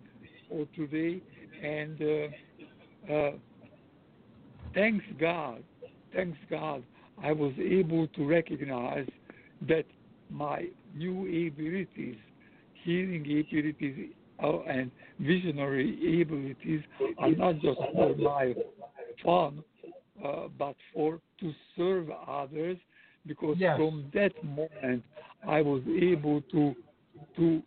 for 0.49 0.67
today. 0.75 1.21
And 1.63 2.03
uh, 2.03 3.13
uh, 3.13 3.31
thanks 4.75 5.05
God, 5.21 5.63
thanks 6.15 6.39
God, 6.51 6.83
I 7.23 7.33
was 7.33 7.53
able 7.59 8.09
to 8.09 8.27
recognize 8.27 9.09
that 9.69 9.85
my 10.31 10.67
new 10.97 11.23
abilities, 11.49 12.17
healing 12.85 13.23
abilities, 13.23 14.11
and 14.69 14.91
visionary 15.21 16.23
abilities 16.23 16.83
are 17.19 17.31
not 17.31 17.59
just 17.61 17.81
for 17.93 18.15
my 18.17 18.55
fun, 19.25 19.63
uh, 20.25 20.49
but 20.59 20.77
for 20.93 21.21
to 21.41 21.53
serve 21.77 22.11
others. 22.29 22.79
Because 23.27 23.57
Yes. 23.59 23.77
from 23.79 24.05
that 24.13 24.33
moment, 24.43 25.03
I 25.47 25.63
was 25.63 25.83
able 25.89 26.43
to 26.53 26.75
to 27.37 27.63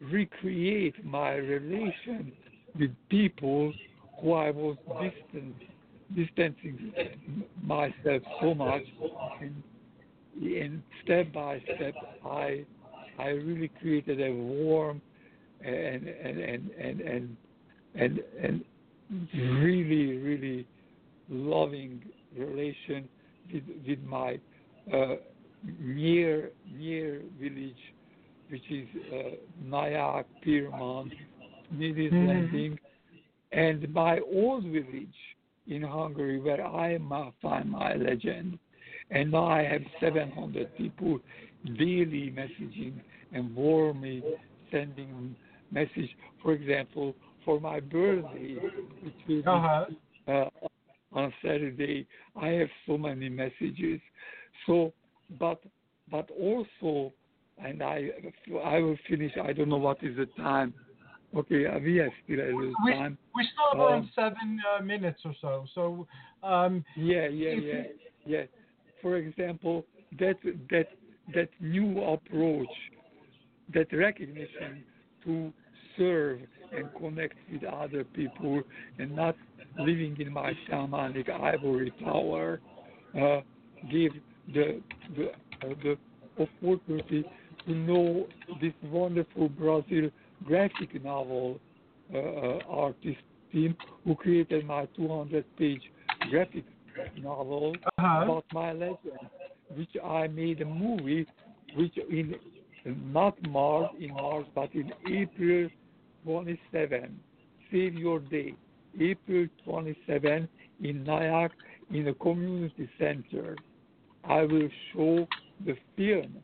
recreate 0.00 1.04
my 1.04 1.32
relation 1.34 2.32
with 2.78 2.90
people 3.08 3.72
who 4.20 4.32
I 4.32 4.50
was 4.50 4.76
distant, 5.00 5.54
distancing 6.14 6.92
myself 7.62 8.22
so 8.40 8.54
much, 8.54 8.82
and, 9.40 9.62
and 10.40 10.82
step 11.02 11.32
by 11.32 11.60
step, 11.74 11.94
I 12.24 12.64
I 13.18 13.28
really 13.30 13.68
created 13.80 14.20
a 14.20 14.32
warm 14.32 15.00
and 15.64 16.06
and 16.08 16.38
and 16.38 16.70
and 16.78 17.00
and 17.00 17.36
and, 17.94 18.20
and 18.42 18.64
really 19.34 20.16
really 20.18 20.66
loving 21.28 22.02
relation 22.36 23.08
with 23.52 23.64
with 23.86 24.02
my 24.04 24.38
uh, 24.92 25.16
near 25.80 26.50
near 26.72 27.22
village, 27.40 27.82
which 28.50 28.70
is 28.70 28.88
uh, 29.12 29.30
Nyack, 29.64 30.26
Piermont, 30.42 31.12
Snedens 31.72 32.12
Mhm. 32.12 32.26
Landing, 32.28 32.78
and 33.52 33.92
my 33.92 34.20
old 34.20 34.64
village 34.64 35.18
in 35.66 35.82
Hungary 35.82 36.40
where 36.40 36.64
I 36.64 36.98
find 37.42 37.70
my 37.70 37.94
legend. 37.94 38.58
And 39.10 39.32
now 39.32 39.46
I 39.46 39.62
have 39.62 39.82
700 40.00 40.76
people 40.76 41.20
daily 41.76 42.30
messaging 42.30 42.94
and 43.32 43.54
warmly 43.54 44.22
sending 44.70 45.34
message. 45.70 46.10
For 46.42 46.52
example, 46.52 47.14
for 47.44 47.60
my 47.60 47.80
birthday, 47.80 48.56
which 49.02 49.14
will 49.26 49.42
be 49.42 49.48
Uh-huh. 49.48 49.84
uh, 50.28 50.48
on 51.12 51.32
Saturday. 51.42 52.06
I 52.40 52.48
have 52.48 52.68
so 52.86 52.98
many 52.98 53.28
messages. 53.28 54.00
So, 54.66 54.92
but 55.38 55.60
but 56.10 56.28
also, 56.30 57.12
and 57.62 57.82
I 57.82 58.10
I 58.64 58.78
will 58.78 58.96
finish. 59.08 59.32
I 59.42 59.52
don't 59.52 59.68
know 59.68 59.76
what 59.78 60.02
is 60.02 60.16
the 60.16 60.26
time. 60.42 60.74
Okay, 61.34 61.66
uh, 61.66 61.78
we 61.78 61.96
have 61.96 62.10
still 62.24 62.40
a 62.40 62.48
little 62.52 62.74
We, 62.84 62.92
time. 62.92 63.18
we 63.34 63.46
still 63.52 63.88
have 63.88 63.98
Um, 63.98 64.10
seven 64.14 64.60
uh, 64.78 64.82
minutes 64.82 65.20
or 65.24 65.34
so. 65.40 65.66
So, 65.74 66.06
um, 66.42 66.84
Yeah, 66.96 67.28
yeah, 67.28 67.52
yeah, 67.54 67.82
yeah. 68.26 68.44
For 69.02 69.16
example, 69.16 69.84
that 70.18 70.36
that 70.70 70.88
that 71.34 71.50
new 71.60 72.02
approach, 72.02 72.74
that 73.74 73.92
recognition 73.92 74.82
to 75.24 75.52
serve 75.96 76.40
and 76.76 76.88
connect 76.98 77.34
with 77.52 77.64
other 77.64 78.04
people 78.04 78.62
and 78.98 79.14
not 79.14 79.34
living 79.78 80.16
in 80.20 80.32
my 80.32 80.52
shamanic 80.68 81.28
ivory 81.30 81.92
tower, 82.02 82.60
uh, 83.20 83.40
gave 83.90 84.12
the 84.54 84.80
the 85.16 85.28
uh, 85.62 85.74
the 85.82 85.96
opportunity 86.38 87.24
to 87.66 87.74
know 87.74 88.26
this 88.60 88.72
wonderful 88.84 89.48
Brazil 89.48 90.10
graphic 90.44 91.02
novel 91.04 91.58
uh, 92.14 92.18
uh, 92.18 92.58
artist 92.68 93.18
team 93.52 93.76
who 94.04 94.14
created 94.14 94.64
my 94.66 94.86
200-page 94.98 95.82
graphic 96.30 96.64
novel 97.22 97.74
Uh-huh. 97.98 98.22
about 98.22 98.44
my 98.52 98.72
legend, 98.72 99.18
which 99.76 99.90
I 100.04 100.28
made 100.28 100.60
a 100.62 100.64
movie, 100.64 101.26
which 101.76 101.96
in 102.10 102.34
not 102.96 103.40
March 103.48 103.90
in 104.00 104.14
March, 104.14 104.46
but 104.54 104.72
in 104.74 104.92
April 105.10 105.68
27. 106.24 107.20
Save 107.70 107.94
your 107.94 108.20
day, 108.20 108.54
April 109.00 109.46
27 109.64 110.48
in 110.82 111.04
Nyack 111.04 111.52
in 111.90 112.08
a 112.08 112.14
community 112.14 112.88
center. 112.98 113.56
I 114.24 114.42
will 114.42 114.68
show 114.92 115.26
the 115.64 115.76
film. 115.96 116.36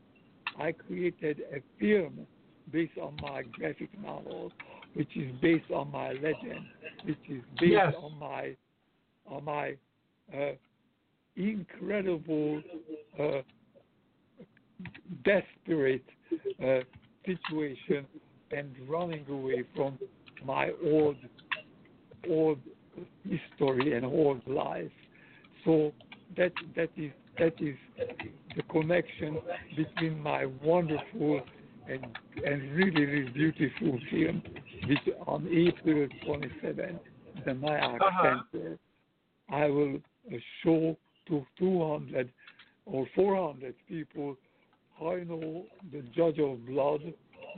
I 0.59 0.73
created 0.73 1.43
a 1.53 1.61
film 1.81 2.27
based 2.73 2.99
on 2.99 3.17
my 3.23 3.43
graphic 3.53 3.91
novel, 4.03 4.53
which 4.95 5.17
is 5.17 5.31
based 5.43 5.71
on 5.71 5.91
my 5.91 6.13
legend, 6.13 6.67
which 7.05 7.19
is 7.29 7.43
based 7.59 7.73
Yes. 7.73 7.95
on 8.01 8.19
my 8.19 8.57
on 9.27 9.45
my 9.45 9.75
uh, 10.35 10.53
incredible, 11.37 12.63
uh, 13.19 13.41
desperate 15.25 16.05
uh, 16.63 16.81
situation 17.27 18.07
and 18.51 18.75
running 18.89 19.25
away 19.29 19.65
from 19.75 19.99
my 20.45 20.71
old 20.85 21.17
old 22.29 22.59
history 23.29 23.95
and 23.95 24.05
old 24.05 24.41
life. 24.47 24.91
So 25.65 25.93
that 26.37 26.53
that 26.77 26.91
is 26.97 27.13
that 27.39 27.55
is 27.61 27.77
the 28.57 28.63
connection 28.71 29.39
between 29.77 30.19
my 30.21 30.47
wonderful 30.63 31.41
and 31.89 32.05
and 32.45 32.73
really 32.75 33.05
really 33.05 33.31
beautiful 33.31 33.99
film, 34.11 34.43
which 34.87 35.15
on 35.27 35.47
April 35.49 36.09
27, 36.25 37.01
the 37.45 37.55
Nyack 37.55 38.01
Uh-huh. 38.01 38.41
Center, 38.53 38.79
I 39.49 39.67
will 39.67 39.99
show 40.63 40.97
to 41.29 41.47
200 41.59 42.31
or 42.87 43.07
400 43.15 43.75
people 43.89 44.37
know 45.13 45.65
the 45.93 46.03
Judge 46.15 46.39
of 46.39 46.67
Blood 46.67 47.01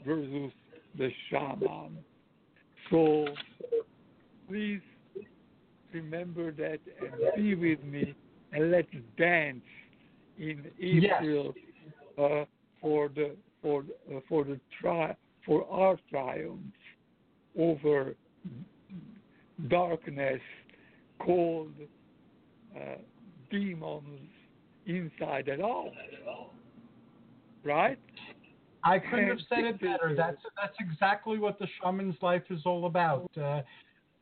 versus 0.04 0.52
the 0.98 1.10
Shaman. 1.30 1.98
So 2.90 3.26
please 4.48 4.80
remember 5.92 6.52
that 6.52 6.78
and 7.00 7.36
be 7.36 7.54
with 7.54 7.82
me 7.84 8.14
and 8.52 8.70
let's 8.70 8.88
dance 9.18 9.62
in 10.38 10.64
April 10.80 11.54
uh, 12.18 12.44
for 12.80 13.08
the 13.08 13.36
for 13.62 13.84
uh, 14.10 14.20
for 14.28 14.44
the 14.44 14.60
tri- 14.80 15.16
for 15.44 15.66
our 15.70 15.98
triumph 16.10 16.60
over 17.58 18.14
darkness, 19.68 20.40
cold, 21.24 21.72
uh, 22.76 22.96
demons 23.50 24.20
inside 24.86 25.48
it 25.48 25.60
all. 25.60 25.92
Right? 27.66 27.98
I 28.84 28.98
couldn't 29.00 29.28
have 29.28 29.38
said 29.48 29.64
it 29.64 29.80
better. 29.80 30.14
That's 30.16 30.38
that's 30.60 30.76
exactly 30.78 31.38
what 31.38 31.58
the 31.58 31.66
shaman's 31.82 32.14
life 32.22 32.44
is 32.50 32.60
all 32.64 32.86
about. 32.86 33.28
Uh, 33.36 33.62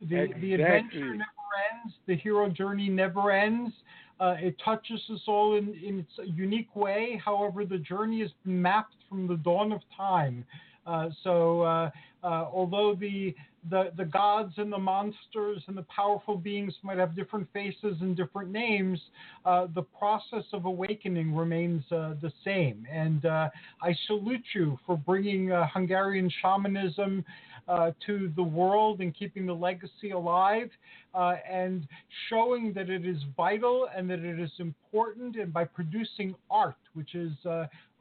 the 0.01 0.27
the 0.41 0.53
adventure 0.53 1.11
never 1.11 1.47
ends. 1.71 1.93
The 2.07 2.15
hero 2.15 2.49
journey 2.49 2.89
never 2.89 3.31
ends. 3.31 3.71
Uh, 4.19 4.35
it 4.39 4.55
touches 4.63 5.01
us 5.13 5.19
all 5.27 5.57
in, 5.57 5.75
in 5.85 5.99
its 5.99 6.11
unique 6.35 6.75
way. 6.75 7.21
However, 7.23 7.65
the 7.65 7.77
journey 7.77 8.21
is 8.21 8.31
mapped 8.45 8.95
from 9.09 9.27
the 9.27 9.35
dawn 9.35 9.71
of 9.71 9.81
time. 9.95 10.45
Uh, 10.87 11.09
so, 11.23 11.61
uh, 11.61 11.89
uh, 12.23 12.27
although 12.51 12.95
the, 12.95 13.35
the 13.69 13.91
the 13.97 14.05
gods 14.05 14.53
and 14.57 14.71
the 14.71 14.77
monsters 14.77 15.61
and 15.67 15.77
the 15.77 15.85
powerful 15.95 16.37
beings 16.37 16.73
might 16.83 16.97
have 16.97 17.15
different 17.15 17.47
faces 17.53 17.97
and 18.01 18.15
different 18.15 18.51
names, 18.51 18.99
uh, 19.45 19.67
the 19.73 19.81
process 19.81 20.43
of 20.53 20.65
awakening 20.65 21.35
remains 21.35 21.83
uh, 21.91 22.13
the 22.21 22.31
same. 22.43 22.85
And 22.91 23.25
uh, 23.25 23.49
I 23.81 23.95
salute 24.07 24.45
you 24.53 24.77
for 24.85 24.97
bringing 24.97 25.51
uh, 25.51 25.67
Hungarian 25.73 26.31
shamanism 26.41 27.25
uh, 27.67 27.91
to 28.05 28.31
the 28.35 28.43
world 28.43 29.01
and 29.01 29.15
keeping 29.15 29.45
the 29.45 29.53
legacy 29.53 30.11
alive 30.11 30.69
uh, 31.13 31.35
and 31.49 31.87
showing 32.29 32.73
that 32.73 32.89
it 32.89 33.05
is 33.05 33.17
vital 33.35 33.87
and 33.95 34.09
that 34.09 34.19
it 34.19 34.39
is 34.39 34.51
important. 34.59 35.35
And 35.37 35.51
by 35.51 35.65
producing 35.65 36.35
art, 36.51 36.75
which 36.93 37.15
is 37.15 37.31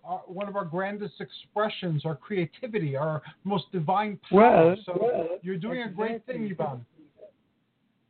our, 0.07 0.19
one 0.27 0.49
of 0.49 0.57
our 0.57 0.65
grandest 0.65 1.15
expressions, 1.21 2.05
our 2.05 2.17
creativity, 2.17 2.97
our 2.97 3.23
most 3.45 3.71
divine 3.73 4.19
power. 4.29 4.41
Well, 4.41 4.77
so 4.85 4.99
well, 5.01 5.29
you're 5.43 5.57
doing 5.57 5.83
a 5.83 5.89
great 5.89 6.25
thing. 6.27 6.55
Ivan. 6.59 6.85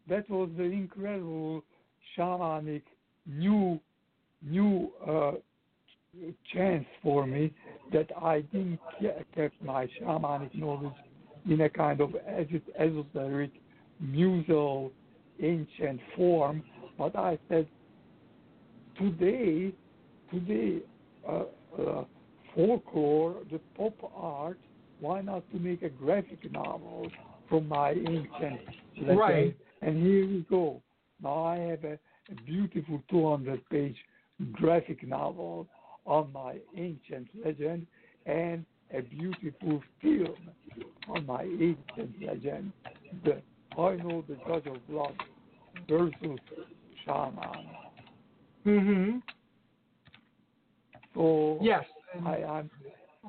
that 0.09 0.29
was 0.29 0.49
the 0.57 0.65
incredible 0.65 1.65
shamanic 2.17 2.83
new 3.27 3.81
new 4.43 4.91
uh, 5.09 5.33
chance 6.53 6.85
for 7.03 7.27
me 7.27 7.53
that 7.93 8.11
I 8.21 8.41
didn't 8.41 8.79
ke- 9.01 9.35
kept 9.35 9.63
my 9.63 9.89
shamanic 10.01 10.55
knowledge 10.55 10.93
in 11.49 11.61
a 11.63 11.69
kind 11.69 12.01
of 12.01 12.15
esoteric, 12.79 13.51
musical, 14.01 14.93
ancient 15.43 16.01
form, 16.17 16.63
but 16.97 17.17
I 17.17 17.39
said 17.49 17.67
today, 18.97 19.73
today, 20.31 20.79
uh, 21.29 21.45
uh, 21.79 22.05
folklore, 22.55 23.37
the 23.51 23.61
pop 23.77 23.95
art, 24.15 24.59
why 25.01 25.21
not 25.21 25.49
to 25.53 25.59
make 25.59 25.83
a 25.83 25.89
graphic 25.89 26.51
novel 26.51 27.09
from 27.49 27.69
my 27.69 27.91
ancient 27.91 28.61
legend? 28.97 29.19
Right. 29.19 29.57
And 29.83 30.03
here 30.07 30.27
we 30.27 30.47
go. 30.49 30.81
Now 31.23 31.45
I 31.45 31.57
have 31.59 31.85
a, 31.85 31.99
a 32.31 32.35
beautiful 32.47 33.03
200 33.11 33.69
page 33.69 33.97
graphic 34.53 35.07
novel 35.07 35.67
on 36.07 36.33
my 36.33 36.57
ancient 36.77 37.29
legend 37.45 37.87
and 38.27 38.65
a 38.93 39.03
beautiful 39.03 39.83
film 40.01 40.37
on 41.09 41.27
my 41.27 41.43
ancient 41.43 42.15
legend. 42.21 42.73
The 43.25 43.43
I 43.77 43.97
know 43.97 44.25
the 44.29 44.37
Judge 44.47 44.67
of 44.67 44.87
Blood 44.89 45.15
versus 45.89 46.39
Shaman. 47.05 47.67
Mm-hmm. 48.65 49.19
So 51.15 51.59
Yes. 51.61 51.85
I, 52.25 52.43
I'm 52.45 52.71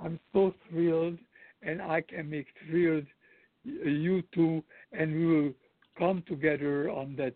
I'm 0.03 0.19
so 0.33 0.53
thrilled, 0.69 1.17
and 1.61 1.81
I 1.81 2.01
can 2.01 2.29
make 2.29 2.47
thrilled 2.67 3.05
you 3.63 4.21
two, 4.33 4.63
and 4.91 5.13
we 5.13 5.25
will 5.25 5.53
come 5.97 6.23
together 6.27 6.89
on 6.89 7.15
that 7.15 7.33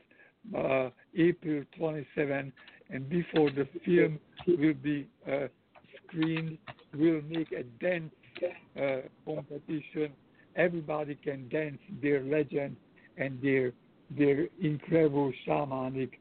uh, 0.57 0.89
April 1.17 1.63
27, 1.77 2.51
and 2.89 3.09
before 3.09 3.49
the 3.51 3.67
film 3.85 4.19
will 4.47 4.73
be 4.73 5.07
uh, 5.27 5.47
screened, 6.07 6.57
we'll 6.95 7.21
make 7.21 7.51
a 7.51 7.63
dance 7.81 8.13
uh, 8.79 9.01
competition. 9.25 10.11
Everybody 10.55 11.15
can 11.15 11.47
dance 11.49 11.79
their 12.01 12.21
legend 12.23 12.75
and 13.17 13.41
their 13.41 13.73
their 14.17 14.47
incredible 14.59 15.31
shamanic 15.47 16.11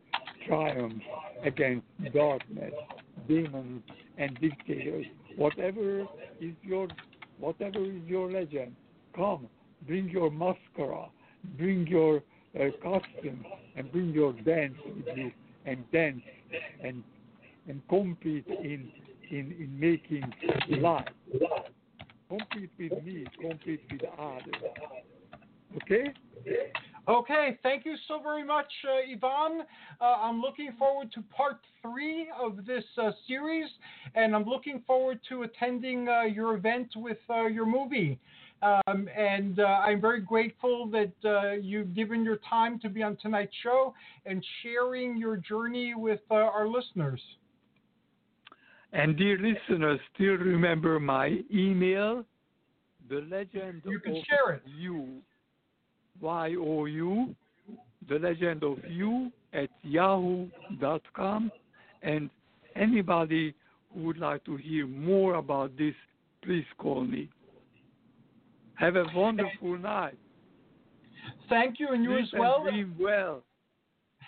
triumph 0.47 1.03
against 1.43 1.87
darkness, 2.13 2.75
demons, 3.27 3.83
and 4.19 4.39
dictators. 4.41 5.07
Whatever 5.37 6.03
is 6.41 6.55
your 6.63 6.89
whatever 7.39 7.83
is 7.85 8.03
your 8.07 8.31
legend, 8.31 8.75
come, 9.15 9.49
bring 9.87 10.09
your 10.09 10.31
mascara, 10.31 11.07
bring 11.57 11.87
your 11.87 12.23
uh, 12.59 12.65
costume, 12.83 13.45
and 13.77 13.91
bring 13.93 14.11
your 14.11 14.33
dance 14.33 14.75
with 14.85 15.17
you, 15.17 15.31
and 15.65 15.91
dance 15.93 16.21
and 16.83 17.03
and 17.69 17.81
compete 17.89 18.47
in 18.49 18.91
in 19.31 19.55
in 19.59 19.77
making 19.79 20.33
life. 20.81 21.09
Compete 22.29 22.71
with 22.79 23.05
me, 23.05 23.25
compete 23.41 23.81
with 23.91 24.03
others. 24.19 24.55
Okay? 25.83 26.13
Okay, 27.09 27.59
thank 27.63 27.87
you 27.87 27.97
so 28.07 28.21
very 28.21 28.45
much, 28.45 28.71
uh, 28.87 29.11
Ivan. 29.11 29.63
Uh, 29.99 30.05
I'm 30.05 30.43
looking 30.43 30.73
forward 30.79 31.11
to 31.15 31.23
part 31.35 31.57
three 31.81 32.29
of 32.39 32.67
this 32.67 32.85
uh, 33.01 33.13
series, 33.27 33.67
and 34.15 34.37
I'm 34.37 34.45
looking 34.45 34.83
forward 34.87 35.19
to 35.31 35.45
attending 35.45 36.07
uh, 36.07 36.23
your 36.23 36.55
event 36.55 36.89
with 36.97 37.17
uh, 37.31 37.47
your 37.47 37.65
movie. 37.65 38.19
Um, 38.61 39.09
and 39.17 39.59
uh, 39.59 39.63
I'm 39.63 40.03
very 40.03 40.21
grateful 40.21 40.87
that 40.89 41.13
uh, 41.25 41.53
you've 41.53 41.95
given 41.95 42.25
your 42.25 42.41
time 42.49 42.79
to 42.81 42.91
be 42.91 43.03
on 43.03 43.17
tonight's 43.23 43.55
show 43.63 43.95
and 44.27 44.45
sharing 44.63 45.17
your 45.17 45.39
journey 45.39 45.95
with 45.95 46.21
uh, 46.31 46.35
our 46.35 46.69
listeners. 46.69 47.21
And 48.93 49.17
dear 49.17 49.39
listeners, 49.39 49.99
still 50.15 50.37
remember 50.37 51.01
my 51.01 51.39
email, 51.55 52.25
the 53.09 53.27
legend 53.31 53.83
You 53.87 53.99
can 54.01 54.17
of 54.17 54.25
share 54.29 54.55
it. 54.57 54.63
you, 54.67 55.23
Y 56.21 56.55
O 56.59 56.85
U, 56.87 57.35
the 58.09 58.19
legend 58.19 58.63
of 58.63 58.79
you 58.89 59.31
at 59.53 59.71
yahoo.com. 59.83 61.51
And 62.03 62.31
anybody 62.77 63.55
who 63.93 64.05
would 64.05 64.19
like 64.19 64.45
to 64.45 64.57
hear 64.57 64.87
more 64.87 65.35
about 65.35 65.77
this, 65.77 65.95
please 66.43 66.67
call 66.79 67.05
me. 67.05 67.29
Have 68.75 68.97
a 68.97 69.05
wonderful 69.15 69.77
night. 69.79 70.17
Thank 71.49 71.81
you, 71.81 71.89
and 71.89 72.05
you 72.05 72.11
Sleep 72.11 72.23
as 72.23 72.39
well. 72.39 72.67
And 72.67 72.71
dream 72.71 72.97
well. 72.99 73.43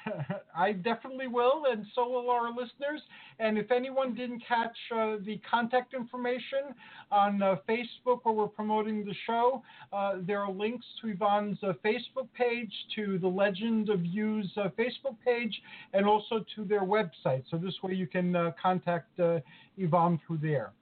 I 0.57 0.73
definitely 0.73 1.27
will, 1.27 1.65
and 1.71 1.87
so 1.95 2.09
will 2.09 2.31
our 2.31 2.51
listeners. 2.51 3.01
And 3.39 3.59
if 3.59 3.71
anyone 3.71 4.15
didn't 4.15 4.43
catch 4.47 4.77
uh, 4.95 5.17
the 5.25 5.41
contact 5.49 5.95
information 5.95 6.75
on 7.11 7.43
uh, 7.43 7.57
Facebook 7.69 8.21
where 8.23 8.35
we're 8.35 8.47
promoting 8.47 9.05
the 9.05 9.15
show, 9.27 9.63
uh, 9.93 10.17
there 10.21 10.41
are 10.41 10.51
links 10.51 10.87
to 11.01 11.09
Ivan's 11.09 11.59
uh, 11.63 11.73
Facebook 11.85 12.29
page, 12.35 12.73
to 12.97 13.19
the 13.19 13.29
Legend 13.29 13.89
of 13.89 14.05
You's 14.05 14.51
uh, 14.57 14.69
Facebook 14.79 15.17
page, 15.25 15.61
and 15.93 16.07
also 16.07 16.45
to 16.57 16.65
their 16.65 16.83
website. 16.83 17.45
So 17.51 17.57
this 17.57 17.75
way 17.83 17.95
you 17.95 18.07
can 18.07 18.35
uh, 18.37 18.53
contact 18.61 19.09
Ivan 19.19 20.21
through 20.27 20.39
there. 20.43 20.73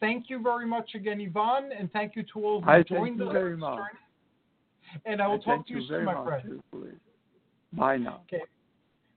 thank 0.00 0.28
you 0.28 0.40
very 0.42 0.66
much 0.66 0.94
again, 0.94 1.20
Ivan, 1.20 1.70
and 1.72 1.90
thank 1.92 2.16
you 2.16 2.24
to 2.34 2.44
all 2.44 2.60
who 2.60 2.70
I 2.70 2.82
joined 2.82 3.20
us. 3.20 3.32
very 3.32 3.56
much. 3.56 3.80
And 5.06 5.22
I 5.22 5.26
will 5.26 5.40
I 5.40 5.56
talk 5.56 5.66
to 5.68 5.72
you, 5.72 5.80
you 5.80 5.88
soon, 5.88 6.04
my 6.04 6.22
friend. 6.22 6.60
Bye 7.72 7.96
now. 7.96 8.20
Okay. 8.26 8.42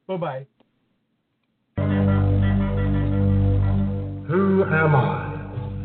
Bye 0.08 0.18
bye. 0.18 0.48
Who 4.28 4.64
am 4.64 4.96
I? 4.96 5.32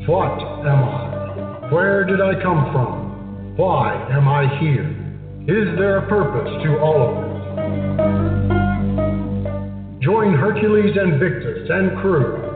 What 0.06 0.40
am 0.66 0.84
I? 0.84 1.68
Where 1.72 2.04
did 2.04 2.20
I 2.20 2.40
come 2.42 2.72
from? 2.72 3.56
Why 3.56 3.94
am 4.10 4.28
I 4.28 4.58
here? 4.58 4.88
Is 5.42 5.76
there 5.78 5.98
a 5.98 6.08
purpose 6.08 6.50
to 6.64 6.78
all 6.78 7.08
of 7.08 7.14
this? 7.24 7.30
Join 10.02 10.34
Hercules 10.34 10.96
Invictus 10.96 11.68
and 11.68 11.98
crew 12.00 12.50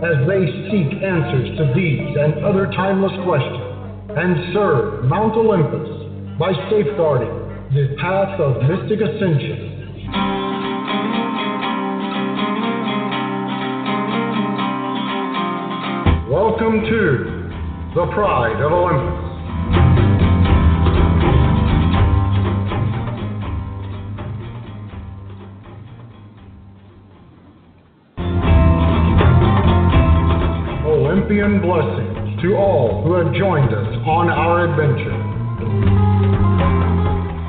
as 0.00 0.26
they 0.28 0.46
seek 0.72 1.02
answers 1.02 1.56
to 1.58 1.72
these 1.74 2.16
and 2.16 2.44
other 2.44 2.66
timeless 2.76 3.12
questions 3.24 3.70
and 4.16 4.52
serve 4.52 5.04
Mount 5.04 5.36
Olympus 5.36 5.88
by 6.38 6.52
safeguarding 6.70 7.40
the 7.72 7.94
path 8.00 8.40
of 8.40 8.62
mythic 8.64 9.00
ascension. 9.00 9.59
Welcome 16.60 16.82
to 16.82 17.94
the 17.94 18.06
Pride 18.12 18.60
of 18.60 18.70
Olympus. 18.70 19.16
Olympian 30.84 31.62
blessings 31.62 32.42
to 32.42 32.56
all 32.56 33.04
who 33.04 33.14
have 33.14 33.32
joined 33.32 33.72
us 33.72 33.96
on 34.04 34.28
our 34.28 34.68
adventure. 34.68 35.16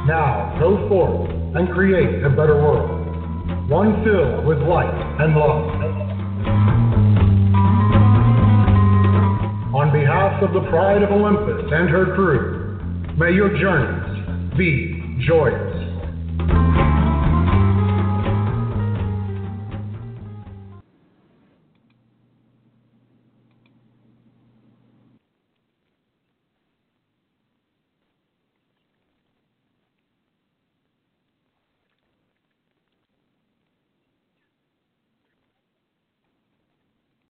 Now 0.07 0.55
go 0.57 0.87
forth 0.87 1.29
and 1.57 1.69
create 1.73 2.23
a 2.23 2.29
better 2.29 2.55
world, 2.55 3.69
one 3.69 4.05
filled 4.05 4.45
with 4.45 4.59
light 4.59 4.95
and 5.19 5.35
love. 5.35 5.90
Of 10.41 10.53
the 10.53 10.69
Pride 10.71 11.03
of 11.03 11.11
Olympus 11.11 11.71
and 11.71 11.87
her 11.87 12.15
crew, 12.15 12.79
may 13.15 13.31
your 13.31 13.55
journeys 13.59 14.57
be 14.57 15.23
joyous. 15.27 15.70